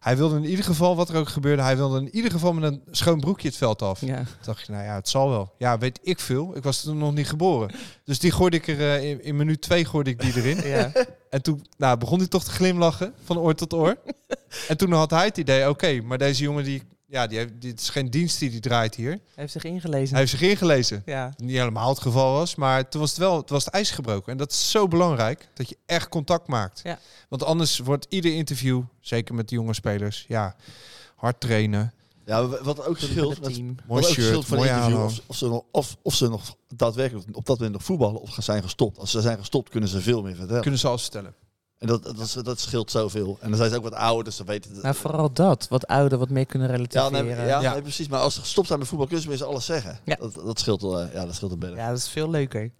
hij 0.00 0.16
wilde 0.16 0.36
in 0.36 0.44
ieder 0.44 0.64
geval, 0.64 0.96
wat 0.96 1.08
er 1.08 1.16
ook 1.16 1.28
gebeurde, 1.28 1.62
hij 1.62 1.76
wilde 1.76 2.00
in 2.00 2.14
ieder 2.14 2.30
geval 2.30 2.52
met 2.52 2.72
een 2.72 2.82
schoon 2.90 3.20
broekje 3.20 3.48
het 3.48 3.56
veld 3.56 3.82
af. 3.82 4.00
Ja. 4.00 4.16
Toen 4.16 4.26
dacht 4.44 4.60
ik, 4.62 4.68
nou 4.68 4.84
ja, 4.84 4.94
het 4.94 5.08
zal 5.08 5.30
wel. 5.30 5.54
Ja, 5.58 5.78
weet 5.78 5.98
ik 6.02 6.20
veel. 6.20 6.56
Ik 6.56 6.62
was 6.62 6.82
toen 6.82 6.98
nog 6.98 7.14
niet 7.14 7.28
geboren. 7.28 7.70
Dus 8.04 8.18
die 8.18 8.30
gooide 8.30 8.56
ik 8.56 8.68
er 8.68 8.80
eh, 8.80 9.10
in, 9.10 9.24
in 9.24 9.36
minuut 9.36 9.60
twee 9.60 9.84
gooide 9.84 10.10
ik 10.10 10.20
die 10.20 10.36
erin. 10.36 10.58
Ja. 10.70 10.92
En 11.30 11.42
toen 11.42 11.66
nou, 11.76 11.98
begon 11.98 12.18
hij 12.18 12.28
toch 12.28 12.44
te 12.44 12.50
glimlachen 12.50 13.14
van 13.24 13.38
oor 13.38 13.54
tot 13.54 13.72
oor. 13.72 13.96
en 14.68 14.76
toen 14.76 14.92
had 14.92 15.10
hij 15.10 15.24
het 15.24 15.36
idee, 15.36 15.68
oké, 15.68 16.00
maar 16.00 16.18
deze 16.18 16.42
jongen 16.42 16.64
die, 16.64 16.82
ja, 17.10 17.26
die 17.26 17.38
heeft, 17.38 17.52
dit 17.60 17.80
is 17.80 17.88
geen 17.88 18.10
dienst 18.10 18.38
die 18.38 18.50
die 18.50 18.60
draait 18.60 18.94
hier. 18.94 19.10
Hij 19.10 19.20
heeft 19.34 19.52
zich 19.52 19.64
ingelezen. 19.64 20.10
Hij 20.10 20.18
heeft 20.18 20.30
zich 20.30 20.40
ingelezen. 20.40 21.02
Ja. 21.06 21.34
Niet 21.36 21.56
helemaal 21.56 21.88
het 21.88 22.00
geval 22.00 22.32
was, 22.32 22.54
maar 22.54 22.88
toen 22.88 23.00
was 23.00 23.10
het 23.10 23.18
wel, 23.18 23.36
het 23.36 23.50
was 23.50 23.64
het 23.64 23.74
ijs 23.74 23.90
gebroken. 23.90 24.32
En 24.32 24.38
dat 24.38 24.50
is 24.50 24.70
zo 24.70 24.88
belangrijk 24.88 25.48
dat 25.54 25.68
je 25.68 25.76
echt 25.86 26.08
contact 26.08 26.46
maakt. 26.48 26.80
Ja. 26.84 26.98
Want 27.28 27.44
anders 27.44 27.78
wordt 27.78 28.06
ieder 28.08 28.34
interview, 28.34 28.82
zeker 29.00 29.34
met 29.34 29.48
de 29.48 29.54
jonge 29.54 29.74
spelers, 29.74 30.24
ja, 30.28 30.56
hard 31.16 31.40
trainen, 31.40 31.92
Ja, 32.26 32.46
wat 32.46 32.86
ook 32.86 32.98
scheelt, 32.98 33.30
het 33.30 33.40
met, 33.40 33.54
team. 33.54 33.66
mooi 33.66 33.78
wat 33.86 34.04
ook 34.04 34.10
shirt, 34.10 34.26
scheelt 34.26 34.46
van 34.46 34.58
interview, 34.58 35.04
of, 35.04 35.20
of, 35.26 35.36
ze 35.36 35.48
nog, 35.48 35.62
of, 35.70 35.96
of 36.02 36.14
ze 36.14 36.28
nog 36.28 36.56
daadwerkelijk 36.76 37.26
op 37.32 37.46
dat 37.46 37.56
moment 37.56 37.72
nog 37.72 37.84
voetballen 37.84 38.20
of 38.20 38.30
gaan 38.30 38.42
zijn 38.42 38.62
gestopt. 38.62 38.98
Als 38.98 39.10
ze 39.10 39.20
zijn 39.20 39.38
gestopt, 39.38 39.68
kunnen 39.68 39.88
ze 39.88 40.00
veel 40.00 40.22
meer 40.22 40.34
vertellen. 40.34 40.62
Kunnen 40.62 40.80
ze 40.80 40.88
alles 40.88 41.02
vertellen. 41.02 41.34
En 41.80 41.86
dat, 41.86 42.02
dat, 42.02 42.40
dat 42.44 42.60
scheelt 42.60 42.90
zoveel. 42.90 43.38
En 43.40 43.48
dan 43.48 43.58
zijn 43.58 43.70
ze 43.70 43.76
ook 43.76 43.82
wat 43.82 43.94
ouder, 43.94 44.24
dus 44.24 44.36
ze 44.36 44.44
weten... 44.44 44.70
Nou, 44.82 44.94
vooral 44.94 45.32
dat. 45.32 45.66
Wat 45.68 45.86
ouder, 45.86 46.18
wat 46.18 46.28
meer 46.28 46.46
kunnen 46.46 46.68
ja, 46.68 46.74
relativeren. 46.74 47.26
nee, 47.26 47.36
Ja, 47.36 47.46
ja, 47.46 47.60
Ja. 47.60 47.72
nee, 47.72 47.82
precies. 47.82 48.08
Maar 48.08 48.20
als 48.20 48.34
ze 48.34 48.40
gestopt 48.40 48.66
zijn 48.66 48.78
met 48.78 48.88
voetbal, 48.88 49.06
kunnen 49.06 49.38
ze 49.38 49.44
alles 49.44 49.64
zeggen. 49.64 49.98
Ja. 50.04 50.16
Dat, 50.16 50.34
dat 50.34 50.58
scheelt 50.58 50.82
wel, 50.82 51.00
eh, 51.00 51.14
ja, 51.14 51.26
dat 51.26 51.34
scheelt 51.34 51.52
een 51.52 51.58
berg. 51.58 51.88
dat 51.88 51.96
is 51.98 52.08
veel 52.08 52.30
leuker. 52.30 52.70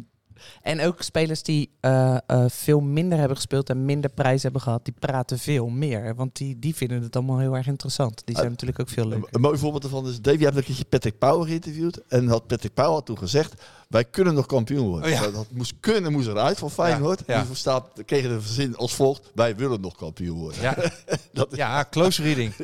En 0.63 0.81
ook 0.81 1.03
spelers 1.03 1.43
die 1.43 1.71
eh, 1.81 2.17
eh, 2.27 2.45
veel 2.49 2.81
minder 2.81 3.19
hebben 3.19 3.37
gespeeld 3.37 3.71
en 3.71 3.85
minder 3.85 4.11
prijs 4.11 4.43
hebben 4.43 4.61
gehad, 4.61 4.85
die 4.85 4.95
praten 4.99 5.39
veel 5.39 5.69
meer. 5.69 6.15
Want 6.15 6.37
die, 6.37 6.59
die 6.59 6.75
vinden 6.75 7.03
het 7.03 7.17
allemaal 7.17 7.39
heel 7.39 7.57
erg 7.57 7.67
interessant. 7.67 8.23
Die 8.25 8.35
zijn 8.35 8.47
Ah, 8.47 8.53
natuurlijk 8.53 8.81
ook 8.81 8.89
veel 8.89 9.07
leuker. 9.09 9.29
een 9.31 9.41
mooi 9.41 9.59
voorbeeld 9.59 9.83
daarvan 9.83 10.09
is, 10.09 10.21
Dave, 10.21 10.39
je 10.39 10.45
hebt 10.45 10.57
een 10.57 10.65
keertje 10.65 10.85
Patrick 10.85 11.19
Power 11.19 11.47
geïnterviewd. 11.47 12.01
En 12.09 12.29
had 12.29 12.47
Patrick 12.47 12.75
Power 12.75 12.91
had 12.93 13.07
toen 13.07 13.19
gezegd, 13.19 13.63
wij 13.89 14.05
kunnen 14.05 14.35
nog 14.35 14.47
kampioen 14.47 14.87
worden. 14.89 15.05
Oh 15.05 15.17
ja. 15.17 15.21
dat, 15.23 15.35
dat 15.35 15.47
moest 15.53 15.75
kunnen, 15.81 16.13
moest 16.13 16.29
eruit 16.29 16.59
van 16.59 16.71
Feyenoord. 16.71 17.23
Ja, 17.27 17.35
ja. 17.37 17.45
Die 17.45 17.55
staat, 17.55 17.89
kregen 18.05 18.31
de 18.31 18.41
zin 18.41 18.77
als 18.77 18.95
volgt, 18.95 19.31
wij 19.35 19.57
willen 19.57 19.81
nog 19.81 19.97
kampioen 19.97 20.39
worden. 20.39 20.61
Ja, 20.63 20.75
Dat 21.33 21.53
is, 21.53 21.59
ja 21.59 21.87
close 21.91 22.23
reading. 22.23 22.53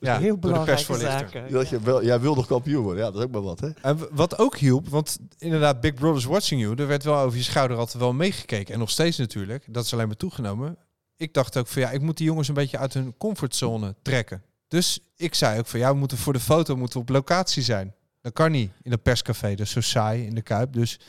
Ja, 0.00 0.18
heel 0.18 0.36
belangrijke 0.38 0.98
zaken. 0.98 1.52
dat 1.52 1.68
je 1.68 1.80
wel, 1.80 2.04
jij 2.04 2.20
wil 2.20 2.34
nog 2.34 2.46
kampioen 2.46 2.82
worden, 2.82 3.04
ja, 3.04 3.10
dat 3.10 3.18
is 3.20 3.26
ook 3.26 3.32
maar 3.32 3.42
wat. 3.42 3.60
Hè? 3.60 3.68
En 3.82 3.98
wat 4.12 4.38
ook 4.38 4.56
hielp, 4.56 4.88
want 4.88 5.18
inderdaad, 5.38 5.80
Big 5.80 5.94
Brother's 5.94 6.24
Watching 6.24 6.60
You, 6.60 6.74
er 6.76 6.86
werd 6.86 7.03
wel 7.04 7.18
over 7.18 7.38
je 7.38 7.44
schouder 7.44 7.76
altijd 7.76 7.98
wel 7.98 8.12
meegekeken. 8.12 8.74
En 8.74 8.80
nog 8.80 8.90
steeds 8.90 9.16
natuurlijk, 9.16 9.64
dat 9.68 9.84
is 9.84 9.92
alleen 9.92 10.06
maar 10.06 10.16
toegenomen. 10.16 10.76
Ik 11.16 11.34
dacht 11.34 11.56
ook 11.56 11.66
van 11.66 11.82
ja, 11.82 11.90
ik 11.90 12.00
moet 12.00 12.16
die 12.16 12.26
jongens 12.26 12.48
een 12.48 12.54
beetje 12.54 12.78
uit 12.78 12.94
hun 12.94 13.16
comfortzone 13.16 13.94
trekken. 14.02 14.42
Dus 14.68 14.98
ik 15.16 15.34
zei 15.34 15.58
ook 15.58 15.66
van 15.66 15.80
ja, 15.80 15.92
we 15.92 15.98
moeten 15.98 16.18
voor 16.18 16.32
de 16.32 16.40
foto 16.40 16.76
moeten 16.76 16.96
we 16.96 17.02
op 17.02 17.08
locatie 17.10 17.62
zijn. 17.62 17.94
Dat 18.20 18.32
kan 18.32 18.50
niet 18.50 18.72
in 18.82 18.92
een 18.92 19.02
perscafé, 19.02 19.48
dat 19.50 19.66
is 19.66 19.70
zo 19.70 19.80
saai 19.80 20.26
in 20.26 20.34
de 20.34 20.42
Kuip. 20.42 20.72
Dus, 20.72 21.00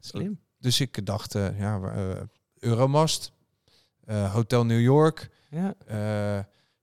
Slim. 0.00 0.40
dus 0.58 0.80
ik 0.80 1.06
dacht, 1.06 1.34
eh, 1.34 1.58
ja, 1.58 1.80
eh, 1.80 2.20
Euromast, 2.58 3.32
eh, 4.04 4.32
Hotel 4.32 4.64
New 4.64 4.80
York, 4.80 5.30
Ja. 5.50 5.74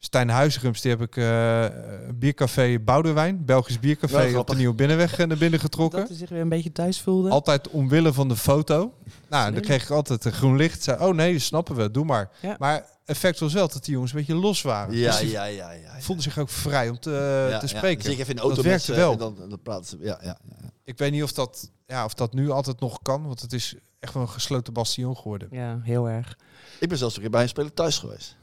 Eh 0.01 0.07
Stijn 0.07 0.29
Huizerums, 0.29 0.81
die 0.81 0.91
heb 0.91 1.01
ik 1.01 1.17
eh, 1.17 1.61
een 2.07 2.19
biercafé 2.19 2.79
Boudewijn, 2.79 3.45
Belgisch 3.45 3.79
biercafé 3.79 4.37
op 4.37 4.47
de. 4.47 4.55
Nieuwe 4.55 4.75
Binnenweg 4.75 5.17
eh, 5.19 5.27
naar 5.27 5.37
binnen 5.37 5.59
getrokken. 5.59 5.99
Dat 5.99 6.07
hij 6.07 6.17
zich 6.17 6.29
weer 6.29 6.41
een 6.41 6.49
beetje 6.49 6.71
thuis 6.71 7.01
voelde. 7.01 7.29
Altijd 7.29 7.69
omwille 7.69 8.13
van 8.13 8.27
de 8.27 8.35
foto. 8.35 8.93
Nou, 9.29 9.51
dan 9.53 9.61
kreeg 9.61 9.83
ik 9.83 9.89
altijd 9.89 10.25
een 10.25 10.31
groen 10.31 10.55
licht. 10.55 10.83
Zei, 10.83 11.05
oh 11.05 11.15
nee, 11.15 11.33
dat 11.33 11.41
snappen 11.41 11.75
we, 11.75 11.91
doe 11.91 12.05
maar. 12.05 12.29
Ja. 12.41 12.55
Maar 12.59 12.85
effect 13.05 13.39
was 13.39 13.53
wel 13.53 13.67
dat 13.67 13.83
die 13.85 13.93
jongens 13.93 14.11
een 14.11 14.17
beetje 14.17 14.35
los 14.35 14.61
waren. 14.61 14.95
Ja, 14.95 15.19
Dus 15.19 15.31
ja, 15.31 15.43
ja, 15.43 15.69
ja. 15.69 15.71
ja. 15.71 15.99
voelden 15.99 16.23
zich 16.23 16.37
ook 16.37 16.49
vrij 16.49 16.89
om 16.89 16.99
te, 16.99 17.47
Ja, 17.49 17.59
te 17.59 17.67
ja. 17.67 17.77
spreken. 17.77 18.03
Dus 18.03 18.13
ik 18.13 18.19
even 18.19 18.29
in 18.29 18.35
de 18.35 18.41
Dat 18.41 18.51
auto 18.51 18.55
met 18.61 18.71
werkte 18.71 18.93
ze 18.93 18.99
wel. 18.99 19.11
en 19.11 19.17
Dan, 19.17 19.49
dan 19.49 19.61
praten 19.63 19.85
ze. 19.85 19.97
Ja, 19.99 20.19
ja, 20.21 20.37
ja. 20.49 20.69
Ik 20.83 20.97
weet 20.97 21.11
niet 21.11 21.23
of 21.23 21.31
dat, 21.31 21.71
ja, 21.87 22.05
of 22.05 22.13
dat 22.13 22.33
nu 22.33 22.49
altijd 22.49 22.79
nog 22.79 22.99
kan, 23.01 23.27
want 23.27 23.41
het 23.41 23.53
is 23.53 23.75
echt 23.99 24.13
wel 24.13 24.23
een 24.23 24.29
gesloten 24.29 24.73
bastion 24.73 25.17
geworden. 25.17 25.47
Ja, 25.51 25.79
heel 25.83 26.09
erg. 26.09 26.37
Ik 26.79 26.89
ben 26.89 26.97
zelfs 26.97 27.15
een 27.15 27.21
keer 27.21 27.29
bij 27.31 27.41
een 27.41 27.49
speler 27.49 27.73
thuis 27.73 27.97
geweest. 27.97 28.35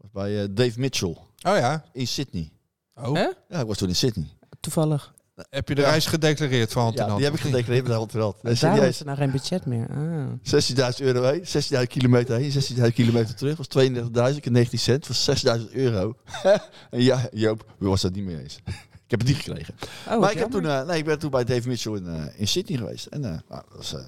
Was 0.00 0.10
bij 0.12 0.42
eh, 0.42 0.48
Dave 0.50 0.80
Mitchell 0.80 1.08
Oh 1.42 1.56
ja? 1.56 1.84
in 1.92 2.06
Sydney. 2.06 2.50
Oh. 2.94 3.14
Hè? 3.14 3.26
Ja, 3.48 3.60
ik 3.60 3.66
was 3.66 3.78
toen 3.78 3.88
in 3.88 3.96
Sydney. 3.96 4.26
Toevallig. 4.60 5.14
Heb 5.50 5.68
je 5.68 5.74
de 5.74 5.80
Ja. 5.80 5.88
reis 5.88 6.06
gedeclareerd 6.06 6.72
van 6.72 6.92
Ja, 6.94 7.14
die 7.16 7.24
heb 7.24 7.34
ik 7.34 7.40
gedeclareerd 7.40 7.82
met 7.82 7.92
de 7.92 7.98
hand 7.98 8.14
in 8.14 8.20
hand. 8.20 8.42
Nee, 8.42 8.54
Daarom 8.54 8.78
serieus. 8.78 8.94
is 8.94 9.00
er 9.00 9.06
nou 9.06 9.18
geen 9.18 9.30
budget 9.30 9.66
meer. 9.66 9.88
Ah. 9.90 10.26
16.000 10.42 11.04
euro 11.04 11.22
heen, 11.22 11.44
16.000 11.46 11.86
kilometer 11.88 12.36
heen, 12.38 12.52
16.000 12.52 12.92
kilometer 12.94 13.34
terug. 13.34 13.56
was 13.56 13.66
32.000 13.68 14.46
en 14.46 14.52
19 14.52 14.78
cent. 14.78 15.06
was 15.06 15.30
6.000 15.58 15.70
euro. 15.72 16.14
en 16.90 17.02
ja, 17.02 17.28
Joop, 17.32 17.64
we 17.78 17.88
was 17.88 18.00
dat 18.00 18.12
niet 18.14 18.24
mee 18.24 18.42
eens. 18.42 18.56
ik 19.04 19.10
heb 19.10 19.18
het 19.20 19.28
niet 19.28 19.36
gekregen. 19.38 19.74
Oh, 20.08 20.20
maar 20.20 20.32
ik, 20.32 20.38
heb 20.38 20.50
toen, 20.50 20.66
eh, 20.66 20.86
nee, 20.86 20.98
ik 20.98 21.04
ben 21.04 21.18
toen 21.18 21.30
bij 21.30 21.44
Dave 21.44 21.68
Mitchell 21.68 21.94
in, 21.96 22.06
eh, 22.06 22.40
in 22.40 22.48
Sydney 22.48 22.78
geweest. 22.78 23.06
En, 23.06 23.24
eh, 23.24 23.30
nou, 23.30 23.62
dat 23.68 23.76
was, 23.76 23.94
eh, 23.94 24.00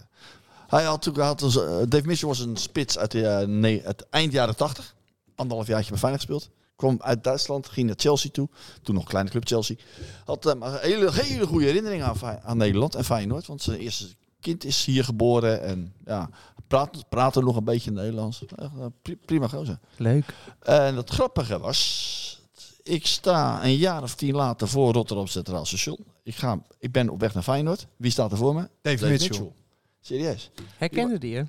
hij 0.69 0.85
had 0.85 1.03
toen, 1.03 1.15
hij 1.15 1.25
had 1.27 1.43
eh, 1.43 1.53
Dave 1.89 2.07
Mitchell 2.07 2.29
was 2.29 2.39
een 2.39 2.57
spits 2.57 2.99
uit 2.99 3.11
de, 3.11 3.27
eh, 3.27 3.47
nee, 3.47 3.83
het 3.85 4.07
eind 4.11 4.33
jaren 4.33 4.57
80. 4.57 4.95
Anderhalf 5.41 5.67
jaartje 5.69 5.91
bij 5.91 5.99
Feyenoord 5.99 6.25
gespeeld. 6.25 6.51
Kwam 6.77 6.97
uit 7.03 7.25
Duitsland, 7.25 7.69
ging 7.69 7.87
naar 7.87 7.97
Chelsea 7.99 8.31
toe. 8.31 8.49
Toen 8.83 8.95
nog 8.95 9.03
een 9.05 9.11
kleine 9.11 9.31
club 9.31 9.47
Chelsea. 9.47 9.77
Had 10.25 10.47
eh, 10.47 10.55
maar 10.55 10.73
een 10.73 10.81
hele, 10.81 11.13
hele 11.13 11.47
goede 11.47 11.65
herinneringen 11.67 12.07
aan, 12.07 12.41
aan 12.43 12.57
Nederland 12.57 12.95
en 12.95 13.05
Feyenoord. 13.05 13.47
Want 13.47 13.63
zijn 13.63 13.79
eerste 13.79 14.07
kind 14.41 14.65
is 14.65 14.85
hier 14.85 15.05
geboren. 15.05 15.63
En 15.63 15.93
ja, 16.05 16.31
praat, 16.67 17.09
praatte 17.09 17.41
nog 17.41 17.57
een 17.57 17.65
beetje 17.65 17.91
Nederlands. 17.91 18.45
Eh, 18.57 18.67
pri- 19.03 19.17
prima 19.25 19.49
gozer. 19.49 19.79
Leuk. 19.97 20.35
En 20.61 20.97
het 20.97 21.11
grappige 21.11 21.59
was, 21.59 22.43
ik 22.83 23.07
sta 23.07 23.65
een 23.65 23.77
jaar 23.77 24.03
of 24.03 24.15
tien 24.15 24.35
later 24.35 24.69
voor 24.69 24.93
Rotterdam 24.93 25.27
Centraal 25.27 25.65
Station. 25.67 25.99
Ik, 26.23 26.35
ga, 26.35 26.63
ik 26.79 26.93
ben 26.93 27.09
op 27.09 27.21
weg 27.21 27.35
naar 27.35 27.43
Feyenoord. 27.43 27.87
Wie 27.97 28.11
staat 28.11 28.31
er 28.33 28.39
voor 28.39 28.55
me? 28.55 28.69
Dave 28.83 29.09
Mitchell. 29.09 29.53
Serieus. 30.01 30.51
Herkende 30.77 31.19
die 31.19 31.31
je? 31.31 31.47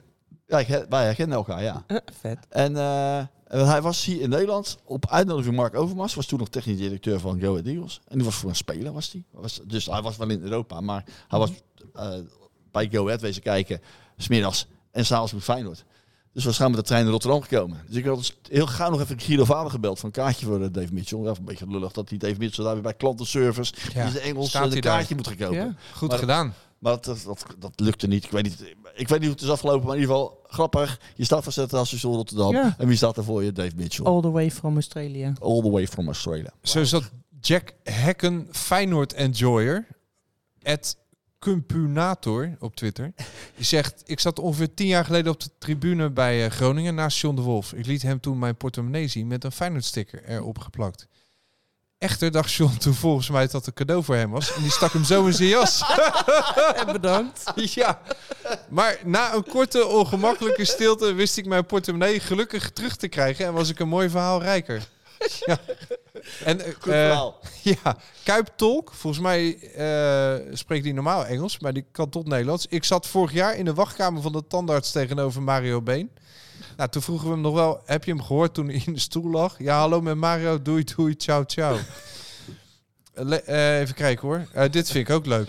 Ja, 0.47 0.59
ik, 0.59 0.85
wij 0.89 1.03
herkennen 1.05 1.37
elkaar, 1.37 1.63
ja. 1.63 1.83
Vet. 2.21 2.37
En 2.49 2.77
eh, 2.77 3.23
en 3.51 3.67
hij 3.67 3.81
was 3.81 4.05
hier 4.05 4.21
in 4.21 4.29
Nederland 4.29 4.77
op 4.85 5.09
uitnodiging 5.09 5.55
van 5.55 5.63
Mark 5.63 5.75
Overmars. 5.75 6.13
Was 6.13 6.25
toen 6.25 6.39
nog 6.39 6.49
technisch 6.49 6.77
directeur 6.77 7.19
van 7.19 7.39
Go 7.39 7.49
Ahead 7.51 7.65
Eagles. 7.65 8.01
En 8.07 8.15
die 8.15 8.25
was 8.25 8.35
voor 8.35 8.49
een 8.49 8.55
speler, 8.55 8.91
was 8.93 9.11
hij. 9.11 9.23
Was, 9.31 9.59
dus 9.63 9.85
hij 9.85 10.01
was 10.01 10.17
wel 10.17 10.29
in 10.29 10.41
Europa, 10.41 10.81
maar 10.81 11.03
hij 11.27 11.39
was 11.39 11.51
eh, 11.93 12.09
bij 12.71 12.89
Go 12.91 13.05
Ahead 13.05 13.21
wezen 13.21 13.41
kijken. 13.41 13.81
Smiddags 14.17 14.65
en 14.91 15.05
s'avonds 15.05 15.33
met 15.33 15.43
Feyenoord. 15.43 15.83
Dus 16.33 16.45
we 16.45 16.53
gaan 16.53 16.71
met 16.71 16.79
de 16.79 16.85
trein 16.85 17.03
naar 17.03 17.11
Rotterdam 17.11 17.41
gekomen. 17.41 17.81
Dus 17.87 17.95
ik 17.95 18.05
had 18.05 18.17
dus 18.17 18.37
heel 18.49 18.67
gauw 18.67 18.89
nog 18.89 19.01
even 19.01 19.19
Guido 19.19 19.45
Vader 19.45 19.71
gebeld 19.71 19.99
van 19.99 20.09
een 20.09 20.15
kaartje 20.15 20.45
voor 20.45 20.61
eh, 20.61 20.67
Dave 20.71 20.93
Mitchell. 20.93 21.19
Ja, 21.19 21.29
een 21.29 21.45
beetje 21.45 21.67
lullig 21.67 21.91
dat 21.91 22.09
die 22.09 22.19
Dave 22.19 22.35
Mitchell 22.37 22.63
daar 22.63 22.73
weer 22.73 22.83
bij 22.83 22.93
klantenservice 22.93 23.73
Ja, 23.93 24.03
die 24.03 24.13
de 24.13 24.19
Engels 24.19 24.53
eh, 24.53 24.61
een 24.61 24.69
daar. 24.69 24.79
kaartje 24.79 25.15
moet 25.15 25.27
gaan 25.27 25.35
kopen. 25.37 25.55
Ja. 25.55 25.75
Goed 25.95 26.09
Maar- 26.09 26.17
gedaan. 26.19 26.53
Maar 26.81 27.01
dat, 27.01 27.25
dat, 27.59 27.79
lukte 27.79 28.07
niet. 28.07 28.23
Ik 28.23 28.31
weet 28.31 28.43
niet. 28.43 28.61
Ik 28.93 29.07
weet 29.07 29.19
niet 29.19 29.27
hoe 29.27 29.37
het 29.37 29.41
is 29.41 29.49
afgelopen, 29.49 29.85
maar 29.87 29.95
in 29.95 30.01
ieder 30.01 30.15
geval 30.15 30.39
grappig. 30.47 30.99
Je 31.15 31.23
staat 31.23 31.43
voor 31.43 31.51
Centraal 31.51 31.85
Station 31.85 32.15
Rotterdam. 32.15 32.51
Ja. 32.51 32.75
En 32.77 32.87
wie 32.87 32.97
staat 32.97 33.17
er 33.17 33.23
voor 33.23 33.43
je? 33.43 33.51
Dave 33.51 33.75
Mitchell. 33.75 34.05
All 34.05 34.21
the 34.21 34.31
way 34.31 34.51
from 34.51 34.73
Australia. 34.73 35.33
All 35.39 35.61
the 35.61 35.69
way 35.69 35.87
from 35.87 36.07
Australia. 36.07 36.53
Zo 36.61 36.83
dat 36.83 37.11
Jack 37.39 37.73
Hekken 37.83 38.47
Feyenoord 38.51 39.13
Enjoyer. 39.13 39.87
At 40.63 40.97
Cumpunator 41.39 42.55
op 42.59 42.75
Twitter. 42.75 43.13
Die 43.55 43.65
zegt, 43.65 44.03
ik 44.05 44.19
zat 44.19 44.39
ongeveer 44.39 44.73
tien 44.73 44.87
jaar 44.87 45.05
geleden 45.05 45.31
op 45.31 45.39
de 45.39 45.49
tribune 45.57 46.09
bij 46.09 46.45
eh, 46.45 46.51
Groningen 46.51 46.95
naast 46.95 47.19
John 47.19 47.35
de 47.35 47.41
Wolf. 47.41 47.73
Ik 47.73 47.85
liet 47.85 48.01
hem 48.01 48.19
toen 48.19 48.39
mijn 48.39 48.55
portemonnee 48.55 49.07
zien 49.07 49.27
met 49.27 49.43
een 49.43 49.51
Feyenoord 49.51 49.85
sticker 49.85 50.23
erop 50.23 50.57
geplakt. 50.59 51.07
Echter 52.01 52.31
dacht 52.31 52.53
John 52.53 52.77
toen 52.77 52.93
volgens 52.93 53.29
mij 53.29 53.41
dat 53.41 53.51
het 53.51 53.67
een 53.67 53.73
cadeau 53.73 54.03
voor 54.03 54.15
hem 54.15 54.31
was. 54.31 54.53
En 54.53 54.61
die 54.61 54.71
stak 54.71 54.93
hem 54.93 55.03
zo 55.03 55.25
in 55.25 55.33
zijn 55.33 55.49
jas. 55.49 55.83
En 56.79 56.91
bedankt. 56.91 57.51
ja. 57.55 58.01
Maar 58.69 58.99
na 59.03 59.33
een 59.33 59.43
korte 59.43 59.85
ongemakkelijke 59.85 60.65
stilte 60.65 61.13
wist 61.13 61.37
ik 61.37 61.45
mijn 61.45 61.65
portemonnee 61.65 62.19
gelukkig 62.19 62.71
terug 62.71 62.95
te 62.95 63.07
krijgen. 63.07 63.45
En 63.45 63.53
was 63.53 63.69
ik 63.69 63.79
een 63.79 63.87
mooi 63.87 64.09
verhaal 64.09 64.41
rijker. 64.41 64.87
Ja. 65.45 65.57
En, 66.43 66.59
eh, 66.59 66.65
Goed 66.65 66.83
verhaal. 66.83 67.39
ja, 67.83 67.97
Kuip 68.23 68.49
Tolk. 68.55 68.91
Volgens 68.93 69.23
mij 69.23 69.57
eh, 69.59 70.55
spreekt 70.55 70.83
hij 70.83 70.93
normaal 70.93 71.25
Engels, 71.25 71.59
maar 71.59 71.73
die 71.73 71.85
kan 71.91 72.09
tot 72.09 72.27
Nederlands. 72.27 72.65
Ik 72.69 72.83
zat 72.83 73.07
vorig 73.07 73.33
jaar 73.33 73.55
in 73.55 73.65
de 73.65 73.73
wachtkamer 73.73 74.21
van 74.21 74.31
de 74.31 74.47
tandarts 74.47 74.91
tegenover 74.91 75.41
Mario 75.41 75.81
Been. 75.81 76.11
Nou, 76.81 76.93
toen 76.93 77.01
vroegen 77.01 77.27
we 77.27 77.33
hem 77.33 77.41
nog 77.41 77.53
wel, 77.53 77.81
heb 77.85 78.03
je 78.03 78.11
hem 78.11 78.21
gehoord 78.23 78.53
toen 78.53 78.67
hij 78.67 78.81
in 78.85 78.93
de 78.93 78.99
stoel 78.99 79.29
lag? 79.29 79.59
Ja, 79.59 79.79
hallo 79.79 80.01
met 80.01 80.15
Mario, 80.15 80.61
doei 80.61 80.83
doei, 80.83 81.15
ciao 81.17 81.43
ciao. 81.43 81.77
Le- 83.13 83.35
eh, 83.35 83.79
even 83.79 83.95
kijken 83.95 84.27
hoor. 84.27 84.47
Eh, 84.53 84.71
dit 84.71 84.91
vind 84.91 85.07
ik 85.09 85.15
ook 85.15 85.25
leuk. 85.25 85.47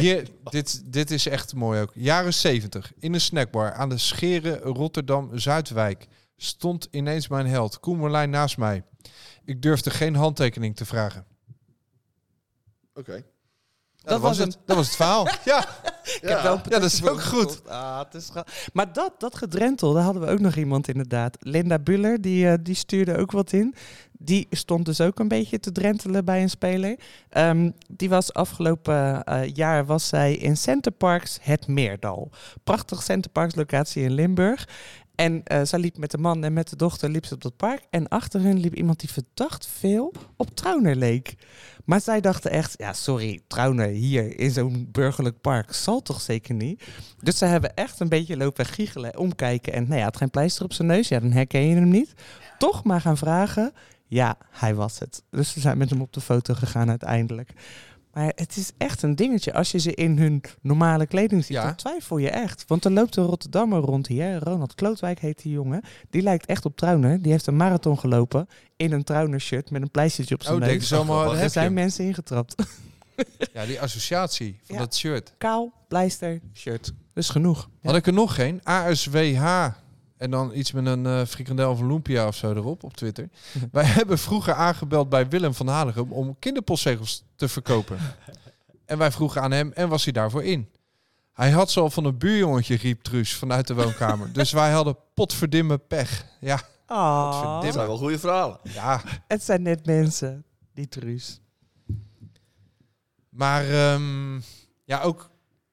Hier, 0.00 0.28
dit, 0.42 0.82
dit 0.92 1.10
is 1.10 1.26
echt 1.26 1.54
mooi 1.54 1.80
ook. 1.80 1.90
Jaren 1.94 2.34
70. 2.34 2.92
In 2.98 3.14
een 3.14 3.20
snackbar 3.20 3.72
aan 3.72 3.88
de 3.88 3.98
Scheren 3.98 4.58
Rotterdam-Zuidwijk 4.60 6.06
stond 6.36 6.88
ineens 6.90 7.28
mijn 7.28 7.46
held, 7.46 7.80
Koen 7.80 8.00
Merlijn, 8.00 8.30
naast 8.30 8.56
mij. 8.56 8.84
Ik 9.44 9.62
durfde 9.62 9.90
geen 9.90 10.14
handtekening 10.14 10.76
te 10.76 10.84
vragen. 10.84 11.26
Oké. 12.94 13.24
Dat, 14.02 14.20
was 14.20 14.38
het. 14.38 14.58
Dat 14.66 14.76
was 14.76 14.86
het 14.86 14.96
verhaal. 14.96 15.28
ja, 15.44 15.66
Ik 16.02 16.28
heb 16.28 16.42
wel 16.42 16.52
een 16.52 16.60
ja, 16.68 16.78
dat 16.78 16.92
is 16.92 17.06
ook 17.06 17.22
goed. 17.22 17.68
Ah, 17.68 17.98
het 17.98 18.14
is 18.14 18.30
maar 18.72 18.92
dat, 18.92 19.12
dat 19.18 19.36
gedrentel, 19.36 19.92
daar 19.92 20.02
hadden 20.02 20.22
we 20.22 20.28
ook 20.28 20.40
nog 20.40 20.54
iemand 20.54 20.88
inderdaad. 20.88 21.36
Linda 21.40 21.78
Buller, 21.78 22.20
die, 22.20 22.48
eh, 22.48 22.54
die 22.62 22.74
stuurde 22.74 23.16
ook 23.16 23.30
wat 23.30 23.52
in. 23.52 23.74
Die 24.18 24.46
stond 24.50 24.84
dus 24.86 25.00
ook 25.00 25.18
een 25.18 25.28
beetje 25.28 25.60
te 25.60 25.72
drentelen 25.72 26.24
bij 26.24 26.42
een 26.42 26.50
speler. 26.50 26.98
Ehm, 27.28 27.70
die 27.88 28.08
was 28.08 28.32
afgelopen 28.32 29.24
eh, 29.24 29.54
jaar 29.54 29.86
was 29.86 30.08
zij 30.08 30.34
in 30.34 30.56
Centerparks 30.56 31.38
Het 31.40 31.66
Meerdal. 31.66 32.30
Prachtig 32.64 33.02
Centerparks 33.02 33.54
locatie 33.54 34.02
in 34.02 34.12
Limburg. 34.12 34.68
En 35.14 35.42
eh 35.44 35.60
zij 35.62 35.78
liep 35.78 35.98
met 35.98 36.10
de 36.10 36.18
man 36.18 36.44
en 36.44 36.52
met 36.52 36.68
de 36.68 36.76
dochter 36.76 37.10
liep 37.10 37.26
ze 37.26 37.34
op 37.34 37.42
dat 37.42 37.56
park. 37.56 37.82
En 37.90 38.08
achter 38.08 38.40
hun 38.40 38.60
liep 38.60 38.74
iemand 38.74 39.00
die 39.00 39.10
verdacht 39.10 39.66
veel 39.66 40.12
op 40.36 40.56
Trauner 40.56 40.96
leek. 40.96 41.34
Maar 41.84 42.00
zij 42.00 42.20
dachten 42.20 42.50
echt, 42.50 42.74
ja 42.78 42.92
sorry, 42.92 43.40
Trauner 43.46 43.88
hier 43.88 44.38
in 44.38 44.50
zo'n 44.50 44.88
burgerlijk 44.92 45.40
park 45.40 45.72
zal 45.72 46.02
toch 46.02 46.20
zeker 46.20 46.54
niet. 46.54 46.82
Dus 47.20 47.38
ze 47.38 47.44
hebben 47.44 47.74
echt 47.74 48.00
een 48.00 48.08
beetje 48.08 48.36
lopen 48.36 48.66
giechelen, 48.66 49.18
omkijken. 49.18 49.72
En 49.72 49.88
nou 49.88 50.00
ja, 50.00 50.06
het 50.06 50.16
geen 50.16 50.30
pleister 50.30 50.64
op 50.64 50.72
zijn 50.72 50.88
neus, 50.88 51.08
ja 51.08 51.20
dan 51.20 51.32
herken 51.32 51.66
je 51.66 51.74
hem 51.74 51.88
niet. 51.88 52.12
Toch 52.58 52.84
maar 52.84 53.00
gaan 53.00 53.16
vragen, 53.16 53.72
ja 54.06 54.36
hij 54.50 54.74
was 54.74 54.98
het. 54.98 55.22
Dus 55.30 55.52
ze 55.52 55.60
zijn 55.60 55.78
met 55.78 55.90
hem 55.90 56.00
op 56.00 56.12
de 56.12 56.20
foto 56.20 56.54
gegaan 56.54 56.88
uiteindelijk. 56.88 57.52
Maar 58.12 58.32
het 58.34 58.56
is 58.56 58.72
echt 58.78 59.02
een 59.02 59.16
dingetje. 59.16 59.52
Als 59.54 59.70
je 59.70 59.78
ze 59.78 59.94
in 59.94 60.18
hun 60.18 60.42
normale 60.60 61.06
kleding 61.06 61.44
ziet, 61.44 61.56
Ja. 61.56 61.64
dan 61.64 61.74
twijfel 61.74 62.18
je 62.18 62.30
echt. 62.30 62.64
Want 62.66 62.84
er 62.84 62.90
loopt 62.90 63.16
een 63.16 63.24
Rotterdammer 63.24 63.80
rond 63.80 64.06
hier. 64.06 64.38
Ronald 64.42 64.74
Klootwijk 64.74 65.18
heet 65.20 65.42
die 65.42 65.52
jongen. 65.52 65.82
Die 66.10 66.22
lijkt 66.22 66.46
echt 66.46 66.64
op 66.64 66.76
Trauner. 66.76 67.22
Die 67.22 67.32
heeft 67.32 67.46
een 67.46 67.56
marathon 67.56 67.98
gelopen 67.98 68.48
in 68.76 68.92
een 68.92 69.04
Trauner 69.04 69.40
shirt 69.40 69.70
met 69.70 69.82
een 69.82 69.90
pleistertje 69.90 70.34
op 70.34 70.42
zijn 70.42 70.54
Oh, 70.54 70.60
neus. 70.60 70.92
allemaal, 70.92 71.36
er 71.36 71.50
zijn 71.50 71.72
mensen 71.72 72.04
ingetrapt. 72.04 72.54
Ja, 73.52 73.66
die 73.66 73.80
associatie 73.80 74.60
van 74.64 74.74
Ja. 74.76 74.80
dat 74.82 74.96
shirt. 74.96 75.34
Kaal, 75.38 75.72
pleister, 75.88 76.40
shirt. 76.54 76.92
Dus 77.14 77.28
genoeg. 77.28 77.68
Ja. 77.80 77.88
Had 77.88 77.96
ik 77.98 78.06
er 78.06 78.12
nog 78.12 78.34
geen. 78.34 78.60
ASWH. 78.62 79.66
En 80.22 80.30
dan 80.30 80.50
iets 80.54 80.72
met 80.72 80.86
een 80.86 81.06
eh 81.06 81.24
frikandel 81.26 81.70
of 81.70 81.80
een 81.80 81.86
lumpia 81.86 82.26
of 82.26 82.36
zo 82.36 82.50
erop 82.50 82.84
op 82.84 82.94
Twitter. 82.96 83.28
Wij 83.72 83.84
hebben 83.84 84.18
vroeger 84.18 84.54
aangebeld 84.54 85.08
bij 85.08 85.28
Willem 85.28 85.54
van 85.54 85.68
Hanegem 85.68 86.12
om 86.12 86.36
kinderpostzegels 86.38 87.24
te 87.36 87.48
verkopen. 87.48 87.98
en 88.84 88.98
wij 88.98 89.10
vroegen 89.10 89.42
aan 89.42 89.50
hem 89.50 89.72
en 89.72 89.88
was 89.88 90.04
hij 90.04 90.12
daarvoor 90.12 90.42
in. 90.44 90.68
Hij 91.32 91.50
had 91.50 91.70
ze 91.70 91.80
al 91.80 91.90
van 91.90 92.04
een 92.04 92.18
buurjongetje, 92.18 92.76
riep 92.76 93.02
Truus 93.02 93.34
vanuit 93.34 93.66
de 93.66 93.74
woonkamer. 93.74 94.32
dus 94.32 94.52
wij 94.52 94.70
hadden 94.72 94.96
potverdimme 95.14 95.78
pech. 95.78 96.24
Ja, 96.40 96.60
Ah, 96.86 97.62
Dat 97.62 97.72
zijn 97.72 97.86
wel 97.86 97.96
goede 97.98 98.18
verhalen. 98.18 98.58
ja. 98.62 99.00
het 99.26 99.42
zijn 99.42 99.62
net 99.62 99.86
mensen, 99.86 100.44
die 100.74 100.88
truus. 100.88 101.40
Maar 103.28 103.68
ehm, 103.70 104.40
ja, 104.84 105.00
ook 105.02 105.30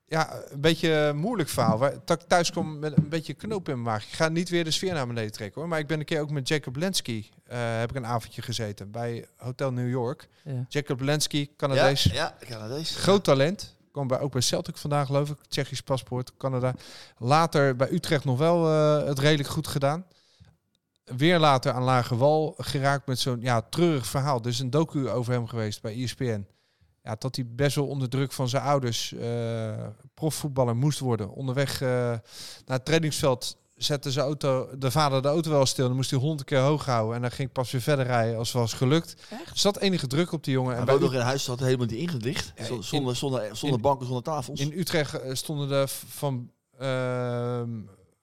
ja, 0.09 0.41
een 0.49 0.61
beetje 0.61 0.91
een 0.93 1.17
moeilijk 1.17 1.49
verhaal. 1.49 1.77
Waar, 1.77 1.93
dat 2.05 2.21
ik 2.21 2.27
thuis 2.27 2.51
kwam 2.51 2.79
met 2.79 2.97
een 2.97 3.09
beetje 3.09 3.33
knoop 3.33 3.69
in 3.69 3.73
mijn 3.81 3.93
maag. 3.95 4.03
Ik 4.07 4.13
ga 4.13 4.27
niet 4.27 4.49
weer 4.49 4.63
de 4.63 4.71
sfeer 4.71 4.93
naar 4.93 5.07
beneden 5.07 5.31
trekken 5.31 5.59
hoor. 5.61 5.69
Maar 5.69 5.79
ik 5.79 5.87
ben 5.87 5.99
een 5.99 6.05
keer 6.05 6.21
ook 6.21 6.29
met 6.31 6.47
Jacob 6.47 6.75
Lensky. 6.75 7.29
eh, 7.47 7.57
heb 7.79 7.89
ik 7.89 7.95
een 7.95 8.05
avondje 8.05 8.41
gezeten 8.41 8.91
bij 8.91 9.25
Hotel 9.37 9.71
New 9.71 9.89
York. 9.89 10.27
Ja. 10.43 10.65
Jacob 10.69 11.01
Lensky, 11.01 11.37
Ja, 11.37 11.47
Canadees. 11.57 12.03
ja, 12.03 12.35
Canadees. 12.39 12.95
Groot 12.95 13.23
talent. 13.23 13.75
Kwam 13.91 14.07
bij, 14.07 14.19
ook 14.19 14.31
bij 14.31 14.41
Celtic 14.41 14.77
vandaag 14.77 15.05
geloof 15.05 15.29
ik. 15.29 15.37
Tsjechisch 15.47 15.81
paspoort, 15.81 16.31
Canada. 16.37 16.73
Later 17.17 17.75
bij 17.75 17.91
Utrecht 17.91 18.25
nog 18.25 18.37
wel 18.37 18.67
eh, 18.71 19.07
het 19.07 19.19
redelijk 19.19 19.49
goed 19.49 19.67
gedaan. 19.67 20.05
Weer 21.03 21.39
later 21.39 21.71
aan 21.71 21.83
Lage 21.83 22.17
Wal 22.17 22.53
geraakt 22.57 23.07
met 23.07 23.19
zo'n 23.19 23.41
ja, 23.41 23.61
treurig 23.61 24.05
verhaal. 24.07 24.41
Dus 24.41 24.59
een 24.59 24.69
docu 24.69 25.09
over 25.09 25.33
hem 25.33 25.47
geweest 25.47 25.81
bij 25.81 26.03
ESPN. 26.03 26.45
Ja, 27.03 27.15
dat 27.19 27.35
hij 27.35 27.45
best 27.47 27.75
wel 27.75 27.87
onder 27.87 28.09
druk 28.09 28.31
van 28.31 28.49
zijn 28.49 28.63
ouders 28.63 29.13
eh, 29.13 29.87
profvoetballer 30.13 30.75
moest 30.75 30.99
worden. 30.99 31.29
Onderweg 31.31 31.81
eh, 31.81 31.87
naar 31.89 32.21
het 32.65 32.85
trainingsveld 32.85 33.57
zette 33.75 34.11
zijn 34.11 34.25
auto, 34.25 34.69
de 34.77 34.91
vader 34.91 35.21
de 35.21 35.27
auto 35.27 35.49
wel 35.51 35.65
stil. 35.65 35.87
Dan 35.87 35.95
moest 35.95 36.09
hij 36.11 36.19
honderd 36.19 36.47
keer 36.47 36.59
hoog 36.59 36.85
houden. 36.85 37.15
En 37.15 37.21
dan 37.21 37.31
ging 37.31 37.47
ik 37.47 37.53
pas 37.53 37.71
weer 37.71 37.81
verder 37.81 38.05
rijden 38.05 38.37
als 38.37 38.47
het 38.47 38.57
was 38.61 38.73
gelukt. 38.73 39.15
Er 39.29 39.37
zat 39.53 39.77
enige 39.77 40.07
druk 40.07 40.31
op 40.31 40.43
die 40.43 40.53
jongen. 40.53 40.75
En 40.75 40.85
bij 40.85 40.93
woont 40.93 41.05
nog 41.05 41.13
in 41.19 41.25
huis 41.25 41.45
dat 41.45 41.59
helemaal 41.59 41.85
niet 41.85 41.95
ingedicht. 41.99 42.51
Ja, 42.55 42.63
Zonder, 42.63 43.09
in- 43.09 43.15
zonder, 43.15 43.55
zonder, 43.57 43.79
banken, 43.79 44.05
zonder 44.05 44.23
tafels. 44.23 44.59
In 44.59 44.71
Utrecht 44.79 45.13
eh, 45.21 45.33
stonden 45.33 45.67
de 45.67 45.87
v- 45.87 46.03
van, 46.07 46.51
ehm, 46.77 47.69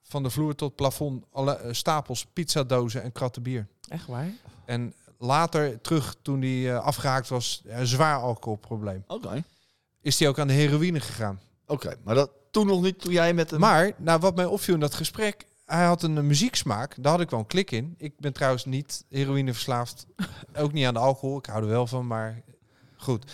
van 0.03 0.23
de 0.23 0.31
vloer 0.31 0.55
tot 0.55 0.75
plafond 0.75 1.25
alle 1.33 1.59
stapels 1.71 2.27
pizzadozen 2.33 3.03
en 3.03 3.13
kratten 3.13 3.43
bier. 3.43 3.67
Echt 3.89 4.07
waar? 4.07 4.31
En 4.65 4.95
later, 5.19 5.81
terug 5.81 6.17
toen 6.23 6.41
hij 6.43 6.73
eh, 6.75 6.79
afgehaakt 6.85 7.29
was, 7.29 7.63
een 7.67 7.87
zwaar 7.87 8.17
alcoholprobleem, 8.21 9.05
Oké. 9.07 9.43
is 10.01 10.19
hij 10.19 10.29
ook 10.29 10.39
aan 10.39 10.47
de 10.47 10.53
heroïne 10.53 11.01
gegaan. 11.01 11.41
Oké, 11.67 11.95
maar 12.05 12.15
dat 12.15 12.31
toen 12.51 12.67
nog 12.67 12.83
niet, 12.83 13.01
toen 13.01 13.13
jij 13.13 13.35
met 13.35 13.51
hem... 13.51 13.61
Maar, 13.61 13.93
nou, 13.97 14.21
wat 14.21 14.37
mij 14.37 14.45
opviel 14.45 14.75
in 14.75 14.81
dat 14.81 14.95
gesprek, 14.95 15.47
hij 15.65 15.85
had 15.85 16.03
een, 16.03 16.17
eh, 16.17 16.23
muzieksmaak. 16.23 16.95
Daar 17.03 17.13
had 17.13 17.21
ik 17.21 17.31
wel 17.31 17.39
een 17.41 17.47
klik 17.47 17.71
in. 17.71 17.95
Ik 17.99 18.19
ben 18.19 18.33
trouwens 18.33 18.65
niet 18.65 19.05
heroïne 19.09 19.53
verslaafd. 19.53 20.07
ook 20.57 20.73
niet 20.73 20.87
aan 20.87 20.95
de 20.95 21.01
alcohol. 21.01 21.39
Ik 21.39 21.47
hou 21.47 21.63
er 21.63 21.69
wel 21.69 21.87
van, 21.87 22.07
maar 22.07 22.43
goed. 22.97 23.33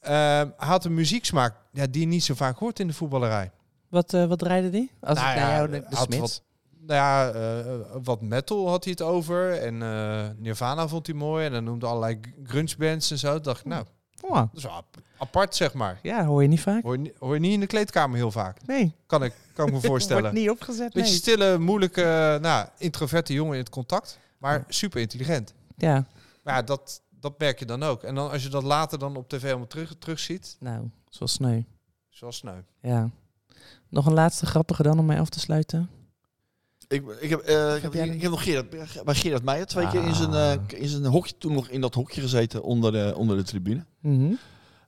Ehm, 0.00 0.48
hij 0.56 0.68
had 0.68 0.84
een 0.84 0.94
muzieksmaak 0.94 1.54
ja, 1.72 1.86
die 1.86 2.00
je 2.00 2.06
niet 2.06 2.24
zo 2.24 2.34
vaak 2.34 2.58
hoort 2.58 2.80
in 2.80 2.86
de 2.86 2.92
voetballerij. 2.92 3.50
Wat, 3.88 4.12
eh, 4.14 4.24
wat 4.26 4.38
draaide 4.38 4.70
die? 4.70 4.90
Als 5.00 5.18
Nou 5.18 5.30
ik 5.30 5.36
naar 5.36 5.50
ja, 5.50 5.56
jou 5.56 5.70
de, 5.70 5.80
de 5.88 5.96
had 5.96 6.04
Smits. 6.04 6.20
wat- 6.20 6.42
Nou 6.88 7.00
ja, 7.00 7.30
eh, 7.30 7.74
wat 8.02 8.20
metal 8.20 8.68
had 8.68 8.84
hij 8.84 8.92
het 8.92 9.02
over. 9.02 9.52
En 9.52 9.82
eh, 9.82 10.28
Nirvana 10.36 10.88
vond 10.88 11.06
hij 11.06 11.14
mooi. 11.16 11.46
En 11.46 11.52
dan 11.52 11.64
noemde 11.64 11.86
allerlei 11.86 12.20
grunge 12.44 12.74
bands 12.78 13.10
en 13.10 13.18
zo. 13.18 13.32
Toen 13.34 13.42
dacht 13.42 13.60
ik, 13.60 13.66
nou, 13.66 13.84
Oh, 14.22 14.34
dat 14.36 14.48
is 14.52 14.62
wel 14.62 14.72
ap- 14.72 14.96
apart, 15.18 15.54
zeg 15.56 15.74
maar. 15.74 15.98
ja, 16.02 16.24
hoor 16.24 16.42
je 16.42 16.48
niet 16.48 16.60
vaak. 16.60 16.82
Hoor 16.82 16.98
je, 16.98 17.14
hoor 17.18 17.34
je 17.34 17.40
niet 17.40 17.52
in 17.52 17.60
de 17.60 17.66
kleedkamer 17.66 18.16
heel 18.16 18.30
vaak. 18.30 18.66
Nee, 18.66 18.94
Kan 19.06 19.24
ik, 19.24 19.32
kan 19.52 19.66
ik 19.66 19.72
me 19.72 19.80
voorstellen. 19.90 20.22
wordt 20.22 20.38
niet 20.38 20.50
opgezet. 20.50 20.92
Beetje 20.92 21.10
Nee. 21.10 21.18
stille, 21.20 21.58
moeilijke, 21.58 22.38
nou, 22.42 22.68
introverte 22.78 23.32
jongen 23.32 23.52
in 23.52 23.58
het 23.60 23.68
contact. 23.70 24.18
Maar 24.38 24.64
super 24.68 25.00
intelligent. 25.00 25.54
Ja, 25.76 26.04
Maar 26.42 26.54
ja, 26.54 26.62
dat, 26.62 27.02
dat 27.10 27.38
merk 27.38 27.58
je 27.58 27.64
dan 27.64 27.82
ook. 27.82 28.02
En 28.02 28.14
dan 28.14 28.30
als 28.30 28.42
je 28.42 28.48
dat 28.48 28.62
later 28.62 28.98
dan 28.98 29.16
op 29.16 29.28
tv 29.28 29.48
allemaal 29.48 29.66
terug, 29.66 29.94
terugziet, 29.98 30.56
nou, 30.60 30.90
zoals 31.08 31.32
sneu. 31.32 31.62
zoals 32.08 32.36
sneu. 32.36 32.60
Ja. 32.80 33.10
Nog 33.88 34.06
een 34.06 34.12
laatste 34.14 34.46
grappige 34.46 34.82
dan 34.82 34.98
om 34.98 35.06
mij 35.06 35.20
af 35.20 35.28
te 35.28 35.40
sluiten. 35.40 35.90
Ik, 36.88 37.02
ik, 37.20 37.30
heb, 37.30 37.40
eh, 37.40 37.76
ik, 37.76 37.82
heb, 37.82 37.94
ik 37.94 38.22
heb 38.22 38.30
nog 38.30 38.42
Gerard, 38.42 38.70
bij 39.04 39.14
Gerard 39.14 39.42
Meijer 39.42 39.66
twee 39.66 39.88
keer 39.88 40.04
in 40.04 40.14
zijn, 40.14 40.32
eh, 40.32 40.80
in 40.80 40.88
zijn 40.88 41.04
hokje, 41.04 41.38
toen 41.38 41.52
nog 41.52 41.68
in 41.68 41.80
dat 41.80 41.94
hokje 41.94 42.20
gezeten 42.20 42.62
onder 42.62 42.92
de, 42.92 43.12
onder 43.16 43.36
de 43.36 43.42
tribune. 43.42 43.84
Mhm. 44.00 44.32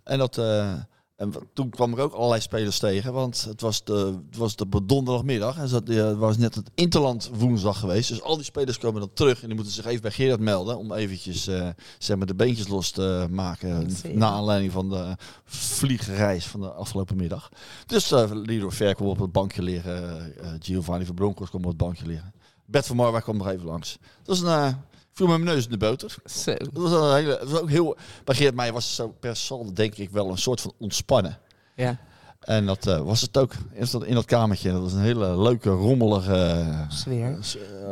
En, 0.05 0.19
dat, 0.19 0.39
eh, 0.39 0.75
en 1.21 1.33
toen 1.53 1.71
kwam 1.71 1.93
ik 1.93 1.99
ook 1.99 2.13
allerlei 2.13 2.41
spelers 2.41 2.79
tegen, 2.79 3.13
want 3.13 3.45
het 3.45 3.61
was 3.61 3.85
de, 3.85 4.19
het 4.31 4.37
was 4.37 4.57
de 4.57 4.67
donderdagmiddag 4.87 5.57
en 5.57 5.69
zat, 5.69 6.15
was 6.17 6.37
net 6.37 6.55
het 6.55 6.71
Interland 6.75 7.31
woensdag 7.35 7.79
geweest. 7.79 8.09
Dus 8.09 8.23
al 8.23 8.37
die 8.37 8.45
spelers 8.45 8.79
komen 8.79 9.01
dan 9.01 9.13
terug 9.13 9.41
en 9.41 9.47
die 9.47 9.55
moeten 9.55 9.75
zich 9.75 9.85
even 9.85 10.03
bij 10.03 10.11
Gerard 10.11 10.41
melden 10.41 10.79
om 10.79 10.93
eventjes 10.93 11.47
eh, 11.47 11.69
zeg 11.99 12.17
maar 12.17 12.27
de 12.27 12.35
beentjes 12.35 12.69
los 12.69 12.91
te 12.91 13.27
maken 13.31 13.91
na 14.15 14.29
aanleiding 14.29 14.73
van 14.73 14.89
de 14.89 15.17
vliegreis 15.45 16.47
van 16.47 16.61
de 16.61 16.71
afgelopen 16.71 17.17
middag. 17.17 17.49
Dus 17.87 18.13
uh, 18.13 18.31
Leroy 18.33 18.71
Ver 18.71 18.95
kwam 18.95 19.09
op 19.09 19.19
het 19.19 19.33
bankje 19.33 19.63
liggen, 19.63 20.21
eh, 20.37 20.49
Giovanni 20.59 21.05
van 21.05 21.15
Bronckhorst 21.15 21.51
kwam 21.51 21.63
op 21.63 21.69
het 21.69 21.79
bankje 21.79 22.07
liggen. 22.07 22.33
Bert 22.71 22.87
van 22.87 22.97
Marwijk 22.97 23.25
kwam 23.25 23.37
nog 23.37 23.49
even 23.49 23.67
langs. 23.67 23.99
Dat 24.23 24.39
was 24.39 24.41
een, 24.41 24.47
eh, 24.47 24.75
viel 25.21 25.29
met 25.37 25.45
mijn 25.45 25.55
neus 25.57 25.65
in 25.65 25.71
de 25.71 25.77
boter. 25.77 26.15
Zo. 26.25 26.55
Dat 26.55 26.69
was, 26.73 26.93
een 26.93 27.15
hele, 27.15 27.39
dat 27.41 27.51
was 27.51 27.61
ook 27.61 27.71
heel. 27.71 27.97
Geert 28.25 28.55
Meijer 28.55 28.75
was 28.75 28.95
zo 28.95 29.09
per 29.21 29.37
saldo, 29.37 29.73
denk 29.73 29.95
ik, 29.95 30.11
wel 30.11 30.31
een 30.31 30.39
soort 30.39 30.61
van 30.61 30.73
ontspannen. 30.79 31.39
Ja, 31.75 31.99
En 32.41 32.67
dat 32.67 32.87
eh, 32.87 33.01
was 33.01 33.21
het 33.21 33.39
ook 33.39 33.53
in 33.73 33.87
dat, 33.91 34.05
in 34.05 34.15
dat 34.15 34.25
kamertje. 34.25 34.73
Dat 34.73 34.81
was 34.81 34.93
een 34.93 35.01
hele 35.01 35.43
leuke, 35.43 35.71
rommelige 35.71 36.35
eh, 36.35 36.81
sfeer. 36.89 37.39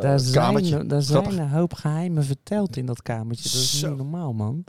Daar 0.01 0.21
kamertje. 0.33 0.71
zijn, 0.71 0.89
daar 0.89 1.03
Grappig. 1.03 1.33
zijn 1.33 1.45
een 1.45 1.53
hoop 1.53 1.75
geheimen 1.75 2.25
verteld 2.25 2.77
in 2.77 2.87
dat 2.87 3.03
kamertje. 3.03 3.43
Dat 3.51 3.53
is 3.61 3.79
Zo. 3.79 3.89
niet 3.89 3.97
normaal, 3.97 4.33
man. 4.33 4.65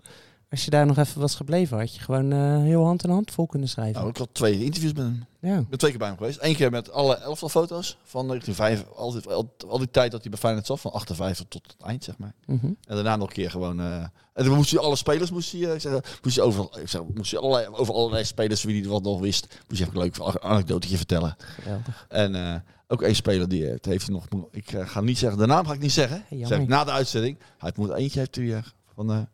Als 0.50 0.66
je 0.66 0.70
daar 0.72 0.86
nog 0.86 0.98
even 0.98 1.22
was 1.22 1.36
gebleven, 1.36 1.78
had 1.78 1.96
je 1.96 2.02
gewoon 2.02 2.32
eh, 2.32 2.58
heel 2.62 2.86
hand 2.86 3.04
in 3.04 3.10
hand 3.10 3.32
vol 3.32 3.46
kunnen 3.46 3.70
schrijven. 3.70 3.96
Nou, 3.96 4.10
ik 4.10 4.18
had 4.18 4.30
twee 4.32 4.64
interviews 4.64 4.94
met 4.94 5.04
hem. 5.04 5.26
Ja. 5.40 5.58
Ik 5.58 5.70
ben 5.70 5.78
twee 5.78 5.90
keer 5.92 6.00
bij 6.00 6.08
hem 6.10 6.18
geweest. 6.18 6.38
Eén 6.42 6.56
keer 6.56 6.72
met 6.72 6.92
alle 6.92 7.16
elftal 7.16 7.50
foto's 7.50 7.98
van 8.04 8.28
1905. 8.28 8.98
Al 8.98 9.12
die, 9.12 9.30
al, 9.30 9.56
al 9.68 9.78
die 9.78 9.92
tijd 9.92 10.12
dat 10.12 10.22
hij 10.22 10.30
bij 10.30 10.40
Feyenoord 10.40 10.66
zat, 10.66 10.80
van 10.80 10.92
58 10.92 11.46
tot 11.50 11.64
het 11.68 11.86
eind, 11.88 12.04
zeg 12.04 12.18
maar. 12.18 12.34
Mhm. 12.46 12.66
En 12.66 12.76
daarna 12.96 13.16
nog 13.16 13.28
een 13.28 13.34
keer 13.34 13.52
gewoon. 13.52 13.80
eh, 13.80 13.94
en 14.34 14.46
dan 14.46 14.56
moest 14.56 14.70
je 14.72 14.80
alle 14.80 14.96
spelers, 14.96 15.32
moest 15.32 15.52
je, 15.52 15.74
ik 15.74 15.82
zeg, 15.82 16.20
moest 16.24 16.36
je 16.36 16.42
over, 16.42 16.80
ik 16.82 16.90
zeg, 16.90 17.02
moest 17.14 17.32
je 17.32 17.40
allerlei, 17.40 17.68
over 17.68 17.94
allerlei 17.94 18.24
spelers 18.26 18.64
wie 18.64 18.82
die 18.82 18.90
wat 18.92 19.04
nog 19.04 19.20
wist, 19.20 19.48
moest 19.68 19.82
je 19.82 19.88
even 19.88 20.02
een 20.02 20.04
leuk 20.04 20.40
anekdotetje 20.42 20.98
vertellen. 20.98 21.36
Geweldig. 21.38 22.06
En 22.10 22.36
eh, 22.36 22.56
ook 22.88 23.02
één 23.02 23.16
speler 23.16 23.50
die 23.50 23.66
eh, 23.68 23.74
het 23.74 23.86
heeft 23.86 24.06
hij 24.08 24.16
nog. 24.16 24.26
Ik 24.52 24.72
eh, 24.72 24.88
ga 24.88 25.02
niet 25.02 25.18
zeggen, 25.18 25.40
de 25.40 25.46
naam 25.46 25.66
ga 25.66 25.74
ik 25.74 25.80
niet 25.80 25.92
zeggen. 25.92 26.24
zeg 26.44 26.60
ik 26.60 26.68
na 26.68 26.84
de 26.84 26.92
uitzending. 26.92 27.38
Hij 27.58 27.72
moet 27.76 27.92
eentje 27.94 28.20
heeft 28.20 28.36
hij 28.36 28.56
eh, 28.56 28.62
van. 28.96 29.28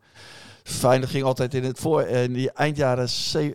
Eh 0.66 0.72
Feyenoord 0.72 1.10
ging 1.10 1.24
altijd 1.24 1.54
in 1.54 1.64
het 1.64 1.78
voor 1.78 2.00
eh, 2.00 2.22
in 2.22 2.32
die 2.32 2.50
eind 2.50 2.76
jaren, 2.76 3.08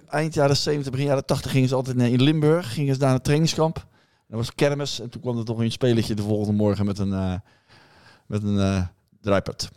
eind 0.09 0.33
jaren 0.33 0.57
70, 0.57 0.91
begin 0.91 1.07
jaren 1.07 1.25
80 1.25 1.51
gingen 1.51 1.69
ze 1.69 1.75
altijd 1.75 1.97
in, 1.97 2.11
in 2.11 2.21
Limburg, 2.21 2.73
gingen 2.73 2.93
ze 2.93 2.99
daar 2.99 3.07
naar 3.07 3.17
een 3.17 3.23
trainingskamp. 3.23 3.77
En 3.77 3.83
dat 4.27 4.37
was 4.37 4.55
kermis 4.55 4.99
en 4.99 5.09
toen 5.09 5.21
kwam 5.21 5.37
er 5.37 5.45
toch 5.45 5.59
een 5.59 5.71
spelletje 5.71 6.15
de 6.15 6.21
volgende 6.21 6.53
morgen 6.53 6.85
met 6.85 6.99
een 6.99 7.13
eh 7.13 7.33
met 8.25 8.43
een 8.43 8.59
eh 8.59 8.81
draaipad. 9.21 9.69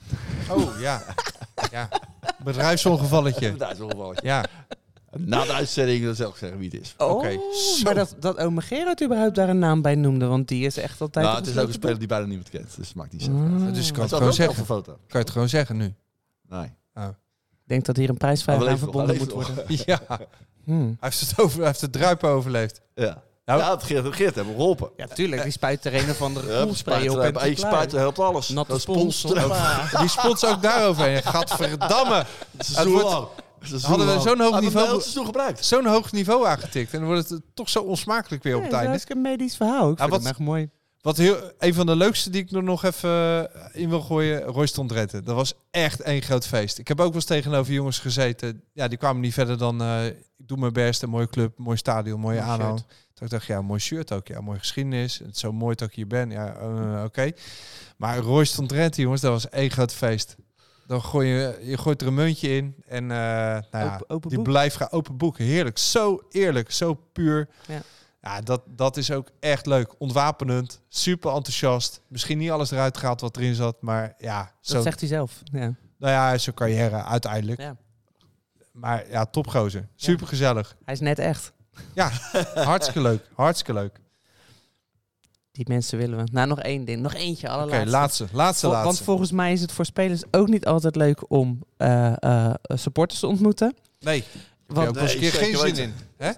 Oh, 0.50 0.80
ja. 0.80 1.02
ja. 1.70 1.88
Bedrijfsongevalletje. 2.44 3.56
Daar 3.56 3.72
is 3.72 3.78
wel 3.78 3.90
een 3.90 3.96
balletje. 3.96 4.26
Ja. 4.26 4.44
Na 5.16 5.44
de 5.44 5.52
uitzending 5.52 6.04
dan 6.04 6.14
zal 6.14 6.28
ik 6.28 6.36
zeggen 6.36 6.58
wie 6.58 6.70
het 6.70 6.80
is. 6.80 6.94
Oh, 6.98 7.10
Oké, 7.10 7.30
zo. 7.30 7.82
maar 7.82 7.94
dat, 7.94 8.16
dat 8.20 8.38
ome 8.38 8.60
Gerard 8.60 9.02
überhaupt 9.02 9.34
daar 9.34 9.48
een 9.48 9.58
naam 9.58 9.82
bij 9.82 9.94
noemde, 9.94 10.26
want 10.26 10.48
die 10.48 10.66
is 10.66 10.76
echt 10.76 11.00
altijd... 11.00 11.24
Nou, 11.26 11.38
het 11.38 11.46
is 11.46 11.58
ook 11.58 11.66
een 11.66 11.72
speler 11.72 11.98
die 11.98 12.08
bijna 12.08 12.26
niemand 12.26 12.50
kent, 12.50 12.76
dus 12.76 12.86
het 12.88 12.96
maakt 12.96 13.12
niet 13.12 13.22
zo. 13.22 13.30
Ah. 13.30 13.74
Dus 13.74 13.88
ik 13.88 13.94
kan 13.94 14.02
Het 14.02 14.12
gewoon 14.12 14.32
zeggen. 14.32 14.54
op 14.54 14.60
een 14.60 14.74
foto. 14.74 14.92
Kan 14.92 15.00
je 15.08 15.18
het 15.18 15.30
gewoon 15.30 15.48
zeggen 15.48 15.76
nu? 15.76 15.94
Nee. 16.48 16.72
Ik 17.64 17.70
denk 17.70 17.84
dat 17.84 17.96
hier 17.96 18.08
een 18.08 18.16
prijsvraag 18.16 18.58
we 18.58 18.68
aan 18.68 18.78
verbonden 18.78 19.14
we 19.14 19.20
moet 19.20 19.32
worden. 19.32 19.64
Ja. 19.86 20.00
Hij 20.08 20.26
Hmm. 20.64 20.96
heeft 21.00 21.20
het, 21.20 21.38
over, 21.40 21.58
hij 21.58 21.66
heeft 21.66 21.80
het 21.80 21.92
druipen 21.92 22.28
overleefd. 22.30 22.80
Ja. 22.94 23.22
Nou- 23.44 23.60
ja, 23.60 23.70
het 23.70 23.82
Geert, 23.82 24.04
het 24.04 24.14
Geert 24.14 24.34
hebben 24.34 24.54
geholpen. 24.54 24.90
Ja, 24.96 25.06
tuurlijk. 25.06 25.42
Die 25.42 25.52
spuit 25.52 25.84
er 25.84 25.94
een 25.94 26.10
of 26.10 26.22
andere 26.22 26.52
Ja, 26.52 26.62
koelspray 26.64 27.08
op 27.08 27.18
en 27.18 27.36
hij 27.38 27.54
spuiten 27.54 27.98
helpt 27.98 28.18
alles. 28.18 28.48
Natte 28.48 28.78
spons. 28.78 29.22
Die 30.00 30.08
spons 30.08 30.44
ook 30.44 30.62
daaroverheen. 30.62 31.22
Gadverdamme. 31.22 32.24
Het 32.56 32.68
is 32.68 32.72
zo 32.74 33.30
Hadden 33.82 34.06
we 34.14 34.20
zo'n 34.20 34.40
hoog 34.40 34.52
Hij 34.52 34.60
niveau- 34.60 35.00
gebruikt. 35.24 35.64
Zo'n 35.64 35.86
hoog 35.86 36.12
niveau 36.12 36.46
aangetikt. 36.46 36.92
En 36.92 36.98
dan 36.98 37.08
wordt 37.08 37.28
het 37.28 37.40
toch 37.54 37.68
zo 37.68 37.80
onsmakelijk 37.80 38.42
weer 38.42 38.54
op 38.56 38.60
Ja, 38.64 38.78
het 38.78 38.86
dat 38.86 38.94
is 38.94 39.04
een 39.08 39.20
medisch 39.22 39.56
verhaal. 39.56 39.90
Ik 39.90 39.98
Ja, 39.98 40.04
vind 40.04 40.10
wat- 40.10 40.18
het 40.20 40.28
echt 40.28 40.38
mooi. 40.38 40.70
Wat 41.04 41.16
heel, 41.16 41.52
een 41.58 41.74
van 41.74 41.86
de 41.86 41.96
leukste 41.96 42.30
die 42.30 42.42
ik 42.42 42.50
er 42.52 42.62
nog 42.62 42.84
even 42.84 43.10
eh, 43.54 43.82
in 43.82 43.88
wil 43.88 44.00
gooien, 44.00 44.42
Royston. 44.42 44.86
Dat 44.86 45.24
was 45.24 45.54
echt 45.70 46.00
één 46.00 46.22
groot 46.22 46.46
feest. 46.46 46.78
Ik 46.78 46.88
heb 46.88 46.98
ook 47.00 47.06
wel 47.06 47.14
eens 47.14 47.24
tegenover 47.24 47.72
jongens 47.72 47.98
gezeten. 47.98 48.62
Ja, 48.72 48.88
die 48.88 48.98
kwamen 48.98 49.20
niet 49.22 49.32
verder 49.34 49.58
dan, 49.58 49.80
eh, 49.82 50.06
ik 50.06 50.14
doe 50.36 50.58
mijn 50.58 50.72
best, 50.72 51.02
een 51.02 51.08
mooie 51.10 51.28
club, 51.28 51.58
mooi 51.58 51.76
stadion, 51.76 52.20
mooie 52.20 52.36
Mooi 52.40 52.50
aanhang. 52.50 52.78
shirt. 52.78 52.90
Toen 53.14 53.26
ik 53.26 53.32
dacht, 53.32 53.46
ja, 53.46 53.62
mooi 53.62 53.80
shirt 53.80 54.12
ook, 54.12 54.28
ja, 54.28 54.40
mooie 54.40 54.58
geschiedenis. 54.58 55.18
Het 55.18 55.34
is 55.34 55.40
zo 55.40 55.52
mooi 55.52 55.74
dat 55.74 55.88
ik 55.88 55.94
hier 55.94 56.06
ben, 56.06 56.30
ja, 56.30 56.54
eh, 56.54 57.02
oké. 57.04 57.30
Maar 57.96 58.18
Royston 58.18 58.66
jongens, 58.90 59.20
dat 59.20 59.30
was 59.32 59.48
één 59.48 59.70
groot 59.70 59.92
feest. 59.92 60.36
Dan 60.86 61.02
gooi 61.02 61.28
je, 61.28 61.58
je 61.62 61.78
gooit 61.78 62.00
er 62.00 62.06
een 62.06 62.14
muntje 62.14 62.48
in 62.56 62.74
en 62.86 63.02
eh, 63.10 63.16
nou 63.16 63.64
ja, 63.70 63.94
Open- 63.94 64.10
open 64.10 64.28
die 64.28 64.38
boek. 64.38 64.46
blijft 64.48 64.76
gaan 64.76 64.90
open 64.90 65.16
boek. 65.16 65.38
Heerlijk, 65.38 65.78
zo 65.78 66.22
eerlijk, 66.30 66.70
zo 66.70 66.94
puur. 67.12 67.48
Ja. 67.68 67.82
Ja, 68.24 68.40
dat, 68.40 68.62
dat 68.66 68.96
is 68.96 69.10
ook 69.10 69.28
echt 69.40 69.66
leuk. 69.66 69.94
Ontwapenend, 69.98 70.80
super 70.88 71.32
enthousiast. 71.32 72.00
Misschien 72.08 72.38
niet 72.38 72.50
alles 72.50 72.70
eruit 72.70 72.96
gehaald 72.96 73.20
wat 73.20 73.36
erin 73.36 73.54
zat, 73.54 73.76
maar 73.80 74.14
ja, 74.18 74.52
zo, 74.60 74.74
Dat 74.74 74.82
zegt 74.82 75.00
hij 75.00 75.08
zelf. 75.08 75.40
Ja. 75.52 75.74
nou 75.98 76.12
ja, 76.12 76.38
zijn 76.38 76.54
carrière 76.56 77.04
uiteindelijk. 77.04 77.60
Ja. 77.60 77.76
Maar 78.72 79.10
ja, 79.10 79.24
topgozer. 79.26 79.88
Super 79.96 80.26
gezellig. 80.26 80.76
Hij 80.84 80.94
is 80.94 81.00
net 81.00 81.18
echt. 81.18 81.52
Ja, 81.94 82.10
hartstikke 82.54 83.00
leuk. 83.00 83.28
Hartstikke 83.34 83.72
leuk. 83.72 84.00
Die 85.52 85.64
mensen 85.68 85.98
willen 85.98 86.18
we. 86.18 86.28
Nou, 86.32 86.48
nog 86.48 86.60
één 86.60 86.84
ding. 86.84 87.00
Nog 87.02 87.14
eentje, 87.14 87.46
Oké, 87.46 87.56
allerlaatste. 87.56 87.90
laatste. 87.90 88.26
Laatste, 88.32 88.60
Vol- 88.66 88.70
laatste. 88.74 88.88
Want 88.94 89.00
volgens 89.04 89.32
mij 89.32 89.52
is 89.52 89.60
het 89.60 89.72
voor 89.72 89.84
spelers 89.84 90.22
ook 90.30 90.48
niet 90.48 90.66
altijd 90.66 90.96
leuk 90.96 91.30
om 91.30 91.64
eh, 91.76 92.22
eh, 92.22 92.54
supporters 92.66 93.20
te 93.20 93.26
ontmoeten. 93.26 93.74
nee, 94.00 94.22
heb 94.22 94.30
je 94.66 94.74
Want, 94.74 94.96
een 94.96 95.04
Nee, 95.04 95.18
keer 95.18 95.32
geen 95.32 95.56
zin 95.56 95.76
in. 95.76 95.94
Hè? 96.16 96.30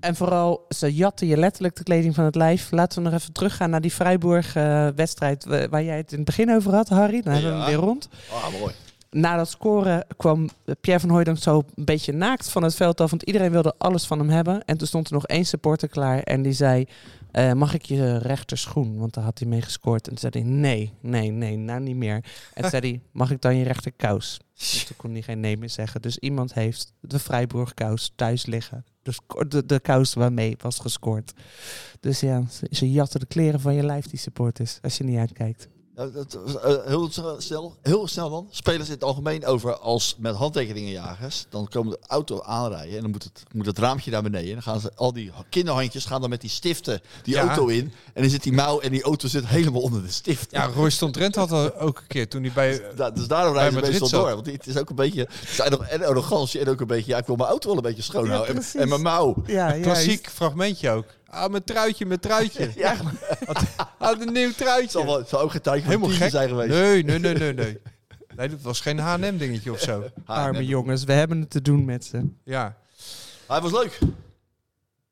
En 0.00 0.16
vooral, 0.16 0.64
ze 0.68 0.94
jatten 0.94 1.26
je 1.26 1.36
letterlijk 1.36 1.76
de 1.76 1.82
kleding 1.82 2.14
van 2.14 2.24
het 2.24 2.34
lijf. 2.34 2.70
Laten 2.70 3.02
we 3.02 3.08
nog 3.10 3.18
even 3.20 3.32
teruggaan 3.32 3.70
naar 3.70 3.80
die 3.80 3.90
Freiburg-wedstrijd 3.90 5.44
waar 5.70 5.82
jij 5.84 5.96
het 5.96 6.10
in 6.10 6.16
het 6.16 6.26
begin 6.26 6.50
over 6.50 6.74
had, 6.74 6.88
Harry. 6.88 7.22
Dan 7.22 7.32
hebben 7.32 7.50
we 7.50 7.56
Ja. 7.58 7.62
hem 7.64 7.70
weer 7.74 7.84
rond. 7.84 8.08
Ah, 8.32 8.60
mooi. 8.60 8.74
Na 9.10 9.36
dat 9.36 9.48
scoren 9.48 10.04
kwam 10.16 10.48
Pierre 10.80 11.00
van 11.00 11.10
Hooydonk 11.10 11.38
zo 11.38 11.62
een 11.74 11.84
beetje 11.84 12.12
naakt 12.12 12.50
van 12.50 12.62
het 12.62 12.74
veld 12.74 13.00
af. 13.00 13.10
Want 13.10 13.22
iedereen 13.22 13.50
wilde 13.50 13.74
alles 13.78 14.04
van 14.06 14.18
hem 14.18 14.28
hebben. 14.28 14.64
En 14.64 14.76
toen 14.78 14.86
stond 14.86 15.06
er 15.08 15.12
nog 15.12 15.26
één 15.26 15.44
supporter 15.44 15.88
klaar. 15.88 16.22
En 16.22 16.42
die 16.42 16.52
zei, 16.52 16.84
eh, 17.30 17.52
mag 17.52 17.74
ik 17.74 17.84
je 17.84 18.18
rechterschoen? 18.18 18.98
Want 18.98 19.14
daar 19.14 19.24
had 19.24 19.38
hij 19.38 19.48
mee 19.48 19.62
gescoord. 19.62 20.08
En 20.08 20.14
toen 20.16 20.30
zei 20.30 20.44
hij, 20.44 20.52
nee, 20.52 20.92
nee, 21.00 21.30
nee, 21.30 21.56
nou 21.56 21.80
niet 21.80 21.96
meer. 21.96 22.14
En 22.54 22.60
toen 22.62 22.70
zei 22.70 22.90
hij, 22.90 23.00
mag 23.12 23.30
ik 23.30 23.40
dan 23.40 23.56
je 23.56 23.64
rechterkous? 23.64 24.40
En 24.58 24.86
toen 24.86 24.96
kon 24.96 25.12
hij 25.12 25.22
geen 25.22 25.40
nee 25.40 25.56
meer 25.56 25.70
zeggen. 25.70 26.02
Dus 26.02 26.18
iemand 26.18 26.54
heeft 26.54 26.92
de 27.00 27.18
Freiburg 27.18 27.74
kous 27.74 28.12
thuis 28.16 28.46
liggen. 28.46 28.84
De, 29.08 29.48
de, 29.48 29.66
de 29.66 29.80
kous 29.80 30.14
waarmee 30.14 30.56
was 30.60 30.78
gescoord. 30.78 31.32
Dus 32.00 32.20
ja, 32.20 32.44
ze, 32.70 32.90
jatten 32.90 33.20
de 33.20 33.26
kleren 33.26 33.60
van 33.60 33.74
je 33.74 33.82
lijf, 33.82 34.06
die 34.06 34.18
supporters. 34.18 34.78
Als 34.82 34.98
je 34.98 35.04
niet 35.04 35.18
uitkijkt. 35.18 35.68
Ja, 35.98 36.06
dat 36.06 36.38
was, 36.44 36.60
eh, 36.60 36.74
heel 36.86 37.10
snel, 37.38 37.76
heel 37.82 38.06
snel 38.08 38.30
dan. 38.30 38.46
Spelers 38.50 38.86
in 38.88 38.94
het 38.94 39.04
algemeen 39.04 39.46
over 39.46 39.78
als 39.78 40.16
met 40.18 40.34
handtekeningenjagers. 40.34 41.46
Dan 41.50 41.68
komen 41.68 41.90
de 41.92 41.98
auto 42.06 42.42
aanrijden 42.42 42.96
en 42.96 43.02
dan 43.02 43.10
moet 43.10 43.22
het, 43.24 43.42
moet 43.52 43.66
het 43.66 43.78
raampje 43.78 44.10
naar 44.10 44.22
beneden. 44.22 44.48
En 44.48 44.52
dan 44.54 44.62
gaan 44.62 44.80
ze 44.80 44.90
al 44.94 45.12
die 45.12 45.32
kinderhandjes 45.50 46.04
gaan 46.04 46.20
dan 46.20 46.30
met 46.30 46.40
die 46.40 46.50
stiften 46.50 47.00
die 47.22 47.34
Ja. 47.34 47.40
auto 47.46 47.66
in. 47.66 47.92
En 48.14 48.22
dan 48.22 48.30
zit 48.30 48.42
die 48.42 48.52
mouw 48.52 48.80
en 48.80 48.90
die 48.90 49.02
auto 49.02 49.28
zit 49.28 49.46
helemaal 49.46 49.80
onder 49.82 50.02
de 50.02 50.10
stift. 50.10 50.50
Ja, 50.50 50.64
Royston 50.66 51.12
Drenthe 51.12 51.38
had 51.38 51.48
dat 51.48 51.76
ook 51.76 51.98
een 51.98 52.06
keer 52.06 52.28
toen 52.28 52.42
hij 52.42 52.52
bij... 52.52 52.82
Da- 52.96 53.10
dus 53.10 53.26
daarom 53.26 53.54
rijden 53.54 53.84
ze 53.84 53.90
meestal 53.90 54.08
door. 54.08 54.34
Want 54.34 54.46
het 54.46 54.66
is 54.66 54.76
ook 54.78 54.90
een 54.90 54.96
beetje 54.96 55.28
nog 55.68 55.86
en 55.86 56.04
arrogantie 56.04 56.60
en 56.60 56.68
ook 56.68 56.80
een 56.80 56.86
beetje. 56.86 57.10
Ja, 57.10 57.18
ik 57.18 57.26
wil 57.26 57.36
mijn 57.36 57.48
auto 57.48 57.68
wel 57.68 57.76
een 57.76 57.82
beetje 57.82 58.02
schoon 58.02 58.28
houden. 58.28 58.62
en 58.74 58.88
mijn 58.88 59.02
mouw. 59.02 59.34
Ja, 59.46 59.72
Klassiek 59.80 60.28
fragmentje 60.30 60.90
ook. 60.90 61.04
Ah, 61.30 61.50
mijn 61.50 61.64
truitje, 61.64 62.06
mijn 62.06 62.20
truitje. 62.20 62.70
Ja, 62.76 62.96
Had, 63.46 63.62
had 63.98 64.20
een 64.20 64.32
nieuw 64.32 64.50
zal, 64.52 64.56
truitje. 64.56 65.04
wel, 65.04 65.18
het 65.18 65.28
zal 65.28 65.40
ook 65.40 65.50
geen 65.50 65.60
tijdje 65.60 65.82
van 65.82 65.90
Helemaal 65.90 66.16
gek. 66.16 66.30
zijn 66.30 66.48
geweest. 66.48 66.70
Nee, 66.70 67.04
nee, 67.04 67.18
nee, 67.18 67.34
nee, 67.34 67.54
nee. 67.54 67.78
Nee, 68.36 68.48
dat 68.48 68.60
was 68.60 68.80
geen 68.80 68.98
H&M 68.98 69.36
dingetje 69.36 69.72
of 69.72 69.80
zo. 69.80 70.04
Arme 70.26 70.66
jongens, 70.66 71.04
we 71.04 71.12
hebben 71.12 71.40
het 71.40 71.50
te 71.50 71.62
doen 71.62 71.84
met 71.84 72.04
ze. 72.04 72.28
Ja. 72.44 72.76
Hij 73.46 73.60
was 73.60 73.72
leuk. 73.72 73.98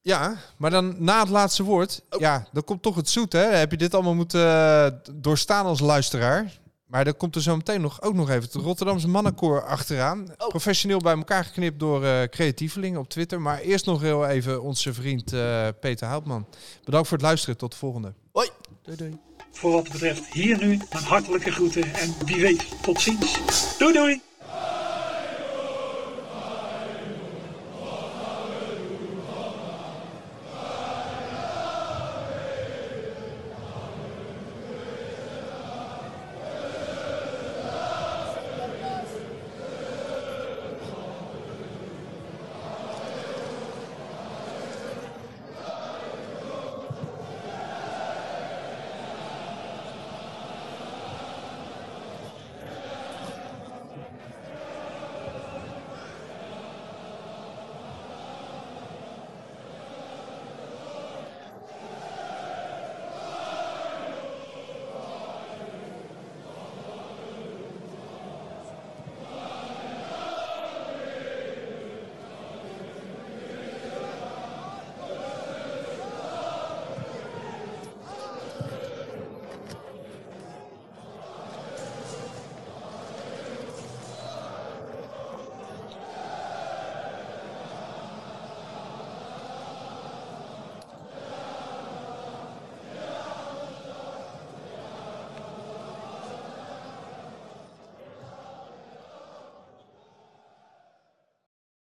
Ja, 0.03 0.37
maar 0.57 0.71
dan 0.71 0.95
na 0.99 1.21
het 1.21 1.29
laatste 1.29 1.63
woord, 1.63 2.03
ja, 2.19 2.47
dan 2.53 2.65
komt 2.65 2.83
toch 2.83 2.97
het 2.97 3.09
zoet, 3.09 3.33
hè? 3.33 3.45
Heb 3.45 3.71
je 3.71 3.77
dit 3.77 3.95
allemaal 3.95 4.15
moeten 4.15 4.41
eh, 4.47 4.87
doorstaan 5.15 5.67
als 5.67 5.81
luisteraar? 5.81 6.53
Maar 6.87 7.05
dan 7.05 7.17
komt 7.17 7.35
er 7.35 7.43
zo 7.43 7.57
meteen 7.57 7.81
nog, 7.81 8.03
ook 8.03 8.15
nog 8.15 8.31
even 8.31 8.43
het 8.43 8.55
Rotterdamse 8.55 9.09
mannenkoor 9.09 9.63
achteraan. 9.63 10.27
Oh. 10.39 10.49
Professioneel 10.49 10.99
bij 10.99 11.17
elkaar 11.17 11.45
geknipt 11.45 11.81
door 11.81 12.05
eh 12.05 12.23
creatievelingen 12.23 13.01
op 13.01 13.09
Twitter. 13.09 13.41
Maar 13.41 13.59
eerst 13.59 13.87
nog 13.87 14.01
heel 14.01 14.27
even 14.27 14.63
onze 14.63 14.95
vriend 14.95 15.33
eh, 15.33 15.69
Peter 15.81 16.07
Houtman. 16.07 16.47
Bedankt 16.85 17.09
voor 17.09 17.17
het 17.17 17.27
luisteren. 17.27 17.57
Tot 17.57 17.71
de 17.71 17.79
volgende. 17.79 18.15
Hoi. 18.33 18.49
Doei 18.83 18.97
doei. 18.97 19.19
Voor 19.51 19.73
wat 19.73 19.89
betreft 19.93 20.33
hier 20.33 20.59
nu 20.59 20.73
een 20.91 21.03
hartelijke 21.03 21.51
groeten 21.51 21.95
en 21.95 22.15
wie 22.25 22.41
weet 22.41 22.83
tot 22.83 23.01
ziens. 23.01 23.39
Doei 23.79 23.93
doei! 23.93 24.21